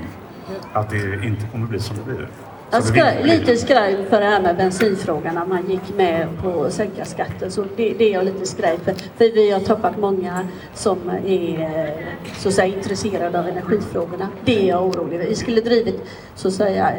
Att 0.72 0.90
det 0.90 1.24
inte 1.24 1.46
kommer 1.52 1.66
bli 1.66 1.80
som 1.80 1.96
det 1.96 2.02
blir? 2.12 2.28
Jag 2.70 2.80
viktigt. 2.82 3.26
lite 3.26 3.56
skraj 3.56 4.06
för 4.10 4.20
det 4.20 4.26
här 4.26 4.42
med 4.42 4.56
bensinfrågan 4.56 5.34
när 5.34 5.46
man 5.46 5.70
gick 5.70 5.96
med 5.96 6.28
på 6.42 6.64
att 6.64 6.72
sänka 6.72 7.04
skatten. 7.04 7.50
Så 7.50 7.64
det, 7.76 7.94
det 7.98 8.04
är 8.04 8.12
jag 8.12 8.24
lite 8.24 8.46
skraj 8.46 8.78
för. 8.84 8.92
För 8.92 9.34
vi 9.34 9.50
har 9.50 9.60
tappat 9.60 9.98
många 9.98 10.40
som 10.74 10.98
är 11.26 11.60
eh, 11.60 12.32
så 12.38 12.48
att 12.48 12.54
säga, 12.54 12.76
intresserade 12.76 13.38
av 13.38 13.48
energifrågorna. 13.48 14.28
Det 14.44 14.62
är 14.62 14.68
jag 14.68 14.82
orolig 14.86 15.20
för. 15.20 15.28
Vi 15.28 15.34
skulle 15.34 15.60
drivit 15.60 16.04
så 16.34 16.48
att 16.48 16.54
säga 16.54 16.92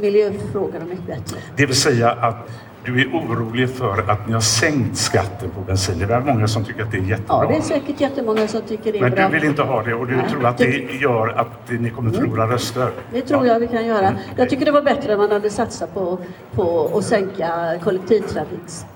miljöfrågorna 0.00 0.84
mycket 0.84 1.06
bättre. 1.06 1.36
Det 1.56 1.66
vill 1.66 1.76
säga 1.76 2.10
att 2.10 2.48
du 2.84 3.00
är 3.00 3.06
orolig 3.06 3.70
för 3.70 4.10
att 4.10 4.26
ni 4.26 4.32
har 4.32 4.40
sänkt 4.40 4.96
skatten 4.96 5.50
på 5.50 5.60
bensin. 5.60 5.98
Det 5.98 6.04
är 6.04 6.08
väl 6.08 6.34
många 6.34 6.48
som 6.48 6.64
tycker 6.64 6.82
att 6.82 6.90
det 6.90 6.96
är 6.98 7.02
jättebra. 7.02 7.42
Ja, 7.44 7.48
det 7.48 7.56
är 7.56 7.60
säkert 7.60 8.00
jättemånga 8.00 8.48
som 8.48 8.62
tycker 8.62 8.92
det 8.92 8.98
är 8.98 9.02
Men 9.02 9.10
bra. 9.10 9.28
du 9.28 9.34
vill 9.34 9.44
inte 9.44 9.62
ha 9.62 9.82
det 9.82 9.94
och 9.94 10.06
du 10.06 10.16
Nej. 10.16 10.30
tror 10.30 10.46
att 10.46 10.58
det 10.58 10.92
gör 11.00 11.28
att 11.28 11.70
ni 11.80 11.90
kommer 11.90 12.10
förlora 12.10 12.46
röster. 12.46 12.90
Det 13.12 13.20
tror 13.20 13.46
jag 13.46 13.60
vi 13.60 13.68
kan 13.68 13.86
göra. 13.86 14.14
Jag 14.36 14.50
tycker 14.50 14.64
det 14.64 14.72
var 14.72 14.82
bättre 14.82 15.14
om 15.14 15.20
man 15.20 15.30
hade 15.30 15.50
satsat 15.50 15.94
på, 15.94 16.18
på 16.54 16.90
att 16.98 17.04
sänka 17.04 17.48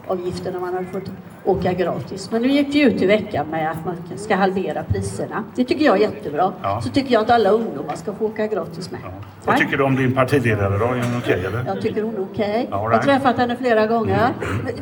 kollektivtrafiksavgifterna. 0.07 0.61
Man 0.61 0.74
hade 0.74 0.87
fått 0.87 1.11
åka 1.45 1.73
gratis. 1.73 2.31
Men 2.31 2.43
nu 2.43 2.49
gick 2.49 2.73
det 2.73 2.78
ju 2.78 2.85
ut 2.87 3.03
i 3.03 3.07
veckan 3.07 3.47
med 3.51 3.70
att 3.70 3.85
man 3.85 3.97
ska 4.19 4.35
halvera 4.35 4.83
priserna. 4.85 5.45
Det 5.55 5.65
tycker 5.65 5.85
jag 5.85 5.97
är 5.97 6.01
jättebra. 6.01 6.53
Ja. 6.62 6.81
Så 6.81 6.89
tycker 6.89 7.12
jag 7.12 7.23
att 7.23 7.31
alla 7.31 7.51
ungdomar 7.51 7.97
ska 7.97 8.12
få 8.15 8.27
åka 8.27 8.47
gratis 8.47 8.91
med. 8.91 9.01
Vad 9.45 9.57
tycker 9.57 9.77
du 9.77 9.85
om 9.85 9.97
din 9.97 10.15
partiledare 10.15 10.78
då? 10.78 10.85
Är 10.85 10.89
hon 11.03 11.19
okej 11.19 11.45
eller? 11.47 11.65
Jag 11.66 11.81
tycker 11.83 12.03
hon 12.03 12.15
är 12.15 12.23
okej. 12.23 12.69
All 12.73 12.83
Jag 12.93 12.99
har 12.99 13.03
träffat 13.05 13.37
henne 13.39 13.57
flera 13.57 13.87
gånger. 13.87 14.28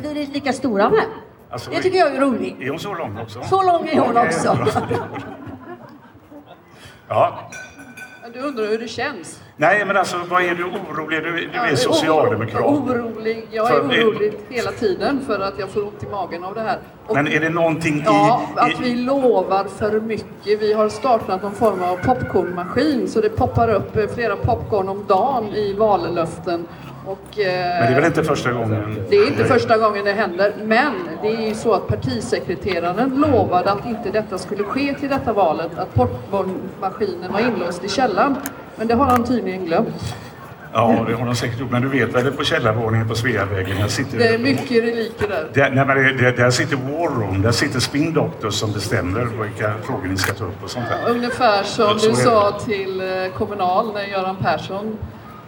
Vi 0.01 0.09
är 0.09 0.33
lika 0.33 0.53
stora 0.53 0.89
med. 0.89 1.03
Alltså, 1.49 1.71
Det 1.71 1.81
tycker 1.81 1.97
jag 1.97 2.15
är 2.15 2.21
roligt. 2.21 2.55
Är 2.61 2.69
hon 2.69 2.79
så 2.79 2.93
lång 2.93 3.17
också? 3.17 3.41
Så 3.43 3.63
lång 3.63 3.87
är 3.87 3.99
hon 3.99 4.17
också. 4.17 4.57
Ja. 7.07 7.49
Du 8.33 8.39
undrar 8.39 8.65
hur 8.65 8.79
det 8.79 8.87
känns? 8.87 9.41
Nej, 9.57 9.85
men 9.85 9.97
alltså 9.97 10.17
vad 10.29 10.43
är 10.43 10.55
du 10.55 10.63
orolig? 10.63 11.23
Du, 11.23 11.31
du 11.47 11.59
är 11.59 11.75
socialdemokrat. 11.75 12.63
Orolig. 12.63 13.47
Jag 13.51 13.71
är 13.71 13.81
orolig 13.81 14.33
hela 14.49 14.71
tiden 14.71 15.21
för 15.27 15.39
att 15.39 15.59
jag 15.59 15.69
får 15.69 15.81
ont 15.81 16.03
i 16.03 16.07
magen 16.11 16.43
av 16.43 16.55
det 16.55 16.61
här. 16.61 16.77
Och 17.07 17.15
Men 17.15 17.27
är 17.27 17.39
det 17.39 17.49
någonting 17.49 18.03
Ja, 18.05 18.41
i... 18.55 18.59
att 18.59 18.79
vi 18.81 18.95
lovar 18.95 19.63
för 19.63 19.99
mycket. 19.99 20.61
Vi 20.61 20.73
har 20.73 20.89
startat 20.89 21.41
någon 21.41 21.51
form 21.55 21.83
av 21.83 21.95
popcornmaskin 21.97 23.07
så 23.07 23.21
det 23.21 23.29
poppar 23.29 23.69
upp 23.69 23.97
eh, 23.97 24.07
flera 24.07 24.35
popcorn 24.35 24.89
om 24.89 25.05
dagen 25.07 25.47
i 25.53 25.73
vallöften. 25.73 26.67
Och, 27.05 27.39
eh, 27.39 27.45
Men 27.47 27.81
det 27.81 27.91
är 27.91 27.95
väl 27.95 28.05
inte 28.05 28.23
första 28.23 28.51
gången? 28.51 29.03
det 29.09 29.15
är 29.15 29.27
inte 29.27 29.45
första 29.45 29.77
gången 29.77 30.05
det 30.05 30.13
händer, 30.13 30.53
men 30.63 30.93
det 31.21 31.27
är 31.27 31.47
ju 31.47 31.55
så 31.55 31.73
att 31.73 31.87
partisekreteraren 31.87 33.09
lovade 33.27 33.71
att 33.71 33.85
inte 33.85 34.09
detta 34.11 34.37
skulle 34.37 34.63
ske 34.63 34.93
till 34.93 35.09
detta 35.09 35.33
valet, 35.33 35.77
att 35.77 35.93
popcornmaskinen 35.93 37.33
var 37.33 37.39
inlåst 37.39 37.83
i 37.83 37.89
källaren. 37.89 38.35
Men 38.75 38.87
det 38.87 38.93
har 38.95 39.05
han 39.05 39.23
tydligen 39.23 39.65
glömt. 39.65 40.15
Ja, 40.73 41.05
det 41.07 41.13
har 41.13 41.25
de 41.25 41.35
säkert 41.35 41.59
gjort. 41.59 41.71
Men 41.71 41.81
du 41.81 41.87
vet 41.87 42.15
väl 42.15 42.31
på 42.31 42.43
källarvåningen 42.43 43.07
på 43.07 43.15
Sveavägen, 43.15 43.81
där 43.81 43.87
sitter... 43.87 44.17
Det 44.17 44.27
är 44.27 44.37
mycket 44.37 44.83
reliker 44.83 45.27
där. 45.27 45.49
Där, 45.53 45.71
nej, 45.71 45.85
men 45.85 45.97
det, 45.97 46.13
det, 46.13 46.31
där 46.31 46.49
sitter 46.49 46.75
War 46.75 47.19
Room, 47.19 47.41
där 47.41 47.51
sitter 47.51 47.79
Spin 47.79 48.13
Doctor 48.13 48.49
som 48.49 48.71
bestämmer 48.73 49.25
vilka 49.25 49.73
frågor 49.83 50.07
ni 50.07 50.17
ska 50.17 50.33
ta 50.33 50.43
upp 50.43 50.63
och 50.63 50.69
sånt 50.69 50.85
där. 50.89 51.11
Ungefär 51.11 51.63
som 51.63 51.97
du 51.97 52.15
sa 52.15 52.59
till 52.65 53.01
eh, 53.01 53.37
Kommunal 53.37 53.93
när 53.93 54.03
Göran 54.03 54.35
Persson... 54.35 54.97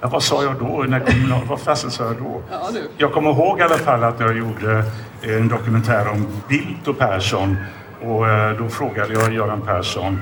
Ja, 0.02 0.08
vad 0.08 0.24
sa 0.24 0.44
jag 0.44 0.56
då? 0.60 0.86
När 0.88 1.00
kommunal, 1.00 1.42
vad 1.48 1.60
fasen 1.60 1.92
sa 1.92 2.04
jag 2.04 2.18
då? 2.18 2.42
Ja. 2.52 2.70
Jag 2.98 3.14
kommer 3.14 3.30
ihåg 3.30 3.60
i 3.60 3.62
alla 3.62 3.78
fall 3.78 4.04
att 4.04 4.20
jag 4.20 4.38
gjorde 4.38 4.84
en 5.22 5.48
dokumentär 5.48 6.08
om 6.12 6.28
Bildt 6.50 6.88
och 6.88 6.98
Persson 6.98 7.58
och 8.02 8.30
eh, 8.30 8.58
då 8.58 8.70
frågade 8.70 9.14
jag 9.14 9.34
Göran 9.34 9.62
Persson 9.62 10.20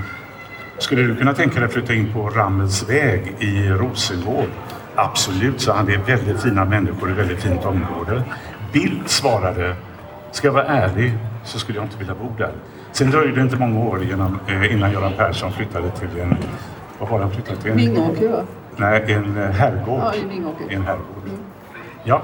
skulle 0.78 1.02
du 1.02 1.16
kunna 1.16 1.34
tänka 1.34 1.56
dig 1.60 1.66
att 1.66 1.74
flytta 1.74 1.94
in 1.94 2.14
på 2.14 2.30
Rammelsväg 2.30 3.36
i 3.40 3.70
Rosengård? 3.70 4.48
Absolut, 4.96 5.62
sa 5.62 5.74
han. 5.74 5.86
Det 5.86 5.94
är 5.94 5.98
väldigt 5.98 6.42
fina 6.44 6.66
människor, 6.66 7.12
ett 7.12 7.18
väldigt 7.18 7.40
fint 7.44 7.66
område. 7.66 8.24
Bildt 8.74 9.10
svarade, 9.10 9.76
ska 10.32 10.48
jag 10.48 10.54
vara 10.54 10.64
ärlig 10.66 11.14
så 11.44 11.60
skulle 11.60 11.78
jag 11.78 11.86
inte 11.86 11.98
vilja 11.98 12.14
bo 12.16 12.32
där. 12.38 12.52
Sen 12.92 13.12
dröjde 13.12 13.36
det 13.36 13.42
inte 13.42 13.58
många 13.58 13.80
år 13.80 14.04
innan, 14.04 14.40
eh, 14.48 14.74
innan 14.74 14.92
Göran 14.92 15.12
Persson 15.18 15.52
flyttade 15.52 15.90
till 15.92 16.20
en, 16.22 16.36
vad 17.00 17.10
var 17.10 17.18
det 17.20 17.24
han 17.26 17.34
flyttade 17.34 17.58
till? 17.62 17.72
En- 17.72 17.78
Vingåker, 17.78 18.30
va? 18.30 18.42
Nej, 18.78 19.04
en 19.14 19.36
herrgård. 19.54 20.00
Ja, 20.04 20.16
i 20.16 20.26
Vingåker. 20.30 20.66
En 20.70 20.82
herrgård. 20.82 21.24
Ja. 21.26 21.32
Ja, 22.04 22.22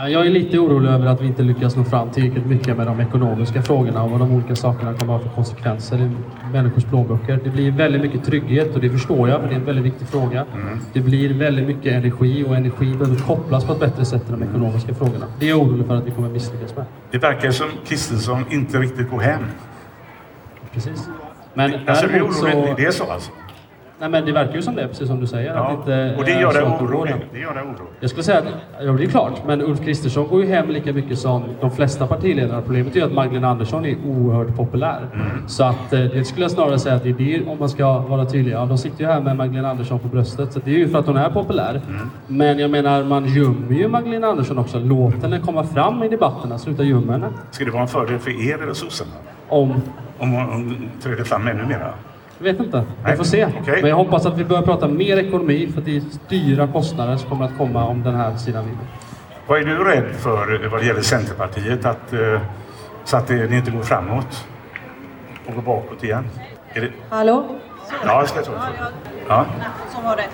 Jag 0.00 0.26
är 0.26 0.30
lite 0.30 0.58
orolig 0.58 0.88
över 0.88 1.06
att 1.06 1.20
vi 1.20 1.26
inte 1.26 1.42
lyckas 1.42 1.76
nå 1.76 1.84
fram 1.84 2.10
tillräckligt 2.10 2.46
mycket 2.46 2.76
med 2.76 2.86
de 2.86 3.00
ekonomiska 3.00 3.62
frågorna 3.62 4.02
och 4.02 4.10
vad 4.10 4.20
de 4.20 4.32
olika 4.32 4.56
sakerna 4.56 4.94
kommer 4.94 5.16
att 5.16 5.22
ha 5.22 5.28
för 5.28 5.34
konsekvenser 5.36 5.98
i 5.98 6.10
människors 6.52 6.84
plånböcker. 6.84 7.40
Det 7.44 7.50
blir 7.50 7.70
väldigt 7.70 8.02
mycket 8.02 8.24
trygghet 8.24 8.74
och 8.74 8.80
det 8.80 8.90
förstår 8.90 9.28
jag 9.28 9.40
för 9.40 9.48
det 9.48 9.54
är 9.54 9.58
en 9.58 9.64
väldigt 9.64 9.84
viktig 9.84 10.08
fråga. 10.08 10.44
Det 10.92 11.00
blir 11.00 11.34
väldigt 11.34 11.66
mycket 11.66 11.92
energi 11.92 12.44
och 12.48 12.56
energi 12.56 12.94
behöver 12.94 13.18
kopplas 13.18 13.64
på 13.64 13.72
ett 13.72 13.80
bättre 13.80 14.04
sätt 14.04 14.26
till 14.26 14.32
de 14.32 14.42
ekonomiska 14.42 14.94
frågorna. 14.94 15.26
Det 15.40 15.46
är 15.46 15.50
jag 15.50 15.60
orolig 15.60 15.86
för 15.86 15.96
att 15.96 16.06
vi 16.06 16.10
kommer 16.10 16.28
misslyckas 16.28 16.76
med. 16.76 16.84
Det 17.10 17.18
verkar 17.18 17.50
som 17.50 17.68
Kristersson 17.86 18.44
inte 18.50 18.78
riktigt 18.78 19.10
går 19.10 19.20
hem. 19.20 19.42
Precis. 20.72 21.08
Men 21.54 21.72
Alltså, 21.86 22.06
däremot 22.06 22.42
oroligt. 22.42 22.76
Det 22.76 22.84
är 22.84 22.90
så 22.90 23.10
alltså? 23.10 23.30
Nej 24.00 24.08
men 24.08 24.24
det 24.24 24.32
verkar 24.32 24.54
ju 24.54 24.62
som 24.62 24.74
det, 24.74 24.88
precis 24.88 25.08
som 25.08 25.20
du 25.20 25.26
säger. 25.26 25.54
Ja, 25.54 25.66
Att 25.66 25.78
inte, 25.78 26.14
och 26.18 26.24
det 26.24 26.40
gör 26.40 26.52
dig 26.52 26.62
det 26.62 26.84
orolig. 26.84 27.14
Det 27.32 27.38
gör 27.38 27.54
dig 27.54 27.62
orolig. 27.62 27.92
Jag 28.00 28.10
skulle 28.10 28.24
säga 28.24 28.38
att, 28.38 28.44
ja 28.80 28.92
det 28.92 29.04
är 29.04 29.08
klart, 29.08 29.42
men 29.46 29.62
Ulf 29.62 29.84
Kristersson 29.84 30.28
går 30.28 30.44
ju 30.44 30.48
hem 30.48 30.70
lika 30.70 30.92
mycket 30.92 31.18
som 31.18 31.42
de 31.60 31.70
flesta 31.70 32.06
partiledare. 32.06 32.62
Problemet 32.62 32.96
är 32.96 33.00
ju 33.00 33.06
att 33.06 33.12
Magdalena 33.12 33.48
Andersson 33.48 33.86
är 33.86 33.96
oerhört 34.06 34.56
populär. 34.56 35.06
Mm. 35.14 35.48
Så 35.48 35.64
att 35.64 35.92
eh, 35.92 36.00
det 36.00 36.24
skulle 36.24 36.44
jag 36.44 36.50
snarare 36.50 36.78
säga 36.78 36.94
att 36.94 37.02
det 37.02 37.08
är 37.08 37.14
det, 37.14 37.46
om 37.46 37.58
man 37.58 37.68
ska 37.68 37.98
vara 37.98 38.24
tydlig. 38.24 38.52
Ja, 38.52 38.66
de 38.66 38.78
sitter 38.78 39.00
ju 39.00 39.06
här 39.06 39.20
med 39.20 39.36
Magdalena 39.36 39.70
Andersson 39.70 39.98
på 39.98 40.08
bröstet, 40.08 40.52
så 40.52 40.60
det 40.64 40.70
är 40.70 40.78
ju 40.78 40.88
för 40.88 40.98
att 40.98 41.06
hon 41.06 41.16
är 41.16 41.30
populär. 41.30 41.80
Mm. 41.88 42.10
Men 42.26 42.58
jag 42.58 42.70
menar, 42.70 43.04
man 43.04 43.26
gömmer 43.26 43.74
ju 43.74 43.88
Magdalena 43.88 44.26
Andersson 44.26 44.58
också. 44.58 44.78
Låt 44.78 45.22
henne 45.22 45.40
komma 45.40 45.64
fram 45.64 46.02
i 46.02 46.08
debatterna, 46.08 46.58
sluta 46.58 46.82
gömma 46.82 47.12
henne. 47.12 47.28
Ska 47.50 47.64
det 47.64 47.70
vara 47.70 47.82
en 47.82 47.88
fördel 47.88 48.18
för 48.18 48.50
er 48.50 48.62
eller 48.62 48.74
sossarna? 48.74 49.10
Om? 49.48 49.74
Om 50.18 50.32
hon 50.32 50.90
träder 51.02 51.24
fram 51.24 51.48
ännu 51.48 51.66
mera? 51.66 51.94
Jag 52.38 52.44
vet 52.44 52.60
inte. 52.60 52.84
Jag 53.04 53.16
får 53.16 53.24
se. 53.24 53.48
okej. 53.60 53.78
Men 53.80 53.90
jag 53.90 53.96
hoppas 53.96 54.26
att 54.26 54.38
vi 54.38 54.44
börjar 54.44 54.62
prata 54.62 54.88
mer 54.88 55.16
ekonomi, 55.16 55.70
för 55.74 55.80
det 55.80 55.96
är 55.96 56.02
dyra 56.28 56.66
kostnader 56.66 57.16
som 57.16 57.30
kommer 57.30 57.44
att 57.44 57.58
komma 57.58 57.84
om 57.84 58.02
den 58.02 58.14
här 58.14 58.36
sidan 58.36 58.64
vinner. 58.64 58.84
Vad 59.46 59.60
är 59.60 59.64
du 59.64 59.84
rädd 59.84 60.14
för 60.18 60.64
eh, 60.64 60.70
vad 60.70 60.80
det 60.80 60.86
gäller 60.86 61.02
Centerpartiet? 61.02 61.84
Att, 61.84 62.12
eh, 62.12 62.40
så 63.04 63.16
att 63.16 63.26
det, 63.26 63.46
det 63.46 63.56
inte 63.56 63.70
går 63.70 63.82
framåt 63.82 64.46
och 65.46 65.54
går 65.54 65.62
bakåt 65.62 66.04
igen? 66.04 66.24
Är 66.72 66.80
det... 66.80 66.90
Hallå? 67.10 67.44
Ja, 68.04 68.20
jag 68.20 68.28
ska 68.28 68.42
ta 68.42 68.52
det. 68.52 68.58
Ja. 69.28 69.46
Som 69.94 70.04
var 70.04 70.16
det. 70.16 70.28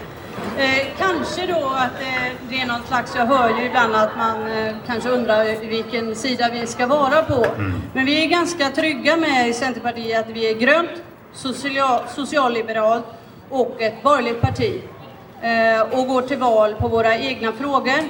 Eh, 0.59 0.87
kanske 0.99 1.47
då 1.47 1.73
att 1.77 2.01
eh, 2.03 2.33
det 2.49 2.61
är 2.61 2.67
någon 2.67 2.83
slags, 2.89 3.17
jag 3.17 3.27
hör 3.27 3.49
ju 3.59 3.65
ibland 3.67 3.95
att 3.95 4.17
man 4.17 4.47
eh, 4.47 4.75
kanske 4.87 5.09
undrar 5.09 5.69
vilken 5.69 6.15
sida 6.15 6.49
vi 6.53 6.67
ska 6.67 6.87
vara 6.87 7.23
på. 7.23 7.47
Men 7.93 8.05
vi 8.05 8.25
är 8.25 8.29
ganska 8.29 8.69
trygga 8.69 9.17
med 9.17 9.49
i 9.49 9.53
Centerpartiet 9.53 10.21
att 10.21 10.37
vi 10.37 10.51
är 10.51 10.59
grönt, 10.59 10.91
social, 11.35 12.01
socialliberalt 12.09 13.05
och 13.51 13.83
ett 13.83 14.03
borgerligt 14.03 14.41
parti. 14.41 14.83
Eh, 15.43 15.99
och 16.01 16.07
går 16.07 16.23
till 16.23 16.39
val 16.39 16.75
på 16.75 16.89
våra 16.89 17.17
egna 17.19 17.53
frågor. 17.53 18.01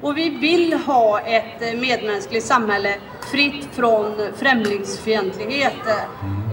Och 0.00 0.18
vi 0.18 0.30
vill 0.30 0.72
ha 0.72 1.20
ett 1.20 1.62
eh, 1.62 1.80
medmänskligt 1.80 2.46
samhälle 2.46 2.94
fritt 3.30 3.68
från 3.72 4.14
främlingsfientlighet. 4.36 5.74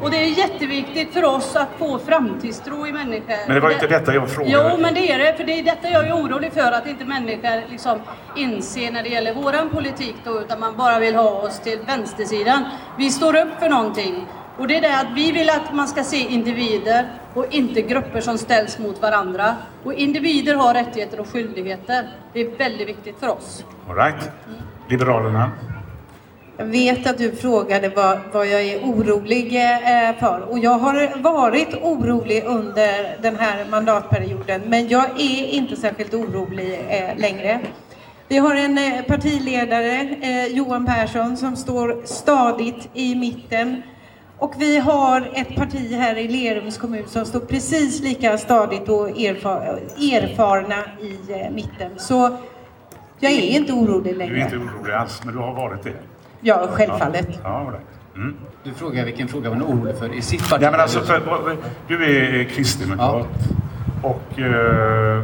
Och 0.04 0.12
det 0.12 0.18
är 0.18 0.38
jätteviktigt 0.38 1.14
för 1.14 1.24
oss 1.24 1.56
att 1.56 1.70
få 1.78 2.00
framtidstro 2.00 2.88
i 2.88 2.92
människor. 2.92 3.48
Men 3.48 3.56
det 3.56 3.62
var 3.62 3.72
inte 3.72 3.88
detta 3.88 4.14
jag 4.14 4.30
frågade. 4.30 4.70
Jo, 4.72 4.82
men 4.82 4.94
det 4.94 5.12
är 5.12 5.18
det. 5.18 5.38
För 5.38 5.44
det 5.44 5.60
är 5.60 5.64
detta 5.64 5.90
jag 5.90 6.08
är 6.08 6.14
orolig 6.14 6.54
för. 6.54 6.72
Att 6.72 6.88
inte 6.88 7.06
människor 7.06 7.72
liksom 7.72 8.00
inser 8.36 8.92
när 8.92 9.04
det 9.04 9.10
gäller 9.10 9.34
våran 9.34 9.70
politik 9.70 10.16
då, 10.24 10.42
utan 10.42 10.60
man 10.60 10.78
bara 10.78 11.00
vill 11.00 11.16
ha 11.16 11.30
oss 11.30 11.60
till 11.60 11.80
vänstersidan. 11.88 12.64
Vi 12.98 13.10
står 13.10 13.36
upp 13.36 13.60
för 13.60 13.70
någonting. 13.70 14.28
Och 14.58 14.68
det 14.68 14.78
är 14.78 14.82
det 14.82 15.00
att 15.00 15.12
vi 15.16 15.32
vill 15.32 15.50
att 15.50 15.74
man 15.74 15.88
ska 15.88 16.04
se 16.04 16.18
individer 16.18 17.06
och 17.34 17.46
inte 17.50 17.82
grupper 17.82 18.22
som 18.22 18.38
ställs 18.38 18.80
mot 18.80 19.02
varandra. 19.02 19.56
Och 19.84 19.94
individer 19.94 20.56
har 20.56 20.74
rättigheter 20.74 21.20
och 21.20 21.28
skyldigheter. 21.28 22.10
Det 22.34 22.42
är 22.42 22.58
väldigt 22.58 22.88
viktigt 22.88 23.20
för 23.20 23.30
oss. 23.30 23.64
All 23.90 23.96
right. 23.96 24.32
Liberalerna. 24.90 25.52
Jag 26.58 26.66
vet 26.66 27.08
att 27.08 27.18
du 27.18 27.36
frågade 27.36 27.90
vad, 27.90 28.20
vad 28.32 28.48
jag 28.48 28.62
är 28.62 28.80
orolig 28.80 29.56
eh, 29.56 30.16
för 30.20 30.42
och 30.50 30.60
jag 30.60 30.72
har 30.72 31.18
varit 31.22 31.74
orolig 31.82 32.44
under 32.46 33.22
den 33.22 33.36
här 33.36 33.66
mandatperioden 33.70 34.62
men 34.66 34.88
jag 34.88 35.06
är 35.06 35.46
inte 35.48 35.76
särskilt 35.76 36.14
orolig 36.14 36.80
eh, 36.90 37.18
längre. 37.18 37.60
Vi 38.28 38.38
har 38.38 38.56
en 38.56 38.78
eh, 38.78 39.02
partiledare, 39.02 40.48
Johan 40.48 40.86
Persson, 40.86 41.38
som 41.38 41.56
står 41.56 42.02
stadigt 42.06 42.90
i 42.94 43.16
mitten 43.16 43.82
och 44.38 44.54
vi 44.58 44.80
har 44.80 45.30
ett 45.34 45.56
parti 45.56 45.92
här 45.94 46.18
i 46.18 46.28
Lerums 46.28 46.78
kommun 46.78 47.04
som 47.08 47.26
står 47.26 47.40
precis 47.40 48.02
lika 48.02 48.38
stadigt 48.38 48.90
och 48.90 49.10
erfar 49.10 49.80
erfarna 49.98 50.84
i 51.02 51.32
eh, 51.34 51.52
mitten. 51.52 51.92
Så 51.98 52.38
jag 53.20 53.32
är 53.32 53.42
inte 53.42 53.74
orolig 53.74 54.04
Du 54.04 54.10
är 54.10 54.16
längre. 54.30 54.40
inte 54.40 54.58
orolig 54.58 54.94
alls, 54.94 55.22
men 55.26 55.34
du 55.34 55.40
har 55.40 55.54
varit 55.54 55.84
det. 55.84 55.94
Ja, 56.42 56.68
självfallet. 56.72 57.28
Ja, 57.44 57.72
right. 57.72 58.16
mm. 58.16 58.36
Du 58.64 58.74
frågar 58.74 59.06
vilken 59.06 59.28
fråga 59.28 59.50
man 59.50 59.62
är 59.62 59.66
orolig 59.66 59.98
för 59.98 60.14
i 60.14 60.22
sitt 60.22 60.50
parti. 60.50 60.64
Ja, 60.64 60.72
men 60.72 60.80
alltså, 60.80 61.02
för, 61.02 61.22
du 61.88 62.06
är 62.06 62.44
kristdemokrat 62.44 63.28
och 64.02 64.40
eh, 64.40 65.24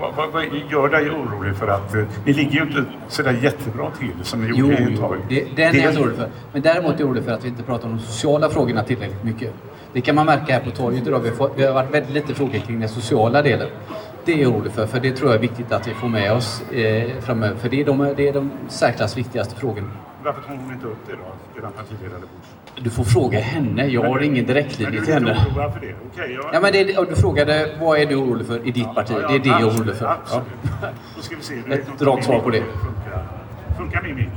Vad, 0.00 0.14
vad, 0.14 0.30
vad 0.32 0.44
gör 0.70 0.88
dig 0.88 1.10
orolig 1.10 1.56
för 1.56 1.68
att 1.68 1.94
eh, 1.94 2.04
ni 2.24 2.32
ligger 2.32 2.52
ju 2.52 2.62
inte 2.62 2.84
sådär 3.08 3.38
jättebra 3.42 3.90
till 3.98 4.12
som 4.22 4.40
ni 4.44 4.48
Jo, 4.48 4.56
gjorde 4.56 4.74
ett 4.76 4.88
jo 4.90 4.96
tag? 4.96 5.16
det, 5.28 5.44
den 5.56 5.74
är 5.76 5.78
jag 5.78 5.90
inte 5.90 6.02
orolig 6.02 6.16
för. 6.16 6.28
Men 6.52 6.62
däremot 6.62 6.94
är 6.94 7.00
jag 7.00 7.08
orolig 7.08 7.24
för 7.24 7.32
att 7.32 7.44
vi 7.44 7.48
inte 7.48 7.62
pratar 7.62 7.88
om 7.88 7.96
de 7.96 8.02
sociala 8.02 8.50
frågorna 8.50 8.82
tillräckligt 8.82 9.24
mycket. 9.24 9.54
Det 9.92 10.00
kan 10.00 10.14
man 10.14 10.26
märka 10.26 10.52
här 10.52 10.60
på 10.60 10.70
torget 10.70 11.06
idag. 11.06 11.20
Vi 11.20 11.28
har, 11.28 11.36
fått, 11.36 11.52
vi 11.56 11.64
har 11.66 11.72
varit 11.74 11.94
väldigt 11.94 12.12
lite 12.14 12.34
frågor 12.34 12.58
kring 12.58 12.80
den 12.80 12.88
sociala 12.88 13.42
delen. 13.42 13.68
Det 14.24 14.32
är 14.32 14.38
jag 14.38 14.52
orolig 14.52 14.72
för, 14.72 14.86
för 14.86 15.00
det 15.00 15.12
tror 15.12 15.30
jag 15.30 15.36
är 15.36 15.40
viktigt 15.40 15.72
att 15.72 15.88
vi 15.88 15.94
får 15.94 16.08
med 16.08 16.32
oss 16.32 16.62
eh, 16.70 17.10
framöver. 17.20 17.56
För 17.56 17.68
det 17.68 17.80
är 17.80 17.84
de, 17.84 18.14
det 18.16 18.28
är 18.28 18.32
de 18.32 18.50
särklass 18.68 19.16
viktigaste 19.18 19.56
frågorna. 19.56 19.88
Varför 20.24 20.42
tog 20.42 20.58
hon 20.60 20.72
inte 20.74 20.86
upp 20.86 20.98
det 21.06 21.12
då, 21.12 21.60
eran 21.60 21.72
partiledare? 21.72 22.20
Du 22.82 22.90
får 22.90 23.04
fråga 23.04 23.40
henne. 23.40 23.86
Jag 23.86 24.04
har 24.04 24.20
ingen 24.20 24.46
direktlinje 24.46 25.04
till 25.04 25.14
Men 25.14 25.24
du 25.24 25.28
är 25.28 25.34
henne. 25.34 25.46
inte 25.48 25.60
oroad 25.60 25.72
för 25.72 25.80
det? 25.80 25.94
Okej, 26.12 26.34
jag... 26.34 26.50
Ja, 26.54 26.60
men 26.60 26.72
det, 26.72 26.84
du 26.84 27.16
frågade 27.16 27.66
vad 27.80 27.98
är 27.98 28.06
du 28.06 28.14
orolig 28.16 28.46
för 28.46 28.68
i 28.68 28.70
ditt 28.70 28.94
parti? 28.94 29.12
Det 29.28 29.34
är 29.34 29.38
det 29.38 29.48
jag 29.48 29.60
är 29.60 29.66
orolig 29.66 29.94
för. 29.94 30.06
Ja. 30.06 30.42
Då 31.16 31.22
ska 31.22 31.36
vi 31.36 31.42
se. 31.42 31.54
Du 31.66 31.74
Ett 31.74 32.02
rakt 32.02 32.24
svar 32.24 32.38
på 32.40 32.50
det. 32.50 32.58
Funkar, 32.60 33.28
funkar 33.78 34.02
min 34.02 34.16
mick 34.16 34.28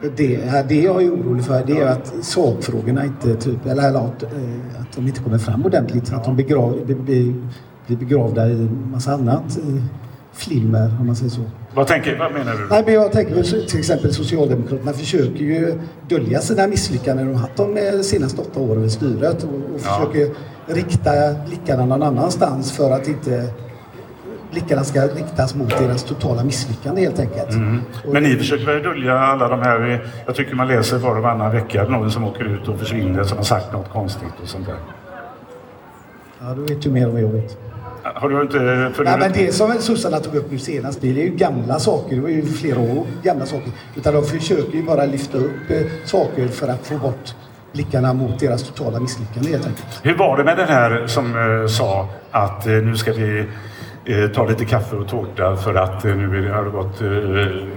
nu? 0.00 0.10
Det, 0.16 0.68
det 0.68 0.80
jag 0.82 1.02
är 1.02 1.10
orolig 1.10 1.44
för 1.44 1.64
det 1.66 1.78
är 1.80 1.86
att 1.86 2.14
sakfrågorna 2.24 3.04
inte, 3.04 3.34
typ, 3.34 3.66
eller, 3.66 3.88
eller 3.88 3.98
att, 4.06 4.22
eh, 4.22 4.28
att 4.80 4.92
de 4.96 5.06
inte 5.06 5.22
kommer 5.22 5.38
fram 5.38 5.66
ordentligt. 5.66 6.12
Att 6.12 6.24
de 6.24 6.36
begrav, 6.36 6.86
be, 6.86 6.94
be, 6.94 7.34
blir 7.86 7.96
begravda 7.96 8.48
i 8.48 8.68
massa 8.92 9.12
annat. 9.12 9.58
Flimmer, 10.32 10.96
om 11.00 11.06
man 11.06 11.16
säger 11.16 11.30
så. 11.30 11.42
Vad, 11.78 11.86
tänker, 11.86 12.18
vad 12.18 12.32
menar 12.32 12.52
du? 12.52 12.66
Nej, 12.70 12.82
men 12.84 12.94
jag 12.94 13.12
tänker 13.12 13.42
till 13.66 13.78
exempel 13.78 14.14
Socialdemokraterna 14.14 14.92
försöker 14.92 15.44
ju 15.44 15.78
dölja 16.08 16.40
sina 16.40 16.66
misslyckanden 16.66 17.26
de 17.26 17.34
haft 17.34 17.56
de 17.56 18.02
senaste 18.02 18.40
åtta 18.40 18.60
åren 18.60 18.82
vid 18.82 18.92
styret 18.92 19.44
och, 19.44 19.50
och 19.50 19.80
Ja. 19.84 20.10
försöker 20.10 20.34
rikta 20.66 21.10
blickarna 21.46 21.86
någon 21.86 22.02
annanstans 22.02 22.72
för 22.72 22.90
att 22.90 23.08
inte 23.08 23.44
blickarna 24.50 24.84
ska 24.84 25.02
riktas 25.02 25.54
mot 25.54 25.70
deras 25.78 26.04
totala 26.04 26.44
misslyckande 26.44 27.00
helt 27.00 27.18
enkelt. 27.18 27.50
Mm. 27.50 27.80
Men 28.12 28.22
ni 28.22 28.36
försöker 28.36 28.66
väl 28.66 28.82
dölja 28.82 29.18
alla 29.18 29.48
de 29.48 29.62
här... 29.62 30.06
Jag 30.26 30.34
tycker 30.34 30.54
man 30.54 30.68
läser 30.68 30.98
var 30.98 31.16
och 31.16 31.22
varannan 31.22 31.52
vecka 31.52 31.84
någon 31.84 32.10
som 32.10 32.24
åker 32.24 32.44
ut 32.44 32.68
och 32.68 32.78
försvinner 32.78 33.24
som 33.24 33.36
har 33.36 33.44
sagt 33.44 33.72
något 33.72 33.90
konstigt 33.90 34.34
och 34.42 34.48
sånt 34.48 34.66
där. 34.66 34.76
Ja, 36.40 36.54
du 36.54 36.74
vet 36.74 36.86
ju 36.86 36.90
mer 36.90 37.04
än 37.06 37.12
vad 37.12 37.22
jag 37.22 37.28
vet. 37.28 37.67
Har 38.14 38.28
du 38.28 38.42
inte... 38.42 38.58
Nej, 39.04 39.18
men 39.18 39.32
det 39.32 39.54
som 39.54 39.72
sossarna 39.80 40.18
tog 40.18 40.34
upp 40.34 40.50
nu 40.50 40.58
senast, 40.58 41.00
det 41.00 41.08
är 41.08 41.14
ju 41.14 41.30
gamla 41.30 41.78
saker. 41.78 42.16
Det 42.16 42.22
var 42.22 42.28
ju 42.28 42.46
flera 42.46 42.80
år 42.80 43.06
gamla 43.22 43.46
saker. 43.46 43.70
Utan 43.96 44.14
de 44.14 44.24
försöker 44.24 44.76
ju 44.76 44.82
bara 44.82 45.04
lyfta 45.04 45.38
upp 45.38 45.70
eh, 45.70 45.76
saker 46.04 46.48
för 46.48 46.68
att 46.68 46.86
få 46.86 46.98
bort 46.98 47.34
blickarna 47.72 48.12
mot 48.14 48.40
deras 48.40 48.62
totala 48.62 49.00
misslyckande 49.00 49.50
helt 49.50 49.66
enkelt. 49.66 50.00
Hur 50.02 50.16
var 50.16 50.36
det 50.36 50.44
med 50.44 50.56
den 50.56 50.68
här 50.68 51.06
som 51.06 51.36
eh, 51.36 51.66
sa 51.66 52.08
att 52.30 52.66
eh, 52.66 52.72
nu 52.72 52.96
ska 52.96 53.12
vi 53.12 53.46
eh, 54.04 54.28
ta 54.34 54.46
lite 54.46 54.64
kaffe 54.64 54.96
och 54.96 55.08
tårta 55.08 55.56
för 55.56 55.74
att 55.74 56.04
nu 56.04 56.50
har 56.50 56.64
det 56.64 56.70
gått, 56.70 57.00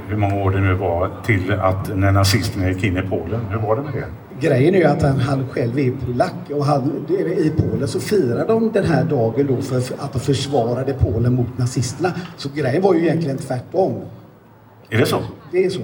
hur 0.07 0.17
många 0.17 0.35
år 0.35 0.51
det 0.51 0.59
nu 0.59 0.73
var, 0.73 1.09
till 1.25 1.53
att 1.53 1.97
när 1.97 2.11
nazisterna 2.11 2.69
gick 2.69 2.83
in 2.83 2.97
i 2.97 3.01
Polen. 3.01 3.39
Hur 3.49 3.57
var 3.57 3.75
det 3.75 3.81
med 3.81 3.93
det? 3.93 4.05
Grejen 4.41 4.76
är 4.76 4.80
ju 4.80 4.85
att 4.85 5.01
han, 5.01 5.19
han 5.19 5.47
själv 5.47 5.80
är 5.80 5.91
polack 6.05 6.34
och 6.53 6.65
han, 6.65 7.05
i 7.19 7.51
Polen 7.57 7.88
så 7.88 7.99
firar 7.99 8.47
de 8.47 8.72
den 8.72 8.84
här 8.85 9.03
dagen 9.03 9.47
då 9.47 9.61
för 9.61 9.77
att 9.77 10.13
de 10.13 10.19
försvarade 10.19 10.93
Polen 10.93 11.35
mot 11.35 11.57
nazisterna. 11.57 12.13
Så 12.38 12.49
grejen 12.55 12.81
var 12.81 12.93
ju 12.93 12.99
egentligen 12.99 13.38
tvärtom. 13.38 14.01
Är 14.89 14.97
det 14.97 15.05
så? 15.05 15.19
Det 15.51 15.65
är 15.65 15.69
så. 15.69 15.81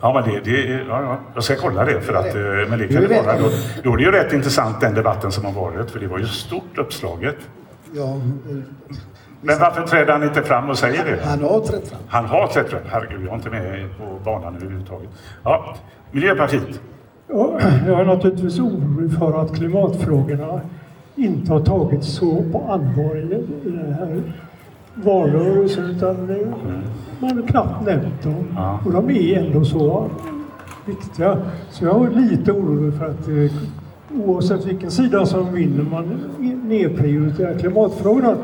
Ja, 0.00 0.12
men 0.14 0.34
det, 0.34 0.40
det, 0.40 0.70
ja, 0.88 1.02
ja. 1.02 1.20
Jag 1.34 1.44
ska 1.44 1.56
kolla 1.56 1.84
det. 1.84 2.00
För 2.00 2.14
att, 2.14 2.34
eh, 2.34 2.70
men 2.70 2.78
det 2.78 2.88
kan 2.88 3.02
det 3.02 3.22
vara. 3.22 3.38
Då, 3.38 3.50
då 3.82 3.92
är 3.92 3.96
det 3.96 4.02
ju 4.02 4.10
rätt 4.10 4.32
intressant 4.32 4.80
den 4.80 4.94
debatten 4.94 5.32
som 5.32 5.44
har 5.44 5.52
varit. 5.52 5.90
För 5.90 6.00
det 6.00 6.06
var 6.06 6.18
ju 6.18 6.26
stort 6.26 6.78
uppslaget. 6.78 7.36
Ja, 7.92 8.14
eh, 8.14 8.56
Men 9.40 9.58
varför 9.58 9.82
träder 9.82 10.12
han 10.12 10.22
inte 10.22 10.42
fram 10.42 10.70
och 10.70 10.78
säger 10.78 11.04
det? 11.04 11.18
han 11.24 11.42
har 11.42 11.60
trätt 11.60 11.88
fram. 11.88 12.00
Han 12.08 12.24
har 12.24 12.46
trätt 12.46 12.68
fram. 12.70 12.80
Herregud, 12.88 13.20
jag 13.22 13.30
är 13.30 13.34
inte 13.34 13.50
med 13.50 13.88
på 13.98 14.18
banan 14.24 14.56
överhuvudtaget. 14.56 15.10
Ja, 15.44 15.76
Miljöpartiet. 16.10 16.80
Ja, 17.32 17.60
Jag 17.86 18.00
är 18.00 18.04
naturligtvis 18.04 18.58
orolig 18.58 19.12
för 19.18 19.42
att 19.42 19.54
klimatfrågorna 19.54 20.60
inte 21.16 21.52
har 21.52 21.60
tagits 21.60 22.06
så 22.08 22.44
på 22.52 22.64
allvar 22.68 23.16
i, 23.16 23.34
i 23.68 23.70
den 23.70 23.92
här 23.92 24.22
valrörelsen 24.94 25.84
utan 25.84 26.16
man 27.20 27.36
har 27.36 27.46
knappt 27.46 27.86
nämnt 27.86 28.22
dem. 28.22 28.58
Och 28.84 28.92
de 28.92 29.10
är 29.10 29.38
ändå 29.38 29.64
så 29.64 30.10
viktiga. 30.86 31.38
Så 31.70 31.84
jag 31.84 32.06
är 32.06 32.10
lite 32.10 32.52
orolig 32.52 32.94
för 32.94 33.06
att 33.06 33.28
oavsett 34.14 34.66
vilken 34.66 34.90
sida 34.90 35.26
som 35.26 35.54
vinner 35.54 35.82
man 35.82 36.20
nedprioriterar 36.64 37.58
klimatfrågorna. 37.58 38.36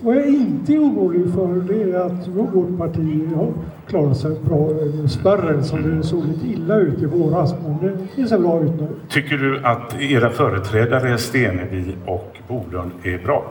Vad 0.00 0.16
jag 0.16 0.26
inte 0.26 0.72
är 0.72 0.78
orolig 0.78 1.34
för 1.34 1.74
det 1.74 1.82
är 1.82 2.00
att 2.00 2.28
vårt 2.28 2.78
parti 2.78 3.28
har 3.36 3.52
klarat 3.88 4.16
sig 4.16 4.36
bra 4.44 4.70
över 4.70 5.08
spärren 5.08 5.64
som 5.64 5.96
det 5.96 6.02
såg 6.02 6.24
lite 6.24 6.46
illa 6.46 6.76
ut 6.76 7.02
i 7.02 7.06
våras. 7.06 7.54
Men 7.80 7.98
det 8.16 8.26
ser 8.26 8.38
bra 8.38 8.60
ut 8.60 8.80
nu. 8.80 8.88
Tycker 9.08 9.36
du 9.38 9.64
att 9.64 10.00
era 10.00 10.30
företrädare 10.30 11.18
Stenevi 11.18 11.96
och 12.06 12.38
Bolund 12.48 12.90
är 13.02 13.18
bra? 13.18 13.44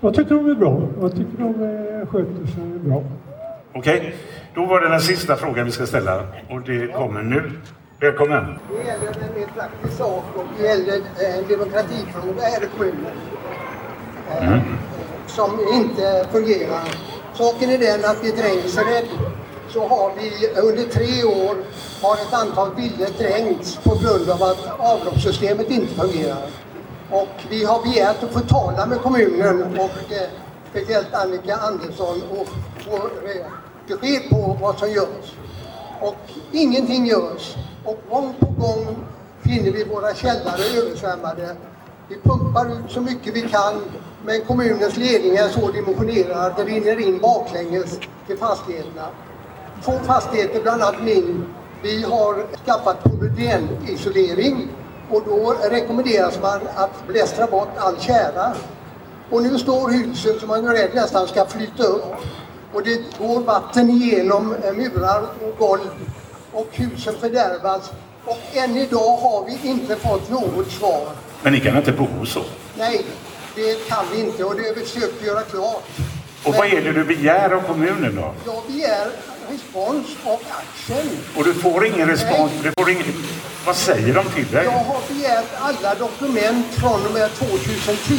Jag 0.00 0.14
tycker 0.14 0.34
de 0.34 0.50
är 0.50 0.54
bra. 0.54 0.82
Jag 1.00 1.10
tycker 1.10 1.38
de 1.38 1.44
eh, 1.44 2.06
sköter 2.06 2.46
sig 2.46 2.78
bra. 2.84 3.02
Okej, 3.72 4.14
då 4.54 4.64
var 4.64 4.80
det 4.80 4.88
den 4.88 5.00
sista 5.00 5.36
frågan 5.36 5.64
vi 5.64 5.70
ska 5.70 5.86
ställa 5.86 6.20
och 6.50 6.60
det 6.66 6.92
kommer 6.92 7.22
nu. 7.22 7.42
Välkommen! 8.00 8.58
Det 8.70 8.88
gäller 8.88 9.06
en 9.06 9.40
mer 9.40 9.46
praktisk 9.46 9.98
sak 9.98 10.24
och 10.36 10.44
det 10.58 10.64
gäller 10.64 10.96
eh, 10.96 11.38
en 11.38 11.48
demokratifråga 11.48 12.42
här 12.42 12.64
i 12.64 12.66
kommunen. 12.76 13.12
Eh, 14.30 14.48
Mm. 14.48 14.60
Som 15.26 15.60
inte 15.72 16.26
fungerar. 16.32 16.88
Saken 17.34 17.70
är 17.70 17.78
den 17.78 18.04
att 18.04 18.24
i 18.24 18.30
Drängsred 18.30 19.04
så 19.68 19.88
har 19.88 20.12
vi 20.16 20.48
under 20.60 20.82
tre 20.82 21.24
år 21.24 21.56
har 22.02 22.14
ett 22.14 22.32
antal 22.32 22.74
villor 22.74 23.08
dränkts 23.18 23.76
på 23.76 23.94
grund 23.94 24.30
av 24.30 24.42
att 24.42 24.80
avloppssystemet 24.80 25.70
inte 25.70 25.94
fungerar. 25.94 26.46
Och 27.10 27.28
vi 27.50 27.64
har 27.64 27.82
begärt 27.82 28.22
att 28.22 28.32
få 28.32 28.40
tala 28.40 28.86
med 28.86 29.00
kommunen 29.00 29.62
och 29.78 30.12
eh, 30.12 30.28
speciellt 30.70 31.14
Annika 31.14 31.56
Andersson 31.56 32.22
och 32.30 32.48
få 32.84 32.96
eh, 32.96 33.46
besked 33.86 34.30
på 34.30 34.56
vad 34.60 34.78
som 34.78 34.90
görs. 34.90 35.32
Och 36.00 36.16
ingenting 36.52 37.06
görs. 37.06 37.56
Och 37.88 37.98
gång 38.10 38.34
på 38.40 38.46
gång 38.46 38.96
finner 39.42 39.70
vi 39.70 39.84
våra 39.84 40.14
källare 40.14 40.78
översvämmade. 40.78 41.56
Vi 42.08 42.16
pumpar 42.22 42.66
ut 42.66 42.90
så 42.92 43.00
mycket 43.00 43.36
vi 43.36 43.42
kan, 43.42 43.82
men 44.24 44.40
kommunens 44.44 44.96
ledning 44.96 45.36
är 45.36 45.48
så 45.48 45.70
dimensionerad 45.70 46.36
att 46.36 46.56
det 46.56 46.64
rinner 46.64 47.00
in 47.00 47.18
baklänges 47.18 47.98
till 48.26 48.38
fastigheterna. 48.38 49.06
Två 49.84 49.92
fastigheter, 49.92 50.62
bland 50.62 50.82
annat 50.82 51.02
min, 51.02 51.44
vi 51.82 52.02
har 52.02 52.56
skaffat 52.64 53.02
polydenisolering 53.04 54.68
och 55.10 55.22
då 55.26 55.54
rekommenderas 55.70 56.38
man 56.42 56.60
att 56.74 57.06
blästra 57.06 57.46
bort 57.46 57.70
all 57.76 58.00
tjära. 58.00 58.54
Och 59.30 59.42
nu 59.42 59.58
står 59.58 59.90
husen 59.90 60.40
som 60.40 60.48
man 60.48 60.66
är 60.66 60.72
rädd 60.72 60.90
nästan 60.94 61.26
ska 61.26 61.44
flyta 61.46 61.82
upp. 61.82 62.14
Och 62.72 62.82
det 62.82 63.18
går 63.18 63.40
vatten 63.40 63.90
igenom 63.90 64.54
murar 64.74 65.22
och 65.22 65.58
golv 65.58 65.90
och 66.52 66.68
husen 66.72 67.14
fördärvas. 67.20 67.90
Och 68.24 68.38
än 68.52 68.76
idag 68.76 69.16
har 69.16 69.44
vi 69.46 69.68
inte 69.68 69.96
fått 69.96 70.30
något 70.30 70.72
svar. 70.72 71.08
Men 71.42 71.52
ni 71.52 71.60
kan 71.60 71.76
inte 71.76 71.92
bo 71.92 72.26
så? 72.26 72.42
Nej, 72.78 73.04
det 73.54 73.88
kan 73.88 74.04
vi 74.12 74.20
inte 74.20 74.44
och 74.44 74.54
det 74.56 74.68
har 74.68 74.74
vi 74.74 74.80
försökt 74.80 75.24
göra 75.24 75.42
klart. 75.42 75.84
Och 76.44 76.54
vad 76.54 76.66
är 76.66 76.82
det 76.82 76.92
du 76.92 77.04
begär 77.04 77.50
av 77.50 77.60
kommunen 77.60 78.16
då? 78.16 78.34
Jag 78.46 78.62
begär 78.66 79.08
respons 79.50 80.06
av 80.24 80.38
Axel. 80.50 81.08
Och 81.36 81.44
du 81.44 81.54
får 81.54 81.86
ingen 81.86 82.08
respons? 82.08 82.52
Du 82.62 82.72
får 82.78 82.90
ingen... 82.90 83.04
Vad 83.68 83.76
säger 83.76 84.14
de 84.14 84.24
till 84.24 84.50
dig? 84.54 84.64
Jag 84.64 84.70
har 84.70 85.14
begärt 85.14 85.50
alla 85.60 85.94
dokument 85.94 86.66
från 86.66 87.06
och 87.06 87.12
med 87.12 87.30
2010 87.30 88.14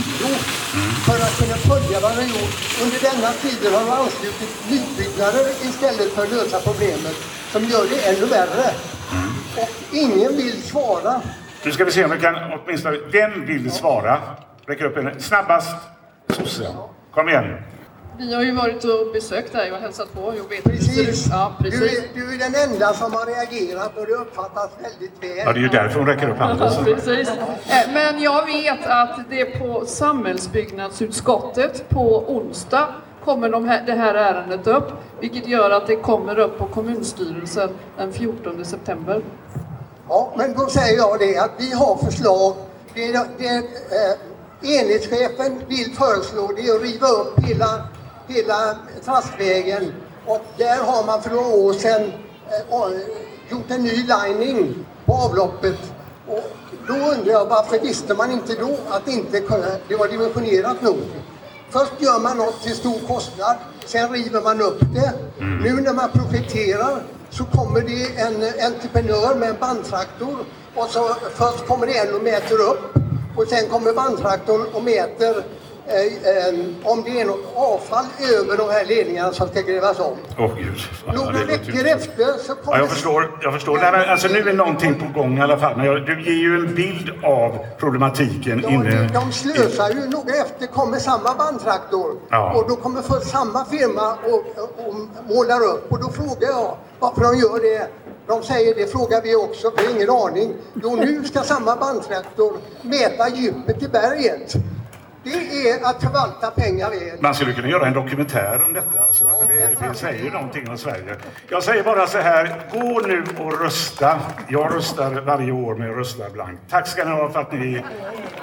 för 1.06 1.14
att 1.26 1.38
kunna 1.40 1.58
följa 1.70 2.00
vad 2.00 2.12
de 2.12 2.16
har 2.16 2.30
gjort. 2.38 2.56
Under 2.84 3.00
denna 3.10 3.32
tiden 3.44 3.74
har 3.74 3.82
de 3.86 3.92
anslutit 3.92 4.52
nybyggnader 4.72 5.46
istället 5.70 6.14
för 6.14 6.24
att 6.24 6.32
lösa 6.32 6.60
problemet 6.60 7.16
som 7.52 7.64
gör 7.64 7.86
det 7.90 8.10
ännu 8.10 8.26
värre. 8.26 8.68
Och 9.58 9.70
ingen 9.94 10.38
vill 10.38 10.62
svara. 10.62 11.22
Nu 11.64 11.72
ska 11.72 11.86
vi 11.86 11.92
se 11.92 12.06
om 12.06 12.12
vi 12.12 12.20
kan 12.20 12.36
åtminstone... 12.36 12.98
Vem 13.12 13.46
vill 13.46 13.72
svara? 13.72 14.22
Räcker 14.68 14.86
upp 14.86 14.98
en 14.98 15.22
snabbast. 15.22 15.76
Sosse. 16.30 16.76
Kom 17.14 17.30
igen. 17.30 17.58
Vi 18.20 18.34
har 18.34 18.44
ju 18.44 18.52
varit 18.52 18.84
och 18.84 19.12
besökt 19.14 19.54
dig 19.54 19.72
och 19.72 19.78
hälsat 19.78 20.14
på. 20.14 20.34
Jag 20.38 20.50
vet 20.50 20.64
ser 20.84 21.10
ut. 21.10 21.26
Ja, 21.30 21.52
Du 21.60 21.72
precis. 21.72 22.00
är, 22.00 22.04
du 22.14 22.34
är 22.34 22.38
den 22.38 22.56
enda 22.72 22.94
som 22.94 23.14
har 23.14 23.26
reagerat 23.26 23.98
och 23.98 24.06
det 24.06 24.12
uppfattas 24.14 24.70
väldigt 24.82 25.24
väl. 25.24 25.38
Ja, 25.46 25.54
det 25.54 25.60
är 25.60 25.62
ju 25.62 25.68
därför 25.68 26.00
hon 26.00 26.08
räcker 26.08 26.30
upp 26.30 26.38
handen. 26.38 26.72
Ja, 26.78 26.84
precis. 26.84 27.30
Eh, 27.30 27.36
Men 27.94 28.22
jag 28.22 28.46
vet 28.46 28.86
att 28.88 29.20
det 29.30 29.46
på 29.46 29.84
samhällsbyggnadsutskottet 29.86 31.90
på 31.90 32.24
onsdag 32.36 32.88
kommer 33.26 33.50
de 33.50 33.66
här, 33.68 33.84
det 33.86 33.94
här 33.94 34.14
ärendet 34.16 34.68
upp, 34.68 34.88
vilket 35.20 35.48
gör 35.48 35.72
att 35.72 35.88
det 35.88 35.96
kommer 35.96 36.40
upp 36.40 36.58
på 36.60 36.66
kommunstyrelsen 36.66 37.70
den 37.98 38.14
14 38.14 38.66
september. 38.66 39.22
Ja, 40.10 40.34
men 40.38 40.54
då 40.54 40.66
säger 40.68 40.98
jag 40.98 41.20
det 41.20 41.38
att 41.38 41.52
vi 41.58 41.74
har 41.74 41.96
förslag. 41.96 42.54
Det, 42.94 43.12
det, 43.38 43.48
eh, 43.58 43.64
enhetschefen 44.80 45.62
vill 45.68 45.92
föreslå 45.98 46.52
det 46.56 46.62
är 46.68 46.76
att 46.76 46.82
riva 46.82 47.08
upp 47.08 47.40
hela 47.46 47.84
hela 48.30 48.76
Traskvägen. 49.06 49.94
Och 50.26 50.46
där 50.58 50.78
har 50.78 51.06
man 51.06 51.22
för 51.22 51.30
några 51.30 51.48
år 51.48 51.74
sedan 51.74 52.02
eh, 52.70 52.90
gjort 53.50 53.72
en 53.72 53.84
ny 53.84 54.06
lining 54.08 54.86
på 55.06 55.14
avloppet. 55.14 55.80
Och 56.28 56.44
då 56.88 56.94
undrar 56.94 57.32
jag 57.32 57.46
varför 57.46 57.80
visste 57.80 58.14
man 58.14 58.32
inte 58.32 58.56
då 58.56 58.78
att 58.90 59.08
inte 59.08 59.40
kunna, 59.40 59.68
det 59.88 59.96
var 59.96 60.08
dimensionerat 60.08 60.82
nog? 60.82 60.98
Först 61.70 61.94
gör 61.98 62.20
man 62.20 62.38
något 62.38 62.64
till 62.64 62.76
stor 62.76 63.00
kostnad, 63.08 63.56
sen 63.86 64.10
river 64.10 64.42
man 64.42 64.62
upp 64.62 64.80
det. 64.80 65.14
Nu 65.40 65.82
när 65.82 65.94
man 65.94 66.10
projekterar 66.10 67.04
så 67.30 67.46
kommer 67.46 67.82
det 67.82 68.22
en 68.22 68.66
entreprenör 68.66 69.36
med 69.36 69.50
en 69.50 69.56
bandtraktor 69.60 70.38
och 70.76 70.90
så 70.90 71.16
först 71.36 71.68
kommer 71.68 71.88
det 71.88 71.98
en 71.98 72.16
och 72.16 72.24
mäter 72.24 72.62
upp 72.62 72.96
och 73.38 73.48
sen 73.48 73.70
kommer 73.70 73.94
bandtraktorn 73.94 74.66
och 74.74 74.84
mäter 74.84 75.30
eh, 75.30 75.38
eh, 75.38 75.44
om 76.84 77.04
det 77.04 77.22
är 77.22 77.26
något 77.26 77.54
avfall 77.56 78.06
över 78.40 78.58
de 78.58 78.70
här 78.70 78.86
ledningarna 78.86 79.32
som 79.32 79.48
ska 79.48 79.62
grävas 79.62 80.00
om. 80.00 80.18
Ja, 80.38 80.52
Några 81.14 81.46
veckor 81.46 81.86
efter 81.88 82.26
så 82.48 82.56
kommer 82.56 82.78
Ja, 82.78 82.84
jag 82.84 82.90
förstår. 82.90 83.38
Jag 83.42 83.54
förstår. 83.54 83.78
Nej, 83.78 83.92
men 83.92 84.10
alltså, 84.10 84.28
nu 84.28 84.50
är 84.50 84.54
någonting 84.54 84.96
på 85.14 85.20
gång 85.20 85.38
i 85.38 85.42
alla 85.42 85.58
fall. 85.58 85.78
Men 85.78 85.86
jag, 85.86 86.06
du 86.06 86.22
ger 86.24 86.32
ju 86.42 86.56
en 86.56 86.76
bild 86.76 87.12
av 87.24 87.58
problematiken 87.80 88.60
Ja, 88.64 88.70
inne. 88.70 88.90
de, 89.08 89.14
de 89.14 89.32
slösar 89.32 89.90
ju. 89.90 89.96
Några 90.10 90.36
efter 90.36 90.68
kommer 90.68 90.98
samma 91.00 91.34
bandtraktor 91.38 92.16
Ja. 92.30 92.54
och 92.54 92.70
då 92.70 92.76
kommer 92.76 93.02
för 93.02 93.20
samma 93.20 93.66
firma 93.66 94.14
och, 94.14 94.64
och, 94.64 94.88
och 94.88 94.96
målar 95.36 95.62
upp. 95.64 95.92
Och 95.92 96.00
då 96.02 96.10
frågar 96.10 96.50
jag 96.50 96.78
varför 97.00 97.22
de 97.22 97.36
gör 97.40 97.60
det. 97.62 97.88
De 98.28 98.44
säger 98.44 98.76
det 98.76 98.88
frågar 98.92 99.22
vi 99.22 99.36
också, 99.36 99.72
vi 99.78 99.86
har 99.86 99.92
ingen 99.96 100.10
aning. 100.10 100.54
Jo, 100.84 100.96
nu 100.96 101.24
ska 101.24 101.42
samma 101.42 101.76
bandtraktor 101.76 102.58
mäta 102.82 103.30
djupet 103.30 103.84
i 103.84 103.88
berget. 103.88 104.54
Det 105.24 105.70
är 105.70 105.84
att 105.84 106.02
förvalta 106.04 106.52
pengar 106.52 106.90
väl. 106.90 107.22
Man 107.22 107.36
skulle 107.36 107.54
kunna 107.54 107.68
göra 107.68 107.88
en 107.88 107.94
dokumentär 107.94 108.64
om 108.66 108.74
detta. 108.74 109.04
Alltså, 109.04 109.24
det, 109.48 109.88
det 109.88 109.94
säger 109.94 110.32
någonting 110.32 110.70
om 110.70 110.78
Sverige. 110.78 111.16
Jag 111.50 111.64
säger 111.64 111.84
bara 111.84 112.08
så 112.08 112.18
här, 112.18 112.62
gå 112.72 113.00
nu 113.08 113.24
och 113.40 113.62
rösta. 113.62 114.20
Jag 114.48 114.76
röstar 114.76 115.12
varje 115.12 115.52
år, 115.52 115.76
men 115.76 115.88
jag 115.88 116.00
röstar 116.00 116.30
blankt. 116.30 116.62
Tack 116.70 116.88
ska 116.88 117.06
ni 117.06 117.12
ha 117.12 117.30
för 117.30 117.40
att 117.40 117.52
ni 117.52 117.84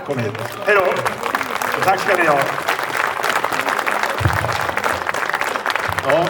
kom 0.07 0.19
hit. 0.19 0.33
Hej 0.67 0.77
då! 0.77 0.95
Tack 1.85 2.01
ska 2.01 2.17
ni 2.17 2.27
ha. 2.27 2.39
Ja, 6.05 6.27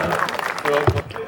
jag 0.63 1.26